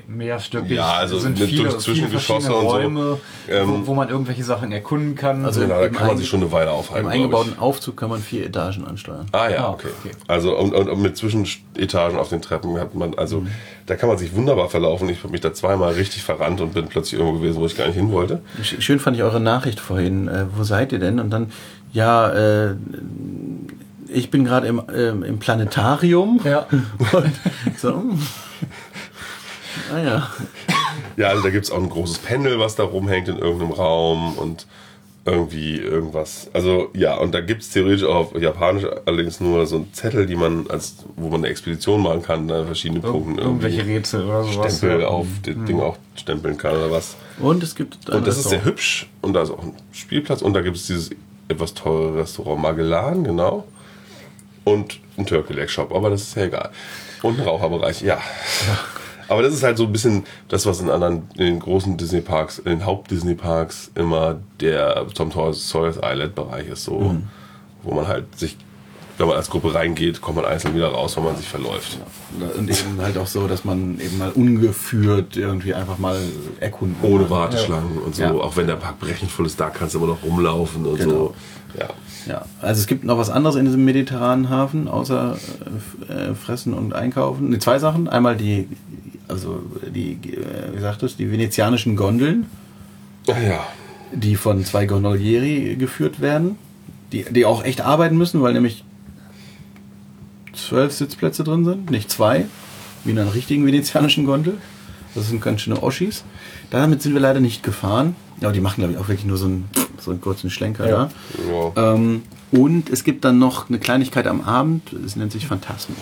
Mehrstöckig. 0.09 0.73
Ja, 0.73 0.93
also 0.95 1.19
sind 1.19 1.39
mit 1.39 1.49
viele, 1.49 1.65
durch 1.65 1.79
Zwischengeschosse 1.79 2.47
viele 2.49 2.59
und 2.59 2.69
so. 2.69 2.77
Räume, 2.77 3.19
Ähm, 3.49 3.83
wo, 3.83 3.87
wo 3.89 3.95
man 3.95 4.09
irgendwelche 4.09 4.45
Sachen 4.45 4.73
erkunden 4.73 5.15
kann. 5.15 5.45
Also 5.45 5.61
Genau, 5.61 5.81
da 5.81 5.87
im 5.87 5.93
kann 5.95 6.07
man 6.09 6.19
sich 6.19 6.29
schon 6.29 6.41
eine 6.43 6.53
Weile 6.53 6.71
Im 6.71 6.77
aufhalten. 6.77 7.03
glaub 7.09 7.15
eingebauten. 7.15 7.59
Aufzug 7.59 7.97
kann 7.97 8.11
man 8.11 8.21
vier 8.21 8.47
Etagen 8.47 8.85
ansteuern. 8.87 9.27
Ah 9.33 9.49
ja, 9.49 9.65
Ah, 9.67 9.71
okay. 9.71 9.89
okay. 10.01 10.11
Also 10.29 10.57
und, 10.57 10.75
und, 10.75 11.01
mit 11.01 11.17
Zwischenetagen 11.17 12.19
auf 12.19 12.29
den 12.29 12.43
Treppen 12.43 12.79
hat 12.79 12.95
man, 12.95 13.15
also 13.17 13.45
da 13.87 13.97
kann 13.97 14.09
man 14.09 14.19
sich 14.19 14.35
wunderbar 14.35 14.69
verlaufen. 14.69 15.09
Ich 15.09 15.19
habe 15.23 15.31
mich 15.31 15.41
da 15.41 15.53
zweimal 15.55 15.93
richtig 15.95 16.23
verrannt 16.23 16.61
und 16.61 16.75
bin 16.75 16.87
plötzlich 16.89 17.21
irgendwo 17.21 17.39
gewesen, 17.41 17.61
wo 17.61 17.67
ich 17.67 17.77
gar 17.77 17.87
nicht 17.87 17.97
hin 17.97 18.11
wollte. 18.13 18.41
Sch- 18.63 18.81
Schön 18.81 18.99
fand 18.99 19.17
ich 19.17 19.23
eure 19.23 19.41
Nachricht 19.41 19.79
vorhin. 19.81 20.29
Äh, 20.29 20.47
wo 20.57 20.65
seid 20.65 20.93
ihr 20.93 20.99
denn? 20.99 21.21
Und 21.21 21.31
dann, 21.31 21.53
ja, 21.93 22.31
äh, 22.33 22.75
ich 24.09 24.31
bin 24.31 24.45
gerade 24.45 24.67
im, 24.69 24.81
ähm, 24.95 25.23
im 25.23 25.39
Planetarium. 25.39 26.41
Ja. 26.45 26.67
Und 27.13 27.33
so, 27.79 27.91
hm. 27.95 28.19
Ah 29.95 29.99
ja. 29.99 30.31
Ja, 31.17 31.29
also 31.29 31.43
da 31.43 31.51
gibt 31.51 31.65
es 31.65 31.71
auch 31.71 31.83
ein 31.83 31.89
großes 31.89 32.19
Panel, 32.19 32.59
was 32.59 32.77
da 32.77 32.83
rumhängt 32.85 33.29
in 33.29 33.39
irgendeinem 33.39 33.73
Raum 33.73 34.37
und 34.37 34.67
irgendwie 35.27 35.77
irgendwas. 35.77 36.49
Also 36.53 36.91
ja, 36.95 37.17
und 37.17 37.35
da 37.35 37.41
gibt 37.41 37.63
es 37.63 37.71
theoretisch 37.71 38.05
auch 38.05 38.33
auf 38.33 38.41
Japanisch 38.41 38.85
allerdings 39.07 39.41
nur 39.41 39.67
so 39.67 39.77
einen 39.77 39.93
Zettel, 39.93 40.27
die 40.27 40.37
man 40.37 40.71
als, 40.71 41.05
wo 41.17 41.29
man 41.29 41.41
eine 41.41 41.49
Expedition 41.49 42.03
machen 42.03 42.23
kann, 42.23 42.51
an 42.51 42.67
verschiedenen 42.67 43.03
Punkten 43.03 43.39
irgendwelche 43.39 43.79
irgendwie 43.79 43.97
Rätsel 43.97 44.25
oder 44.25 44.45
sowas. 44.45 44.79
Stempel 44.79 45.01
ja. 45.01 45.09
auf 45.09 45.27
das 45.43 45.55
Ding 45.67 45.81
auch 45.81 45.97
stempeln 46.15 46.57
kann 46.57 46.77
oder 46.77 46.93
was. 46.93 47.17
Und 47.41 47.63
es 47.63 47.75
gibt 47.75 48.09
Und 48.09 48.27
das 48.27 48.39
ist 48.39 48.51
sehr 48.51 48.65
hübsch 48.65 49.09
und 49.21 49.33
da 49.33 49.43
ist 49.43 49.51
auch 49.51 49.63
ein 49.63 49.75
Spielplatz 49.91 50.43
und 50.43 50.55
da 50.55 50.61
gibt 50.61 50.77
es 50.77 50.87
dieses 50.87 51.11
etwas 51.49 51.75
teure 51.75 52.19
Restaurant 52.19 52.63
Magellan, 52.63 53.25
genau. 53.25 53.67
Und 54.63 55.01
ein 55.17 55.27
Turkey 55.27 55.55
Leg 55.55 55.71
Shop, 55.71 55.93
aber 55.93 56.11
das 56.11 56.23
ist 56.23 56.37
ja 56.37 56.45
egal. 56.45 56.71
Und 57.23 57.41
ein 57.41 57.47
Raucherbereich, 57.47 58.03
ja. 58.03 58.21
Aber 59.29 59.43
das 59.43 59.53
ist 59.55 59.63
halt 59.63 59.77
so 59.77 59.85
ein 59.85 59.93
bisschen 59.93 60.25
das, 60.49 60.67
was 60.67 60.81
in 60.81 60.89
anderen, 60.91 61.25
in 61.37 61.45
den 61.47 61.59
großen 61.61 61.97
Disney 61.97 62.21
Parks, 62.21 62.59
in 62.59 62.67
den 62.71 62.87
Haupt-Disney 62.87 63.35
Parks 63.35 63.91
immer 63.95 64.37
der 64.61 65.07
Tom 65.15 65.31
Sawyer's 65.33 65.99
Island 66.03 66.35
Bereich 66.35 66.69
ist, 66.69 66.85
so, 66.85 66.99
Mhm. 67.01 67.23
wo 67.83 67.95
man 67.95 68.07
halt 68.07 68.39
sich, 68.39 68.57
wenn 69.19 69.27
man 69.29 69.37
als 69.37 69.49
Gruppe 69.51 69.75
reingeht, 69.75 70.21
kommt 70.21 70.37
man 70.37 70.45
einzeln 70.45 70.75
wieder 70.75 70.89
raus, 70.89 71.17
wenn 71.17 71.25
man 71.25 71.37
sich 71.37 71.49
verläuft. 71.49 71.99
Und 72.59 72.69
eben 72.71 73.01
halt 73.01 73.17
auch 73.19 73.27
so, 73.27 73.47
dass 73.49 73.65
man 73.65 73.99
eben 73.99 74.19
mal 74.19 74.31
ungeführt 74.31 75.37
irgendwie 75.37 75.75
einfach 75.75 75.99
mal 75.99 76.19
erkunden 76.61 76.97
Ohne 77.03 77.23
kann. 77.25 77.31
Warteschlangen 77.31 77.99
und 77.99 78.15
so, 78.15 78.23
Ja. 78.23 78.33
auch 78.33 78.57
wenn 78.57 78.67
der 78.67 78.77
Park 78.77 79.01
brechend 79.01 79.31
voll 79.31 79.47
ist, 79.47 79.59
da 79.59 79.71
kannst 79.71 79.95
du 79.95 79.99
immer 79.99 80.09
noch 80.09 80.23
rumlaufen 80.23 80.85
und 80.87 80.99
Genau. 80.99 81.11
so. 81.11 81.35
Ja. 81.79 81.89
Ja, 82.27 82.45
also 82.61 82.81
es 82.81 82.89
gibt 82.89 83.05
noch 83.05 83.19
was 83.19 83.31
anderes 83.31 83.55
in 83.55 83.67
diesem 83.67 83.85
mediterranen 83.85 84.51
Hafen, 84.51 84.89
außer 84.89 85.37
äh, 86.09 86.13
äh, 86.31 86.35
Fressen 86.35 86.75
und 86.75 86.93
Einkaufen. 86.93 87.51
Ne, 87.51 87.61
zwei 87.61 87.79
Sachen. 87.79 88.09
Einmal 88.09 88.37
die, 88.37 88.69
also 89.29 89.61
die, 89.95 90.13
äh, 90.13 90.75
wie 90.75 90.81
sagt 90.81 91.03
es, 91.03 91.17
die 91.17 91.31
venezianischen 91.31 91.97
Gondeln, 91.97 92.47
Ah 93.29 93.41
ja. 93.41 93.67
die 94.13 94.37
von 94.37 94.65
zwei 94.65 94.87
Gondolieri 94.87 95.77
geführt 95.77 96.21
werden, 96.21 96.57
die, 97.13 97.25
die 97.31 97.45
auch 97.45 97.65
echt 97.65 97.81
arbeiten 97.81 98.17
müssen, 98.17 98.41
weil 98.43 98.53
nämlich 98.53 98.85
zwölf 100.55 100.93
Sitzplätze 100.93 101.45
drin 101.45 101.65
sind, 101.65 101.91
nicht 101.91 102.11
zwei, 102.11 102.47
wie 103.05 103.11
in 103.11 103.19
einer 103.19 103.35
richtigen 103.35 103.67
venezianischen 103.67 104.25
Gondel. 104.27 104.55
Das 105.15 105.29
sind 105.29 105.41
ganz 105.41 105.63
schöne 105.63 105.83
Oschis. 105.83 106.25
Damit 106.71 107.03
sind 107.03 107.15
wir 107.15 107.21
leider 107.21 107.41
nicht 107.41 107.63
gefahren. 107.63 108.17
Aber 108.43 108.53
die 108.53 108.61
machen, 108.61 108.81
glaube 108.81 108.93
ich, 108.93 108.99
auch 108.99 109.09
wirklich 109.09 109.25
nur 109.27 109.39
so 109.39 109.47
einen, 109.47 109.65
so 109.99 110.11
einen 110.11 110.21
kurzen 110.21 110.51
Schlenker 110.51 110.87
Ja. 110.89 111.09
da. 111.49 111.75
ja. 111.81 111.95
Ähm, 111.95 112.23
und 112.53 112.91
es 112.91 113.03
gibt 113.03 113.25
dann 113.25 113.39
noch 113.39 113.69
eine 113.71 113.79
Kleinigkeit 113.79 114.27
am 114.27 114.43
Abend, 114.43 114.93
es 114.93 115.17
nennt 115.17 115.33
sich 115.33 115.47
Phantasmik. 115.47 115.97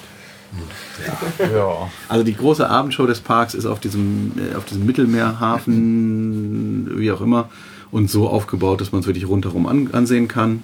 Ja. 1.52 1.90
Also 2.08 2.24
die 2.24 2.34
große 2.34 2.68
Abendshow 2.68 3.06
des 3.06 3.20
Parks 3.20 3.54
ist 3.54 3.66
auf 3.66 3.80
diesem, 3.80 4.32
äh, 4.38 4.54
auf 4.56 4.64
diesem 4.64 4.86
Mittelmeerhafen, 4.86 6.98
wie 6.98 7.10
auch 7.12 7.20
immer, 7.20 7.48
und 7.90 8.10
so 8.10 8.28
aufgebaut, 8.28 8.80
dass 8.80 8.92
man 8.92 9.00
es 9.00 9.06
wirklich 9.06 9.28
rundherum 9.28 9.66
an, 9.66 9.88
ansehen 9.92 10.28
kann. 10.28 10.62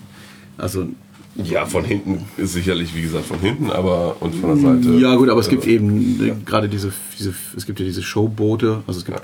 Also 0.59 0.86
Ja, 1.36 1.64
von 1.66 1.84
hinten 1.84 2.24
ist 2.36 2.53
sicherlich, 2.55 2.95
wie 2.95 3.03
gesagt, 3.03 3.26
von 3.26 3.38
hinten, 3.41 3.70
aber 3.70 4.16
und 4.20 4.34
von 4.34 4.61
der 4.61 4.74
Seite. 4.82 4.95
ja 4.99 5.14
gut, 5.14 5.28
aber 5.28 5.41
es 5.41 5.49
gibt 5.49 5.66
äh, 5.66 5.70
eben 5.74 6.20
äh, 6.24 6.32
gerade 6.45 6.68
diese, 6.68 6.93
diese, 7.18 7.34
es 7.57 7.66
gibt 7.66 7.78
ja 7.80 7.86
diese 7.86 8.03
Showboote, 8.03 8.82
also 8.86 9.01
es 9.01 9.07
gibt 9.07 9.20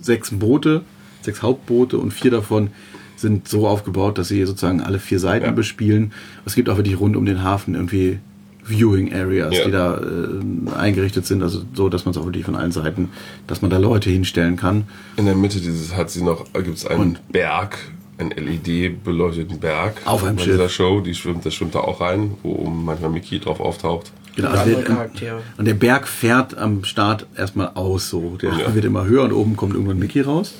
sechs 0.00 0.30
Boote, 0.30 0.82
sechs 1.22 1.42
Hauptboote 1.42 1.98
und 1.98 2.12
vier 2.12 2.30
davon 2.30 2.70
sind 3.16 3.46
so 3.46 3.68
aufgebaut, 3.68 4.18
dass 4.18 4.28
sie 4.28 4.44
sozusagen 4.44 4.80
alle 4.80 4.98
vier 4.98 5.20
Seiten 5.20 5.44
Ja. 5.46 5.52
bespielen. 5.52 6.12
Es 6.44 6.54
gibt 6.56 6.68
auch 6.68 6.76
wirklich 6.76 6.98
rund 6.98 7.16
um 7.16 7.24
den 7.24 7.44
Hafen 7.44 7.74
irgendwie 7.74 8.18
Viewing 8.64 9.12
Areas, 9.12 9.56
Ja. 9.56 9.64
die 9.64 9.70
da 9.72 9.98
äh, 9.98 10.74
eingerichtet 10.76 11.26
sind, 11.26 11.42
also 11.42 11.62
so, 11.74 11.88
dass 11.88 12.04
man 12.04 12.12
es 12.12 12.18
auch 12.18 12.24
wirklich 12.24 12.44
von 12.44 12.54
allen 12.54 12.72
Seiten, 12.72 13.08
dass 13.46 13.60
man 13.62 13.70
da 13.70 13.78
Leute 13.78 14.08
hinstellen 14.10 14.56
kann. 14.56 14.84
In 15.16 15.26
der 15.26 15.34
Mitte 15.34 15.60
dieses 15.60 15.96
hat 15.96 16.10
sie 16.10 16.22
noch, 16.22 16.44
gibt 16.52 16.76
es 16.78 16.86
einen 16.86 17.18
Berg 17.30 17.78
einen 18.18 18.30
LED-beleuchteten 18.30 19.58
Berg 19.58 19.94
Auf 20.04 20.22
einem 20.24 20.36
bei 20.36 20.42
Schiff. 20.42 20.52
dieser 20.52 20.68
Show. 20.68 21.00
Die 21.00 21.14
schwimmt, 21.14 21.44
das 21.44 21.54
schwimmt 21.54 21.74
da 21.74 21.80
auch 21.80 22.00
rein, 22.00 22.34
wo 22.42 22.68
manchmal 22.68 23.10
Mickey 23.10 23.40
drauf 23.40 23.58
auftaucht. 23.58 24.12
Genau, 24.36 24.48
Und 24.48 24.52
also 24.58 24.62
andere 24.70 24.84
der, 24.84 24.94
Charaktere. 24.94 25.42
und 25.58 25.64
der 25.66 25.74
Berg 25.74 26.06
fährt 26.06 26.56
am 26.56 26.84
Start 26.84 27.26
erstmal 27.36 27.70
aus, 27.74 28.08
so. 28.10 28.36
Der 28.40 28.52
Ja. 28.52 28.74
wird 28.74 28.84
immer 28.84 29.04
höher 29.06 29.24
und 29.24 29.32
oben 29.32 29.56
kommt 29.56 29.74
irgendwann 29.74 29.98
Mickey 29.98 30.20
raus. 30.20 30.54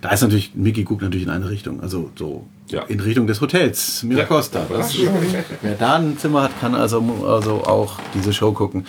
Da 0.00 0.10
ist 0.10 0.22
natürlich, 0.22 0.52
Mickey 0.54 0.84
guckt 0.84 1.02
natürlich 1.02 1.24
in 1.26 1.30
eine 1.30 1.48
Richtung, 1.48 1.80
also 1.80 2.10
so 2.16 2.46
Ja. 2.68 2.82
in 2.82 3.00
Richtung 3.00 3.26
des 3.26 3.40
Hotels, 3.40 4.02
Miracosta. 4.02 4.66
Ja. 4.70 5.10
Wer 5.62 5.74
da 5.74 5.94
ein 5.96 6.18
Zimmer 6.18 6.42
hat, 6.42 6.60
kann 6.60 6.74
also, 6.74 7.02
also 7.26 7.64
auch 7.64 7.98
diese 8.14 8.32
Show 8.32 8.52
gucken. 8.52 8.86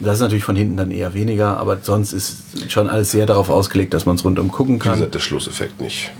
Das 0.00 0.14
ist 0.16 0.20
natürlich 0.20 0.44
von 0.44 0.56
hinten 0.56 0.76
dann 0.76 0.90
eher 0.90 1.14
weniger, 1.14 1.58
aber 1.58 1.78
sonst 1.82 2.12
ist 2.12 2.70
schon 2.70 2.88
alles 2.88 3.10
sehr 3.12 3.26
darauf 3.26 3.50
ausgelegt, 3.50 3.94
dass 3.94 4.04
man 4.06 4.16
es 4.16 4.24
rundum 4.24 4.50
gucken 4.50 4.76
Wie 4.76 4.78
kann. 4.80 4.94
gesagt, 4.94 5.14
der 5.14 5.20
Schlusseffekt 5.20 5.80
nicht. 5.80 6.10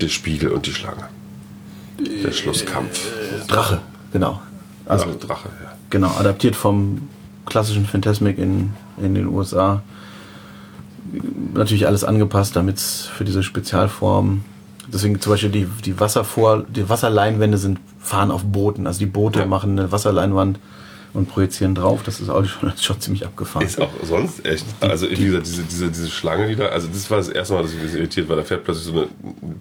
Der 0.00 0.08
Spiegel 0.08 0.50
und 0.52 0.66
die 0.66 0.72
Schlange. 0.72 1.04
Der 2.24 2.32
Schlusskampf. 2.32 3.00
Drache, 3.48 3.80
genau. 4.12 4.40
Also 4.86 5.06
Drache, 5.18 5.48
ja. 5.62 5.72
Genau, 5.90 6.08
adaptiert 6.18 6.54
vom 6.56 7.08
klassischen 7.46 7.84
Phantasmic 7.86 8.38
in, 8.38 8.70
in 9.02 9.14
den 9.14 9.26
USA. 9.26 9.82
Natürlich 11.54 11.86
alles 11.86 12.04
angepasst, 12.04 12.56
damit 12.56 12.76
es 12.76 13.06
für 13.06 13.24
diese 13.24 13.42
Spezialform. 13.42 14.44
Deswegen 14.92 15.20
zum 15.20 15.32
Beispiel 15.32 15.50
die, 15.50 15.66
die 15.84 15.98
Wasservor, 16.00 16.64
die 16.68 16.88
Wasserleinwände 16.88 17.58
sind, 17.58 17.78
fahren 18.00 18.30
auf 18.30 18.44
Booten. 18.44 18.86
Also 18.86 19.00
die 19.00 19.06
Boote 19.06 19.40
Ja. 19.40 19.46
machen 19.46 19.78
eine 19.78 19.92
Wasserleinwand 19.92 20.58
und 21.14 21.28
projizieren 21.28 21.74
drauf. 21.74 22.02
Das 22.04 22.20
ist 22.20 22.28
auch 22.30 22.44
schon, 22.44 22.72
schon 22.80 23.00
ziemlich 23.00 23.26
abgefahren. 23.26 23.66
Ist 23.66 23.80
auch 23.80 23.90
sonst 24.02 24.46
echt. 24.46 24.64
Also 24.80 25.10
wie 25.10 25.16
gesagt, 25.26 25.46
diese, 25.46 25.62
diese, 25.64 25.88
diese 25.88 26.08
Schlange, 26.10 26.48
die 26.48 26.56
da, 26.56 26.66
also 26.66 26.88
das 26.92 27.10
war 27.10 27.18
das 27.18 27.28
erste 27.28 27.54
Mal, 27.54 27.62
dass 27.62 27.72
ich 27.72 27.78
ein 27.78 27.82
bisschen 27.82 27.98
irritiert 27.98 28.28
war. 28.28 28.36
Da 28.36 28.42
fährt 28.44 28.64
plötzlich 28.64 28.86
so 28.86 28.92
eine 28.92 29.08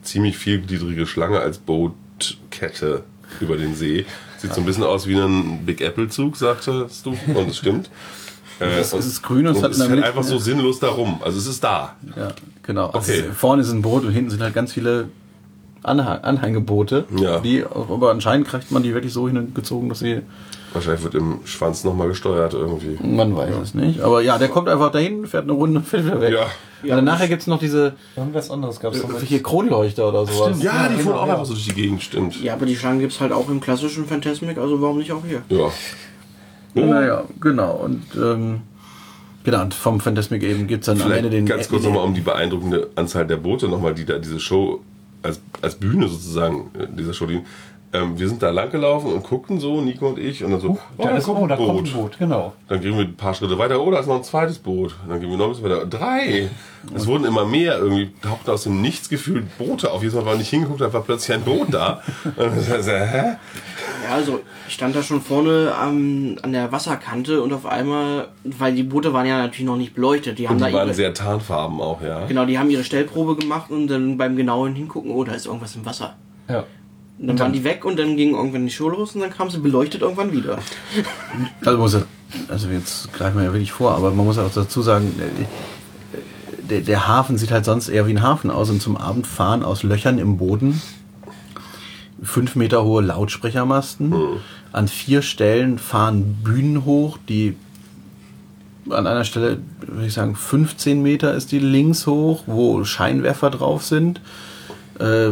ziemlich 0.03 0.37
vielgliedrige 0.37 1.05
Schlange 1.05 1.39
als 1.39 1.57
Bootkette 1.57 3.03
über 3.41 3.57
den 3.57 3.75
See. 3.75 4.05
Sieht 4.37 4.53
so 4.53 4.61
ein 4.61 4.65
bisschen 4.65 4.83
aus 4.83 5.07
wie 5.07 5.15
ein 5.17 5.65
Big 5.65 5.81
Apple 5.81 6.07
Zug, 6.09 6.37
sagtest 6.37 7.05
du. 7.05 7.17
Und 7.33 7.49
es 7.49 7.57
stimmt. 7.57 7.89
Äh, 8.59 8.79
Es 8.79 8.93
ist 8.93 9.21
grün 9.23 9.45
und 9.47 9.51
es 9.53 9.57
und 9.59 9.63
hat 9.63 9.71
es 9.71 9.77
der 9.77 9.87
fährt 9.87 9.97
Mitte- 9.99 10.09
einfach 10.09 10.23
so 10.23 10.37
sinnlos 10.37 10.79
darum. 10.79 11.19
Also 11.23 11.37
es 11.37 11.47
ist 11.47 11.63
da. 11.63 11.95
Ja, 12.15 12.29
genau. 12.63 12.87
Also 12.89 13.11
Okay. 13.11 13.23
vorne 13.35 13.61
ist 13.61 13.71
ein 13.71 13.81
Boot 13.81 14.03
und 14.03 14.11
hinten 14.11 14.29
sind 14.31 14.41
halt 14.41 14.53
ganz 14.53 14.73
viele 14.73 15.09
Anhang 15.83 16.19
Anhängeboote. 16.23 17.05
Ja. 17.17 17.39
Die, 17.39 17.63
aber 17.63 18.11
anscheinend 18.11 18.47
kriegt 18.47 18.71
man 18.71 18.83
die 18.83 18.93
wirklich 18.93 19.13
so 19.13 19.27
hingezogen, 19.27 19.89
dass 19.89 19.99
sie 19.99 20.21
Wahrscheinlich 20.73 21.01
wird 21.03 21.15
im 21.15 21.39
Schwanz 21.45 21.85
nochmal 21.85 22.09
gesteuert 22.09 22.53
irgendwie. 22.53 22.97
Man 23.01 23.35
weiß 23.35 23.55
es 23.63 23.73
nicht. 23.73 24.01
Aber 24.01 24.21
ja, 24.21 24.37
der 24.37 24.49
kommt 24.49 24.67
einfach 24.67 24.91
dahin, 24.91 25.25
fährt 25.25 25.43
eine 25.43 25.53
Runde 25.53 25.79
und 25.79 25.85
fährt 25.87 26.05
wieder 26.05 26.19
weg. 26.19 26.33
Ja. 26.33 26.47
Ja, 26.83 26.95
dann 26.97 27.05
nachher 27.05 27.27
gibt's 27.27 27.47
noch 27.47 27.57
diese 27.57 27.93
Irgendwas 28.15 28.51
anderes 28.51 28.79
gab 28.79 28.93
es 28.93 29.01
noch. 29.01 29.19
hier 29.21 29.41
Kronleuchter 29.41 30.09
oder 30.09 30.27
sowas. 30.27 30.49
Stimmt. 30.49 30.63
Ja, 30.63 30.89
die 30.89 30.97
genau, 30.97 31.03
fuhren 31.09 31.17
auch 31.17 31.25
ja. 31.27 31.33
einfach 31.33 31.45
so 31.45 31.53
durch 31.53 31.65
die 31.65 31.73
Gegend, 31.73 32.03
stimmt. 32.03 32.39
Ja, 32.43 32.53
aber 32.53 32.65
die 32.67 32.75
Schlangen 32.75 32.99
gibt 32.99 33.13
es 33.13 33.21
halt 33.21 33.31
auch 33.31 33.49
im 33.49 33.61
klassischen 33.61 34.05
Phantasmic, 34.05 34.57
also 34.59 34.79
warum 34.81 34.97
nicht 34.99 35.11
auch 35.11 35.23
hier? 35.25 35.41
Ja. 35.49 35.71
Naja, 36.85 37.23
genau. 37.39 37.73
Und 37.75 38.03
ähm, 38.15 38.61
genau, 39.43 39.61
und 39.63 39.73
vom 39.73 39.99
Phantasmic 39.99 40.43
eben 40.43 40.67
gibt's 40.67 40.85
dann 40.85 40.97
am 40.97 41.03
Vielleicht 41.07 41.25
Ende 41.25 41.29
den. 41.29 41.45
ganz 41.45 41.69
kurz 41.69 41.83
nochmal 41.83 42.03
um 42.03 42.13
die 42.13 42.21
beeindruckende 42.21 42.89
Anzahl 42.95 43.25
der 43.25 43.37
Boote 43.37 43.67
nochmal, 43.67 43.93
die 43.93 44.05
da 44.05 44.17
diese 44.19 44.39
Show 44.39 44.81
als, 45.23 45.41
als 45.61 45.75
Bühne 45.75 46.07
sozusagen 46.07 46.69
äh, 46.77 46.87
dieser 46.95 47.13
Show 47.13 47.25
dienen. 47.25 47.45
Ähm, 47.97 48.19
wir 48.19 48.27
sind 48.27 48.43
da 48.43 48.49
lang 48.51 48.69
gelaufen 48.69 49.13
und 49.13 49.23
guckten 49.23 49.59
so, 49.59 49.81
Nico 49.81 50.07
und 50.09 50.19
ich, 50.19 50.43
und 50.43 50.51
dann 50.51 50.59
so, 50.59 50.77
oh, 50.97 51.03
Da 51.03 51.17
ist, 51.17 51.27
oh, 51.27 51.47
da 51.47 51.55
kommt 51.55 51.69
ein 51.69 51.75
Boot. 51.75 51.93
Boot, 51.93 52.19
genau. 52.19 52.53
Dann 52.67 52.81
gehen 52.81 52.97
wir 52.97 53.05
ein 53.05 53.15
paar 53.15 53.33
Schritte 53.33 53.57
weiter, 53.57 53.81
oh, 53.81 53.89
da 53.91 53.99
ist 53.99 54.07
noch 54.07 54.15
ein 54.15 54.23
zweites 54.23 54.59
Boot. 54.59 54.95
Dann 55.07 55.19
gehen 55.19 55.29
wir 55.29 55.37
noch 55.37 55.45
ein 55.45 55.51
bisschen 55.51 55.69
weiter, 55.69 55.85
drei. 55.85 56.49
Es 56.95 57.07
wurden 57.07 57.25
immer 57.25 57.45
mehr, 57.45 57.77
irgendwie 57.79 58.11
tauchten 58.21 58.49
aus 58.51 58.63
dem 58.63 58.81
Nichts 58.81 59.09
gefühlt 59.09 59.57
Boote 59.57 59.91
auf. 59.91 60.01
Jedes 60.01 60.15
Mal 60.15 60.25
war 60.25 60.35
nicht 60.35 60.49
hingeguckt, 60.49 60.81
da 60.81 60.91
war 60.93 61.01
plötzlich 61.01 61.35
ein 61.35 61.43
Boot 61.43 61.67
da. 61.71 62.01
Und 62.23 62.57
ich 62.57 62.65
so, 62.65 62.91
hä? 62.91 63.37
Ja, 64.03 64.13
also 64.13 64.41
ich 64.67 64.73
stand 64.73 64.95
da 64.95 65.01
schon 65.01 65.21
vorne 65.21 65.73
am, 65.77 66.37
an 66.41 66.53
der 66.53 66.71
Wasserkante 66.71 67.41
und 67.41 67.51
auf 67.51 67.65
einmal, 67.65 68.29
weil 68.43 68.73
die 68.73 68.83
Boote 68.83 69.11
waren 69.11 69.25
ja 69.25 69.37
natürlich 69.37 69.65
noch 69.65 69.75
nicht 69.75 69.95
beleuchtet, 69.95 70.39
die 70.39 70.47
haben 70.47 70.55
Und 70.55 70.61
da 70.61 70.67
die 70.67 70.73
waren 70.73 70.87
ihre, 70.87 70.95
sehr 70.95 71.13
tarnfarben 71.13 71.81
auch, 71.81 72.01
ja. 72.01 72.25
genau, 72.25 72.45
die 72.45 72.57
haben 72.57 72.69
ihre 72.69 72.83
Stellprobe 72.83 73.35
gemacht 73.35 73.69
und 73.71 73.87
dann 73.87 74.17
beim 74.17 74.35
genauen 74.35 74.75
Hingucken, 74.75 75.11
oh, 75.11 75.23
da 75.23 75.33
ist 75.33 75.45
irgendwas 75.45 75.75
im 75.75 75.85
Wasser. 75.85 76.15
Ja. 76.47 76.63
Und 77.19 77.27
dann 77.27 77.39
waren 77.39 77.53
die 77.53 77.63
weg 77.63 77.83
und 77.83 77.97
dann 77.97 78.15
ging 78.15 78.35
irgendwann 78.35 78.65
die 78.65 78.71
Show 78.71 78.89
los 78.89 79.15
und 79.15 79.21
dann 79.21 79.31
kam 79.31 79.49
sie 79.49 79.59
beleuchtet 79.59 80.01
irgendwann 80.01 80.31
wieder. 80.31 80.59
Also, 81.65 81.77
muss 81.79 81.93
er, 81.95 82.03
also 82.47 82.69
jetzt 82.69 83.11
greifen 83.13 83.37
wir 83.37 83.45
ja 83.45 83.53
wirklich 83.53 83.71
vor, 83.71 83.95
aber 83.95 84.11
man 84.11 84.25
muss 84.25 84.37
auch 84.37 84.51
dazu 84.53 84.81
sagen, 84.81 85.13
der, 86.69 86.81
der 86.81 87.07
Hafen 87.07 87.37
sieht 87.37 87.51
halt 87.51 87.65
sonst 87.65 87.89
eher 87.89 88.05
wie 88.05 88.11
ein 88.11 88.21
Hafen 88.21 88.51
aus 88.51 88.69
und 88.69 88.81
zum 88.81 88.97
Abend 88.97 89.25
fahren 89.25 89.63
aus 89.63 89.83
Löchern 89.83 90.19
im 90.19 90.37
Boden 90.37 90.81
fünf 92.21 92.55
Meter 92.55 92.83
hohe 92.83 93.01
Lautsprechermasten. 93.03 94.13
An 94.71 94.87
vier 94.87 95.21
Stellen 95.21 95.79
fahren 95.79 96.37
Bühnen 96.43 96.85
hoch, 96.85 97.17
die 97.29 97.55
an 98.89 99.05
einer 99.05 99.23
Stelle, 99.25 99.59
würde 99.81 100.07
ich 100.07 100.13
sagen, 100.13 100.35
15 100.35 101.01
Meter 101.01 101.33
ist 101.33 101.51
die 101.51 101.59
links 101.59 102.07
hoch, 102.07 102.43
wo 102.45 102.83
Scheinwerfer 102.85 103.49
drauf 103.49 103.83
sind. 103.83 104.21
Äh, 104.99 105.31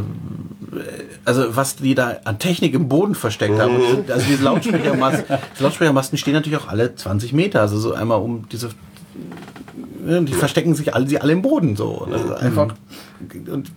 also 1.26 1.56
was 1.56 1.76
die 1.78 1.96
da 1.96 2.18
an 2.26 2.40
Technik 2.40 2.74
im 2.74 2.88
Boden 2.90 3.16
versteckt 3.16 3.60
haben. 3.60 3.76
Und 3.76 4.04
diese- 4.04 4.14
Also 4.14 4.26
diese 4.28 4.44
Lautsprechermasten, 4.44 5.26
diese 5.54 5.64
Lautsprechermasten 5.64 6.18
stehen 6.18 6.34
natürlich 6.34 6.60
auch 6.60 6.68
alle 6.68 6.96
20 6.96 7.34
Meter. 7.34 7.62
Also 7.62 7.78
so 7.78 7.94
einmal 7.94 8.20
um 8.22 8.48
diese 8.50 8.70
ja, 10.08 10.20
die 10.22 10.34
verstecken 10.34 10.76
sich 10.76 10.94
alle, 10.94 11.08
sie 11.08 11.20
alle 11.20 11.34
im 11.34 11.42
Boden 11.42 11.76
so. 11.76 12.08
Also 12.12 12.36
einfach 12.36 12.76
und 13.52 13.72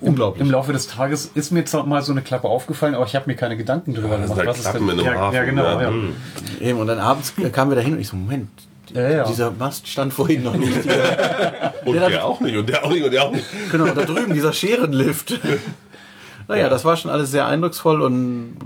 unglaublich. 0.00 0.42
Im 0.46 0.50
Laufe 0.52 0.72
des 0.72 0.86
Tages 0.86 1.30
ist 1.34 1.50
mir 1.50 1.60
jetzt 1.60 1.72
noch 1.74 1.86
mal 1.86 2.02
so 2.02 2.12
eine 2.12 2.22
Klappe 2.22 2.46
aufgefallen, 2.48 2.94
aber 2.94 3.04
ich 3.06 3.16
habe 3.16 3.28
mir 3.28 3.34
keine 3.34 3.56
Gedanken 3.56 3.92
drüber 3.94 4.16
das 4.18 4.28
gemacht. 4.30 4.38
sind 4.38 4.46
Was 4.48 4.58
ist 4.58 4.72
denn? 4.74 4.82
in 4.84 4.90
einem 4.90 5.04
ja, 5.04 5.14
Hafen, 5.20 5.34
ja, 5.34 5.44
genau. 5.44 5.62
ja. 5.64 5.82
Ja. 5.82 5.88
Hm. 5.88 6.12
Eben, 6.60 6.78
und 6.78 6.86
dann 6.86 6.98
abends 7.00 7.32
kamen 7.52 7.70
wir 7.72 7.74
da 7.76 7.80
hin 7.80 7.94
und 7.94 8.00
ich 8.00 8.06
so, 8.06 8.16
Moment, 8.16 8.48
Ja, 8.94 9.10
ja. 9.10 9.24
dieser 9.24 9.50
Mast 9.50 9.88
stand 9.88 10.12
vorhin 10.12 10.44
noch 10.44 10.54
nicht. 10.54 10.72
Und 11.84 11.94
Der 11.94 12.08
der 12.10 12.24
auch 12.24 12.38
nicht, 12.40 12.56
und 12.56 12.68
der 12.68 12.84
auch 12.84 12.90
nicht, 12.92 13.02
und 13.04 13.10
der 13.12 13.24
auch 13.24 13.32
nicht. 13.32 13.44
genau, 13.72 13.86
da 13.86 14.04
drüben, 14.04 14.34
dieser 14.34 14.52
Scherenlift. 14.52 15.40
Naja, 16.56 16.68
das 16.68 16.84
war 16.84 16.96
schon 16.96 17.10
alles 17.10 17.30
sehr 17.30 17.46
eindrucksvoll 17.46 18.02
und 18.02 18.56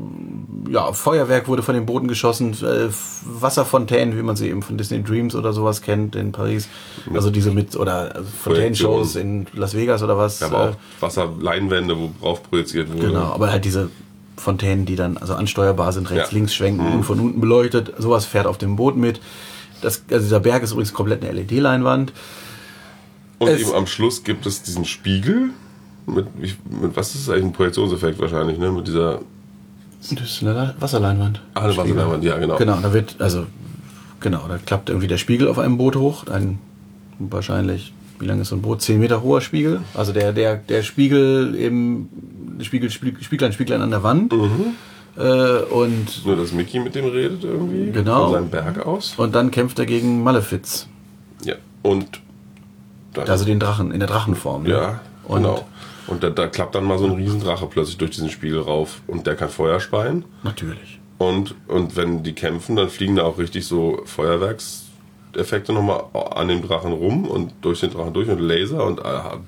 ja, 0.69 0.93
Feuerwerk 0.93 1.47
wurde 1.47 1.63
von 1.63 1.75
den 1.75 1.87
Booten 1.87 2.09
geschossen, 2.09 2.53
äh, 2.63 2.89
Wasserfontänen, 3.25 4.17
wie 4.19 4.23
man 4.23 4.35
sie 4.37 4.49
eben 4.49 4.63
von 4.63 4.77
Disney 4.77 5.03
Dreams 5.03 5.35
oder 5.35 5.53
sowas 5.53 5.81
kennt 5.83 6.17
in 6.17 6.33
Paris. 6.33 6.69
Also 7.15 7.31
diese 7.31 7.53
mit, 7.53 7.77
oder 7.77 8.15
also 8.17 8.29
Fontänenshows 8.43 9.15
in 9.17 9.47
Las 9.55 9.75
Vegas 9.75 10.03
oder 10.03 10.19
was. 10.19 10.43
Aber 10.43 10.57
äh, 10.57 10.69
auch 10.71 10.77
Wasserleinwände, 11.01 11.97
wo 11.97 12.11
drauf 12.21 12.43
projiziert 12.43 12.93
wurde. 12.93 13.07
Genau, 13.09 13.33
aber 13.33 13.51
halt 13.53 13.65
diese 13.65 13.91
Fontänen, 14.37 14.87
die 14.87 14.97
dann 14.97 15.17
also 15.17 15.35
ansteuerbar 15.35 15.93
sind, 15.93 16.11
rechts, 16.11 16.31
Ja. 16.33 16.37
links 16.37 16.55
schwenken 16.55 16.87
und 16.93 17.05
von 17.05 17.21
unten 17.21 17.41
beleuchtet. 17.41 17.93
Sowas 17.99 18.27
fährt 18.27 18.47
auf 18.47 18.59
dem 18.59 18.75
Boot 18.77 18.97
mit. 18.97 19.21
Das, 19.83 20.03
also 20.11 20.25
dieser 20.25 20.41
Berg 20.41 20.63
ist 20.63 20.73
übrigens 20.73 20.93
komplett 20.93 21.23
eine 21.23 21.33
LED-Leinwand. 21.33 22.13
Und 23.39 23.49
Es- 23.49 23.61
eben 23.61 23.75
am 23.75 23.87
Schluss 23.87 24.25
gibt 24.25 24.47
es 24.47 24.63
diesen 24.63 24.85
Spiegel. 24.85 25.51
Mit, 26.07 26.27
wie- 26.39 26.55
mit 26.83 26.97
was 26.97 27.15
ist 27.15 27.27
das 27.27 27.35
eigentlich? 27.35 27.47
Ein 27.47 27.53
Projektionseffekt 27.53 28.19
wahrscheinlich, 28.21 28.59
ne? 28.59 28.71
Mit 28.71 28.87
dieser. 28.87 29.21
Das 30.01 30.13
ist 30.13 30.43
eine 30.43 30.75
Wasserleinwand. 30.79 31.41
Ah, 31.55 31.63
eine 31.63 31.77
Wasserleinwand, 31.77 32.23
ja, 32.23 32.37
genau. 32.39 32.57
Genau, 32.57 32.79
da 32.81 32.93
wird, 32.93 33.17
also, 33.19 33.47
genau, 34.21 34.47
da 34.49 34.59
klappt 34.59 34.89
irgendwie 34.89 35.09
der 35.09 35.19
Spiegel 35.19 35.49
auf 35.49 35.59
einem 35.59 35.79
Boot 35.79 35.97
hoch. 35.97 36.27
Ein 36.29 36.59
wahrscheinlich, 37.19 37.93
wie 38.21 38.27
lang 38.27 38.41
ist 38.41 38.49
so 38.51 38.57
ein 38.57 38.63
Boot? 38.63 38.83
Zehn 38.83 39.01
Meter 39.01 39.23
hoher 39.23 39.41
Spiegel. 39.41 39.81
Also 39.95 40.13
der, 40.13 40.33
der, 40.33 40.57
der 40.57 40.83
Spiegel 40.83 41.57
eben, 41.59 42.09
Spiegel, 42.63 42.91
Spiegel, 42.91 43.21
Spieglein, 43.23 43.53
Spieglein 43.53 43.83
an 43.83 43.91
der 43.91 44.03
Wand. 44.03 44.33
Mhm. 44.33 44.75
Äh, 45.19 45.63
und, 45.73 46.25
Nur, 46.27 46.37
dass 46.37 46.53
Mickey 46.53 46.79
mit 46.79 46.95
dem 46.95 47.07
redet 47.07 47.43
irgendwie. 47.43 47.91
Genau. 47.91 48.25
Von 48.27 48.33
seinem 48.35 48.51
Berg 48.51 48.87
aus. 48.87 49.15
und 49.17 49.35
dann 49.35 49.51
kämpft 49.51 49.79
er 49.79 49.87
gegen 49.87 50.23
Malefiz. 50.23 50.87
Ja. 51.43 51.55
Und. 51.83 52.21
Dann, 53.15 53.29
Also 53.29 53.45
den 53.47 53.59
Drachen, 53.59 53.91
in 53.93 53.99
der 53.99 54.09
Drachenform. 54.09 54.65
ne? 54.65 54.69
ja, 54.71 55.01
Und 55.25 55.43
genau. 55.43 55.65
Und 56.07 56.23
da, 56.23 56.31
da 56.31 56.47
klappt 56.47 56.75
dann 56.75 56.85
mal 56.85 56.99
so 56.99 57.07
ein 57.07 57.13
Riesendrache 57.13 57.67
plötzlich 57.67 57.99
durch 57.99 58.13
diesen 58.13 58.31
Spiegel 58.31 58.61
rauf. 58.61 59.01
Und 59.07 59.27
der 59.27 59.37
kann 59.37 59.49
Feuer 59.49 59.81
speien. 59.81 60.25
natürlich. 60.43 61.01
Und, 61.19 61.55
und 61.67 61.97
wenn 61.97 62.23
die 62.23 62.35
kämpfen, 62.35 62.77
dann 62.77 62.91
fliegen 62.91 63.17
da 63.17 63.23
auch 63.23 63.39
richtig 63.39 63.67
so 63.67 64.03
Feuerwerkseffekte 64.05 65.73
nochmal 65.73 66.05
an 66.13 66.49
dem 66.49 66.61
Drachen 66.61 66.93
rum 66.93 67.25
und 67.27 67.55
durch 67.63 67.81
den 67.81 67.91
Drachen 67.91 68.13
durch 68.13 68.29
und 68.29 68.39
Laser 68.39 68.85
und 68.85 69.03
aha, 69.03 69.41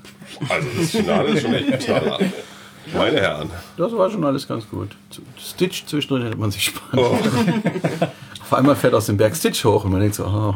also 0.49 0.67
das 0.75 0.89
Finale 0.89 1.29
ist 1.29 1.43
schon 1.43 1.53
echt 1.53 1.85
toll. 1.85 2.31
Meine 2.91 3.19
Herren. 3.21 3.51
Das 3.77 3.91
war 3.91 4.09
schon 4.09 4.23
alles 4.23 4.47
ganz 4.47 4.67
gut. 4.67 4.89
Stitch 5.37 5.85
zwischendrin 5.85 6.23
hätte 6.23 6.37
man 6.37 6.49
sich 6.49 6.63
sparen. 6.63 6.97
Oh, 6.97 7.17
Auf 8.41 8.53
einmal 8.53 8.75
fährt 8.75 8.95
aus 8.95 9.05
dem 9.05 9.17
Berg 9.17 9.35
Stitch 9.35 9.63
hoch 9.63 9.83
und 9.83 9.91
man 9.91 9.99
denkt 9.99 10.15
so, 10.15 10.25
oh. 10.25 10.55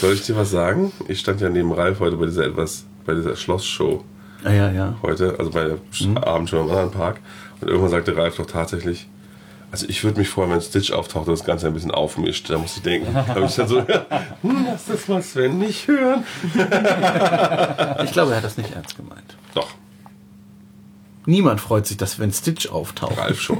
soll 0.00 0.14
ich 0.14 0.22
dir 0.22 0.36
was 0.36 0.50
sagen? 0.50 0.90
Ich 1.06 1.20
stand 1.20 1.42
ja 1.42 1.50
neben 1.50 1.70
Ralf 1.70 2.00
heute 2.00 2.16
bei 2.16 2.24
dieser 2.24 2.46
etwas, 2.46 2.86
bei 3.04 3.12
dieser 3.12 3.36
Schlossshow 3.36 4.02
Ja, 4.44 4.52
ja, 4.52 4.70
ja. 4.70 4.94
heute, 5.02 5.36
also 5.38 5.50
bei 5.50 5.64
der 5.64 5.78
Abendshow 6.26 6.60
im 6.60 6.70
anderen 6.70 6.90
Park. 6.90 7.20
Und 7.60 7.68
irgendwann 7.68 7.90
sagte 7.90 8.16
Ralf 8.16 8.36
doch 8.36 8.46
tatsächlich, 8.46 9.06
also 9.72 9.86
ich 9.88 10.02
würde 10.02 10.18
mich 10.18 10.28
freuen, 10.28 10.50
wenn 10.50 10.60
Stitch 10.60 10.90
auftaucht 10.90 11.28
und 11.28 11.34
das 11.34 11.44
Ganze 11.44 11.68
ein 11.68 11.74
bisschen 11.74 11.92
aufmischt. 11.92 12.50
Da 12.50 12.58
muss 12.58 12.76
ich 12.76 12.82
denken, 12.82 13.14
da 13.14 13.26
habe 13.26 13.44
ich 13.44 13.54
dann 13.54 13.68
so, 13.68 13.78
hm, 14.42 14.66
lass 14.66 14.86
das 14.86 15.08
mal 15.08 15.22
Sven 15.22 15.58
nicht 15.58 15.86
hören. 15.86 16.24
Ich 18.04 18.12
glaube, 18.12 18.32
er 18.32 18.38
hat 18.38 18.44
das 18.44 18.56
nicht 18.56 18.72
ernst 18.72 18.96
gemeint. 18.96 19.36
Doch. 19.54 19.68
Niemand 21.26 21.60
freut 21.60 21.86
sich, 21.86 21.96
dass 21.96 22.18
wenn 22.18 22.32
Stitch 22.32 22.68
auftaucht. 22.68 23.18
Ralf 23.18 23.40
schon. 23.40 23.58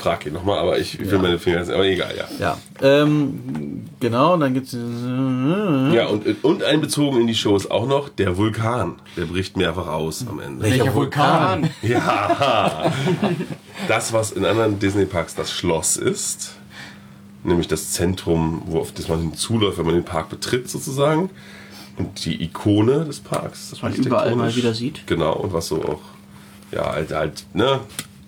Frag 0.00 0.24
ihn 0.24 0.32
nochmal, 0.32 0.58
aber 0.58 0.78
ich 0.78 0.98
will 0.98 1.18
meine 1.18 1.38
Finger 1.38 1.58
jetzt, 1.58 1.70
aber 1.70 1.84
egal, 1.84 2.14
ja. 2.16 2.26
Ja, 2.38 2.58
ähm, 2.80 3.84
genau, 4.00 4.34
und 4.34 4.40
dann 4.40 4.54
gibt's 4.54 4.72
Ja, 4.72 6.06
und, 6.06 6.42
und 6.42 6.62
einbezogen 6.62 7.20
in 7.20 7.26
die 7.26 7.34
Show 7.34 7.54
ist 7.54 7.70
auch 7.70 7.86
noch 7.86 8.08
der 8.08 8.38
Vulkan. 8.38 8.96
Der 9.18 9.26
bricht 9.26 9.58
mehrfach 9.58 9.88
aus 9.88 10.24
am 10.26 10.40
Ende. 10.40 10.64
Welcher 10.64 10.94
Vulkan? 10.94 11.68
Ja, 11.82 12.90
das, 13.88 14.12
was 14.14 14.32
in 14.32 14.44
anderen 14.46 14.78
Disney-Parks 14.78 15.34
das 15.34 15.52
Schloss 15.52 15.96
ist, 15.96 16.52
nämlich 17.44 17.68
das 17.68 17.90
Zentrum, 17.90 18.62
wo 18.66 18.80
auf 18.80 18.92
das 18.92 19.08
man 19.08 19.20
hinzuläuft, 19.20 19.76
wenn 19.78 19.86
man 19.86 19.94
den 19.94 20.04
Park 20.04 20.30
betritt 20.30 20.70
sozusagen. 20.70 21.30
Und 21.98 22.24
die 22.24 22.42
Ikone 22.42 23.04
des 23.04 23.20
Parks. 23.20 23.70
Das 23.70 23.82
Man 23.82 23.92
überall 23.92 24.34
mal 24.34 24.54
wieder 24.56 24.72
sieht. 24.72 25.06
Genau, 25.06 25.34
und 25.34 25.52
was 25.52 25.66
so 25.66 25.82
auch, 25.84 26.00
ja, 26.72 26.92
halt, 26.92 27.12
halt, 27.12 27.44
ne, 27.52 27.80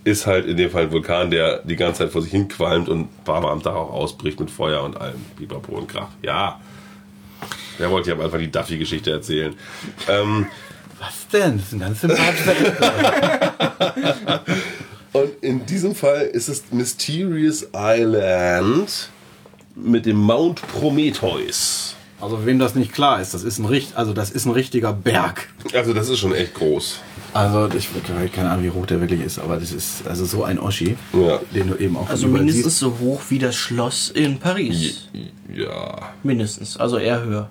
ist 0.05 0.27
halt 0.27 0.47
in 0.47 0.57
dem 0.57 0.71
Fall 0.71 0.85
ein 0.85 0.93
Vulkan, 0.93 1.31
der 1.31 1.59
die 1.59 1.77
ganze 1.77 2.01
Zeit 2.01 2.11
vor 2.11 2.23
sich 2.23 2.31
hin 2.33 2.49
qualmt 2.49 2.89
und 2.89 3.09
Mal 3.27 3.45
am 3.45 3.63
Tag 3.63 3.75
auch 3.75 3.91
ausbricht 3.91 4.41
mit 4.41 4.51
Feuer 4.51 4.83
und 4.83 5.01
allem, 5.01 5.21
Pipapo 5.37 5.77
und 5.77 5.89
Krach. 5.89 6.09
Ja. 6.23 6.61
Wer 7.79 7.91
wollte 7.91 8.11
ja 8.11 8.19
einfach 8.19 8.39
die 8.39 8.51
Duffy-Geschichte 8.51 9.11
erzählen? 9.11 9.55
Ähm, 10.09 10.47
Was 10.99 11.29
denn? 11.29 11.57
Das 11.57 11.67
ist 11.67 11.73
ein 11.73 11.81
ganz 11.81 12.01
sympathischer. 12.01 12.55
Und 15.13 15.31
in 15.43 15.67
diesem 15.67 15.95
Fall 15.95 16.23
ist 16.23 16.49
es 16.49 16.65
Mysterious 16.71 17.69
Island 17.75 19.11
mit 19.75 20.07
dem 20.07 20.17
Mount 20.17 20.63
Prometheus. 20.69 21.97
Also 22.23 22.47
wem 22.47 22.59
das 22.61 22.75
nicht 22.77 22.93
klar 22.93 23.21
ist, 23.21 23.35
das 23.35 23.43
ist 23.43 23.59
ein 23.59 23.65
richt, 23.67 23.97
also 23.97 24.13
das 24.13 24.31
ist 24.31 24.47
ein 24.47 24.53
richtiger 24.53 24.93
Berg. 24.93 25.49
Also 25.75 25.93
das 25.93 26.09
ist 26.09 26.21
schon 26.21 26.33
echt 26.35 26.55
groß. 26.55 27.01
Also 27.35 27.69
ich 27.77 27.89
habe 28.15 28.29
keine 28.29 28.51
Ahnung, 28.51 28.65
wie 28.65 28.71
hoch 28.71 28.87
der 28.87 29.01
wirklich 29.01 29.21
ist, 29.23 29.39
aber 29.41 29.57
das 29.57 29.73
ist 29.73 30.07
also 30.07 30.25
so 30.25 30.45
ein 30.45 30.59
Oschi, 30.61 30.97
Ja. 31.13 31.41
den 31.55 31.69
du 31.69 31.77
eben 31.77 31.97
auch 31.97 32.09
Also 32.09 32.29
mindestens 32.29 32.65
siehst. 32.65 32.79
so 32.79 32.97
hoch 33.01 33.23
wie 33.31 33.39
das 33.41 33.57
Schloss 33.57 34.11
in 34.11 34.39
Paris. 34.39 35.09
Ja. 35.53 36.11
Mindestens, 36.23 36.77
also 36.77 36.97
eher 36.99 37.25
höher. 37.25 37.49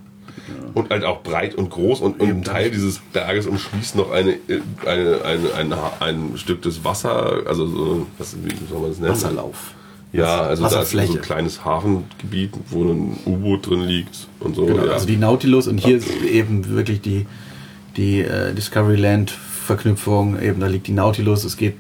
Und 0.74 0.89
halt 0.89 1.03
auch 1.03 1.22
breit 1.22 1.55
und 1.55 1.69
groß 1.69 1.99
und, 1.99 2.19
und 2.22 2.30
ein 2.30 2.43
Teil 2.43 2.72
dieses 2.72 2.99
Berges 3.11 3.47
umschließt 3.47 3.95
noch 3.97 4.11
eine, 4.11 4.38
eine, 4.86 5.19
eine, 5.26 5.53
ein, 5.53 5.74
ein 5.99 6.38
Stück 6.38 6.61
des 6.61 6.84
Wasser, 6.86 7.41
also 7.45 7.67
so, 7.67 8.07
was, 8.17 8.36
wie 8.41 8.55
soll 8.69 8.80
man 8.80 8.89
das 8.91 8.99
nennen? 8.99 9.11
Wasserlauf. 9.11 9.74
Ja, 10.14 10.41
also 10.41 10.68
da 10.68 10.82
ist 10.82 10.91
so 10.91 10.97
ein 10.99 11.22
kleines 11.22 11.64
Hafengebiet, 11.64 12.51
wo 12.70 12.84
ein 12.84 13.18
U-Boot 13.26 13.70
drin 13.70 13.82
liegt 13.82 14.28
und 14.39 14.55
so. 14.55 14.66
Genau, 14.66 14.86
ja. 14.86 14.91
also 14.91 15.07
die 15.07 15.18
Nautilus 15.18 15.68
und 15.68 15.78
hier 15.78 15.97
ist 15.97 16.09
eben 16.24 16.68
wirklich 16.70 17.01
die, 17.01 17.26
die 17.95 18.22
äh, 18.22 18.53
Discoveryland 18.53 19.32
Verknüpfung, 19.32 20.41
eben 20.41 20.59
da 20.59 20.68
liegt 20.68 20.88
die 20.88 20.91
Nautilus, 20.91 21.45
es 21.45 21.55
geht 21.55 21.76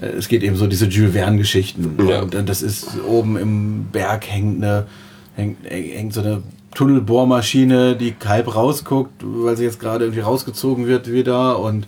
äh, 0.00 0.06
es 0.06 0.28
geht 0.28 0.44
eben 0.44 0.54
so 0.54 0.68
diese 0.68 0.86
Jules 0.86 1.12
Verne 1.12 1.38
Geschichten 1.38 1.96
Ja. 2.08 2.22
und 2.22 2.34
äh, 2.34 2.44
das 2.44 2.62
ist 2.62 3.00
oben 3.04 3.36
im 3.36 3.86
Berg 3.90 4.26
hängt 4.28 4.62
eine 4.62 4.86
hängt, 5.34 5.58
hängt 5.68 6.12
so 6.12 6.20
eine 6.20 6.42
Tunnelbohrmaschine, 6.74 7.96
die 7.96 8.14
halb 8.24 8.54
rausguckt, 8.54 9.22
weil 9.24 9.56
sie 9.56 9.64
jetzt 9.64 9.80
gerade 9.80 10.04
irgendwie 10.04 10.20
rausgezogen 10.20 10.86
wird 10.86 11.10
wieder 11.10 11.58
und 11.58 11.86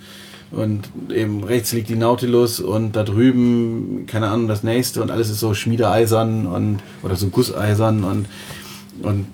und 0.52 0.90
eben 1.10 1.44
rechts 1.44 1.72
liegt 1.72 1.88
die 1.88 1.96
Nautilus 1.96 2.60
und 2.60 2.94
da 2.94 3.04
drüben, 3.04 4.04
keine 4.06 4.28
Ahnung, 4.28 4.48
das 4.48 4.62
nächste 4.62 5.02
und 5.02 5.10
alles 5.10 5.30
ist 5.30 5.40
so 5.40 5.54
schmiedeeisern 5.54 6.46
und 6.46 6.80
oder 7.02 7.16
so 7.16 7.28
gusseisern 7.28 8.04
und 8.04 8.26
und 9.02 9.26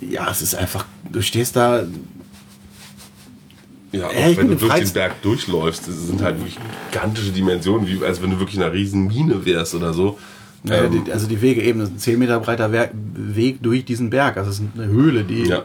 äh, 0.00 0.14
ja, 0.14 0.30
es 0.30 0.40
ist 0.40 0.54
einfach, 0.54 0.86
du 1.10 1.20
stehst 1.20 1.54
da, 1.56 1.84
Ja, 3.92 4.06
auch 4.06 4.12
Ja, 4.12 4.28
ich 4.30 4.36
wenn 4.38 4.48
du 4.48 4.56
durch 4.56 4.72
den 4.72 4.92
Berg 4.92 5.20
durchläufst, 5.22 5.86
das 5.86 6.06
sind 6.06 6.22
halt 6.22 6.38
wirklich 6.38 6.56
gigantische 6.90 7.30
Dimensionen, 7.30 7.86
wie 7.86 8.02
als 8.04 8.22
wenn 8.22 8.30
du 8.30 8.38
wirklich 8.38 8.56
in 8.56 8.62
einer 8.62 8.72
riesen 8.72 9.06
Mine 9.08 9.44
wärst 9.44 9.74
oder 9.74 9.92
so. 9.92 10.18
naja, 10.62 10.84
Ähm, 10.84 11.04
die, 11.04 11.12
also 11.12 11.26
die 11.26 11.42
Wege 11.42 11.62
eben, 11.62 11.80
das 11.80 11.90
ist 11.90 11.96
ein 11.96 11.98
10 11.98 12.18
Meter 12.18 12.40
breiter 12.40 12.72
Werk, 12.72 12.92
Weg 13.14 13.62
durch 13.62 13.84
diesen 13.84 14.08
Berg. 14.08 14.38
Also 14.38 14.50
es 14.50 14.60
ist 14.60 14.64
eine 14.74 14.86
Höhle, 14.86 15.24
die 15.24 15.44
ja. 15.44 15.62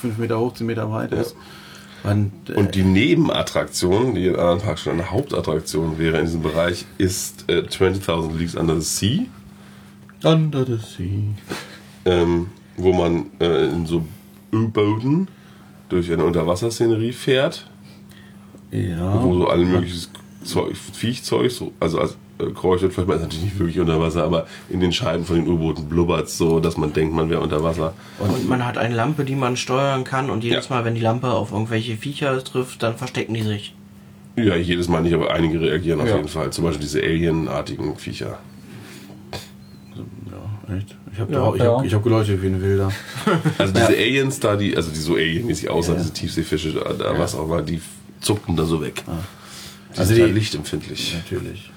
5 0.00 0.16
Meter 0.16 0.40
hoch, 0.40 0.54
10 0.54 0.66
Meter 0.66 0.86
breit 0.86 1.12
ist. 1.12 1.36
Und, 2.02 2.32
äh, 2.48 2.54
Und 2.54 2.74
die 2.74 2.82
Nebenattraktion, 2.82 4.14
die 4.14 4.26
in 4.28 4.36
anderen 4.36 4.60
Parks 4.60 4.82
schon 4.82 4.94
eine 4.94 5.10
Hauptattraktion 5.10 5.98
wäre 5.98 6.18
in 6.18 6.24
diesem 6.26 6.42
Bereich, 6.42 6.86
ist 6.98 7.44
äh, 7.48 7.62
20.000 7.68 8.36
Leagues 8.38 8.54
Under 8.54 8.80
the 8.80 8.86
Sea, 8.86 9.26
Under 10.24 10.64
the 10.64 10.76
Sea. 10.78 11.34
ähm, 12.06 12.46
wo 12.76 12.92
man 12.92 13.26
äh, 13.40 13.66
in 13.68 13.84
so 13.86 14.06
U-Booten 14.52 15.28
durch 15.90 16.10
eine 16.12 16.24
Unterwasserszenerie 16.24 17.12
fährt, 17.12 17.68
Ja. 18.70 19.22
wo 19.22 19.34
so 19.34 19.48
alle 19.48 19.64
möglichen 19.66 20.08
Zeug, 20.44 20.76
Viechzeug, 20.76 21.50
so, 21.50 21.72
also 21.80 22.00
als 22.00 22.16
und 22.40 22.58
vielleicht 22.58 22.82
ist 22.82 22.96
natürlich 23.20 23.42
nicht 23.44 23.58
wirklich 23.58 23.78
unter 23.80 24.00
Wasser, 24.00 24.24
aber 24.24 24.46
in 24.68 24.80
den 24.80 24.92
Scheiben 24.92 25.24
von 25.24 25.36
den 25.36 25.46
U-Booten 25.48 25.88
blubbert 25.88 26.28
so, 26.30 26.60
dass 26.60 26.76
man 26.76 26.92
denkt, 26.92 27.14
man 27.14 27.30
wäre 27.30 27.40
unter 27.40 27.62
Wasser. 27.62 27.94
Und 28.18 28.48
man 28.48 28.64
hat 28.66 28.78
eine 28.78 28.94
Lampe, 28.94 29.24
die 29.24 29.34
man 29.36 29.56
steuern 29.56 30.04
kann 30.04 30.30
und 30.30 30.44
jedes 30.44 30.68
Ja. 30.68 30.76
Mal, 30.76 30.84
wenn 30.84 30.94
die 30.94 31.00
Lampe 31.00 31.30
auf 31.30 31.52
irgendwelche 31.52 31.96
Viecher 31.96 32.42
trifft, 32.42 32.82
dann 32.82 32.96
verstecken 32.96 33.34
die 33.34 33.42
sich. 33.42 33.74
Ja, 34.36 34.56
jedes 34.56 34.88
Mal 34.88 35.02
nicht, 35.02 35.12
aber 35.14 35.32
einige 35.32 35.60
reagieren 35.60 36.00
auf 36.00 36.08
Ja. 36.08 36.16
jeden 36.16 36.28
Fall. 36.28 36.50
Zum 36.52 36.64
Beispiel 36.64 36.82
diese 36.82 37.02
Alien-artigen 37.02 37.96
Viecher. 37.96 38.38
Ja, 40.30 40.76
echt. 40.76 40.96
Ich 41.12 41.18
habe 41.20 41.32
Ja, 41.32 41.54
ich 41.54 41.60
ja. 41.62 41.76
hab, 41.78 41.84
ich 41.84 41.94
hab 41.94 42.02
geleuchtet 42.02 42.42
wie 42.42 42.46
ein 42.46 42.62
Wilder. 42.62 42.90
Also 43.58 43.72
diese 43.74 43.88
Aliens 43.88 44.40
da, 44.40 44.56
die, 44.56 44.76
also 44.76 44.90
die 44.90 44.98
so 44.98 45.14
alienmäßig 45.16 45.68
aussahen, 45.68 45.98
diese 45.98 46.12
Tiefseefische, 46.12 46.72
da, 46.72 46.92
da 46.92 47.18
was 47.18 47.34
auch 47.34 47.46
mal, 47.48 47.62
die 47.64 47.80
zuckten 48.20 48.56
da 48.56 48.64
so 48.64 48.80
weg. 48.80 49.02
Die 49.06 49.98
Also 49.98 50.04
sind 50.08 50.16
die- 50.18 50.22
halt 50.22 50.34
lichtempfindlich. 50.34 51.16
Natürlich. 51.24 51.70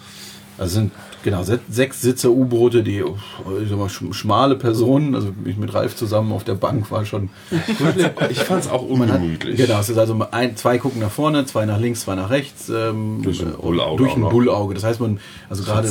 Also 0.57 0.75
sind 0.75 0.91
genau 1.23 1.41
se- 1.43 1.59
sechs 1.69 2.01
Sitzer 2.01 2.29
U-Boote, 2.29 2.83
die 2.83 3.01
uff, 3.03 3.19
ich 3.63 3.69
sag 3.69 3.77
mal, 3.79 3.87
sch- 3.87 4.13
schmale 4.13 4.55
Personen, 4.55 5.15
also 5.15 5.29
ich 5.45 5.57
mit 5.57 5.73
Ralf 5.73 5.95
zusammen 5.95 6.31
auf 6.31 6.43
der 6.43 6.53
Bank 6.55 6.91
war 6.91 7.05
schon. 7.05 7.29
Ich 8.29 8.39
fand's 8.39 8.67
auch 8.69 8.87
Man 8.89 9.11
hat, 9.11 9.19
ungemütlich. 9.19 9.57
genau, 9.57 9.79
es 9.79 9.89
ist 9.89 9.97
also 9.97 10.17
ein, 10.31 10.55
zwei 10.55 10.77
gucken 10.77 11.01
nach 11.01 11.11
vorne, 11.11 11.45
zwei 11.45 11.65
nach 11.65 11.79
links, 11.79 12.01
zwei 12.01 12.15
nach 12.15 12.29
rechts. 12.29 12.69
Ähm, 12.69 13.21
Durch 13.23 13.41
ein 13.41 13.49
äh, 13.53 13.57
Bullauge 13.57 13.97
Durch 13.97 14.11
auch 14.13 14.17
ein. 14.17 14.29
Bullauge. 14.29 14.73
Das 14.75 14.83
heißt, 14.83 14.99
man, 14.99 15.19
also 15.49 15.63
gerade 15.63 15.87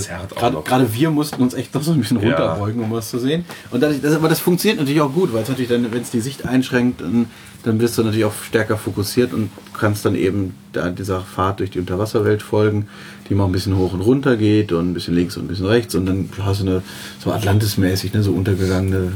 auch 0.57 0.65
gerade 0.65 0.95
wir 0.95 1.11
mussten 1.11 1.43
uns 1.43 1.55
echt 1.55 1.75
noch 1.75 1.83
so 1.83 1.93
ein 1.93 1.99
bisschen 2.01 2.21
Ja. 2.23 2.29
runterbeugen, 2.29 2.83
um 2.83 2.93
was 2.93 3.11
zu 3.11 3.19
sehen. 3.19 3.45
Und 3.71 3.83
dadurch, 3.83 4.01
das, 4.01 4.15
aber 4.15 4.29
das 4.29 4.41
funktioniert 4.41 4.79
natürlich 4.79 5.01
auch 5.01 5.13
gut, 5.13 5.33
weil 5.33 5.43
es 5.43 5.49
natürlich 5.49 5.71
dann, 5.71 5.91
wenn 5.93 6.03
es 6.03 6.11
die 6.11 6.21
Sicht 6.21 6.47
einschränkt, 6.47 7.01
dann, 7.01 7.27
dann 7.65 7.81
wirst 7.81 7.97
du 7.99 8.03
natürlich 8.03 8.25
auch 8.25 8.33
stärker 8.47 8.77
fokussiert 8.77 9.33
und 9.33 9.51
kannst 9.77 10.05
dann 10.05 10.15
eben 10.15 10.55
da 10.73 10.91
dieser 10.91 11.21
Fahrt 11.21 11.61
durch 11.61 11.71
die 11.71 11.79
Unterwasserwelt 11.79 12.43
folgen, 12.43 12.89
die 13.33 13.39
mal 13.39 13.47
ein 13.47 13.53
bisschen 13.53 13.77
hoch 13.77 13.93
und 13.95 14.03
runter 14.03 14.37
geht 14.37 14.73
und 14.73 14.91
ein 14.91 14.95
bisschen 14.95 15.15
links 15.15 15.37
und 15.37 15.45
ein 15.45 15.49
bisschen 15.49 15.67
rechts 15.67 15.95
und 15.95 16.07
dann 16.07 16.29
hast 16.41 16.61
du 16.61 16.67
eine 16.67 16.83
so 17.19 17.33
Atlantis-mäßig, 17.33 18.13
ne, 18.13 18.23
so 18.23 18.33
untergegangene 18.33 19.13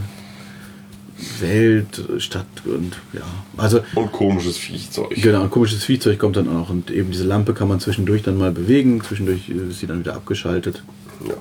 Welt, 1.40 2.02
Stadt 2.18 2.46
und 2.64 2.96
ja, 3.12 3.22
also 3.56 3.80
Und 3.94 4.12
komisches 4.12 4.58
Viechzeug. 4.58 5.14
Genau, 5.14 5.42
ein 5.42 5.50
komisches 5.50 5.84
Viehzeug 5.84 6.18
kommt 6.18 6.36
dann 6.36 6.48
auch 6.48 6.70
und 6.70 6.90
eben 6.90 7.10
diese 7.10 7.24
Lampe 7.24 7.54
kann 7.54 7.68
man 7.68 7.80
zwischendurch 7.80 8.22
dann 8.22 8.36
mal 8.36 8.52
bewegen, 8.52 9.02
zwischendurch 9.02 9.48
äh, 9.48 9.70
ist 9.70 9.80
sie 9.80 9.86
dann 9.86 10.00
wieder 10.00 10.14
abgeschaltet. 10.14 10.82
Ja. 11.26 11.34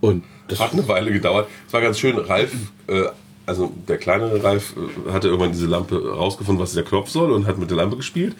Und 0.00 0.24
das 0.48 0.60
Hat 0.60 0.72
eine 0.72 0.86
Weile 0.86 1.10
gedauert. 1.10 1.48
Es 1.66 1.72
war 1.72 1.80
ganz 1.80 1.98
schön, 1.98 2.16
Ralf, 2.18 2.52
äh, 2.86 3.02
also 3.46 3.72
der 3.88 3.98
kleinere 3.98 4.42
Ralf, 4.44 4.74
äh, 4.76 5.12
hatte 5.12 5.28
irgendwann 5.28 5.52
diese 5.52 5.66
Lampe 5.66 5.96
rausgefunden, 6.14 6.62
was 6.62 6.72
der 6.72 6.84
Knopf 6.84 7.10
soll 7.10 7.32
und 7.32 7.46
hat 7.46 7.58
mit 7.58 7.70
der 7.70 7.76
Lampe 7.76 7.96
gespielt. 7.96 8.36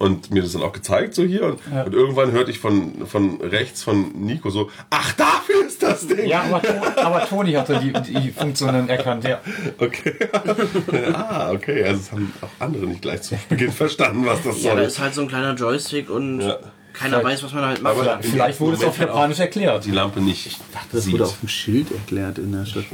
Und 0.00 0.30
mir 0.30 0.40
das 0.42 0.52
dann 0.52 0.62
auch 0.62 0.72
gezeigt, 0.72 1.14
so 1.14 1.22
hier. 1.24 1.42
Und, 1.44 1.60
Ja. 1.70 1.82
und 1.82 1.92
irgendwann 1.92 2.32
hörte 2.32 2.50
ich 2.50 2.58
von, 2.58 3.06
von 3.06 3.38
rechts 3.42 3.82
von 3.82 4.12
Nico 4.14 4.48
so, 4.48 4.70
ach, 4.88 5.12
dafür 5.12 5.66
ist 5.66 5.82
das 5.82 6.06
Ding. 6.08 6.26
Ja, 6.26 6.42
aber, 6.44 6.62
aber 6.96 7.26
Toni 7.28 7.52
hatte 7.52 7.78
die, 7.80 7.92
die 8.10 8.30
Funktionen 8.30 8.88
erkannt, 8.88 9.24
ja. 9.24 9.40
Okay. 9.78 10.14
ah, 11.12 11.50
okay. 11.52 11.84
Also 11.84 12.00
es 12.00 12.12
haben 12.12 12.32
auch 12.40 12.48
andere 12.64 12.86
nicht 12.86 13.02
gleich 13.02 13.20
zu 13.20 13.36
Beginn 13.50 13.72
verstanden, 13.72 14.24
was 14.24 14.42
das 14.42 14.62
Ja, 14.62 14.70
da 14.70 14.76
soll. 14.78 14.86
ist 14.86 14.98
halt 15.00 15.12
so 15.14 15.20
ein 15.20 15.28
kleiner 15.28 15.54
Joystick 15.54 16.08
und 16.08 16.40
Ja. 16.40 16.56
Keiner 16.92 17.18
Vielleicht- 17.20 17.36
weiß, 17.38 17.42
was 17.44 17.52
man 17.54 17.64
halt 17.64 17.82
macht. 17.82 17.96
Aber 17.98 18.18
Vielleicht 18.22 18.60
wurde 18.60 18.76
es 18.76 18.84
auf 18.84 18.98
Japanisch 18.98 19.38
erklärt. 19.38 19.84
die 19.84 19.90
Lampe 19.90 20.20
nicht 20.20 20.58
das 20.92 21.04
sieht. 21.04 21.12
wurde 21.14 21.24
auf 21.24 21.38
dem 21.40 21.48
Schild 21.48 21.90
erklärt 21.92 22.38
in 22.38 22.52
der 22.52 22.64
Stadt. 22.66 22.84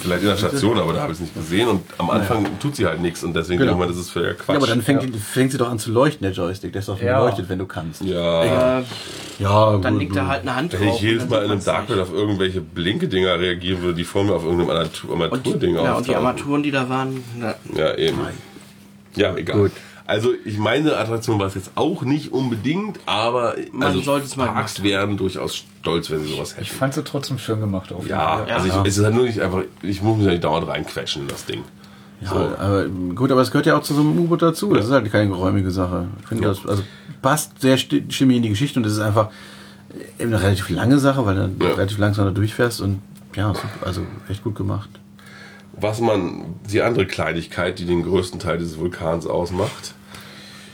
Vielleicht 0.00 0.22
in 0.22 0.28
der 0.28 0.36
Station, 0.36 0.78
aber 0.78 0.92
da 0.92 1.00
habe 1.00 1.12
ich 1.12 1.18
es 1.18 1.20
nicht 1.22 1.34
gesehen. 1.34 1.68
Und 1.68 1.82
am 1.98 2.10
Anfang 2.10 2.46
tut 2.60 2.76
sie 2.76 2.86
halt 2.86 3.00
nichts. 3.00 3.22
Und 3.24 3.34
deswegen 3.34 3.58
Genau. 3.60 3.72
denkt 3.72 3.80
man, 3.80 3.88
das 3.88 3.98
ist 3.98 4.10
für 4.10 4.34
Quatsch. 4.34 4.48
Ja, 4.48 4.56
aber 4.56 4.66
dann 4.66 4.82
fängt, 4.82 5.16
fängt 5.16 5.52
sie 5.52 5.58
doch 5.58 5.70
an 5.70 5.78
zu 5.78 5.90
leuchten, 5.90 6.22
der 6.22 6.32
Joystick. 6.32 6.72
Der 6.72 6.80
ist 6.80 6.88
doch 6.88 7.00
Ja. 7.00 7.18
beleuchtet, 7.20 7.48
wenn 7.48 7.58
du 7.58 7.66
kannst. 7.66 8.02
ja. 8.02 8.78
äh, 8.80 8.84
Ja, 9.38 9.78
dann 9.78 9.98
liegt 10.00 10.16
da 10.16 10.26
halt 10.26 10.42
eine 10.42 10.56
Hand 10.56 10.72
drauf. 10.72 10.80
Wenn 10.80 10.88
ich 10.88 11.00
jedes 11.00 11.28
Mal 11.28 11.44
in 11.44 11.52
einem. 11.52 11.64
Darknet 11.64 12.00
auf 12.00 12.12
irgendwelche 12.12 12.60
Blinke-Dinger 12.60 13.38
reagieren 13.38 13.82
würde, 13.82 13.94
die 13.94 14.04
vor 14.04 14.24
mir 14.24 14.34
auf 14.34 14.42
irgendeinem 14.44 14.70
Armaturding 15.10 15.74
ja, 15.76 15.94
und 15.94 16.06
die. 16.08 16.14
Armaturen, 16.14 16.62
die 16.64 16.70
da 16.72 16.88
waren, 16.88 17.22
Ja, 17.76 17.94
eben. 17.94 18.18
Ja, 19.14 19.34
egal. 19.36 19.56
Gut. 19.58 19.72
Also 20.08 20.30
ich 20.46 20.56
meine, 20.58 20.96
Attraktion 20.96 21.38
war 21.38 21.46
es 21.48 21.54
jetzt 21.54 21.72
auch 21.74 22.00
nicht 22.02 22.32
unbedingt, 22.32 22.98
aber 23.04 23.54
Man 23.72 23.88
also 23.88 24.00
sollte 24.00 24.24
es 24.26 24.36
mal 24.36 24.46
Parks 24.48 24.82
wären 24.82 25.18
durchaus 25.18 25.54
stolz, 25.56 26.10
wenn 26.10 26.20
sie 26.24 26.32
sowas 26.32 26.52
Ich 26.58 26.68
hätten. 26.68 26.78
fand 26.78 26.94
sie 26.94 27.04
trotzdem 27.04 27.38
schön 27.38 27.60
gemacht. 27.60 27.92
Auf 27.92 27.98
jeden 28.04 28.10
Ja, 28.10 28.38
Fall. 28.38 28.50
also 28.50 28.68
Ja. 28.68 28.80
ich, 28.82 28.88
es 28.88 28.96
ist 28.98 29.04
halt 29.04 29.14
nur 29.14 29.24
nicht 29.24 29.38
einfach, 29.40 29.62
ich 29.82 30.00
muss 30.02 30.16
mich 30.16 30.24
ja 30.24 30.32
nicht 30.32 30.44
dauernd 30.44 30.66
reinquetschen 30.66 31.22
in 31.22 31.28
das 31.28 31.44
Ding. 31.44 31.62
Ja, 32.22 32.28
So. 32.30 32.34
aber 32.36 32.86
gut, 33.14 33.30
aber 33.30 33.42
es 33.42 33.50
gehört 33.50 33.66
ja 33.66 33.76
auch 33.76 33.82
zu 33.82 33.92
so 33.92 34.00
einem 34.00 34.18
U-Boot 34.18 34.40
dazu. 34.40 34.72
Das 34.72 34.86
ist 34.86 34.92
halt 34.92 35.12
keine 35.12 35.28
geräumige 35.28 35.70
Sache. 35.70 36.08
Ich 36.22 36.26
finde 36.28 36.44
Ja. 36.44 36.48
das, 36.50 36.66
also 36.66 36.82
passt 37.20 37.60
sehr 37.60 37.76
sti- 37.78 38.10
stimmig 38.10 38.38
in 38.38 38.42
die 38.44 38.48
Geschichte 38.48 38.78
und 38.80 38.84
das 38.84 38.94
ist 38.94 39.00
einfach 39.00 39.28
eben 40.18 40.32
eine 40.32 40.42
relativ 40.42 40.70
lange 40.70 40.98
Sache, 40.98 41.26
weil 41.26 41.34
du 41.34 41.64
Ja. 41.66 41.74
relativ 41.74 41.98
langsam 41.98 42.24
da 42.24 42.30
durchfährst 42.30 42.80
und 42.80 43.02
ja, 43.36 43.52
also 43.84 44.00
echt 44.30 44.42
gut 44.42 44.54
gemacht. 44.56 44.88
Was 45.80 46.00
man, 46.00 46.54
die 46.72 46.80
andere 46.80 47.06
Kleinigkeit, 47.06 47.78
die 47.78 47.84
den 47.84 48.02
größten 48.02 48.40
Teil 48.40 48.56
dieses 48.56 48.78
Vulkans 48.78 49.26
ausmacht, 49.26 49.94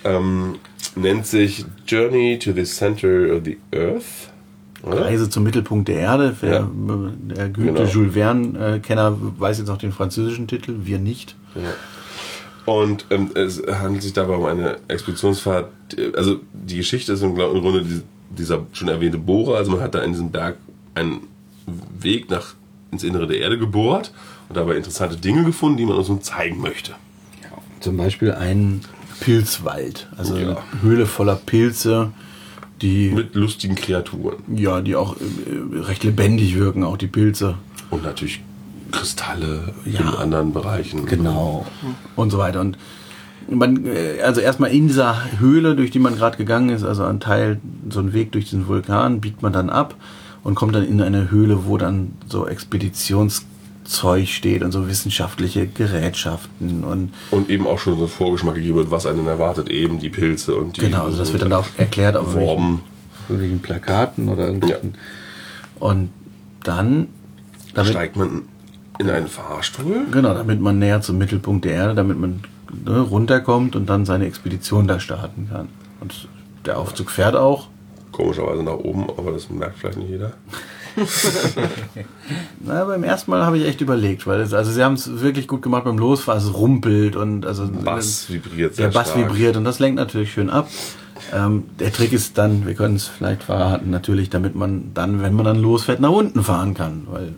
ähm, 0.05 0.57
nennt 0.97 1.27
sich 1.27 1.65
Journey 1.87 2.39
to 2.39 2.53
the 2.53 2.65
Center 2.65 3.35
of 3.35 3.43
the 3.45 3.59
Earth. 3.75 4.31
Oder? 4.83 5.07
Reise 5.07 5.31
zum 5.31 5.45
Mittelpunkt 5.45 5.89
der 5.89 5.97
Erde. 5.97 6.37
Wer, 6.41 6.51
Ja. 6.53 6.69
Der 7.35 7.49
geübte 7.49 7.73
Genau. 7.73 7.91
Jules 7.91 8.13
Verne-Kenner 8.15 9.17
weiß 9.39 9.59
jetzt 9.59 9.69
noch 9.69 9.79
den 9.79 9.93
französischen 9.93 10.47
Titel, 10.47 10.75
wir 10.83 10.99
nicht. 10.99 11.37
Und 12.67 13.07
ähm, 13.11 13.31
es 13.35 13.63
handelt 13.67 14.03
sich 14.03 14.13
dabei 14.13 14.35
um 14.37 14.45
eine 14.45 14.77
Expeditionsfahrt. 14.89 15.71
Also 16.15 16.41
die 16.53 16.77
Geschichte 16.77 17.13
ist 17.13 17.23
im, 17.23 17.31
im 17.31 17.61
Grunde 17.61 17.83
die, 17.83 18.03
dieser 18.31 18.67
schon 18.73 18.89
erwähnte 18.89 19.19
Bohrer. 19.19 19.57
Also 19.57 19.71
man 19.71 19.81
hat 19.81 19.95
da 19.95 20.01
in 20.01 20.13
diesem 20.13 20.31
Berg 20.31 20.57
einen 20.95 21.29
Weg 21.99 22.31
nach 22.31 22.55
ins 22.91 23.05
Innere 23.05 23.27
der 23.27 23.39
Erde 23.39 23.59
gebohrt 23.59 24.13
und 24.49 24.57
dabei 24.57 24.77
interessante 24.77 25.17
Dinge 25.17 25.45
gefunden, 25.45 25.79
die 25.79 25.87
man 25.87 25.97
uns 25.97 26.09
nun 26.09 26.23
zeigen 26.23 26.61
möchte. 26.61 26.93
Zum 27.81 27.97
Beispiel 27.97 28.33
ein 28.33 28.81
Pilzwald, 29.21 30.09
also 30.17 30.37
Ja. 30.37 30.43
eine 30.49 30.57
Höhle 30.83 31.07
voller 31.07 31.37
Pilze, 31.37 32.13
die 32.83 33.11
Mit 33.11 33.35
lustigen 33.35 33.75
Kreaturen. 33.75 34.37
ja, 34.55 34.81
die 34.81 34.97
auch 34.97 35.17
äh, 35.17 35.79
recht 35.81 36.05
lebendig 36.05 36.57
wirken, 36.57 36.85
auch 36.85 36.97
die 36.97 37.07
Pilze. 37.07 37.55
Und 37.91 38.03
natürlich 38.03 38.43
Kristalle 38.93 39.73
in 39.85 39.93
Ja. 39.95 40.15
anderen 40.15 40.53
Bereichen. 40.53 41.07
Genau. 41.07 41.67
Und 42.17 42.31
so 42.31 42.39
weiter. 42.39 42.61
Und 42.61 42.77
man, 43.51 43.87
äh, 43.87 44.21
also 44.23 44.41
erstmal 44.41 44.71
in 44.73 44.89
dieser 44.89 45.39
Höhle, 45.39 45.77
durch 45.77 45.91
die 45.91 45.99
man 45.99 46.17
gerade 46.17 46.37
gegangen 46.37 46.71
ist, 46.71 46.83
also 46.85 47.05
ein 47.05 47.21
Teil, 47.21 47.61
so 47.91 48.01
ein 48.01 48.13
Weg 48.13 48.33
durch 48.33 48.45
diesen 48.47 48.67
Vulkan, 48.69 49.21
biegt 49.21 49.43
man 49.43 49.53
dann 49.53 49.71
ab 49.71 49.95
und 50.43 50.55
kommt 50.55 50.75
dann 50.75 50.85
in 50.87 51.01
eine 51.01 51.31
Höhle, 51.31 51.67
wo 51.67 51.77
dann 51.79 52.13
so 52.29 52.47
Expeditionszeug 53.85 54.29
steht 54.29 54.63
und 54.63 54.73
so 54.73 54.89
wissenschaftliche 54.89 55.67
Gerätschaften 55.67 56.85
und 56.85 57.13
Und 57.31 57.51
eben 57.51 57.67
auch 57.67 57.79
schon 57.79 57.97
so 57.99 58.05
ein 58.05 58.09
Vorgeschmack 58.09 58.55
gegeben 58.55 58.77
wird, 58.77 58.91
was 58.91 59.07
einen 59.07 59.27
erwartet, 59.27 59.69
eben 59.69 59.99
die 59.99 60.11
Pilze 60.11 60.55
und 60.55 60.77
die 60.77 60.83
genau, 60.83 61.05
also 61.05 61.19
das 61.19 61.33
wird 61.33 61.43
dann 61.43 61.53
auch 61.53 61.67
erklärt 61.77 62.17
auf 62.17 62.35
Worben. 62.35 62.83
irgendwelchen 63.29 63.61
Plakaten 63.61 64.29
oder 64.29 64.47
irgendwelchen. 64.47 64.95
Und 65.79 66.11
dann, 66.63 67.09
damit, 67.75 67.93
Steigt 67.93 68.17
man 68.17 68.43
in 68.99 69.11
einen 69.11 69.29
Fahrstuhl? 69.29 70.07
genau, 70.11 70.35
damit 70.35 70.61
man 70.61 70.79
näher 70.79 71.01
zum 71.03 71.19
Mittelpunkt 71.19 71.65
der 71.65 71.73
Erde, 71.73 71.95
damit 71.95 72.19
man 72.19 72.41
ne, 72.85 73.01
runterkommt 73.01 73.77
und 73.77 73.89
dann 73.89 74.07
seine 74.07 74.27
Expedition 74.27 74.87
da 74.87 75.01
starten 75.01 75.49
kann. 75.51 75.69
Und 76.01 76.29
der 76.65 76.79
Aufzug 76.79 77.11
fährt 77.11 77.37
auch. 77.37 77.69
Komischerweise 78.13 78.63
nach 78.63 78.75
oben, 78.75 79.07
aber 79.19 79.33
das 79.33 79.51
merkt 79.51 79.79
vielleicht 79.79 79.99
nicht 79.99 80.11
jeder. 80.11 80.33
Na, 82.61 82.85
beim 82.85 83.05
ersten 83.05 83.31
Mal 83.31 83.45
habe 83.45 83.59
ich 83.59 83.67
echt 83.67 83.81
überlegt, 83.81 84.27
weil 84.27 84.41
es, 84.41 84.53
also 84.53 84.71
sie 84.71 84.83
haben 84.83 84.95
es 84.95 85.21
wirklich 85.21 85.49
gut 85.49 85.63
gemacht 85.63 85.85
beim 85.85 85.99
Losfahren, 85.99 86.41
es 86.43 86.55
rumpelt 86.55 87.17
und 87.17 87.47
also 87.47 87.69
Bass 87.69 88.31
vibriert 88.31 88.79
der 88.79 88.91
sehr 88.91 88.91
Bass 88.91 89.11
stark. 89.11 89.31
vibriert 89.31 89.57
und 89.57 89.65
das 89.65 89.79
lenkt 89.79 89.97
natürlich 89.97 90.33
schön 90.33 90.51
ab. 90.51 90.69
Ähm, 91.33 91.65
der 91.81 91.93
Trick 91.93 92.13
ist 92.13 92.39
dann, 92.39 92.67
wir 92.67 92.75
können 92.75 92.97
es 92.97 93.07
vielleicht 93.09 93.43
verraten, 93.45 93.91
natürlich, 93.91 94.31
damit 94.31 94.55
man 94.55 94.93
dann, 94.95 95.23
wenn 95.23 95.35
man 95.35 95.45
dann 95.45 95.59
losfährt, 95.59 96.01
nach 96.01 96.11
unten 96.11 96.45
fahren 96.45 96.75
kann, 96.75 97.07
weil 97.11 97.35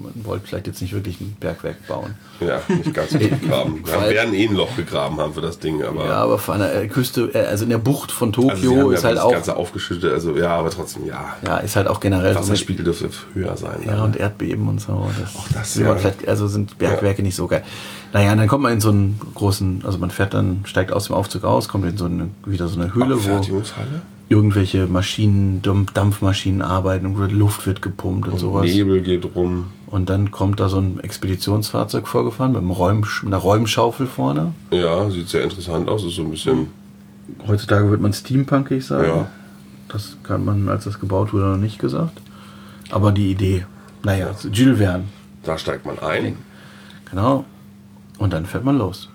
man 0.00 0.12
wollte 0.24 0.46
vielleicht 0.46 0.66
jetzt 0.66 0.80
nicht 0.82 0.92
wirklich 0.92 1.20
ein 1.20 1.36
Bergwerk 1.40 1.86
bauen. 1.86 2.14
Ja, 2.40 2.60
nicht 2.68 2.94
ganz 2.94 3.10
so 3.10 3.18
gegraben. 3.18 3.80
Wir 3.84 3.94
Weil- 4.00 4.14
werden 4.14 4.34
eh 4.34 4.46
ein 4.48 4.54
Loch 4.54 4.74
gegraben 4.76 5.18
haben 5.18 5.34
für 5.34 5.40
das 5.40 5.58
Ding, 5.58 5.82
aber 5.82 6.06
Ja, 6.06 6.16
aber 6.24 6.38
von 6.38 6.58
der 6.58 6.86
Küste, 6.88 7.30
äh, 7.34 7.46
also 7.46 7.64
in 7.64 7.70
der 7.70 7.78
Bucht 7.78 8.10
von 8.12 8.32
Tokio 8.32 8.50
also 8.50 8.68
sie 8.68 8.78
haben 8.80 8.92
ist 8.92 9.02
ja 9.02 9.08
halt 9.08 9.16
das 9.18 9.24
auch, 9.24 9.32
Ganze 9.32 9.56
aufgeschüttet, 9.56 10.12
also 10.12 10.36
ja, 10.36 10.50
aber 10.56 10.70
trotzdem, 10.70 11.06
ja. 11.06 11.36
ja, 11.44 11.56
ist 11.58 11.76
halt 11.76 11.88
auch 11.88 12.00
generell 12.00 12.34
so 12.34 12.40
Wasserspiegel 12.40 12.84
dürfte 12.84 13.10
höher 13.34 13.56
sein. 13.56 13.80
Ja, 13.86 14.04
und 14.04 14.16
Erdbeben 14.16 14.68
und 14.68 14.80
so. 14.80 15.08
Das, 15.20 15.36
Auch 15.36 15.48
das, 15.52 15.74
ja. 15.76 15.94
vielleicht, 15.96 16.26
also 16.28 16.46
sind 16.46 16.78
Bergwerke 16.78 17.22
nicht 17.22 17.36
so 17.36 17.46
geil. 17.46 17.62
Naja, 18.12 18.32
und 18.32 18.38
dann 18.38 18.48
kommt 18.48 18.62
man 18.62 18.72
in 18.72 18.80
so 18.80 18.90
einen 18.90 19.20
großen, 19.34 19.82
also 19.84 19.98
man 19.98 20.10
fährt 20.10 20.32
dann, 20.34 20.60
steigt 20.64 20.92
aus 20.92 21.06
dem 21.06 21.14
Aufzug 21.14 21.44
aus, 21.44 21.68
kommt 21.68 21.84
in 21.86 21.96
so 21.98 22.06
eine, 22.06 22.28
wieder 22.46 22.68
so 22.68 22.80
eine 22.80 22.94
Höhle, 22.94 23.16
wo 23.24 23.40
irgendwelche 24.28 24.86
Maschinen, 24.86 25.62
Dampf- 25.62 25.92
Dampfmaschinen 25.92 26.62
arbeiten 26.62 27.06
und 27.06 27.32
Luft 27.32 27.66
wird 27.66 27.82
gepumpt 27.82 28.28
und, 28.28 28.38
sowas. 28.38 28.64
Nebel 28.66 29.00
geht 29.00 29.24
rum. 29.34 29.66
Und 29.90 30.10
dann 30.10 30.30
kommt 30.30 30.60
da 30.60 30.68
so 30.68 30.78
ein 30.78 31.00
Expeditionsfahrzeug 31.00 32.06
vorgefahren 32.06 32.52
mit, 32.52 32.60
einem 32.60 32.70
Räum, 32.70 33.00
mit 33.00 33.08
einer 33.26 33.36
Räumschaufel 33.38 34.06
vorne. 34.06 34.52
Ja, 34.70 35.08
sieht 35.10 35.28
sehr 35.28 35.42
interessant 35.44 35.88
aus. 35.88 36.04
Ist 36.04 36.16
so 36.16 36.22
ein 36.22 36.30
bisschen. 36.30 36.66
Heutzutage 37.46 37.90
wird 37.90 38.00
man 38.00 38.12
steampunkig 38.12 38.84
sagen. 38.84 39.08
Ja. 39.08 39.28
Das 39.88 40.16
kann 40.22 40.44
man, 40.44 40.68
als 40.68 40.84
das 40.84 41.00
gebaut 41.00 41.32
wurde, 41.32 41.46
noch 41.46 41.56
nicht 41.56 41.78
gesagt. 41.78 42.20
Aber 42.90 43.12
die 43.12 43.30
Idee, 43.30 43.64
naja, 44.02 44.30
Jules 44.52 44.78
Verne, 44.78 45.04
Da 45.42 45.56
steigt 45.56 45.86
man 45.86 45.98
ein 45.98 46.36
genau. 47.10 47.44
Und 48.18 48.32
dann 48.32 48.44
fährt 48.46 48.64
man 48.64 48.76
los. 48.78 49.08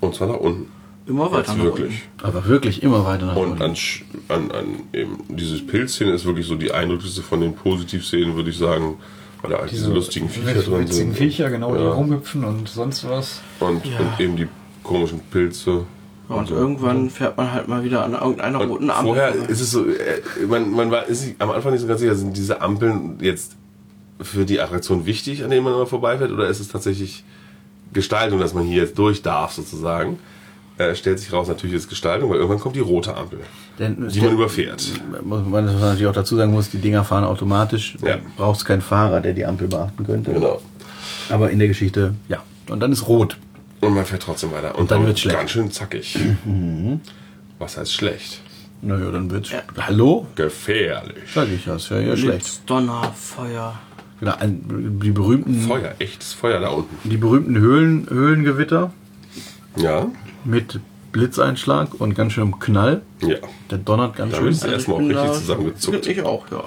und 0.00 0.14
zwar 0.14 0.28
nach 0.28 0.36
unten. 0.38 0.66
Immer 1.06 1.30
weiter 1.32 1.38
Jetzt 1.52 1.56
nach 1.56 1.64
wirklich. 1.64 2.02
Aber 2.22 2.46
wirklich 2.46 2.82
immer 2.82 3.04
weiter 3.06 3.26
nach 3.26 3.36
Und 3.36 3.52
unten. 3.52 3.62
an, 3.62 3.74
Sch- 3.74 4.02
an, 4.28 4.50
an 4.50 4.66
eben 4.92 5.18
dieses 5.28 5.64
Pilzszene 5.66 6.10
ist 6.12 6.24
wirklich 6.26 6.46
so 6.46 6.54
die 6.56 6.72
eindrücklichste 6.72 7.22
von 7.22 7.40
den 7.40 7.54
Positivszenen, 7.54 8.34
würde 8.36 8.50
ich 8.50 8.58
sagen, 8.58 8.96
da 9.42 9.58
halt 9.58 9.70
diese, 9.70 9.92
lustigen 9.92 10.28
Viecher 10.28 10.54
drin 10.54 10.80
witzigen 10.80 10.88
sind. 10.88 11.16
Viecher, 11.16 11.50
genau, 11.50 11.74
die 11.76 11.82
Ja. 11.82 11.90
rumhüpfen 11.92 12.44
und 12.44 12.68
sonst 12.68 13.08
was. 13.08 13.40
Und, 13.60 13.84
Ja. 13.86 13.98
und 14.00 14.20
eben 14.20 14.36
die 14.36 14.48
komischen 14.82 15.20
Pilze. 15.20 15.84
Ja, 16.28 16.34
und 16.36 16.50
irgendwann 16.50 17.08
fährt 17.08 17.36
man 17.36 17.52
halt 17.52 17.68
mal 17.68 17.82
wieder 17.84 18.04
an 18.04 18.12
irgendeiner 18.12 18.58
roten 18.58 18.84
Und 18.84 18.90
Ampel. 18.90 19.04
vorher 19.14 19.34
ist 19.48 19.60
es 19.60 19.70
so, 19.70 19.86
äh, 19.86 20.20
man, 20.46 20.70
man 20.70 20.90
war 20.90 21.06
ist 21.06 21.22
sich 21.22 21.34
am 21.38 21.50
Anfang 21.50 21.72
nicht 21.72 21.80
so 21.80 21.86
ganz 21.86 22.00
sicher, 22.00 22.14
sind 22.14 22.36
diese 22.36 22.60
Ampeln 22.60 23.18
jetzt 23.20 23.56
für 24.20 24.44
die 24.44 24.60
Attraktion 24.60 25.06
wichtig, 25.06 25.44
an 25.44 25.50
denen 25.50 25.64
man 25.64 25.72
immer 25.74 25.86
vorbeifährt, 25.86 26.32
oder 26.32 26.48
ist 26.48 26.60
es 26.60 26.68
tatsächlich 26.68 27.24
Gestaltung, 27.92 28.40
dass 28.40 28.52
man 28.52 28.64
hier 28.64 28.82
jetzt 28.82 28.98
durch 28.98 29.22
darf, 29.22 29.52
sozusagen? 29.52 30.18
Äh, 30.76 30.94
stellt 30.94 31.18
sich 31.18 31.32
raus, 31.32 31.48
natürlich 31.48 31.76
ist 31.76 31.84
es 31.84 31.88
Gestaltung, 31.88 32.28
weil 32.30 32.36
irgendwann 32.36 32.60
kommt 32.60 32.76
die 32.76 32.80
rote 32.80 33.16
Ampel, 33.16 33.40
Denn- 33.78 34.08
die 34.08 34.20
man 34.20 34.32
überfährt. 34.32 34.82
Muss 35.22 35.44
man 35.44 35.64
was 35.66 35.72
man 35.72 35.80
natürlich 35.80 36.06
auch 36.06 36.12
dazu 36.12 36.36
sagen 36.36 36.52
muss, 36.52 36.70
die 36.70 36.78
Dinger 36.78 37.04
fahren 37.04 37.24
automatisch. 37.24 37.96
Ja. 38.04 38.16
Braucht 38.36 38.64
keinen 38.64 38.82
Fahrer, 38.82 39.20
der 39.20 39.32
die 39.34 39.44
Ampel 39.46 39.68
beachten 39.68 40.04
könnte. 40.04 40.32
Genau. 40.32 40.60
Aber 41.30 41.50
in 41.50 41.58
der 41.58 41.68
Geschichte, 41.68 42.14
ja. 42.28 42.42
Und 42.68 42.80
dann 42.80 42.90
ist 42.92 43.06
rot. 43.06 43.36
Und 43.80 43.94
man 43.94 44.04
fährt 44.04 44.22
trotzdem 44.22 44.50
weiter. 44.52 44.76
Und, 44.76 44.90
dann 44.90 44.98
dann 45.00 45.06
wird's 45.06 45.20
wird 45.24 45.32
schlecht. 45.32 45.38
ganz 45.38 45.50
schön 45.52 45.70
zackig. 45.70 46.18
Was 47.58 47.76
heißt 47.76 47.92
schlecht? 47.92 48.40
Naja, 48.82 49.10
dann 49.10 49.30
wird's. 49.30 49.50
Hallo? 49.78 50.26
Gefährlich. 50.34 51.16
Sag 51.34 51.48
ich, 51.48 51.64
das 51.64 51.84
ist 51.84 51.90
ja, 51.90 51.98
ja 52.00 52.16
schlecht. 52.16 52.38
Blitz, 52.44 52.62
Donner, 52.66 53.12
Feuer. 53.16 53.78
Genau, 54.20 54.34
ein, 54.38 54.98
die 55.00 55.10
berühmten, 55.12 55.60
Feuer, 55.62 55.94
echtes 56.00 56.32
Feuer 56.32 56.58
da 56.60 56.70
unten. 56.70 57.08
die 57.08 57.16
berühmten 57.16 57.56
Höhlen, 57.58 58.08
Höhlengewitter 58.10 58.92
Ja, 59.76 60.06
mit 60.44 60.80
Blitzeinschlag 61.18 61.94
und 62.00 62.14
ganz 62.14 62.32
schönem 62.34 62.58
Knall. 62.60 63.02
ja. 63.20 63.36
Der 63.70 63.78
donnert 63.78 64.14
ganz 64.16 64.32
Da 64.32 64.38
schön. 64.38 64.48
ist 64.48 64.64
erstmal 64.64 64.96
auch 64.96 65.00
richtig 65.00 65.16
da- 65.16 65.32
zusammengezuckt. 65.32 66.06
Ich 66.06 66.22
auch, 66.22 66.50
ja. 66.50 66.64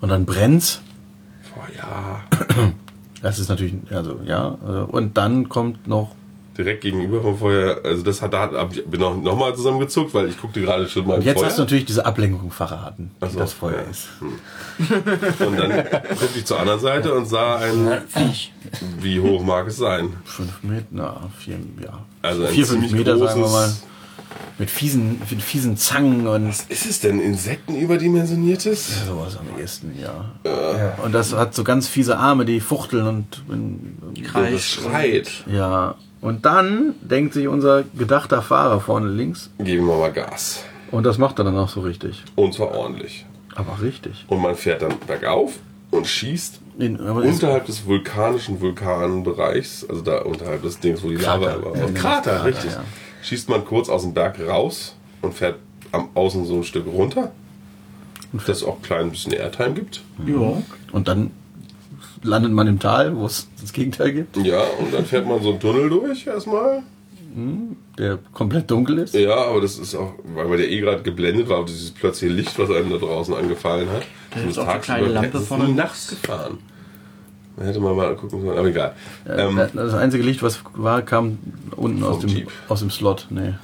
Und 0.00 0.08
dann 0.08 0.24
brennt's. 0.24 0.80
Feuer. 1.54 2.22
Das 3.22 3.38
ist 3.38 3.48
natürlich, 3.50 3.74
also 3.90 4.18
ja. 4.24 4.56
also, 4.66 4.84
Und 4.90 5.18
dann 5.18 5.48
kommt 5.50 5.86
noch 5.86 6.14
Direkt 6.60 6.82
gegenüber 6.82 7.22
vom 7.22 7.38
Feuer, 7.38 7.80
also 7.82 8.02
das 8.02 8.20
hat, 8.20 8.34
da 8.34 8.50
hab 8.52 8.76
ich 8.76 8.84
bin 8.84 9.00
noch, 9.00 9.16
noch 9.16 9.34
mal 9.34 9.54
zusammengezuckt, 9.56 10.12
weil 10.12 10.28
ich 10.28 10.38
guckte 10.38 10.60
gerade 10.60 10.86
schon 10.86 11.06
mal 11.06 11.16
im 11.16 11.22
Jetzt 11.22 11.38
Feuer. 11.38 11.46
hast 11.46 11.56
du 11.56 11.62
natürlich 11.62 11.86
diese 11.86 12.04
Ablenkung 12.04 12.50
verraten, 12.50 13.12
wie 13.18 13.30
so, 13.30 13.38
das 13.38 13.54
Feuer 13.54 13.76
ja. 13.76 13.90
ist. 13.90 14.08
Und 15.40 15.58
dann 15.58 15.70
guckte 15.70 16.38
ich 16.38 16.44
zur 16.44 16.60
anderen 16.60 16.80
Seite 16.80 17.14
und 17.14 17.24
sah 17.24 17.56
ein, 17.56 18.02
Viech. 18.08 18.52
wie 19.00 19.20
hoch 19.20 19.42
mag 19.42 19.68
es 19.68 19.78
sein? 19.78 20.12
Fünf 20.26 20.62
Meter, 20.62 20.84
na, 20.90 21.30
vier, 21.38 21.56
ja. 21.82 22.04
Also 22.20 22.44
ein 22.44 22.52
vier, 22.52 22.66
fünf 22.66 22.92
Meter, 22.92 23.16
sagen 23.16 23.40
wir 23.40 23.48
mal. 23.48 23.72
Mit 24.58 24.68
fiesen, 24.68 25.22
mit 25.30 25.40
fiesen 25.42 25.78
Zangen 25.78 26.26
und 26.26 26.50
Ist 26.50 26.68
es 26.68 27.00
denn 27.00 27.20
Insekten 27.20 27.74
überdimensioniertes? 27.74 29.06
sowas 29.06 29.38
am 29.38 29.58
ehesten, 29.58 29.98
ja. 29.98 30.30
Und 31.02 31.12
das 31.12 31.32
hat 31.32 31.54
so 31.54 31.64
ganz 31.64 31.88
fiese 31.88 32.18
Arme, 32.18 32.44
die 32.44 32.60
fuchteln 32.60 33.06
und, 33.06 33.42
und 33.48 34.22
Kreis. 34.22 34.52
Das 34.52 34.64
schreit. 34.64 35.30
ja. 35.50 35.94
Und 36.20 36.44
dann 36.44 36.94
denkt 37.00 37.32
sich 37.34 37.48
unser 37.48 37.84
gedachter 37.96 38.42
Fahrer 38.42 38.80
vorne 38.80 39.08
links, 39.08 39.50
Geben 39.58 39.86
wir 39.86 39.96
mal 39.96 40.12
Gas. 40.12 40.62
und 40.90 41.04
das 41.04 41.16
macht 41.18 41.38
er 41.38 41.44
dann 41.46 41.56
auch 41.56 41.68
so 41.70 41.80
richtig. 41.80 42.22
Und 42.36 42.52
zwar 42.54 42.72
ordentlich. 42.72 43.24
Aber 43.54 43.80
richtig. 43.82 44.26
Und 44.28 44.40
man 44.42 44.54
fährt 44.54 44.82
dann 44.82 44.94
bergauf 45.06 45.58
und 45.90 46.06
schießt 46.06 46.60
In, 46.78 46.96
es- 46.96 47.34
unterhalb 47.34 47.64
des 47.66 47.84
vulkanischen 47.86 48.60
Vulkanbereichs, 48.60 49.86
also 49.88 50.02
da 50.02 50.18
unterhalb 50.22 50.62
des 50.62 50.78
Dings, 50.78 51.02
wo 51.02 51.08
die 51.08 51.16
Krater. 51.16 51.56
Lava 51.58 51.64
war. 51.64 51.76
Ja, 51.76 51.86
Krater, 51.86 52.30
Krater, 52.30 52.44
richtig. 52.44 52.72
ja. 52.72 52.84
Schießt 53.22 53.48
man 53.48 53.64
kurz 53.64 53.88
aus 53.88 54.02
dem 54.02 54.14
Berg 54.14 54.38
raus 54.46 54.94
und 55.22 55.34
fährt 55.34 55.56
am 55.92 56.08
Außen 56.14 56.44
so 56.46 56.56
ein 56.56 56.64
Stück 56.64 56.86
runter. 56.86 57.32
Das 58.46 58.62
auch 58.62 58.80
klein 58.82 59.06
ein 59.06 59.10
bisschen 59.10 59.32
Airtime 59.32 59.72
gibt. 59.72 60.02
Ja. 60.26 60.62
und 60.92 61.08
dann 61.08 61.32
landet 62.22 62.52
man 62.52 62.66
im 62.66 62.78
Tal, 62.78 63.16
wo 63.16 63.26
es 63.26 63.48
das 63.60 63.72
Gegenteil 63.72 64.12
gibt, 64.12 64.36
Ja, 64.38 64.62
und 64.78 64.92
dann 64.92 65.04
fährt 65.04 65.26
man 65.26 65.42
so 65.42 65.50
einen 65.50 65.60
Tunnel 65.60 65.88
durch 65.88 66.26
erstmal. 66.26 66.82
der 67.98 68.18
komplett 68.32 68.70
dunkel 68.70 68.98
ist. 68.98 69.14
Ja, 69.14 69.36
aber 69.46 69.60
das 69.60 69.78
ist 69.78 69.94
auch, 69.94 70.14
weil 70.34 70.60
ja 70.60 70.66
eh 70.66 70.80
gerade 70.80 71.02
geblendet 71.02 71.48
war, 71.48 71.64
dieses 71.64 71.90
plötzliche 71.92 72.32
Licht, 72.34 72.58
was 72.58 72.70
einem 72.70 72.90
da 72.90 72.96
draußen 72.98 73.34
angefallen 73.34 73.88
hat. 73.90 74.02
Da 74.34 74.40
ist 74.48 74.58
auch 74.58 74.66
eine 74.66 74.80
kleine 74.80 75.08
Lampe 75.08 75.40
vorne. 75.40 75.68
nachts 75.68 76.08
gefahren. 76.10 76.58
Da 77.56 77.66
hätte 77.66 77.80
man 77.80 77.94
mal 77.96 78.14
gucken 78.16 78.40
sollen, 78.42 78.58
aber 78.58 78.68
egal. 78.68 78.94
Ähm, 79.28 79.60
das 79.74 79.94
einzige 79.94 80.22
Licht, 80.24 80.42
was 80.42 80.60
war, 80.74 81.02
kam 81.02 81.38
unten 81.76 82.02
aus 82.02 82.20
dem, 82.20 82.30
Jeep. 82.30 82.48
aus 82.68 82.80
dem 82.80 82.90
Slot. 82.90 83.26
Nee. 83.30 83.54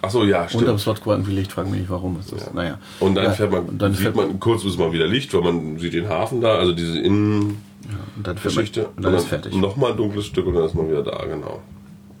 ach 0.00 0.10
so, 0.10 0.24
ja, 0.24 0.42
Unterm 0.42 0.60
stimmt. 0.60 0.80
Slot 0.80 1.06
war 1.06 1.14
irgendwie 1.16 1.34
Licht, 1.34 1.52
frag 1.52 1.68
mich 1.70 1.80
nicht 1.80 1.90
warum. 1.90 2.18
Ist 2.18 2.32
das. 2.32 2.52
Naja. 2.54 2.78
Und 3.00 3.14
dann 3.14 3.24
Ja, 3.24 3.30
fährt 3.32 3.52
man, 3.52 3.66
und 3.66 3.82
dann 3.82 3.92
sieht 3.92 4.02
fährt 4.04 4.16
man, 4.16 4.40
kurz 4.40 4.64
ist 4.64 4.78
mal 4.78 4.92
wieder 4.92 5.06
Licht, 5.06 5.34
weil 5.34 5.42
man 5.42 5.78
sieht 5.78 5.92
den 5.92 6.08
Hafen 6.08 6.40
da, 6.40 6.54
also 6.54 6.72
diese 6.72 6.98
Und 8.16 8.26
dann, 8.26 8.36
fährt 8.36 8.54
man, 8.76 8.84
und 8.96 9.02
dann 9.04 9.14
ist 9.14 9.26
fertig. 9.26 9.54
Nochmal 9.54 9.92
ein 9.92 9.96
dunkles 9.96 10.26
Stück 10.26 10.46
und 10.46 10.54
dann 10.54 10.64
ist 10.64 10.74
man 10.74 10.88
wieder 10.88 11.02
da, 11.02 11.24
genau. 11.24 11.60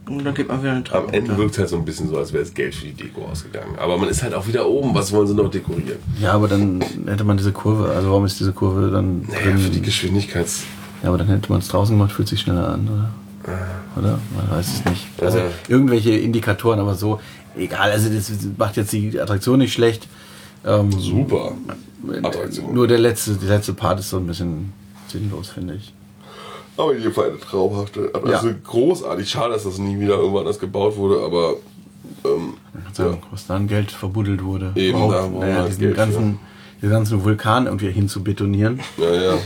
Und 0.06 0.24
dann 0.24 0.34
geht 0.34 0.48
man 0.48 0.60
wieder 0.60 0.72
eine 0.72 0.82
Treppe 0.84 1.08
Am 1.08 1.14
Ende 1.14 1.30
runter. 1.30 1.38
wirkt 1.42 1.52
es 1.52 1.58
halt 1.60 1.68
so 1.68 1.76
ein 1.76 1.84
bisschen 1.84 2.08
so, 2.08 2.18
als 2.18 2.32
wäre 2.32 2.42
das 2.42 2.52
Geld 2.52 2.74
für 2.74 2.86
die 2.86 2.92
Deko 2.92 3.24
ausgegangen. 3.24 3.76
Aber 3.78 3.96
man 3.96 4.08
ist 4.08 4.22
halt 4.22 4.34
auch 4.34 4.46
wieder 4.48 4.66
oben, 4.66 4.94
was 4.94 5.12
wollen 5.12 5.26
sie 5.28 5.34
noch 5.34 5.48
dekorieren? 5.50 5.98
Ja, 6.20 6.32
aber 6.32 6.48
dann 6.48 6.82
hätte 7.06 7.22
man 7.24 7.36
diese 7.36 7.52
Kurve, 7.52 7.88
also 7.90 8.10
warum 8.10 8.24
ist 8.24 8.40
diese 8.40 8.52
Kurve 8.52 8.90
dann 8.90 9.22
Naja, 9.22 9.40
drin? 9.44 9.58
für 9.58 9.70
die 9.70 9.80
Geschwindigkeits... 9.82 10.64
Ja, 11.02 11.08
aber 11.08 11.18
dann 11.18 11.28
hätte 11.28 11.50
man 11.50 11.60
es 11.60 11.68
draußen 11.68 11.96
gemacht, 11.96 12.12
fühlt 12.12 12.28
sich 12.28 12.40
schneller 12.40 12.68
an, 12.68 12.88
oder? 12.88 13.10
Oder? 13.96 14.18
Man 14.36 14.50
weiß 14.56 14.68
es 14.68 14.84
nicht. 14.84 15.06
Also 15.20 15.40
irgendwelche 15.68 16.12
Indikatoren, 16.12 16.78
aber 16.78 16.94
so, 16.94 17.20
egal, 17.56 17.90
also 17.90 18.08
das 18.08 18.30
macht 18.56 18.76
jetzt 18.76 18.92
die 18.92 19.20
Attraktion 19.20 19.58
nicht 19.58 19.72
schlecht. 19.72 20.06
Ähm, 20.64 20.92
Super 20.92 21.52
Attraktion. 22.22 22.72
Nur 22.72 22.86
der 22.86 22.98
letzte, 22.98 23.32
der 23.34 23.48
letzte 23.48 23.72
Part 23.72 23.98
ist 23.98 24.10
so 24.10 24.18
ein 24.18 24.26
bisschen 24.28 24.72
sinnlos, 25.12 25.50
finde 25.50 25.74
ich. 25.74 25.92
Aber 26.76 26.92
in 26.92 26.98
jedem 26.98 27.12
Fall 27.12 27.30
eine 27.30 27.38
traumhafte. 27.40 28.10
Also 28.14 28.48
Ja. 28.48 28.54
großartig. 28.64 29.28
Schade, 29.28 29.52
dass 29.52 29.64
das 29.64 29.78
nie 29.78 30.00
wieder 30.00 30.14
irgendwann 30.16 30.40
anders 30.40 30.58
gebaut 30.58 30.96
wurde, 30.96 31.22
aber 31.22 31.54
ähm, 32.24 32.54
Also, 32.88 33.18
Was 33.30 33.46
da 33.46 33.56
an 33.56 33.68
Geld 33.68 33.90
verbuddelt 33.90 34.42
wurde. 34.42 34.72
Eben, 34.74 34.98
Überhaupt, 34.98 35.14
da, 35.14 35.32
wo 35.32 35.40
naja, 35.40 35.66
diesen 35.66 35.80
Geld 35.80 35.96
ganzen, 35.96 36.38
diesen 36.80 36.90
ganzen 36.92 37.24
Vulkan 37.24 37.66
irgendwie 37.66 37.90
hin 37.90 38.08
zu 38.08 38.22
betonieren. 38.24 38.80
ja, 38.96 39.12
ja, 39.14 39.38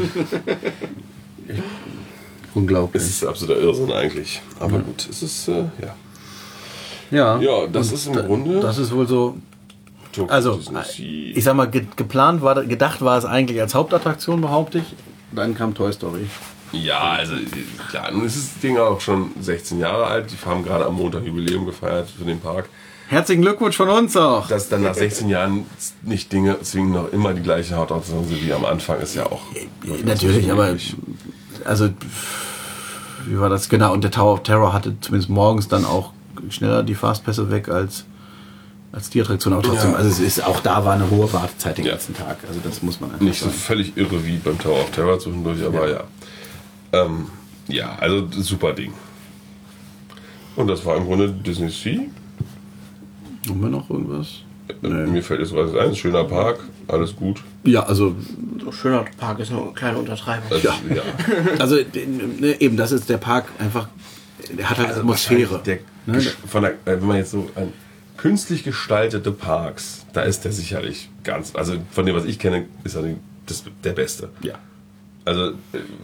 Unglaublich. 2.54 3.02
es 3.02 3.08
ist 3.10 3.24
absoluter 3.26 3.60
Irrsinn 3.60 3.92
eigentlich. 3.92 4.40
Aber 4.60 4.78
gut, 4.78 5.06
es 5.10 5.22
ist, 5.22 5.48
äh, 5.48 5.64
ja. 5.82 5.94
ja. 7.10 7.40
Ja, 7.40 7.66
das 7.66 7.92
ist 7.92 8.06
im 8.06 8.14
Grunde. 8.14 8.60
Das 8.60 8.78
ist 8.78 8.92
wohl 8.94 9.06
so. 9.06 9.36
Also, 10.28 10.58
ich 10.98 11.44
sag 11.44 11.54
mal, 11.56 11.66
ge 11.66 11.84
geplant 11.96 12.40
war, 12.40 12.64
gedacht 12.64 13.02
war 13.02 13.18
es 13.18 13.26
eigentlich 13.26 13.60
als 13.60 13.74
Hauptattraktion, 13.74 14.40
behaupte 14.40 14.78
ich. 14.78 14.94
Dann 15.32 15.54
kam 15.54 15.74
Toy 15.74 15.92
Story. 15.92 16.26
Ja, 16.72 17.12
also 17.12 17.34
klar, 17.90 18.10
nun 18.10 18.26
ist 18.26 18.36
das 18.36 18.60
Ding 18.60 18.76
auch 18.76 19.00
schon 19.00 19.30
16 19.40 19.78
Jahre 19.78 20.06
alt. 20.06 20.30
Die 20.30 20.46
haben 20.46 20.64
gerade 20.64 20.86
am 20.86 20.94
Montag 20.94 21.24
Jubiläum 21.24 21.66
gefeiert 21.66 22.08
für 22.10 22.24
den 22.24 22.40
Park. 22.40 22.68
Herzlichen 23.08 23.42
Glückwunsch 23.42 23.76
von 23.76 23.88
uns 23.88 24.16
auch. 24.16 24.48
Dass 24.48 24.68
dann 24.68 24.82
nach 24.82 24.94
16 24.94 25.28
Jahren 25.28 25.66
nicht 26.02 26.32
Dinge 26.32 26.60
zwingend 26.62 26.94
noch 26.94 27.12
immer 27.12 27.34
die 27.34 27.42
gleiche 27.42 27.76
Hautattraktion 27.76 28.26
sind 28.26 28.44
wie 28.44 28.52
am 28.52 28.64
Anfang, 28.64 29.00
ist 29.00 29.14
ja 29.14 29.26
auch. 29.26 29.42
Natürlich, 30.04 30.50
aber 30.50 30.74
also 31.64 31.88
wie 33.26 33.38
war 33.38 33.48
das 33.48 33.68
genau? 33.68 33.92
Und 33.92 34.02
der 34.02 34.10
Tower 34.10 34.34
of 34.34 34.42
Terror 34.42 34.72
hatte 34.72 34.96
zumindest 35.00 35.30
morgens 35.30 35.68
dann 35.68 35.84
auch 35.84 36.12
schneller 36.50 36.82
die 36.82 36.94
Fastpässe 36.94 37.50
weg 37.50 37.68
als 37.68 38.04
als 38.96 39.10
die 39.10 39.20
Attraktion. 39.20 39.52
Aber 39.52 39.62
trotzdem, 39.62 39.90
Ja. 39.92 39.96
also 39.98 40.08
es 40.08 40.18
ist 40.18 40.42
auch 40.44 40.60
da 40.60 40.84
war 40.84 40.94
eine 40.94 41.08
hohe 41.10 41.30
Wartezeit 41.32 41.78
den 41.78 41.84
Ja. 41.84 41.92
ganzen 41.92 42.14
Tag. 42.14 42.38
Also 42.48 42.58
das 42.64 42.82
muss 42.82 42.98
man 43.00 43.10
einfach 43.12 43.22
Nicht 43.24 43.38
so 43.38 43.46
sagen. 43.46 43.56
völlig 43.58 43.96
irre 43.96 44.24
wie 44.26 44.38
beim 44.38 44.58
Tower 44.58 44.80
of 44.80 44.90
Terror 44.90 45.18
zwischendurch, 45.20 45.62
aber 45.64 45.88
ja. 45.88 46.04
Ja, 46.92 47.04
ähm, 47.04 47.26
ja 47.68 47.94
also 48.00 48.26
super 48.40 48.72
Ding. 48.72 48.92
Und 50.56 50.66
das 50.68 50.84
war 50.84 50.96
im 50.96 51.04
Grunde 51.04 51.30
Disney 51.30 51.68
Sea. 51.68 52.00
Haben 53.48 53.60
wir 53.60 53.68
noch 53.68 53.88
irgendwas? 53.90 54.28
Mir 54.80 55.22
fällt 55.22 55.40
jetzt 55.40 55.54
was 55.54 55.74
ein. 55.76 55.94
Schöner 55.94 56.24
Park, 56.24 56.58
alles 56.88 57.14
gut. 57.14 57.42
Ja, 57.64 57.82
also 57.84 58.16
So 58.64 58.72
schöner 58.72 59.04
Park 59.18 59.38
ist 59.38 59.52
nur 59.52 59.62
eine 59.62 59.72
kleine 59.74 59.98
Untertreibung. 59.98 60.50
Also, 60.50 60.66
ja. 60.68 61.02
also 61.60 61.76
ne, 61.76 62.60
eben 62.60 62.76
das 62.76 62.90
ist 62.92 63.08
der 63.08 63.18
Park 63.18 63.44
einfach. 63.60 63.88
Der 64.58 64.68
hat 64.70 64.78
halt 64.78 64.96
Atmosphäre. 64.96 65.60
Der, 65.64 65.78
Ne? 66.06 66.20
von 66.46 66.62
der, 66.62 66.72
äh, 66.84 67.00
wenn 67.00 67.06
man 67.06 67.16
jetzt 67.18 67.32
so 67.32 67.48
ein 67.56 67.72
künstlich 68.16 68.64
gestaltete 68.64 69.30
Parks, 69.32 70.04
da 70.12 70.22
ist 70.22 70.44
der 70.44 70.52
sicherlich 70.52 71.08
ganz, 71.24 71.54
also 71.54 71.74
von 71.90 72.06
dem, 72.06 72.14
was 72.16 72.24
ich 72.24 72.38
kenne, 72.38 72.64
ist 72.84 72.94
er 72.96 73.04
das, 73.46 73.64
der 73.84 73.92
Beste. 73.92 74.28
Ja. 74.42 74.54
Also, 75.24 75.48
äh, 75.48 75.52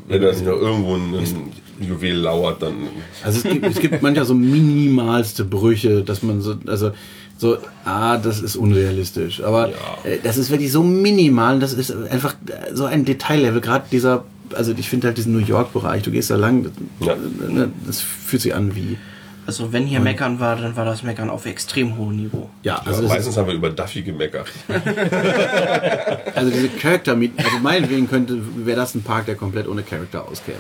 wenn 0.09 0.21
da 0.21 0.31
nicht 0.33 0.45
noch 0.45 0.57
irgendwo 0.57 0.97
ein, 0.97 1.15
ein 1.15 1.53
Juwel 1.87 2.17
lauert, 2.17 2.61
dann. 2.63 2.75
Also 3.23 3.39
es 3.39 3.45
gibt, 3.45 3.65
es 3.67 3.79
gibt 3.79 4.03
manchmal 4.03 4.25
so 4.27 4.35
minimalste 4.35 5.45
Brüche, 5.45 6.03
dass 6.03 6.23
man 6.25 6.41
so, 6.41 6.57
also 6.67 6.91
so, 7.39 7.57
ah, 7.85 8.17
das 8.19 8.41
ist 8.41 8.57
unrealistisch. 8.57 9.43
Aber 9.43 9.69
Ja. 9.71 9.75
äh, 10.05 10.19
das 10.23 10.39
ist 10.39 10.51
wirklich 10.51 10.73
so 10.73 10.83
minimal, 10.83 11.61
das 11.61 11.73
ist 11.73 11.93
einfach 12.11 12.35
äh, 12.47 12.75
so 12.75 12.85
ein 12.85 13.05
Detaillevel. 13.05 13.61
Gerade 13.61 13.85
dieser, 13.93 14.25
also 14.55 14.73
ich 14.77 14.89
finde 14.89 15.07
halt 15.09 15.19
diesen 15.19 15.33
New 15.33 15.45
York-Bereich, 15.45 16.03
du 16.03 16.11
gehst 16.11 16.31
da 16.31 16.37
lang, 16.37 16.65
das, 16.65 17.07
Ja. 17.09 17.17
ne, 17.49 17.71
das 17.87 18.01
fühlt 18.01 18.43
sich 18.43 18.55
an 18.55 18.75
wie, 18.75 18.97
Also 19.47 19.73
wenn 19.73 19.86
hier 19.86 19.98
Meckern 20.01 20.39
war, 20.40 20.56
dann 20.56 20.77
war 20.77 20.85
das 20.85 21.02
Meckern 21.02 21.28
auf 21.28 21.47
extrem 21.47 21.97
hohem 21.97 22.16
Niveau. 22.16 22.48
ja, 22.62 22.77
Also 22.77 22.90
also, 22.90 23.02
ist, 23.05 23.09
meistens 23.09 23.36
haben 23.36 23.47
wir 23.48 23.55
über 23.55 23.70
Duffy 23.70 24.02
gemeckert. 24.02 24.47
also 26.35 26.51
diese 26.51 26.69
Charakter, 26.69 27.12
also 27.12 27.59
meinetwegen 27.62 28.09
könnte, 28.09 28.39
wäre 28.64 28.77
das 28.77 28.94
ein 28.94 29.02
Park, 29.02 29.27
der 29.27 29.35
komplett 29.35 29.69
ohne 29.69 29.82
Charakter 29.82 30.27
auskäme. 30.28 30.59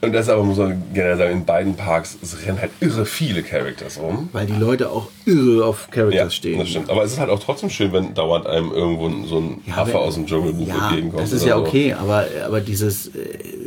Und 0.00 0.12
das 0.12 0.28
aber 0.28 0.42
muss 0.42 0.56
man 0.58 0.82
generell 0.92 1.16
sagen, 1.16 1.30
in 1.32 1.44
beiden 1.44 1.76
Parks 1.76 2.18
rennen 2.44 2.60
halt 2.60 2.72
irre 2.80 3.06
viele 3.06 3.40
Characters 3.44 4.00
rum. 4.00 4.30
Weil 4.32 4.46
die 4.46 4.52
Leute 4.58 4.90
auch 4.90 5.06
irre 5.26 5.64
auf 5.64 5.88
Characters 5.92 6.14
Ja, 6.20 6.30
stehen. 6.30 6.58
das 6.58 6.70
stimmt. 6.70 6.90
Aber 6.90 7.04
es 7.04 7.12
ist 7.12 7.20
halt 7.20 7.30
auch 7.30 7.38
trotzdem 7.38 7.70
schön, 7.70 7.92
wenn 7.92 8.12
dauernd 8.12 8.48
einem 8.48 8.72
irgendwo 8.72 9.08
so 9.28 9.38
ein 9.38 9.60
Ja, 9.64 9.76
Affe 9.76 9.92
aber- 9.94 10.00
aus 10.06 10.14
dem 10.14 10.26
Dschungelbuch 10.26 10.66
Ja, 10.66 10.88
entgegenkommt. 10.88 11.22
das 11.22 11.30
ist 11.32 11.46
ja 11.46 11.54
so. 11.56 11.62
okay, 11.62 11.92
aber, 11.92 12.26
aber 12.44 12.60
dieses, 12.60 13.08
äh, 13.08 13.10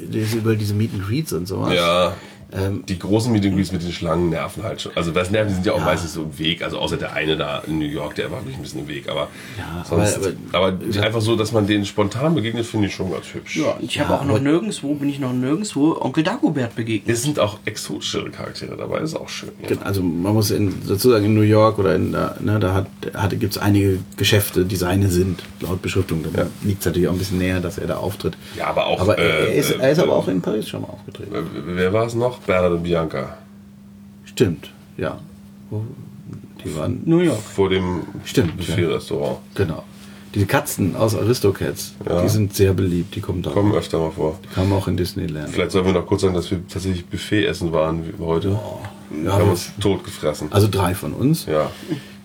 dieses 0.09 0.33
über 0.33 0.57
diese 0.57 0.73
Meet 0.73 0.93
and 0.95 1.07
Greets 1.07 1.31
und 1.31 1.47
sowas. 1.47 1.73
Ja. 1.73 2.13
Ähm, 2.53 2.83
die 2.87 2.97
großen 2.99 3.31
Meet 3.31 3.45
and 3.45 3.55
Greets 3.55 3.71
mit 3.71 3.81
den 3.83 3.91
Schlangen 3.91 4.29
nerven 4.29 4.63
halt 4.63 4.81
schon. 4.81 4.91
Also 4.95 5.11
das 5.11 5.31
nerven 5.31 5.49
die 5.49 5.55
sind 5.55 5.65
ja 5.65 5.73
auch 5.73 5.83
meistens 5.83 6.13
so 6.13 6.23
im 6.23 6.37
Weg. 6.39 6.61
Also 6.63 6.77
außer 6.79 6.97
der 6.97 7.13
eine 7.13 7.35
da 7.37 7.59
in 7.67 7.79
New 7.79 7.85
York, 7.85 8.15
der 8.15 8.31
war 8.31 8.39
wirklich 8.39 8.55
ein 8.57 8.61
bisschen 8.61 8.81
im 8.81 8.87
Weg. 8.87 9.09
Aber, 9.09 9.27
Ja, 9.57 9.83
sonst, 9.87 10.17
aber- 10.51 10.67
aber, 10.69 11.01
einfach 11.03 11.21
so, 11.21 11.35
dass 11.35 11.51
man 11.51 11.67
denen 11.67 11.85
spontan 11.85 12.35
begegnet, 12.35 12.65
finde 12.65 12.87
ich 12.87 12.95
schon 12.95 13.11
ganz 13.11 13.25
hübsch. 13.33 13.57
Ja, 13.57 13.77
ich 13.81 13.99
habe 13.99 14.13
Ja, 14.13 14.19
auch 14.19 14.23
noch 14.25 14.35
aber- 14.35 14.39
nirgendwo, 14.43 14.93
bin 14.95 15.09
ich 15.09 15.19
noch 15.19 15.33
nirgendwo 15.33 15.97
Onkel 15.99 16.23
Dagobert 16.23 16.75
begegnet. 16.75 17.15
Es 17.15 17.23
sind 17.23 17.39
auch 17.39 17.57
exotischere 17.65 18.29
Charaktere 18.29 18.75
dabei, 18.77 18.99
ist 18.99 19.15
auch 19.15 19.29
schön. 19.29 19.49
Ja. 19.67 19.77
Also 19.83 20.01
man 20.01 20.33
muss 20.33 20.51
in, 20.51 20.73
dazu 20.87 21.09
sagen, 21.11 21.25
in 21.25 21.33
New 21.33 21.41
York 21.41 21.79
oder 21.79 21.95
in, 21.95 22.11
da, 22.13 22.35
ne, 22.39 22.59
da 22.59 22.73
hat, 22.73 22.87
hat, 23.13 23.31
gibt 23.39 23.53
es 23.53 23.57
einige 23.57 23.99
Geschäfte, 24.17 24.65
die 24.65 24.75
seine 24.75 25.09
sind, 25.09 25.41
laut 25.61 25.81
Beschriftung. 25.81 26.23
Ja. 26.35 26.45
liegt 26.63 26.79
es 26.81 26.85
natürlich 26.85 27.07
auch 27.07 27.13
ein 27.13 27.17
bisschen 27.17 27.37
näher, 27.39 27.59
dass 27.59 27.77
er 27.77 27.87
da 27.87 27.97
auftritt. 27.97 28.37
Ja, 28.57 28.67
aber 28.67 28.85
auch, 28.87 29.01
Aber 29.01 29.17
er, 29.17 29.49
äh, 29.49 29.57
ist, 29.59 29.71
äh, 29.71 29.77
er 29.79 29.91
ist 29.91 29.99
aber 29.99 30.11
äh, 30.13 30.15
auch 30.15 30.27
in 30.27 30.41
Paris 30.41 30.67
schon 30.67 30.81
mal 30.81 30.89
aufgetreten. 30.89 31.33
Äh, 31.35 31.39
Wer 31.75 31.93
war 31.93 32.05
es 32.05 32.13
noch? 32.15 32.34
Bernhard 32.39 32.73
und 32.73 32.83
Bianca. 32.83 33.37
Stimmt, 34.25 34.71
ja. 34.97 35.19
Die 36.63 36.75
waren, 36.75 37.01
New 37.05 37.19
York. 37.19 37.39
Vor 37.41 37.69
dem 37.69 38.01
Stimmt, 38.23 38.57
Buffet-Restaurant. 38.57 39.37
genau. 39.53 39.83
Diese 40.33 40.47
Katzen 40.47 40.95
aus 40.97 41.15
Aristocats, 41.15 41.93
Ja. 42.05 42.21
die 42.21 42.27
sind 42.27 42.53
sehr 42.53 42.73
beliebt, 42.73 43.15
die 43.15 43.21
kommen 43.21 43.41
da. 43.41 43.51
Kommen 43.51 43.73
öfter 43.73 43.99
mal 43.99 44.11
vor. 44.11 44.37
Die 44.43 44.53
kamen 44.53 44.73
auch 44.73 44.87
in 44.89 44.97
Disneyland. 44.97 45.49
Vielleicht 45.49 45.71
sollen 45.71 45.85
wir 45.85 45.93
noch 45.93 46.05
kurz 46.05 46.21
sagen, 46.23 46.33
dass 46.33 46.51
wir 46.51 46.59
tatsächlich 46.67 47.05
Buffet 47.05 47.45
essen 47.45 47.71
waren 47.71 48.03
wie 48.05 48.21
heute. 48.21 48.49
Ja, 48.49 48.59
wir 49.23 49.31
haben 49.33 49.43
wir- 49.45 49.51
uns 49.51 49.71
tot 49.79 50.03
gefressen. 50.03 50.49
also 50.51 50.67
drei 50.69 50.93
von 50.93 51.13
uns. 51.13 51.45
Ja. 51.45 51.71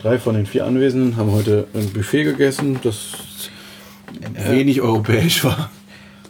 Drei 0.00 0.18
von 0.18 0.34
den 0.34 0.46
vier 0.46 0.66
Anwesenden 0.66 1.16
haben 1.16 1.30
heute 1.30 1.68
ein 1.74 1.90
Buffet 1.90 2.24
gegessen, 2.24 2.80
das 2.82 3.12
wenig 4.48 4.80
europäisch 4.80 5.44
war. 5.44 5.70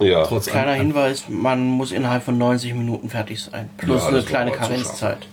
Ja. 0.00 0.24
Trotz 0.24 0.46
Kleiner 0.46 0.72
Hinweis, 0.72 1.24
man 1.28 1.64
muss 1.66 1.92
innerhalb 1.92 2.22
von 2.22 2.38
90 2.38 2.74
Minuten 2.74 3.10
fertig 3.10 3.42
sein. 3.42 3.68
Plus 3.76 4.02
Ja, 4.02 4.08
eine 4.08 4.22
kleine 4.22 4.50
Karenzzeit. 4.50 5.26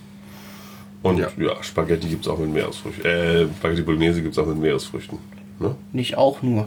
Und 1.02 1.18
Ja. 1.18 1.28
ja, 1.38 1.62
Spaghetti 1.62 2.08
gibt 2.08 2.26
es 2.26 2.30
auch 2.30 2.38
mit 2.38 2.52
Meeresfrüchten. 2.52 3.04
Äh, 3.04 3.46
Spaghetti 3.58 3.82
Bolognese 3.82 4.20
gibt 4.20 4.32
es 4.34 4.38
auch 4.38 4.46
mit 4.46 4.58
Meeresfrüchten. 4.58 5.18
Ne? 5.58 5.74
Nicht 5.92 6.16
auch 6.18 6.42
nur. 6.42 6.66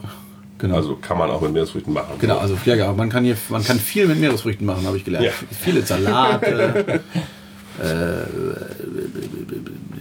Genau. 0.57 0.75
Also 0.75 0.95
kann 0.95 1.17
man 1.17 1.29
auch 1.29 1.41
mit 1.41 1.53
Meeresfrüchten 1.53 1.93
machen. 1.93 2.15
Genau, 2.19 2.37
also 2.37 2.57
ja, 2.65 2.75
ja, 2.75 2.91
man 2.93 3.09
kann 3.09 3.23
hier, 3.23 3.35
man 3.49 3.63
kann 3.63 3.79
viel 3.79 4.07
mit 4.07 4.19
Meeresfrüchten 4.19 4.65
machen, 4.65 4.85
habe 4.85 4.97
ich 4.97 5.05
gelernt. 5.05 5.25
Ja. 5.25 5.31
Viele 5.59 5.81
Salate, 5.81 7.01
äh, 7.81 8.21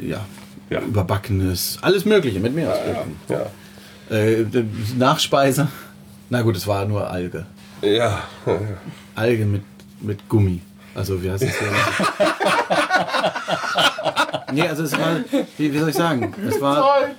ja, 0.07 0.25
Ja. 0.71 0.81
überbackenes, 0.81 1.79
alles 1.83 2.05
Mögliche 2.05 2.41
mit 2.41 2.55
Meeresfrüchten. 2.55 3.17
Ja. 3.29 3.47
Äh, 4.17 4.45
Nachspeise, 4.99 5.69
na 6.29 6.43
gut, 6.43 6.57
es 6.57 6.67
war 6.67 6.85
nur 6.85 7.09
Alge, 7.11 7.47
Ja. 7.83 8.23
Alge 9.15 9.45
mit 9.45 9.63
mit 10.01 10.29
Gummi. 10.29 10.61
Also 10.95 11.23
wie 11.23 11.31
heißt 11.31 11.45
das? 11.45 11.59
hier? 11.59 11.69
nee, 14.53 14.69
also 14.69 14.83
es 14.85 14.93
war, 14.99 15.17
wie, 15.57 15.73
wie 15.73 15.79
soll 15.79 15.91
ich 15.91 15.95
sagen, 15.95 16.35
es 16.47 16.61
war, 16.61 17.11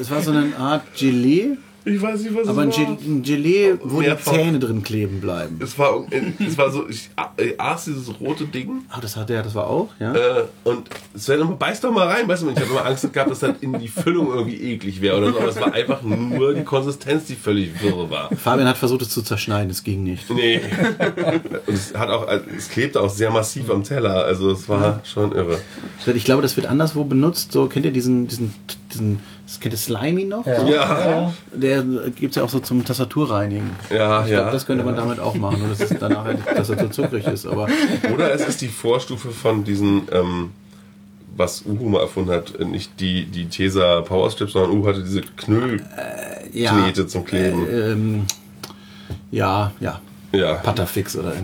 es 0.00 0.10
war 0.10 0.22
so 0.22 0.30
eine 0.30 0.56
Art 0.56 0.82
Gelee 0.96 1.56
Ich 1.84 2.00
weiß 2.00 2.20
nicht, 2.20 2.34
was 2.34 2.46
Aber 2.48 2.62
ein, 2.62 2.68
es 2.68 2.78
war. 2.78 2.84
Gel 2.96 2.96
ein 3.06 3.22
Gelee, 3.22 3.74
wo 3.82 3.98
Mehrfach. 4.00 4.32
die 4.32 4.38
Zähne 4.38 4.58
drin 4.58 4.82
kleben 4.82 5.20
bleiben. 5.20 5.58
Es 5.62 5.78
war, 5.78 6.04
es 6.46 6.56
war 6.56 6.70
so, 6.70 6.88
ich 6.88 7.10
äh, 7.38 7.54
aß 7.58 7.86
dieses 7.86 8.20
rote 8.20 8.44
Ding 8.44 8.82
Ah, 8.88 9.00
das 9.00 9.16
hat 9.16 9.28
der, 9.30 9.42
das 9.42 9.54
war 9.54 9.66
auch, 9.66 9.88
ja. 9.98 10.14
äh, 10.14 10.44
und 10.64 10.88
Sven 11.16 11.40
immer, 11.40 11.52
beiß 11.56 11.80
doch 11.80 11.90
mal 11.92 12.06
rein, 12.06 12.28
weißt 12.28 12.42
du, 12.42 12.50
ich 12.50 12.56
habe 12.56 12.66
immer 12.70 12.84
Angst 12.84 13.12
gehabt, 13.12 13.30
dass 13.30 13.40
das 13.40 13.56
in 13.60 13.78
die 13.78 13.88
Füllung 13.88 14.28
irgendwie 14.32 14.60
eklig 14.74 15.00
wäre 15.00 15.18
oder 15.18 15.32
so, 15.32 15.38
aber 15.40 15.48
es 15.48 15.56
war 15.60 15.72
einfach 15.72 16.02
nur 16.02 16.54
die 16.54 16.62
Konsistenz, 16.64 17.24
die 17.24 17.34
völlig 17.34 17.82
wirr 17.82 18.08
war. 18.10 18.30
Fabian 18.36 18.68
hat 18.68 18.76
versucht, 18.78 19.02
es 19.02 19.10
zu 19.10 19.22
zerschneiden, 19.22 19.70
es 19.70 19.82
ging 19.82 20.02
nicht. 20.04 20.30
Nee. 20.30 20.60
Und 21.66 21.74
es 21.74 21.94
hat 21.94 22.08
auch, 22.10 22.26
also 22.28 22.44
es 22.56 22.68
klebte 22.68 23.00
auch 23.00 23.10
sehr 23.10 23.30
massiv 23.30 23.70
am 23.70 23.82
Teller, 23.82 24.24
also 24.24 24.50
es 24.52 24.68
war 24.68 25.00
schon 25.04 25.32
irre. 25.32 25.58
Ich 26.14 26.24
glaube, 26.24 26.42
das 26.42 26.56
wird 26.56 26.66
anderswo 26.66 27.04
benutzt. 27.04 27.52
So, 27.52 27.66
kennt 27.66 27.86
ihr 27.86 27.92
diesen, 27.92 28.28
diesen, 28.28 28.54
diesen 28.92 29.20
das 29.52 29.60
kennt 29.60 29.74
ihr 29.74 29.78
Slimy 29.78 30.24
noch? 30.24 30.46
Ja. 30.46 30.66
Ja, 30.66 31.32
Der 31.52 31.82
gibt 31.82 32.30
es 32.30 32.36
ja 32.36 32.42
auch 32.42 32.48
so 32.48 32.58
zum 32.60 32.84
Tastaturreinigen. 32.86 33.70
ja, 33.90 34.24
Ich 34.24 34.30
ja. 34.30 34.38
glaube, 34.38 34.52
das 34.52 34.64
könnte 34.64 34.82
man 34.82 34.96
damit 34.96 35.20
auch 35.20 35.34
machen, 35.34 35.58
nur 35.60 35.68
dass 35.68 35.80
es 35.80 35.94
danach 36.00 36.24
halt, 36.24 36.38
dass 36.56 36.70
er 36.70 36.78
so 36.78 36.88
zuckrig 36.88 37.26
ist. 37.26 37.44
Aber 37.46 37.68
Oder 38.14 38.32
es 38.32 38.46
ist 38.46 38.62
die 38.62 38.68
Vorstufe 38.68 39.30
von 39.30 39.62
diesen, 39.62 40.08
ähm, 40.10 40.52
was 41.36 41.64
Uhu 41.66 41.90
mal 41.90 42.00
erfunden 42.00 42.30
hat, 42.30 42.58
nicht 42.60 42.98
die, 42.98 43.26
die 43.26 43.46
Tesa 43.46 44.00
Powerstrips, 44.00 44.52
sondern 44.54 44.70
Uhu 44.70 44.86
hatte 44.86 45.02
diese 45.02 45.20
Knüllknete 45.20 45.86
ja, 46.54 47.06
zum 47.06 47.24
Kleben. 47.26 47.66
ähm, 47.70 48.24
ja, 49.30 49.72
ja, 49.80 50.00
ja, 50.32 50.54
Patterfix 50.54 51.14
oder 51.16 51.34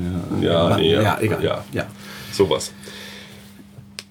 Ja, 0.41 0.77
nee, 0.79 0.95
ja. 0.95 1.03
ja, 1.03 1.19
egal. 1.21 1.45
Ja. 1.45 1.65
Ja. 1.73 1.85
sowas. 2.33 2.73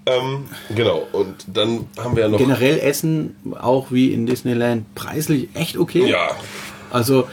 Ähm, 0.08 0.46
genau, 0.74 1.06
und 1.12 1.36
dann 1.54 1.86
haben 2.00 2.16
wir 2.16 2.24
ja 2.24 2.30
noch. 2.30 2.38
Generell 2.38 2.80
Essen 2.80 3.36
auch 3.60 3.92
wie 3.92 4.14
in 4.14 4.26
Disneyland 4.26 4.94
preislich 4.96 5.50
echt 5.54 5.78
okay. 5.78 6.08
Ja, 6.10 6.30
Also 6.92 7.28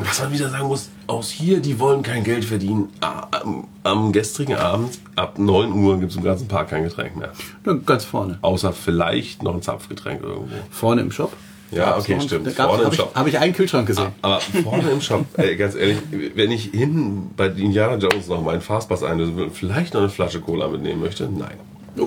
was 0.00 0.20
man 0.22 0.32
wieder 0.32 0.48
sagen 0.48 0.68
muss, 0.68 0.90
aus 1.08 1.28
hier, 1.30 1.58
die 1.60 1.78
wollen 1.80 2.02
kein 2.02 2.22
Geld 2.22 2.44
verdienen. 2.44 2.88
Ah, 3.00 3.26
Am, 3.32 3.66
am 3.82 4.12
gestrigen 4.12 4.54
Abend, 4.54 4.96
ab 5.16 5.38
9 5.38 5.72
Uhr, 5.72 5.98
gibt 5.98 6.12
es 6.12 6.16
im 6.16 6.22
ganzen 6.22 6.46
Park 6.46 6.70
kein 6.70 6.84
Getränk 6.84 7.16
mehr. 7.16 7.32
nur 7.64 7.80
ganz 7.82 8.04
vorne. 8.04 8.38
Außer 8.42 8.72
vielleicht 8.72 9.42
noch 9.42 9.54
ein 9.54 9.62
Zapfgetränk 9.62 10.22
irgendwo. 10.22 10.54
Vorne 10.70 11.00
im 11.02 11.10
Shop. 11.10 11.32
Ja, 11.72 11.98
okay, 11.98 12.14
noch- 12.14 12.22
stimmt. 12.22 12.48
Vorne 12.52 12.84
im 12.84 12.92
Shop. 12.92 13.14
Habe 13.14 13.28
ich 13.28 13.38
einen 13.38 13.52
Kühlschrank 13.52 13.86
gesehen. 13.88 14.12
Aber 14.22 14.40
vorne 14.40 14.88
im 14.90 15.00
Shop, 15.00 15.24
ey, 15.36 15.56
ganz 15.56 15.74
ehrlich, 15.74 15.98
wenn 16.34 16.50
ich 16.52 16.64
hinten 16.72 17.32
bei 17.36 17.48
Indiana 17.48 17.96
Jones 17.96 18.28
noch 18.28 18.40
meinen 18.42 18.60
Fastpass 18.60 19.02
einlösen 19.02 19.36
will, 19.36 19.50
vielleicht 19.50 19.94
noch 19.94 20.00
eine 20.00 20.10
Flasche 20.10 20.40
Cola 20.40 20.68
mitnehmen 20.68 21.00
möchte, 21.02 21.24
nein. 21.28 21.58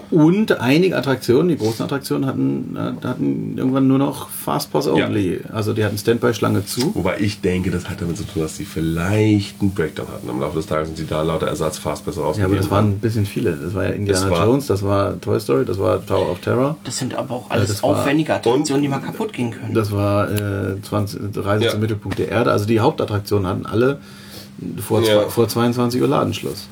Und 0.10 0.60
einige 0.62 0.96
Attraktionen, 0.96 1.50
die 1.50 1.58
großen 1.58 1.84
Attraktionen, 1.84 2.26
hatten, 2.26 2.78
hatten 3.04 3.58
irgendwann 3.58 3.88
nur 3.88 3.98
noch 3.98 4.30
Fastpass 4.30 4.88
only. 4.88 5.42
Also 5.52 5.74
die 5.74 5.84
hatten 5.84 5.98
Standby-Schlange 5.98 6.66
zu. 6.66 6.96
Wobei 6.96 7.20
ich 7.20 7.42
denke, 7.42 7.72
das 7.72 7.90
hat 7.90 8.00
damit 8.02 8.18
zu 8.18 8.24
tun, 8.24 8.42
dass 8.44 8.56
sie 8.56 8.64
vielleicht 8.64 9.60
einen 9.62 9.72
Breakdown 9.74 10.08
hatten. 10.08 10.30
Im 10.30 10.40
Laufe 10.40 10.56
des 10.58 10.68
Tages 10.68 10.88
sind 10.90 10.98
sie 10.98 11.06
da 11.08 11.22
lauter 11.24 11.48
Ersatz-Fastpässe 11.48 12.22
Ja, 12.38 12.46
aber 12.46 12.56
das 12.56 12.70
waren 12.72 12.92
ein 12.92 13.00
bisschen 13.00 13.26
viele. 13.26 13.52
Das 13.54 13.74
war 13.74 13.84
ja 13.84 13.90
Indiana 13.90 14.22
Das 14.22 14.30
war- 14.30 14.46
Jones, 14.46 14.68
das 14.68 14.84
war 14.84 15.20
Toy 15.20 15.40
Story, 15.42 15.66
das 15.66 15.78
war 15.78 16.06
Tower 16.06 16.32
of 16.32 16.40
Terror, 16.40 16.78
Das 16.86 16.98
sind 16.98 17.14
aber 17.16 17.36
auch 17.36 17.50
alles 17.50 17.68
das 17.68 17.84
aufwendige 17.84 18.34
Attraktionen, 18.36 18.82
die 18.84 18.88
mal 18.88 19.00
kaputt 19.00 19.34
gehen 19.34 19.52
können. 19.52 19.74
das 19.74 19.92
war 19.92 20.32
äh, 20.32 20.82
20, 20.82 21.20
Reise 21.38 21.66
Ja. 21.66 21.72
zum 21.72 21.82
Mittelpunkt 21.82 22.18
der 22.18 22.30
Erde. 22.30 22.52
Also 22.52 22.66
die 22.66 22.80
Hauptattraktionen 22.80 23.46
hatten 23.46 23.66
alle 23.66 24.00
vor, 24.78 25.02
Ja. 25.02 25.24
zwei, 25.24 25.30
vor 25.30 25.48
22 25.50 26.02
Uhr 26.02 26.08
Ladenschluss. 26.08 26.68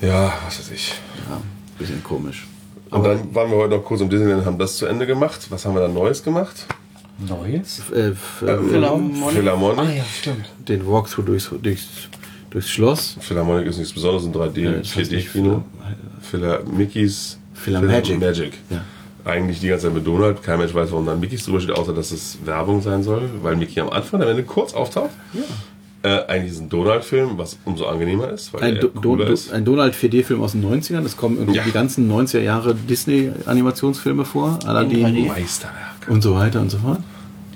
ja, 0.00 0.32
was 0.44 0.58
weiß 0.58 0.70
ich. 0.74 0.92
Ja, 1.30 1.40
bisschen 1.78 2.02
komisch. 2.02 2.46
Und 2.90 3.04
dann 3.04 3.34
waren 3.34 3.50
wir 3.50 3.56
heute 3.58 3.76
noch 3.76 3.84
kurz 3.84 4.00
im 4.00 4.08
Disneyland 4.08 4.40
und 4.40 4.46
haben 4.46 4.58
das 4.58 4.76
zu 4.76 4.86
Ende 4.86 5.06
gemacht. 5.06 5.46
Was 5.50 5.64
haben 5.66 5.74
wir 5.74 5.80
da 5.80 5.88
Neues 5.88 6.22
gemacht? 6.22 6.66
Neues? 7.18 7.82
Äh, 7.92 8.08
äh, 8.10 8.14
Philharmonic. 8.14 9.36
Philharmonic. 9.36 9.78
Ah 9.78 9.90
ja, 9.90 10.04
stimmt. 10.04 10.44
den 10.68 10.86
Walkthrough 10.86 11.24
durchs, 11.24 11.50
durchs, 11.62 11.86
durchs 12.50 12.68
Schloss. 12.70 13.16
Philharmonic 13.20 13.66
ist 13.66 13.78
nichts 13.78 13.92
Besonderes, 13.92 14.26
ein 14.26 14.32
3D, 14.34 14.60
Ja, 14.60 14.72
das 14.72 14.94
heißt 14.94 15.10
nicht 15.10 15.28
4D-Kino. 15.30 15.64
Phila 16.22 16.60
Mickeys. 16.64 17.38
Philharmagic. 17.54 18.20
Magic. 18.20 18.52
Ja. 18.70 18.84
Eigentlich 19.24 19.60
die 19.60 19.68
ganze 19.68 19.86
Zeit 19.86 19.94
mit 19.94 20.06
Donald. 20.06 20.42
Kein 20.42 20.58
Mensch 20.58 20.74
weiß, 20.74 20.92
warum 20.92 21.06
dann 21.06 21.18
Mickeys 21.18 21.44
drüber 21.44 21.60
steht, 21.60 21.76
außer 21.76 21.92
dass 21.92 22.12
es 22.12 22.38
Werbung 22.44 22.82
sein 22.82 23.02
soll, 23.02 23.28
weil 23.42 23.56
Mickey 23.56 23.80
am 23.80 23.88
Anfang 23.90 24.22
am 24.22 24.28
Ende 24.28 24.44
kurz 24.44 24.72
auftaucht. 24.74 25.10
Äh, 26.02 26.24
eigentlich 26.28 26.50
ist 26.52 26.56
es 26.58 26.62
ein 26.62 26.68
Donald-Film, 26.68 27.38
was 27.38 27.58
umso 27.64 27.86
angenehmer 27.86 28.30
ist, 28.30 28.52
weil 28.52 28.62
Ein, 28.62 28.76
er 28.76 28.82
Do 28.84 29.16
Do 29.16 29.22
ist. 29.24 29.52
ein 29.52 29.64
Donald 29.64 29.94
4D-Film 29.94 30.40
aus 30.42 30.52
den 30.52 30.62
90ern. 30.64 31.04
Es 31.04 31.16
kommen 31.16 31.36
irgendwie 31.38 31.56
Ja. 31.58 31.64
die 31.64 31.72
ganzen 31.72 32.08
90er 32.10 32.40
Jahre 32.40 32.74
Disney-Animationsfilme 32.74 34.24
vor. 34.24 34.58
Aladdin 34.66 35.04
3D. 35.06 35.26
Meisterwerk. 35.28 36.08
und 36.08 36.22
so 36.22 36.34
weiter 36.34 36.60
und 36.60 36.70
so 36.70 36.78
fort. 36.78 37.00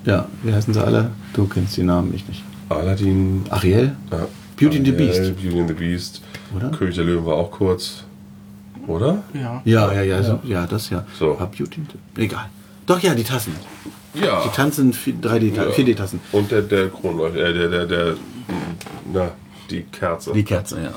Ja, 0.04 0.26
wie 0.42 0.52
heißen 0.52 0.74
sie 0.74 0.82
alle? 0.84 1.10
Du 1.34 1.46
kennst 1.46 1.76
die 1.76 1.82
Namen, 1.82 2.12
ich 2.14 2.26
nicht. 2.26 2.42
Aladdin. 2.68 3.44
Ariel? 3.50 3.94
Ja. 4.10 4.26
Beauty 4.56 4.78
and 4.78 4.86
the 4.86 4.92
Beast. 4.92 5.36
Beauty 5.40 5.60
and 5.60 5.68
the 5.68 5.74
Beast. 5.74 6.20
Oder? 6.56 6.70
König 6.70 6.94
der 6.96 7.04
Löwen 7.04 7.24
war 7.26 7.34
auch 7.36 7.50
kurz. 7.50 8.04
Oder? 8.86 9.22
Ja. 9.34 9.62
Ja, 9.64 9.92
ja, 9.92 10.02
ja, 10.02 10.22
so, 10.22 10.40
ja, 10.44 10.66
das 10.66 10.90
ja. 10.90 11.04
So. 11.18 11.38
War 11.38 11.46
Beauty 11.46 11.80
and 11.82 11.94
the 12.16 12.22
Egal. 12.22 12.46
Doch, 12.86 12.98
ja, 13.00 13.14
die 13.14 13.22
Tassen. 13.22 13.52
Ja. 14.14 14.42
Die 14.44 14.48
Tanzen 14.50 14.92
3D, 14.92 15.54
Ja. 15.54 15.62
4D-Tassen. 15.64 16.20
Und 16.32 16.50
der, 16.50 16.62
der 16.62 16.88
Kronleuchter, 16.88 17.38
äh, 17.38 17.52
der, 17.52 17.68
der, 17.68 17.86
der, 17.86 18.14
na, 19.12 19.30
die 19.70 19.82
Kerze. 19.82 20.32
Die 20.32 20.42
Kerze, 20.42 20.82
ja. 20.82 20.90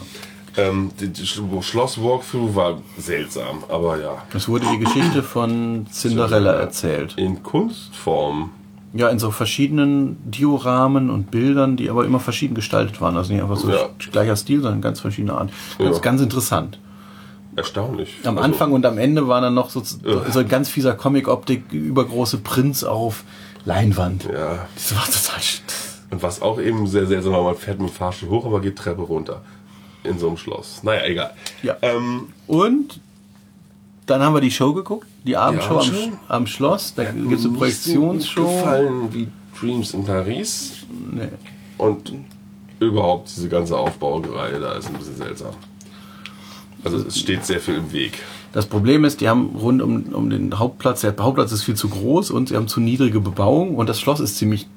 Ähm, 0.55 0.91
die, 0.99 1.09
die 1.09 1.23
Sch- 1.23 1.61
Schloss-Walkthrough 1.63 2.55
war 2.55 2.81
seltsam, 2.97 3.63
aber 3.69 3.99
ja. 3.99 4.23
Es 4.35 4.47
wurde 4.47 4.65
die 4.71 4.79
Geschichte 4.79 5.23
von 5.23 5.85
Cinderella 5.91 6.53
erzählt. 6.53 7.13
In 7.17 7.41
Kunstform. 7.43 8.51
Ja, 8.95 9.09
in 9.09 9.17
so 9.17 9.31
verschiedenen 9.31 10.17
Dioramen 10.29 11.09
und 11.09 11.31
Bildern, 11.31 11.75
die 11.77 11.89
aber 11.89 12.05
immer 12.05 12.19
verschieden 12.19 12.53
gestaltet 12.53 13.01
waren. 13.01 13.17
Also 13.17 13.33
nicht 13.33 13.41
einfach 13.41 13.57
so 13.57 13.71
Ja. 13.71 13.89
gleicher 14.11 14.35
Stil, 14.35 14.61
sondern 14.61 14.81
ganz 14.81 14.99
verschiedene 14.99 15.33
Art. 15.33 15.51
Ganz, 15.79 15.95
Ja. 15.97 16.01
ganz 16.01 16.21
interessant. 16.21 16.77
Erstaunlich. 17.55 18.15
Am 18.23 18.37
Also, 18.37 18.45
Anfang 18.45 18.71
und 18.71 18.85
am 18.85 18.97
Ende 18.97 19.27
waren 19.27 19.43
dann 19.43 19.53
noch 19.53 19.69
so, 19.69 19.81
Ja. 20.03 20.31
so 20.31 20.39
ein 20.39 20.47
ganz 20.47 20.69
fieser 20.69 20.93
Comic-Optik, 20.95 21.71
übergroße 21.71 22.39
Prints 22.39 22.83
auf 22.83 23.23
Leinwand. 23.65 24.23
Ja. 24.25 24.67
Das 24.75 24.95
war 24.95 25.05
total 25.05 25.41
Und 26.11 26.23
was 26.23 26.41
auch 26.41 26.59
eben 26.59 26.87
sehr 26.87 27.05
seltsam 27.05 27.33
war, 27.33 27.43
man 27.43 27.55
fährt 27.55 27.79
mit 27.79 27.89
dem 27.89 27.93
Fahrstuhl 27.93 28.29
hoch, 28.29 28.45
aber 28.45 28.59
geht 28.61 28.77
Treppe 28.77 29.01
runter. 29.03 29.41
In 30.03 30.19
so 30.19 30.27
einem 30.27 30.37
Schloss. 30.37 30.81
Naja, 30.83 31.05
egal. 31.05 31.31
Ja. 31.61 31.77
Ähm, 31.81 32.27
Und 32.47 32.99
dann 34.05 34.21
haben 34.21 34.33
wir 34.33 34.41
die 34.41 34.51
Show 34.51 34.73
geguckt, 34.73 35.07
die 35.23 35.37
Abendshow 35.37 35.75
am, 35.75 35.79
Abendshow? 35.79 36.07
Sch- 36.09 36.11
am 36.27 36.47
Schloss. 36.47 36.93
Da 36.95 37.05
gibt 37.05 37.31
es 37.39 37.45
eine 37.45 37.53
Projektionsshow. 37.57 38.43
gefallen 38.43 39.13
wie 39.13 39.27
Dreams 39.57 39.93
in 39.93 40.03
Paris. 40.03 40.73
Nee. 41.11 41.29
Und 41.77 42.11
überhaupt 42.81 43.29
diese 43.33 43.47
ganze 43.47 43.77
Aufbaureihe 43.77 44.59
da 44.59 44.73
ist 44.73 44.87
ein 44.87 44.93
bisschen 44.95 45.15
seltsam. 45.15 45.53
Also 46.83 46.97
es 46.97 47.19
steht 47.19 47.45
sehr 47.45 47.59
viel 47.59 47.75
im 47.75 47.91
Weg. 47.91 48.19
Das 48.51 48.67
Problem 48.67 49.03
ist, 49.03 49.21
die 49.21 49.29
haben 49.29 49.55
rund 49.55 49.81
um, 49.81 50.03
um 50.13 50.29
den 50.29 50.59
Hauptplatz, 50.59 51.01
der 51.01 51.15
Hauptplatz 51.17 51.51
ist 51.51 51.63
viel 51.63 51.75
zu 51.75 51.89
groß 51.89 52.29
und 52.31 52.49
sie 52.49 52.55
haben 52.55 52.67
zu 52.67 52.79
niedrige 52.79 53.19
Bebauung 53.19 53.75
und 53.75 53.89
das 53.89 53.99
Schloss 53.99 54.19
ist 54.19 54.37
ziemlich 54.37 54.67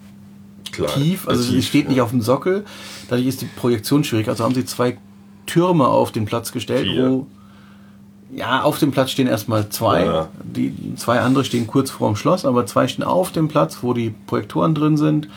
Klar. 0.72 0.88
tief, 0.94 1.28
also 1.28 1.42
Tief, 1.42 1.58
es 1.58 1.66
steht 1.66 1.88
nicht 1.88 1.98
ja. 1.98 2.04
auf 2.04 2.10
dem 2.10 2.22
Sockel, 2.22 2.64
dadurch 3.08 3.26
ist 3.26 3.42
die 3.42 3.46
Projektion 3.46 4.02
schwierig. 4.04 4.28
Also 4.28 4.44
haben 4.44 4.54
sie 4.54 4.64
zwei 4.64 4.96
Türme 5.46 5.86
auf 5.88 6.10
den 6.10 6.24
Platz 6.24 6.52
gestellt, 6.52 6.86
Vier. 6.86 7.10
wo 7.10 7.26
ja, 8.34 8.62
auf 8.62 8.78
dem 8.78 8.90
Platz 8.90 9.10
stehen 9.12 9.28
erstmal 9.28 9.68
zwei. 9.68 10.04
Ja. 10.04 10.28
Die 10.42 10.94
zwei 10.96 11.20
andere 11.20 11.44
stehen 11.44 11.66
kurz 11.66 11.90
vor 11.90 12.08
dem 12.08 12.16
Schloss, 12.16 12.44
aber 12.44 12.66
zwei 12.66 12.88
stehen 12.88 13.04
auf 13.04 13.30
dem 13.30 13.48
Platz, 13.48 13.78
wo 13.82 13.92
die 13.92 14.14
Projektoren 14.26 14.74
drin 14.74 14.96
sind. 14.96 15.28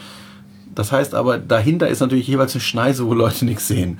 Das 0.73 0.91
heißt 0.91 1.13
aber, 1.13 1.37
dahinter 1.37 1.87
ist 1.87 1.99
natürlich 1.99 2.27
jeweils 2.27 2.53
eine 2.55 2.61
Schneise, 2.61 3.05
wo 3.05 3.13
Leute 3.13 3.45
nichts 3.45 3.67
sehen. 3.67 3.99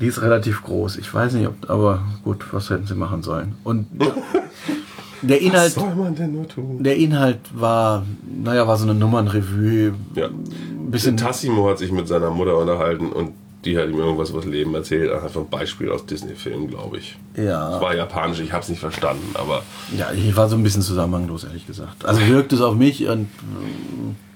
Die 0.00 0.06
ist 0.06 0.22
relativ 0.22 0.62
groß. 0.62 0.96
Ich 0.96 1.12
weiß 1.12 1.34
nicht, 1.34 1.46
ob, 1.46 1.68
aber 1.68 2.02
gut, 2.24 2.44
was 2.52 2.70
hätten 2.70 2.86
sie 2.86 2.94
machen 2.94 3.22
sollen? 3.22 3.54
Und 3.64 3.86
der 5.22 5.40
Inhalt, 5.40 5.76
Was 5.76 5.82
soll 5.82 5.94
man 5.94 6.14
denn 6.14 6.32
nur 6.32 6.48
tun? 6.48 6.82
der 6.82 6.96
Inhalt 6.96 7.38
war, 7.52 8.04
naja, 8.42 8.66
war 8.66 8.76
so 8.78 8.84
eine 8.84 8.94
Nummernrevue. 8.94 9.92
Ja. 10.14 10.26
Ein 10.28 10.90
bisschen 10.90 11.16
Tassimo 11.16 11.68
hat 11.68 11.78
sich 11.78 11.92
mit 11.92 12.08
seiner 12.08 12.30
Mutter 12.30 12.56
unterhalten 12.56 13.12
und 13.12 13.32
die 13.66 13.76
hat 13.76 13.88
ihm 13.90 13.98
irgendwas 13.98 14.30
über 14.30 14.38
das 14.40 14.48
Leben 14.48 14.74
erzählt, 14.74 15.12
anhand 15.12 15.32
von 15.32 15.46
Beispielen 15.50 15.92
aus 15.92 16.06
Disney-Filmen, 16.06 16.68
glaube 16.68 16.96
ich. 16.96 17.18
Es 17.34 17.44
Ja, 17.44 17.78
war 17.78 17.94
japanisch, 17.94 18.40
ich 18.40 18.52
habe 18.52 18.62
es 18.62 18.70
nicht 18.70 18.80
verstanden, 18.80 19.34
aber 19.34 19.62
ja, 19.94 20.10
ich 20.12 20.34
war 20.34 20.48
so 20.48 20.56
ein 20.56 20.62
bisschen 20.62 20.80
zusammenhanglos, 20.80 21.44
ehrlich 21.44 21.66
gesagt. 21.66 22.06
Also 22.06 22.26
wirkt 22.26 22.54
es 22.54 22.62
auf 22.62 22.74
mich 22.74 23.06
und 23.06 23.28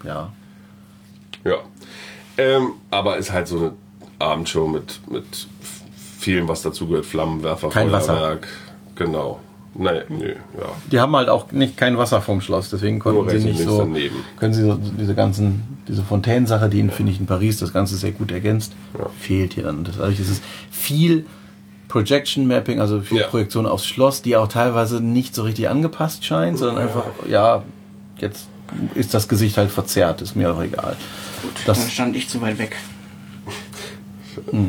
ja. 0.04 0.30
ja. 1.44 1.54
Ähm, 2.36 2.72
aber 2.90 3.16
ist 3.16 3.32
halt 3.32 3.48
so 3.48 3.56
eine 3.56 3.72
Abendshow 4.18 4.66
mit, 4.66 5.00
mit 5.10 5.24
vielem, 6.18 6.48
was 6.48 6.62
dazugehört. 6.62 7.06
Flammenwerfer, 7.06 7.68
Kein 7.70 7.90
Wasser. 7.92 8.14
Feuerwerk. 8.16 8.48
Genau. 8.96 9.40
Nein, 9.76 10.02
nö, 10.08 10.28
ja. 10.28 10.66
Die 10.92 11.00
haben 11.00 11.16
halt 11.16 11.28
auch 11.28 11.50
nicht 11.50 11.76
kein 11.76 11.98
Wasser 11.98 12.20
vom 12.20 12.40
Schloss, 12.40 12.70
deswegen 12.70 13.00
konnten 13.00 13.28
sie 13.40 13.44
nicht 13.48 13.60
so, 13.60 13.78
daneben. 13.78 14.14
können 14.38 14.54
sie 14.54 14.62
so 14.62 14.76
diese 14.76 15.16
ganzen, 15.16 15.78
diese 15.88 16.04
Fontänensache, 16.04 16.68
die 16.68 16.78
in, 16.78 16.90
finde 16.92 17.10
ich, 17.10 17.18
in 17.18 17.26
Paris 17.26 17.58
das 17.58 17.72
Ganze 17.72 17.96
sehr 17.96 18.12
gut 18.12 18.30
ergänzt, 18.30 18.72
Ja. 18.96 19.06
fehlt 19.18 19.54
hier 19.54 19.64
dann. 19.64 19.82
Das- 19.82 19.96
Dadurch 19.96 20.20
ist 20.20 20.30
es 20.30 20.40
viel 20.70 21.26
Projection 21.88 22.46
Mapping, 22.46 22.80
also 22.80 23.00
viel 23.00 23.18
Ja. 23.18 23.26
Projektion 23.26 23.66
aufs 23.66 23.84
Schloss, 23.86 24.22
die 24.22 24.36
auch 24.36 24.46
teilweise 24.46 25.00
nicht 25.00 25.34
so 25.34 25.42
richtig 25.42 25.68
angepasst 25.68 26.24
scheint, 26.24 26.56
sondern 26.58 26.78
einfach, 26.84 27.04
ja, 27.28 27.64
jetzt 28.18 28.46
ist 28.94 29.12
das 29.12 29.26
Gesicht 29.26 29.56
halt 29.56 29.72
verzerrt, 29.72 30.22
ist 30.22 30.36
mir 30.36 30.52
auch 30.54 30.62
egal. 30.62 30.96
Dann 31.66 31.74
Das, 31.74 31.90
stand 31.90 32.14
ich 32.14 32.28
zu 32.28 32.40
weit 32.40 32.58
weg. 32.58 32.76
Ja, 34.54 34.60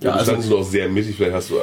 Ja, 0.00 0.10
du 0.12 0.18
also- 0.18 0.30
standst 0.32 0.50
noch 0.50 0.62
sehr 0.64 0.88
mittig, 0.88 1.16
vielleicht 1.16 1.34
hast 1.34 1.50
du, 1.50 1.54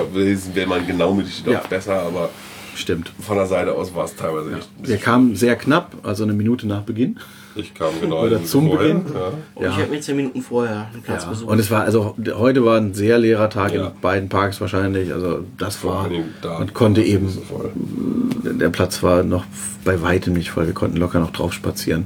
wenn 0.53 0.69
man 0.69 0.85
genau 0.87 1.13
mittig 1.13 1.35
steht, 1.39 1.53
Ja. 1.53 1.61
besser, 1.69 2.01
aber 2.03 2.29
stimmt. 2.75 3.11
von 3.19 3.35
der 3.35 3.45
Seite 3.47 3.73
aus 3.73 3.93
war 3.93 4.05
es 4.05 4.15
teilweise 4.15 4.55
echt 4.57 4.69
ein 4.81 4.87
Wir 4.87 4.97
kamen 4.97 5.35
sehr 5.35 5.55
knapp, 5.57 5.95
also 6.03 6.23
eine 6.23 6.33
Minute 6.33 6.65
nach 6.67 6.81
Beginn. 6.83 7.19
Ich 7.55 7.73
kam 7.73 7.89
genau 7.99 8.23
Oder 8.25 8.41
zum 8.45 8.65
Minute 8.65 8.83
Beginn. 8.83 9.01
Ja. 9.13 9.31
Und 9.55 9.63
Ja. 9.65 9.69
ich 9.71 9.75
habe 9.77 9.87
mir 9.91 9.99
zehn 9.99 10.15
Minuten 10.15 10.41
vorher 10.41 10.87
einen 10.93 11.01
Platz 11.01 11.23
Ja. 11.23 11.29
besucht. 11.31 11.49
Und 11.49 11.59
es 11.59 11.69
war, 11.71 11.81
also 11.81 12.15
heute 12.35 12.63
war 12.63 12.77
ein 12.77 12.93
sehr 12.93 13.17
leerer 13.17 13.49
Tag 13.49 13.73
Ja. 13.73 13.87
in 13.87 13.91
beiden 14.01 14.29
Parks 14.29 14.61
wahrscheinlich. 14.61 15.11
Also 15.11 15.43
das 15.57 15.75
Vor 15.77 15.95
war, 15.95 16.09
da 16.41 16.59
man 16.59 16.73
konnte 16.73 17.01
war 17.01 17.07
eben, 17.07 17.25
es 17.25 17.33
so 17.35 17.41
voll. 17.41 17.71
der 17.75 18.69
Platz 18.69 19.03
war 19.03 19.23
noch 19.23 19.43
bei 19.83 20.01
weitem 20.01 20.33
nicht 20.33 20.51
voll. 20.51 20.67
Wir 20.67 20.73
konnten 20.73 20.95
locker 20.97 21.19
noch 21.19 21.31
drauf 21.31 21.51
spazieren. 21.51 22.05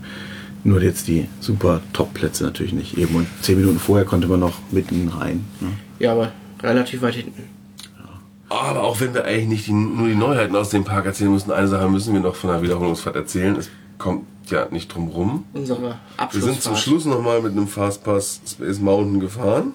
Nur 0.64 0.82
jetzt 0.82 1.08
die 1.08 1.28
super 1.42 1.82
Top-Plätze 1.92 2.44
natürlich 2.44 2.74
nicht. 2.74 2.98
Eben 2.98 3.16
und 3.16 3.28
zehn 3.42 3.60
Minuten 3.60 3.80
vorher 3.80 4.06
konnte 4.06 4.28
man 4.28 4.40
noch 4.40 4.54
mitten 4.72 5.10
rein. 5.10 5.46
Ne? 5.60 5.70
ja, 6.00 6.14
aber 6.14 6.32
relativ 6.62 7.02
weit 7.02 7.16
hinten. 7.16 7.44
Aber 8.50 8.84
auch 8.84 9.02
wenn 9.02 9.14
wir 9.14 9.26
eigentlich 9.26 9.48
nicht 9.48 9.68
die, 9.68 9.74
nur 9.74 10.08
die 10.08 10.16
Neuheiten 10.16 10.56
aus 10.56 10.70
dem 10.70 10.84
Park 10.84 11.06
erzählen 11.06 11.32
mussten, 11.32 11.52
eine 11.52 11.68
Sache 11.68 11.90
müssen 11.90 12.14
wir 12.14 12.22
noch 12.22 12.36
von 12.36 12.52
der 12.52 12.62
Wiederholungsfahrt 12.62 13.16
erzählen. 13.16 13.56
Es 13.56 13.70
kommt 13.98 14.26
ja 14.50 14.68
nicht 14.70 14.94
drum 14.94 15.08
rum. 15.08 15.46
Unsere 15.54 15.98
Wir 16.32 16.42
sind 16.42 16.62
zum 16.62 16.76
Schluss 16.76 17.06
nochmal 17.06 17.42
mit 17.42 17.54
einem 17.54 17.68
Fastpass 17.68 18.42
Space 18.46 18.80
Mountain 18.80 19.20
gefahren. 19.20 19.74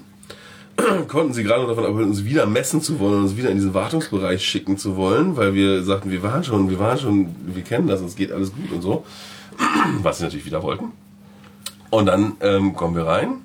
Konnten 1.09 1.33
sie 1.33 1.43
gerade 1.43 1.63
noch 1.63 1.69
davon 1.71 1.85
abhalten, 1.85 2.11
uns 2.11 2.25
wieder 2.25 2.47
messen 2.47 2.81
zu 2.81 3.01
wollen 3.01 3.15
und 3.15 3.23
uns 3.25 3.37
wieder 3.37 3.51
in 3.51 3.57
diesen 3.57 3.75
Wartungsbereich 3.75 4.45
schicken 4.45 4.79
zu 4.79 4.97
wollen, 4.97 5.37
weil 5.37 5.55
wir 5.55 5.83
sagten, 5.83 6.11
wir 6.11 6.23
waren 6.23 6.45
schon, 6.45 6.71
wir 6.71 6.79
waren 6.79 6.99
schon, 6.99 7.35
wir 7.47 7.65
kennen 7.65 7.89
das, 7.89 8.01
es 8.01 8.15
geht 8.15 8.31
alles 8.31 8.53
gut 8.53 8.71
und 8.73 8.83
so. 8.83 9.05
Was 10.03 10.19
sie 10.19 10.25
natürlich 10.25 10.47
wieder 10.47 10.63
wollten. 10.63 10.93
Und 11.91 12.07
dann 12.07 12.33
ähm, 12.41 12.75
kommen 12.75 12.95
wir 12.97 13.07
rein. 13.07 13.43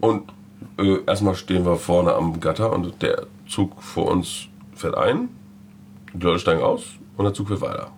Und 0.00 0.32
äh, 0.78 0.98
erstmal 1.06 1.34
stehen 1.34 1.64
wir 1.64 1.76
vorne 1.76 2.14
am 2.14 2.40
Gatter 2.40 2.72
und 2.72 3.02
der 3.02 3.26
Zug 3.48 3.82
vor 3.82 4.08
uns 4.10 4.46
fährt 4.74 4.96
ein. 4.96 5.28
Die 6.14 6.24
Leute 6.24 6.38
steigen 6.40 6.62
aus 6.62 6.82
und 7.16 7.24
der 7.24 7.34
Zug 7.34 7.48
fährt 7.48 7.60
weiter. 7.60 7.90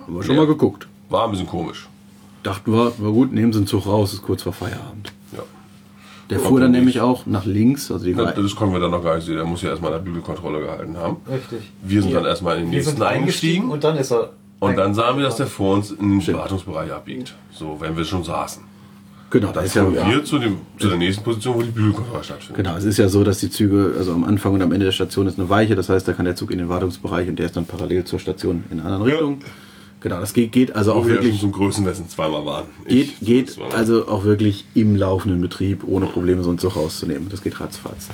Haben 0.00 0.14
wir 0.16 0.22
schon 0.22 0.34
Ja. 0.36 0.40
mal 0.42 0.46
geguckt. 0.46 0.88
War 1.10 1.24
ein 1.24 1.30
bisschen 1.32 1.46
komisch. 1.46 1.88
Dachten 2.42 2.72
wir, 2.72 2.92
war 2.98 3.12
gut, 3.12 3.32
nehmen 3.32 3.52
Sie 3.52 3.60
den 3.60 3.66
Zug 3.66 3.86
raus, 3.86 4.12
ist 4.14 4.22
kurz 4.22 4.42
vor 4.42 4.52
Feierabend. 4.52 5.12
Ja. 5.32 5.42
Der 6.30 6.40
fuhr 6.40 6.58
dann 6.60 6.72
nämlich 6.72 7.00
auch 7.00 7.26
nach 7.26 7.44
links. 7.44 7.90
Also 7.92 8.04
die 8.06 8.16
Wei- 8.16 8.32
Das 8.32 8.56
konnten 8.56 8.74
wir 8.74 8.80
dann 8.80 8.90
noch 8.90 9.04
gar 9.04 9.16
nicht 9.16 9.26
sehen. 9.26 9.36
Der 9.36 9.44
muss 9.44 9.62
ja 9.62 9.68
erstmal 9.70 9.92
eine 9.92 10.02
Bügelkontrolle 10.02 10.60
gehalten 10.60 10.96
haben. 10.96 11.18
Richtig. 11.30 11.70
Wir 11.82 12.02
sind 12.02 12.10
Ja. 12.12 12.20
dann 12.20 12.28
erstmal 12.28 12.56
in 12.56 12.62
den 12.64 12.70
Wir 12.70 12.78
nächsten 12.78 12.96
sind 12.96 13.02
eingestiegen 13.02 13.62
eingestiegen. 13.64 13.70
und 13.70 13.84
dann 13.84 13.96
ist 13.96 14.10
er. 14.12 14.30
Und 14.68 14.76
dann 14.78 14.94
sahen 14.94 15.16
wir, 15.16 15.24
dass 15.24 15.36
der 15.36 15.46
vor 15.48 15.74
uns 15.74 15.90
in 15.90 16.20
den. 16.20 16.34
Wartungsbereich 16.34 16.92
abbiegt. 16.92 17.34
So, 17.52 17.76
wenn 17.80 17.96
wir 17.96 18.04
schon 18.04 18.22
saßen. 18.22 18.62
genau, 19.30 19.50
da 19.50 19.60
ist 19.62 19.74
ja, 19.74 19.88
ja. 19.88 20.08
wir 20.08 20.24
zu, 20.24 20.38
dem, 20.38 20.58
zu 20.78 20.88
der 20.88 20.98
nächsten 20.98 21.24
Position, 21.24 21.56
wo 21.56 21.62
die 21.62 21.70
Bügelkontrolle 21.70 22.22
stattfindet. 22.22 22.64
Genau, 22.64 22.76
es 22.76 22.84
ist 22.84 22.96
ja 22.98 23.08
so, 23.08 23.24
dass 23.24 23.38
die 23.40 23.50
Züge, 23.50 23.94
also 23.98 24.12
am 24.12 24.22
Anfang 24.24 24.54
und 24.54 24.62
am 24.62 24.70
Ende 24.72 24.84
der 24.86 24.92
Station 24.92 25.26
ist 25.26 25.38
eine 25.38 25.48
Weiche, 25.48 25.74
das 25.74 25.88
heißt, 25.88 26.06
da 26.06 26.12
kann 26.12 26.26
der 26.26 26.36
Zug 26.36 26.50
in 26.52 26.58
den 26.58 26.68
Wartungsbereich 26.68 27.28
und 27.28 27.38
der 27.40 27.46
ist 27.46 27.56
dann 27.56 27.66
parallel 27.66 28.04
zur 28.04 28.18
Station 28.20 28.62
in 28.70 28.78
einer 28.80 28.90
anderen 28.92 29.08
Ja. 29.08 29.14
Richtung. 29.16 29.38
Genau, 30.00 30.20
das 30.20 30.32
geht, 30.32 30.52
geht 30.52 30.74
also 30.76 30.94
Wo 30.94 30.98
auch 30.98 31.06
wir 31.06 31.10
ja 31.10 31.16
schon 31.16 31.24
wirklich, 31.26 31.40
zum 31.40 31.52
Größenmessen 31.52 32.08
zweimal 32.08 32.44
waren. 32.46 32.64
geht, 32.86 33.08
Ich 33.20 33.20
geht 33.20 33.50
zweimal. 33.50 33.74
also 33.76 34.06
auch 34.08 34.24
wirklich 34.24 34.64
im 34.74 34.94
laufenden 34.96 35.40
Betrieb, 35.40 35.82
ohne 35.86 36.06
Probleme 36.06 36.42
so 36.42 36.50
einen 36.50 36.58
Zug 36.58 36.76
rauszunehmen. 36.76 37.28
Das 37.30 37.42
geht 37.42 37.60
ratzfatz. 37.60 38.08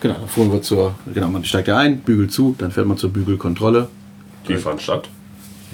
Genau, 0.00 0.14
dann 0.14 0.28
fuhren 0.28 0.52
wir 0.52 0.60
zur, 0.62 0.94
genau, 1.12 1.28
man 1.28 1.44
steigt 1.44 1.68
ja 1.68 1.78
ein, 1.78 2.00
bügelt 2.00 2.32
zu, 2.32 2.54
dann 2.58 2.70
fährt 2.70 2.86
man 2.86 2.96
zur 2.98 3.10
Bügelkontrolle. 3.10 3.88
Die 4.48 4.56
fand 4.56 4.82
statt. 4.82 5.08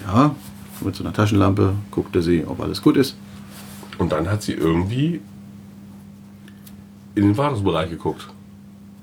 Ja, 0.06 0.34
mit 0.80 0.96
so 0.96 1.04
einer 1.04 1.12
Taschenlampe 1.12 1.74
guckte 1.90 2.22
sie, 2.22 2.44
ob 2.46 2.60
alles 2.60 2.82
gut 2.82 2.96
ist. 2.96 3.16
Und 3.98 4.12
dann 4.12 4.30
hat 4.30 4.42
sie 4.42 4.52
irgendwie 4.52 5.20
in 7.14 7.24
den 7.24 7.36
Wartungsbereich 7.36 7.90
geguckt. 7.90 8.28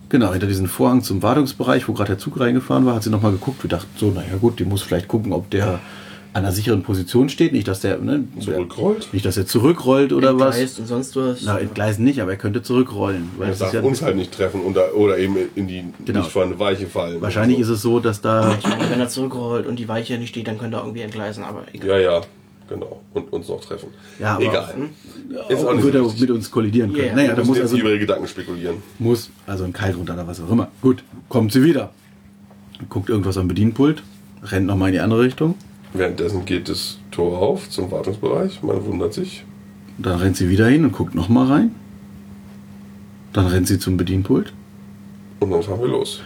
Genau, 0.10 0.32
hinter 0.32 0.48
diesem 0.48 0.68
Vorhang 0.68 1.04
zum 1.04 1.22
Wartungsbereich, 1.22 1.88
wo 1.88 1.94
gerade 1.94 2.12
der 2.12 2.18
Zug 2.18 2.40
reingefahren 2.40 2.86
war, 2.86 2.96
hat 2.96 3.04
sie 3.04 3.10
nochmal 3.10 3.34
geguckt. 3.34 3.64
Wir 3.64 3.70
dachten 3.70 3.90
so, 3.98 4.10
naja 4.10 4.38
gut, 4.40 4.60
die 4.60 4.66
muss 4.66 4.82
vielleicht 4.82 5.08
gucken, 5.08 5.34
ob 5.34 5.50
der 5.50 5.80
an 6.38 6.44
einer 6.46 6.52
sicheren 6.54 6.84
Position 6.84 7.30
steht. 7.30 7.52
Nicht, 7.52 7.68
dass 7.68 7.80
der, 7.82 7.98
ne, 7.98 8.24
Zurückrollt. 8.40 9.12
nicht, 9.12 9.26
dass 9.26 9.38
er 9.38 9.46
zurückrollt 9.48 10.14
oder 10.14 10.36
was. 10.40 10.56
Entgleist 10.56 10.80
und 10.80 10.86
sonst 10.88 11.16
was. 11.16 11.42
Na, 11.44 11.58
entgleisen 11.60 12.06
nicht, 12.06 12.22
aber 12.22 12.32
er 12.32 12.38
könnte 12.38 12.62
zurückrollen. 12.62 13.30
Weil 13.38 13.50
Er 13.50 13.56
darf 13.56 13.74
ja, 13.74 13.82
uns 13.82 14.02
halt 14.02 14.16
nicht 14.16 14.32
treffen 14.32 14.62
oder, 14.62 14.96
oder 14.96 15.18
eben 15.18 15.36
in 15.56 15.68
die 15.68 15.84
Genau. 16.06 16.20
nicht 16.20 16.32
vorhandene 16.32 16.60
Weiche 16.60 16.88
fallen. 16.88 17.20
wahrscheinlich 17.22 17.60
ist 17.60 17.70
es 17.70 17.82
so, 17.82 18.00
dass 18.00 18.22
da. 18.22 18.56
Ich 18.58 18.68
meine, 18.68 18.90
wenn 18.90 19.00
er 19.00 19.10
zurückrollt 19.10 19.66
und 19.66 19.80
die 19.80 19.88
Weiche 19.88 20.18
nicht 20.18 20.30
steht, 20.30 20.48
dann 20.48 20.58
könnte 20.58 20.78
er 20.78 20.84
irgendwie 20.84 21.02
entgleisen, 21.02 21.44
aber 21.44 21.64
egal. 21.74 21.90
Ja, 21.90 21.98
ja, 21.98 22.22
genau. 22.70 23.02
Und 23.14 23.34
uns 23.34 23.48
noch 23.50 23.60
treffen. 23.62 23.90
Ja, 24.20 24.36
aber- 24.36 24.44
Egal. 24.44 24.76
Ist 25.50 25.66
auch 25.66 25.74
nicht 25.74 25.84
würde 25.84 26.00
so 26.04 26.10
er 26.14 26.20
mit 26.22 26.32
uns 26.32 26.52
kollidieren 26.52 26.94
können. 26.94 27.08
Ja, 27.08 27.16
naja, 27.16 27.34
da 27.34 27.44
muss 27.44 27.58
jetzt 27.58 27.64
also, 27.66 27.78
über 27.78 27.90
ihre 27.90 28.00
Gedanken 28.00 28.28
spekulieren. 28.28 28.78
muss 29.00 29.30
also 29.48 29.64
ein 29.64 29.74
Keil 29.74 29.94
runter 29.96 30.14
oder 30.14 30.28
was 30.28 30.40
auch 30.40 30.50
immer. 30.52 30.70
Gut, 30.82 31.04
kommt 31.30 31.52
sie 31.52 31.64
wieder. 31.64 31.90
Guckt 32.90 33.10
irgendwas 33.10 33.38
am 33.40 33.48
Bedienpult, 33.48 34.04
rennt 34.44 34.68
nochmal 34.68 34.90
in 34.90 34.94
die 34.94 35.00
andere 35.00 35.22
Richtung. 35.22 35.56
Währenddessen 35.94 36.46
geht 36.46 36.70
das 36.70 36.98
Tor 37.12 37.40
auf 37.40 37.70
zum 37.70 37.92
Wartungsbereich. 37.92 38.62
Man 38.64 38.86
wundert 38.86 39.14
sich. 39.14 39.44
Dann 39.98 40.20
rennt 40.20 40.38
sie 40.38 40.50
wieder 40.50 40.68
hin 40.68 40.86
und 40.86 40.92
guckt 40.92 41.16
nochmal 41.16 41.48
rein. 41.48 41.76
Dann 43.34 43.48
rennt 43.48 43.68
sie 43.68 43.80
zum 43.80 43.98
Bedienpult. 43.98 44.54
Und 45.40 45.52
dann 45.52 45.64
fahren 45.64 45.82
wir 45.82 45.88
los. 45.88 46.22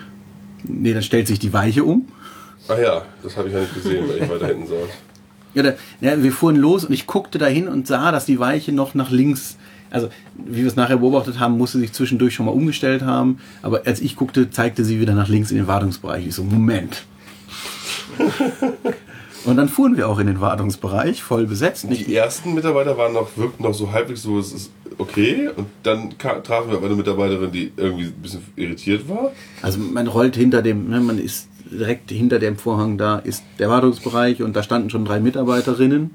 Nee, 0.63 0.93
dann 0.93 1.03
stellt 1.03 1.27
sich 1.27 1.39
die 1.39 1.53
Weiche 1.53 1.83
um. 1.83 2.07
Ah 2.67 2.79
ja, 2.79 3.05
das 3.23 3.35
habe 3.37 3.47
ich 3.47 3.53
ja 3.53 3.61
nicht 3.61 3.73
gesehen, 3.73 4.07
weil 4.07 4.17
ich 4.23 4.29
weiter 4.29 4.47
hinten 4.47 4.67
saß. 4.67 4.77
Ja, 5.53 5.63
da, 5.63 5.73
ja, 5.99 6.23
wir 6.23 6.31
fuhren 6.31 6.55
los 6.55 6.85
und 6.85 6.93
ich 6.93 7.07
guckte 7.07 7.37
dahin 7.37 7.67
und 7.67 7.85
sah, 7.85 8.13
dass 8.13 8.23
die 8.23 8.39
Weiche 8.39 8.71
noch 8.71 8.93
nach 8.95 9.11
links, 9.11 9.57
also 9.89 10.07
wie 10.33 10.61
wir 10.61 10.67
es 10.67 10.77
nachher 10.77 10.95
beobachtet 10.95 11.41
haben, 11.41 11.57
musste 11.57 11.77
sich 11.77 11.91
zwischendurch 11.91 12.33
schon 12.33 12.45
mal 12.45 12.53
umgestellt 12.53 13.01
haben. 13.01 13.37
Aber 13.61 13.81
als 13.85 13.99
ich 13.99 14.15
guckte, 14.15 14.49
zeigte 14.49 14.85
sie 14.85 15.01
wieder 15.01 15.13
nach 15.13 15.27
links 15.27 15.51
in 15.51 15.57
den 15.57 15.67
Wartungsbereich. 15.67 16.25
Ich 16.25 16.35
so, 16.35 16.45
Moment. 16.45 17.03
und 19.45 19.57
dann 19.57 19.69
fuhren 19.69 19.97
wir 19.97 20.07
auch 20.09 20.19
in 20.19 20.27
den 20.27 20.39
Wartungsbereich, 20.41 21.21
voll 21.23 21.47
besetzt. 21.47 21.89
Nicht, 21.89 22.07
Die 22.07 22.15
ersten 22.15 22.53
Mitarbeiter 22.53 22.97
waren 22.97 23.13
noch, 23.13 23.29
wirkten 23.35 23.63
noch 23.63 23.73
so 23.73 23.91
halbwegs 23.91 24.23
so, 24.23 24.37
es 24.39 24.53
ist 24.53 24.71
okay. 24.97 25.49
Und 25.55 25.67
dann 25.83 26.11
trafen 26.19 26.69
wir 26.69 26.77
aber 26.77 26.87
eine 26.87 26.95
Mitarbeiterin, 26.95 27.51
die 27.51 27.71
irgendwie 27.77 28.05
ein 28.05 28.21
bisschen 28.21 28.41
irritiert 28.55 29.07
war. 29.09 29.31
also 29.61 29.79
man 29.79 30.07
rollt 30.07 30.35
hinter 30.35 30.61
dem, 30.61 30.89
ne, 30.89 30.99
man 30.99 31.17
ist 31.19 31.47
direkt 31.71 32.11
hinter 32.11 32.37
dem 32.39 32.57
Vorhang 32.57 32.97
da, 32.97 33.19
ist 33.19 33.43
der 33.59 33.69
Wartungsbereich 33.69 34.43
und 34.43 34.55
da 34.55 34.61
standen 34.63 34.89
schon 34.89 35.05
drei 35.05 35.19
Mitarbeiterinnen 35.21 36.11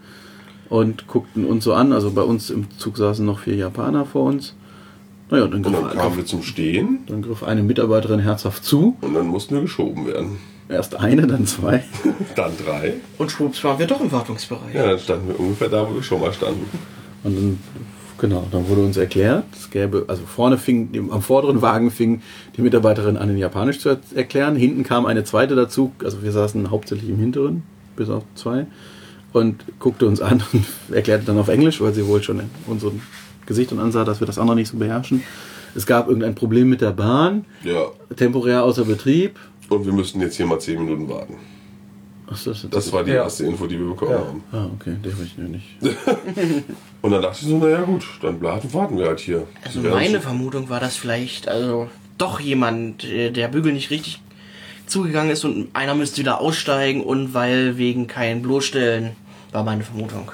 und 0.69 1.07
guckten 1.07 1.45
uns 1.47 1.65
so 1.65 1.73
an. 1.73 1.93
Also 1.93 2.11
bei 2.11 2.23
uns 2.23 2.51
im 2.51 2.67
Zug 2.79 2.97
saßen 2.99 3.25
noch 3.25 3.39
vier 3.41 3.55
Japaner 3.57 4.05
vor 4.05 4.25
uns. 4.25 4.55
Naja, 5.31 5.47
dann 5.47 5.65
Und 5.65 5.73
griff, 5.73 5.81
dann 5.89 5.99
kamen 5.99 6.17
wir 6.19 6.25
zum 6.27 6.43
Stehen 6.43 6.99
dann 7.09 7.23
griff 7.23 7.43
eine 7.43 7.63
Mitarbeiterin 7.63 8.21
herzhaft 8.21 8.65
zu. 8.65 8.97
und 9.01 9.15
dann 9.15 9.27
mussten 9.27 9.55
wir 9.55 9.63
geschoben 9.63 10.07
werden. 10.07 10.37
Erst 10.69 10.97
eine, 10.97 11.27
dann 11.27 11.47
zwei. 11.47 11.85
Dann 12.35 12.53
drei. 12.65 12.95
Und 13.19 13.31
schwupps 13.31 13.63
waren 13.63 13.79
wir 13.79 13.87
doch 13.87 14.01
im 14.01 14.11
Wartungsbereich. 14.11 14.75
Ja, 14.75 14.87
dann 14.89 14.99
standen 14.99 15.29
wir 15.29 15.39
ungefähr 15.39 15.69
da, 15.69 15.89
wo 15.89 15.95
wir 15.95 16.03
schon 16.03 16.21
mal 16.21 16.33
standen. 16.33 16.67
Und 17.23 17.37
dann, 17.37 17.59
genau, 18.19 18.47
dann 18.51 18.69
wurde 18.69 18.81
uns 18.83 18.97
erklärt, 18.97 19.45
es 19.53 19.71
gäbe, 19.71 20.05
also 20.09 20.23
vorne 20.27 20.59
fing, 20.59 20.89
am 21.13 21.23
vorderen 21.23 21.63
Wagen 21.63 21.91
fing 21.93 22.21
die 22.57 22.63
Mitarbeiterin 22.63 23.17
an, 23.17 23.31
in 23.31 23.39
Japanisch 23.39 23.79
zu 23.79 23.91
er- 23.91 24.01
erklären. 24.15 24.57
Hinten 24.57 24.83
kam 24.83 25.07
eine 25.07 25.23
zweite 25.23 25.55
dazu, 25.55 25.93
also 26.03 26.23
wir 26.25 26.33
saßen 26.33 26.71
hauptsächlich 26.71 27.11
im 27.11 27.19
hinteren, 27.19 27.63
bis 27.95 28.11
auf 28.11 28.25
zwei, 28.35 28.67
und 29.33 29.65
guckte 29.79 30.07
uns 30.07 30.21
an 30.21 30.43
und 30.53 30.65
erklärte 30.95 31.27
dann 31.27 31.39
auf 31.39 31.49
Englisch, 31.49 31.81
weil 31.81 31.95
sie 31.95 32.07
wohl 32.07 32.23
schon 32.25 32.41
in 32.41 32.51
unserem 32.67 33.03
Gesicht 33.47 33.71
und 33.71 33.79
ansah, 33.79 34.05
dass 34.05 34.19
wir 34.21 34.27
das 34.27 34.39
andere 34.39 34.57
nicht 34.57 34.69
so 34.71 34.77
beherrschen. 34.79 35.23
Es 35.77 35.85
gab 35.87 36.09
irgendein 36.09 36.35
Problem 36.35 36.69
mit 36.71 36.81
der 36.81 36.91
Bahn, 36.93 37.45
Ja. 37.63 37.87
temporär 38.17 38.65
außer 38.65 38.85
Betrieb. 38.87 39.39
Und 39.69 39.85
wir 39.85 39.93
müssten 39.93 40.21
jetzt 40.21 40.37
hier 40.37 40.47
mal 40.47 40.59
zehn 40.61 40.79
Minuten 40.85 41.09
warten. 41.09 41.35
Ach, 42.29 42.43
das, 42.45 42.67
Das 42.71 42.93
war 42.93 43.05
die 43.05 43.13
Ja. 43.13 43.23
erste 43.25 43.45
Info, 43.47 43.67
die 43.67 43.79
wir 43.79 43.87
bekommen 43.87 44.11
Ja. 44.13 44.19
haben. 44.19 44.43
ah, 44.53 44.69
okay, 44.75 44.97
das 45.03 45.13
weiß 45.19 45.27
ich 45.27 45.39
noch 45.39 45.49
nicht. 45.49 45.67
Und 47.03 47.11
dann 47.13 47.23
dachte 47.23 47.39
ich 47.43 47.49
so, 47.49 47.57
naja 47.59 47.83
gut, 47.83 48.05
dann 48.21 48.41
warten, 48.43 48.73
warten 48.75 48.99
wir 48.99 49.07
halt 49.07 49.21
hier. 49.21 49.47
Also 49.65 49.81
meine 49.81 50.15
schon- 50.15 50.21
Vermutung 50.23 50.69
war, 50.69 50.81
dass 50.81 50.97
vielleicht 50.97 51.49
also 51.49 51.89
doch 52.19 52.41
jemand, 52.41 53.05
äh, 53.05 53.31
der 53.31 53.47
Bügel 53.49 53.73
nicht 53.73 53.91
richtig 53.91 54.21
zugegangen 54.87 55.31
ist 55.31 55.45
und 55.45 55.69
einer 55.73 55.95
müsste 55.95 56.19
wieder 56.19 56.41
aussteigen 56.41 57.03
und 57.05 57.33
weil 57.35 57.77
wegen 57.79 58.07
kein 58.09 58.43
Bloßstellen, 58.43 59.13
war 59.53 59.63
meine 59.65 59.83
Vermutung. 59.85 60.31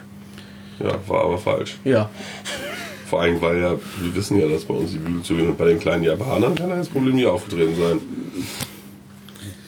Ja, 0.79 0.95
war 1.07 1.25
aber 1.25 1.39
falsch. 1.39 1.77
Ja. 1.85 2.09
Vor 3.07 3.21
allem, 3.21 3.41
weil 3.43 3.61
ja, 3.61 3.73
wir 4.01 4.15
wissen 4.15 4.41
ja, 4.41 4.49
dass 4.49 4.65
bei 4.65 4.73
uns 4.73 4.93
die 4.93 4.99
Bügel 4.99 5.23
zugehen 5.23 5.49
und 5.49 5.59
bei 5.59 5.67
den 5.67 5.79
kleinen 5.79 6.03
Japanern 6.05 6.55
kann 6.55 6.71
das 6.71 6.89
Problem 6.89 7.15
nie 7.17 7.27
aufgetreten 7.27 7.75
sein. 7.77 8.01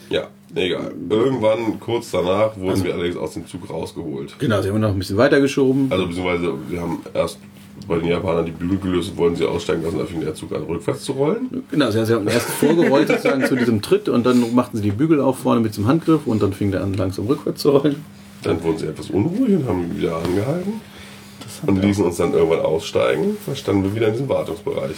Ja, 0.09 0.27
egal. 0.53 0.93
Irgendwann, 1.09 1.79
kurz 1.79 2.11
danach, 2.11 2.57
wurden 2.57 2.83
wir 2.83 2.93
allerdings 2.93 3.17
aus 3.17 3.33
dem 3.33 3.47
Zug 3.47 3.69
rausgeholt. 3.69 4.35
Genau, 4.39 4.61
sie 4.61 4.69
haben 4.69 4.79
noch 4.79 4.89
ein 4.89 4.99
bisschen 4.99 5.17
weitergeschoben. 5.17 5.91
Also 5.91 6.07
beziehungsweise 6.07 6.53
wir 6.69 6.81
haben 6.81 6.99
erst 7.13 7.39
bei 7.87 7.97
den 7.97 8.07
Japanern 8.07 8.45
die 8.45 8.51
Bügel 8.51 8.77
gelöst 8.77 9.11
und 9.11 9.17
wollten 9.17 9.35
sie 9.35 9.45
aussteigen 9.45 9.83
lassen, 9.83 9.99
da 9.99 10.05
fing 10.05 10.21
der 10.21 10.33
Zug 10.33 10.53
an 10.53 10.63
rückwärts 10.63 11.03
zu 11.03 11.11
rollen. 11.13 11.63
Genau, 11.69 11.91
sie 11.91 11.99
haben 11.99 12.27
erst 12.27 12.49
vorgerollt 12.49 13.07
sozusagen 13.07 13.45
zu 13.45 13.55
diesem 13.55 13.81
Tritt 13.81 14.07
und 14.07 14.25
dann 14.25 14.55
machten 14.55 14.77
sie 14.77 14.83
die 14.83 14.91
Bügel 14.91 15.19
auf 15.19 15.39
vorne 15.39 15.59
mit 15.59 15.75
dem 15.75 15.85
Handgriff 15.87 16.25
und 16.25 16.41
dann 16.41 16.53
fing 16.53 16.71
der 16.71 16.81
an 16.83 16.93
langsam 16.93 17.27
rückwärts 17.27 17.61
zu 17.61 17.71
rollen. 17.71 18.03
Dann 18.43 18.63
wurden 18.63 18.77
sie 18.77 18.87
etwas 18.87 19.09
unruhig 19.09 19.55
und 19.55 19.67
haben 19.67 19.97
wieder 19.97 20.17
angehalten. 20.17 20.73
Und 21.65 21.81
ließen 21.81 22.03
uns 22.03 22.17
dann 22.17 22.33
irgendwann 22.33 22.59
aussteigen. 22.59 23.37
Dann 23.45 23.55
standen 23.55 23.83
wir 23.83 23.95
wieder 23.95 24.07
in 24.07 24.13
diesem 24.13 24.29
Wartungsbereich. 24.29 24.95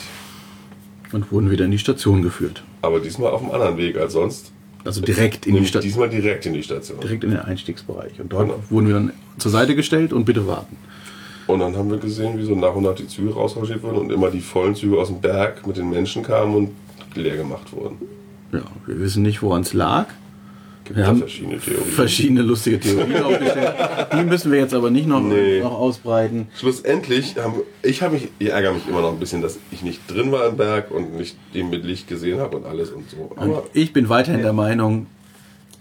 Und 1.11 1.31
wurden 1.31 1.51
wieder 1.51 1.65
in 1.65 1.71
die 1.71 1.77
Station 1.77 2.21
geführt. 2.21 2.63
Aber 2.81 2.99
diesmal 2.99 3.31
auf 3.31 3.41
einem 3.41 3.51
anderen 3.51 3.77
Weg 3.77 3.97
als 3.97 4.13
sonst. 4.13 4.51
Also 4.87 5.01
direkt 5.01 5.45
in 5.45 5.55
die 5.55 5.65
Station. 5.65 5.89
Diesmal 5.89 6.09
direkt 6.09 6.45
in 6.45 6.53
die 6.53 6.63
Station. 6.63 6.99
Direkt 7.01 7.23
in 7.25 7.31
den 7.31 7.39
Einstiegsbereich. 7.39 8.19
Und 8.21 8.31
dort 8.31 8.45
Genau. 8.47 8.59
wurden 8.69 8.87
wir 8.87 8.93
dann 8.95 9.11
zur 9.37 9.51
Seite 9.51 9.75
gestellt 9.75 10.13
und 10.13 10.23
bitte 10.25 10.47
warten. 10.47 10.77
Und 11.45 11.59
dann 11.59 11.75
haben 11.77 11.89
wir 11.91 11.97
gesehen, 11.97 12.37
wie 12.37 12.43
so 12.43 12.55
nach 12.55 12.73
und 12.73 12.83
nach 12.83 12.95
die 12.95 13.07
Züge 13.07 13.33
rausrangiert 13.33 13.83
wurden 13.83 13.97
und 13.97 14.11
immer 14.11 14.29
die 14.31 14.41
vollen 14.41 14.75
Züge 14.75 14.97
aus 14.97 15.07
dem 15.09 15.21
Berg 15.21 15.65
mit 15.67 15.77
den 15.77 15.89
Menschen 15.89 16.23
kamen 16.23 16.55
und 16.55 16.69
leer 17.15 17.37
gemacht 17.37 17.71
wurden. 17.73 17.97
Ja, 18.51 18.61
wir 18.85 18.99
wissen 18.99 19.23
nicht, 19.23 19.41
woran 19.41 19.61
es 19.61 19.73
lag. 19.73 20.07
Gibt 20.87 20.97
Wir 20.97 21.05
haben 21.07 21.19
verschiedene 21.19 21.59
Theorien. 21.59 21.85
verschiedene 21.85 22.41
lustige 22.41 22.79
Theorien 22.79 23.21
aufgestellt. 23.23 23.73
Die 24.13 24.23
müssen 24.23 24.51
wir 24.51 24.59
jetzt 24.59 24.73
aber 24.73 24.89
nicht 24.89 25.07
noch, 25.07 25.21
Nee. 25.21 25.59
noch 25.59 25.73
ausbreiten. 25.77 26.47
Schlussendlich 26.57 27.35
haben 27.37 27.55
ich 27.83 28.01
habe 28.01 28.13
mich, 28.15 28.29
ich 28.39 28.49
ärgere 28.49 28.73
mich 28.73 28.87
immer 28.87 29.01
noch 29.01 29.11
ein 29.11 29.19
bisschen, 29.19 29.41
dass 29.41 29.59
ich 29.71 29.81
nicht 29.83 29.99
drin 30.07 30.31
war 30.31 30.47
im 30.47 30.57
Berg 30.57 30.91
und 30.91 31.15
nicht 31.17 31.35
ihn 31.53 31.69
mit 31.69 31.83
Licht 31.85 32.07
gesehen 32.07 32.39
habe 32.39 32.57
und 32.57 32.65
alles 32.65 32.89
und 32.91 33.09
so. 33.09 33.29
Und 33.35 33.55
ich 33.73 33.91
bin 33.93 34.07
weiterhin 34.09 34.41
der 34.41 34.53
Meinung, 34.53 35.07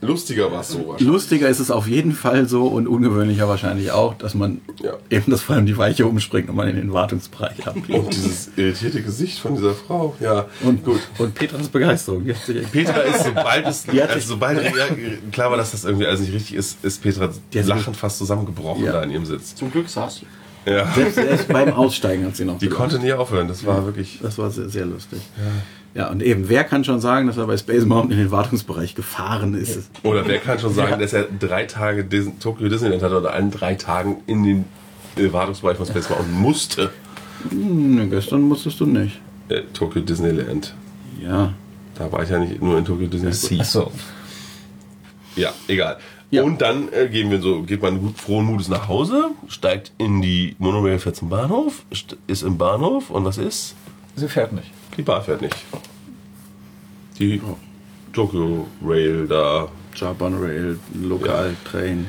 lustiger 0.03 0.53
war 0.53 0.61
es 0.61 0.69
so 0.69 0.79
wahrscheinlich. 0.87 1.07
lustiger 1.09 1.49
ist 1.49 1.59
es 1.59 1.71
auf 1.71 1.87
jeden 1.89 2.13
Fall 2.13 2.49
so 2.49 2.67
und 2.67 2.87
ungewöhnlicher 2.87 3.49
wahrscheinlich 3.49 3.91
auch, 3.93 4.15
dass 4.15 4.35
man 4.35 4.61
Ja. 4.83 4.93
eben 5.11 5.31
das 5.31 5.43
vor 5.43 5.57
allem 5.57 5.67
die 5.67 5.77
Weiche 5.77 6.07
umspringt 6.07 6.49
und 6.49 6.57
man 6.57 6.69
in 6.69 6.77
den 6.77 6.93
Wartungsbereich 6.93 7.67
abbiegt. 7.67 7.91
Und 7.91 8.15
dieses 8.15 8.51
irritierte 8.57 9.03
Gesicht 9.03 9.39
von 9.39 9.55
dieser 9.57 9.75
Frau, 9.75 10.15
ja. 10.21 10.47
Und 10.63 10.85
gut. 10.85 11.01
Und 11.19 11.35
Petras 11.35 11.69
Begeisterung. 11.69 12.25
Petra 12.73 13.01
ist, 13.01 13.25
sobald 13.25 13.67
es, 13.67 13.89
also 13.89 14.29
sobald 14.29 14.63
ja, 14.63 14.71
klar 15.33 15.51
war, 15.51 15.57
dass 15.57 15.73
das 15.73 15.85
irgendwie 15.85 16.07
alles 16.07 16.21
nicht 16.21 16.33
richtig 16.33 16.55
ist, 16.57 16.85
ist 16.85 17.03
Petra 17.03 17.31
lachend 17.53 17.97
fast 17.97 18.19
zusammengebrochen 18.19 18.85
Ja. 18.85 18.93
da 18.93 19.03
in 19.03 19.11
ihrem 19.11 19.27
Sitz. 19.27 19.55
Zum 19.55 19.73
Glück 19.73 19.89
saß 19.89 20.17
sie. 20.17 20.27
Ja. 20.71 20.93
Selbst, 20.95 21.15
selbst 21.15 21.49
beim 21.49 21.73
Aussteigen 21.73 22.25
hat 22.27 22.35
sie 22.37 22.45
noch 22.45 22.59
Die 22.59 22.67
gelacht. 22.67 22.81
konnte 22.91 22.99
nie 22.99 23.13
aufhören, 23.13 23.47
das 23.49 23.65
war 23.65 23.85
wirklich. 23.87 24.19
Das 24.21 24.37
war 24.37 24.51
sehr, 24.51 24.69
sehr 24.69 24.85
lustig. 24.85 25.21
Ja. 25.37 25.45
Und 26.11 26.23
eben, 26.23 26.49
wer 26.49 26.65
kann 26.65 26.85
schon 26.85 27.01
sagen, 27.01 27.27
dass 27.27 27.37
er 27.39 27.47
bei 27.47 27.57
Space 27.57 27.85
Mountain 27.87 28.13
in 28.13 28.19
den 28.19 28.31
Wartungsbereich 28.31 28.95
gefahren 28.95 29.55
ist? 29.55 29.91
Oder 30.03 30.27
wer 30.29 30.39
kann 30.39 30.59
schon 30.59 30.75
sagen, 30.75 31.01
dass 31.01 31.13
er 31.15 31.25
drei 31.25 31.65
Tage 31.65 32.05
Dis 32.05 32.29
Tokyo 32.39 32.69
Disneyland 32.69 33.03
hatte 33.03 33.17
oder 33.19 33.33
an 33.35 33.51
drei 33.51 33.75
Tagen 33.77 34.17
in 34.27 34.43
den 34.43 34.65
äh, 35.17 35.33
Wartungsbereich 35.33 35.77
von 35.79 35.87
Space 35.87 36.11
Mountain 36.11 36.33
musste? 36.35 36.91
Hm, 37.51 38.11
gestern 38.11 38.43
musstest 38.43 38.79
du 38.81 38.87
nicht. 38.87 39.19
Äh, 39.49 39.63
Tokyo 39.73 40.03
Disneyland. 40.03 40.75
Ja. 41.23 41.55
Da 41.95 42.13
war 42.13 42.23
ich 42.23 42.29
ja 42.31 42.39
nicht 42.41 42.61
nur 42.61 42.77
in 42.77 42.85
Tokyo 42.85 43.07
Disneyland. 43.07 43.37
Sea. 43.37 43.61
Achso. 43.61 43.91
Ja, 45.35 45.51
egal. 45.69 45.97
Ja. 46.31 46.43
Und 46.43 46.61
dann 46.61 46.93
äh, 46.93 47.09
gehen 47.09 47.31
wir 47.31 47.41
so, 47.41 47.63
geht 47.63 47.81
man 47.83 48.01
gut 48.01 48.19
frohen 48.19 48.45
Mutes 48.47 48.69
nach 48.69 48.89
Hause, 48.89 49.31
steigt 49.49 49.93
in 49.97 50.21
die 50.21 50.57
Monorail, 50.59 50.99
fährt 50.99 51.17
zum 51.17 51.29
Bahnhof, 51.29 51.85
st- 51.93 52.17
ist 52.27 52.43
im 52.43 52.59
Bahnhof 52.59 53.11
und 53.11 53.25
was 53.25 53.39
ist? 53.39 53.75
Sie 54.17 54.29
fährt 54.29 54.53
nicht. 54.53 54.71
Die 54.97 55.03
Bahn 55.03 55.23
fährt 55.23 55.43
nicht. 55.43 55.55
Die 57.19 57.41
Tokyo 58.13 58.67
Rail 58.85 59.27
da 59.29 59.69
Japan 59.95 60.35
Rail, 60.43 60.79
Lokaltrain. 61.03 62.09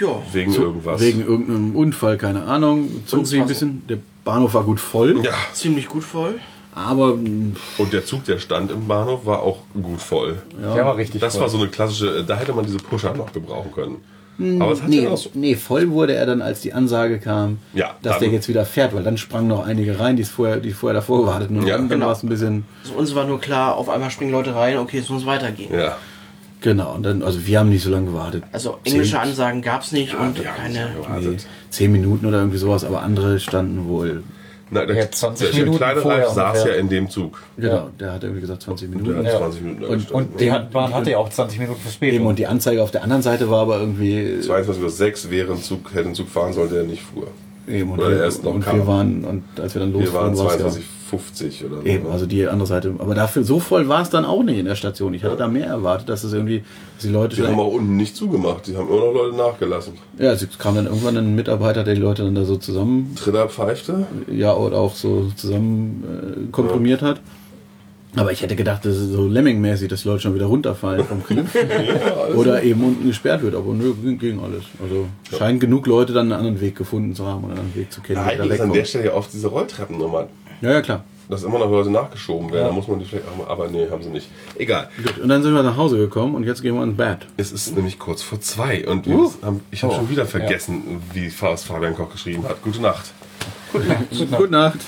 Ja. 0.00 0.08
wegen 0.32 0.52
irgendwas. 0.52 1.00
Wegen 1.00 1.20
irgendeinem 1.24 1.76
Unfall, 1.76 2.18
keine 2.18 2.42
Ahnung, 2.44 2.88
zog 3.06 3.26
sie 3.28 3.36
ein 3.36 3.42
so- 3.42 3.48
bisschen. 3.48 3.86
Der 3.88 3.98
Bahnhof 4.24 4.54
war 4.54 4.64
gut 4.64 4.80
voll, 4.80 5.20
ja, 5.24 5.30
Ziemlich 5.52 5.86
gut 5.86 6.02
voll. 6.02 6.40
aber 6.74 7.12
und 7.12 7.56
der 7.92 8.04
Zug, 8.04 8.24
der 8.24 8.38
stand 8.40 8.72
im 8.72 8.88
Bahnhof, 8.88 9.24
war 9.24 9.40
auch 9.42 9.58
gut 9.80 10.00
voll. 10.00 10.42
Der 10.60 10.84
war 10.84 10.96
richtig 10.96 11.20
Das 11.20 11.34
voll. 11.34 11.42
war 11.42 11.48
so 11.48 11.58
eine 11.58 11.68
klassische, 11.68 12.08
äh, 12.18 12.24
da 12.24 12.34
hätte 12.36 12.52
man 12.52 12.64
diese 12.66 12.78
Pusher 12.78 13.14
noch 13.14 13.32
gebrauchen 13.32 13.70
können. 13.72 13.96
Aber 14.38 14.72
es 14.72 14.82
hat 14.82 14.88
nee, 14.88 15.04
ja 15.04 15.10
auch 15.10 15.16
so. 15.16 15.30
nee, 15.34 15.54
voll 15.54 15.90
wurde 15.90 16.14
er 16.14 16.26
dann, 16.26 16.42
als 16.42 16.60
die 16.60 16.72
Ansage 16.72 17.18
kam, 17.20 17.58
Ja, 17.72 17.94
dass 18.02 18.18
der 18.18 18.28
jetzt 18.28 18.48
wieder 18.48 18.64
fährt, 18.64 18.92
weil 18.94 19.04
dann 19.04 19.16
sprangen 19.16 19.46
noch 19.48 19.64
einige 19.64 19.98
rein, 20.00 20.16
die 20.16 20.22
es 20.22 20.28
vorher, 20.28 20.56
die 20.56 20.72
vorher 20.72 20.94
davor 20.94 21.20
gewartet 21.22 21.48
haben. 21.50 21.58
Und 21.58 21.66
Ja, 21.68 21.76
dann, 21.76 21.88
genau. 21.88 22.06
war 22.06 22.12
es 22.12 22.22
ein 22.24 22.28
bisschen, 22.28 22.64
Also 22.82 22.94
uns 22.96 23.14
war 23.14 23.26
nur 23.26 23.40
klar, 23.40 23.76
auf 23.76 23.88
einmal 23.88 24.10
springen 24.10 24.32
Leute 24.32 24.54
rein, 24.54 24.78
okay, 24.78 24.98
es 24.98 25.08
muss 25.08 25.24
weitergehen. 25.24 25.72
Ja. 25.72 25.96
genau, 26.60 26.94
und 26.94 27.04
dann, 27.04 27.22
also 27.22 27.46
wir 27.46 27.58
haben 27.60 27.68
nicht 27.68 27.84
so 27.84 27.90
lange 27.90 28.06
gewartet. 28.06 28.42
Also 28.50 28.78
Zehn- 28.84 28.94
englische 28.94 29.20
Ansagen 29.20 29.62
gab 29.62 29.82
es 29.82 29.92
nicht 29.92 30.14
und 30.14 30.36
wir 30.38 30.50
haben 30.50 30.56
keine. 30.56 31.36
zehn 31.70 31.92
Minuten 31.92 32.26
oder 32.26 32.38
irgendwie 32.38 32.58
sowas, 32.58 32.84
aber 32.84 33.02
andere 33.02 33.38
standen 33.38 33.86
wohl, 33.86 34.24
Na, 34.70 34.86
der, 34.86 34.96
Ja, 34.96 35.10
20 35.10 35.50
der, 35.50 35.60
Minuten 35.60 35.76
kleine 35.78 36.00
vorher 36.00 36.24
Ralf 36.24 36.34
saß 36.34 36.64
ja 36.64 36.72
in 36.74 36.88
dem 36.88 37.08
Zug. 37.10 37.40
genau, 37.56 37.90
der 38.00 38.12
hat 38.14 38.22
irgendwie 38.22 38.40
gesagt 38.40 38.62
20 38.62 38.90
Der 38.90 38.98
Minuten. 38.98 39.18
hat 39.18 39.26
Ja. 39.32 39.38
20 39.38 39.62
Minuten 39.62 39.84
Und-. 39.84 40.10
Und 40.10 40.40
die 40.40 40.50
hat- 40.50 40.70
Bahn 40.70 40.92
hatte 40.94 41.10
ja 41.10 41.18
auch 41.18 41.28
20 41.28 41.58
Minuten 41.60 41.80
Verspätung. 41.80 42.16
Eben, 42.16 42.26
und 42.26 42.38
die 42.38 42.46
Anzeige 42.46 42.82
auf 42.82 42.90
der 42.90 43.02
anderen 43.02 43.22
Seite 43.22 43.50
war 43.50 43.60
aber 43.60 43.78
irgendwie 43.78 44.38
22.06 44.40 45.26
Uhr 45.26 45.30
wäre 45.30 45.52
ein 45.52 45.62
Zug, 45.62 45.92
hätte 45.94 46.08
ein 46.08 46.14
Zug 46.14 46.28
fahren 46.28 46.52
sollen, 46.52 46.70
der 46.72 46.82
nicht 46.84 47.02
fuhr. 47.02 47.26
eben 47.68 47.92
und, 47.92 47.98
Oder 47.98 48.10
wir, 48.10 48.22
erst 48.24 48.42
noch 48.44 48.54
und 48.54 48.60
kam. 48.64 48.76
wir 48.78 48.86
waren 48.86 49.24
und 49.24 49.44
als 49.60 49.74
wir 49.74 49.80
dann 49.80 49.92
Wir 49.98 50.12
waren 50.12 50.30
losfuhren, 50.32 50.60
war 50.62 50.66
es 50.68 50.76
ja 50.76 50.82
22.50 51.18 51.66
oder 51.66 51.80
so. 51.80 51.86
eben, 51.86 52.06
also 52.10 52.26
die 52.26 52.46
andere 52.46 52.66
Seite. 52.66 52.94
Aber 52.98 53.14
dafür 53.14 53.44
so 53.44 53.60
voll 53.60 53.88
war 53.88 54.02
es 54.02 54.10
dann 54.10 54.24
auch 54.24 54.42
nicht 54.42 54.58
in 54.58 54.66
der 54.66 54.74
Station. 54.74 55.14
Ich 55.14 55.24
hatte 55.24 55.36
da 55.36 55.48
mehr 55.48 55.66
erwartet, 55.66 56.08
dass 56.08 56.24
es 56.24 56.32
irgendwie, 56.32 56.64
dass 56.96 57.06
die 57.06 57.08
Leute 57.12 57.36
Die 57.36 57.42
haben 57.42 57.58
auch 57.58 57.72
unten 57.72 57.96
nicht 57.96 58.16
zugemacht, 58.16 58.66
die 58.66 58.76
haben 58.76 58.88
immer 58.88 59.06
noch 59.06 59.14
Leute 59.14 59.36
nachgelassen. 59.36 59.94
ja, 60.18 60.32
es 60.32 60.46
kam 60.58 60.74
dann 60.76 60.86
irgendwann 60.86 61.16
ein 61.16 61.34
Mitarbeiter, 61.34 61.84
der 61.84 61.94
die 61.94 62.00
Leute 62.00 62.24
dann 62.24 62.34
da 62.34 62.44
so 62.44 62.56
zusammen, 62.56 63.14
Triller 63.16 63.48
pfeifte. 63.48 64.06
ja, 64.30 64.54
oder 64.54 64.78
auch 64.78 64.94
so 64.94 65.28
zusammen 65.36 66.46
äh, 66.48 66.50
komprimiert 66.52 67.02
hat. 67.02 67.20
Aber 68.16 68.30
ich 68.30 68.42
hätte 68.42 68.54
gedacht, 68.54 68.84
das 68.84 68.96
ist 68.96 69.10
so 69.10 69.26
Lemming-mäßig, 69.26 69.88
dass 69.88 70.02
die 70.02 70.08
Leute 70.08 70.20
schon 70.22 70.36
wieder 70.36 70.46
runterfallen 70.46 71.04
vom 71.04 71.24
Cliff. 71.24 71.52
Oder 72.36 72.62
eben 72.62 72.84
unten 72.84 73.08
gesperrt 73.08 73.42
wird. 73.42 73.56
Aber 73.56 73.72
nö, 73.72 73.92
ging, 74.18 74.38
alles. 74.38 74.62
Also 74.80 75.06
scheint 75.36 75.58
genug 75.58 75.86
Leute 75.88 76.12
dann 76.12 76.26
einen 76.30 76.38
anderen 76.38 76.60
Weg 76.60 76.76
gefunden 76.76 77.12
zu 77.16 77.26
haben 77.26 77.42
oder 77.42 77.54
einen 77.54 77.62
anderen 77.62 77.74
Weg 77.74 77.92
zu 77.92 78.00
kennen, 78.02 78.20
Ja, 78.24 78.36
da 78.36 78.44
ist 78.44 78.60
an 78.60 78.72
der. 78.72 78.84
Stelle 78.84 79.06
ja 79.06 79.14
oft 79.14 79.32
diese 79.32 79.48
Rolltreppennummern. 79.48 80.26
Ja, 80.64 80.72
ja, 80.72 80.80
klar. 80.82 81.04
Dass 81.28 81.42
immer 81.42 81.58
noch 81.58 81.70
Leute 81.70 81.90
nachgeschoben 81.90 82.52
werden, 82.52 82.66
da 82.68 82.72
muss 82.72 82.86
man 82.86 82.98
die 82.98 83.04
vielleicht 83.06 83.26
auch 83.28 83.36
mal, 83.36 83.46
aber 83.50 83.68
nee, 83.68 83.86
haben 83.90 84.02
sie 84.02 84.10
nicht. 84.10 84.28
Egal. 84.58 84.90
Gut. 85.02 85.18
Und 85.18 85.28
dann 85.30 85.42
sind 85.42 85.54
wir 85.54 85.62
nach 85.62 85.76
Hause 85.76 85.96
gekommen 85.96 86.34
und 86.34 86.44
jetzt 86.44 86.60
gehen 86.60 86.74
wir 86.74 86.82
ins 86.82 86.96
Bett. 86.98 87.26
Es 87.38 87.50
ist 87.50 87.74
nämlich 87.74 87.98
kurz 87.98 88.20
vor 88.22 88.40
zwei 88.40 88.86
und 88.86 89.06
Uh. 89.06 89.30
haben, 89.42 89.60
ich 89.70 89.82
habe 89.82 89.92
Oh, 89.94 89.96
schon 89.96 90.10
wieder 90.10 90.26
vergessen, 90.26 91.00
wie 91.14 91.32
was 91.40 91.64
Fabian 91.64 91.94
Koch 91.94 92.10
geschrieben 92.10 92.44
hat. 92.46 92.62
Gute 92.62 92.80
Nacht. 92.82 93.12
Gute 93.72 94.48
Nacht. 94.52 94.80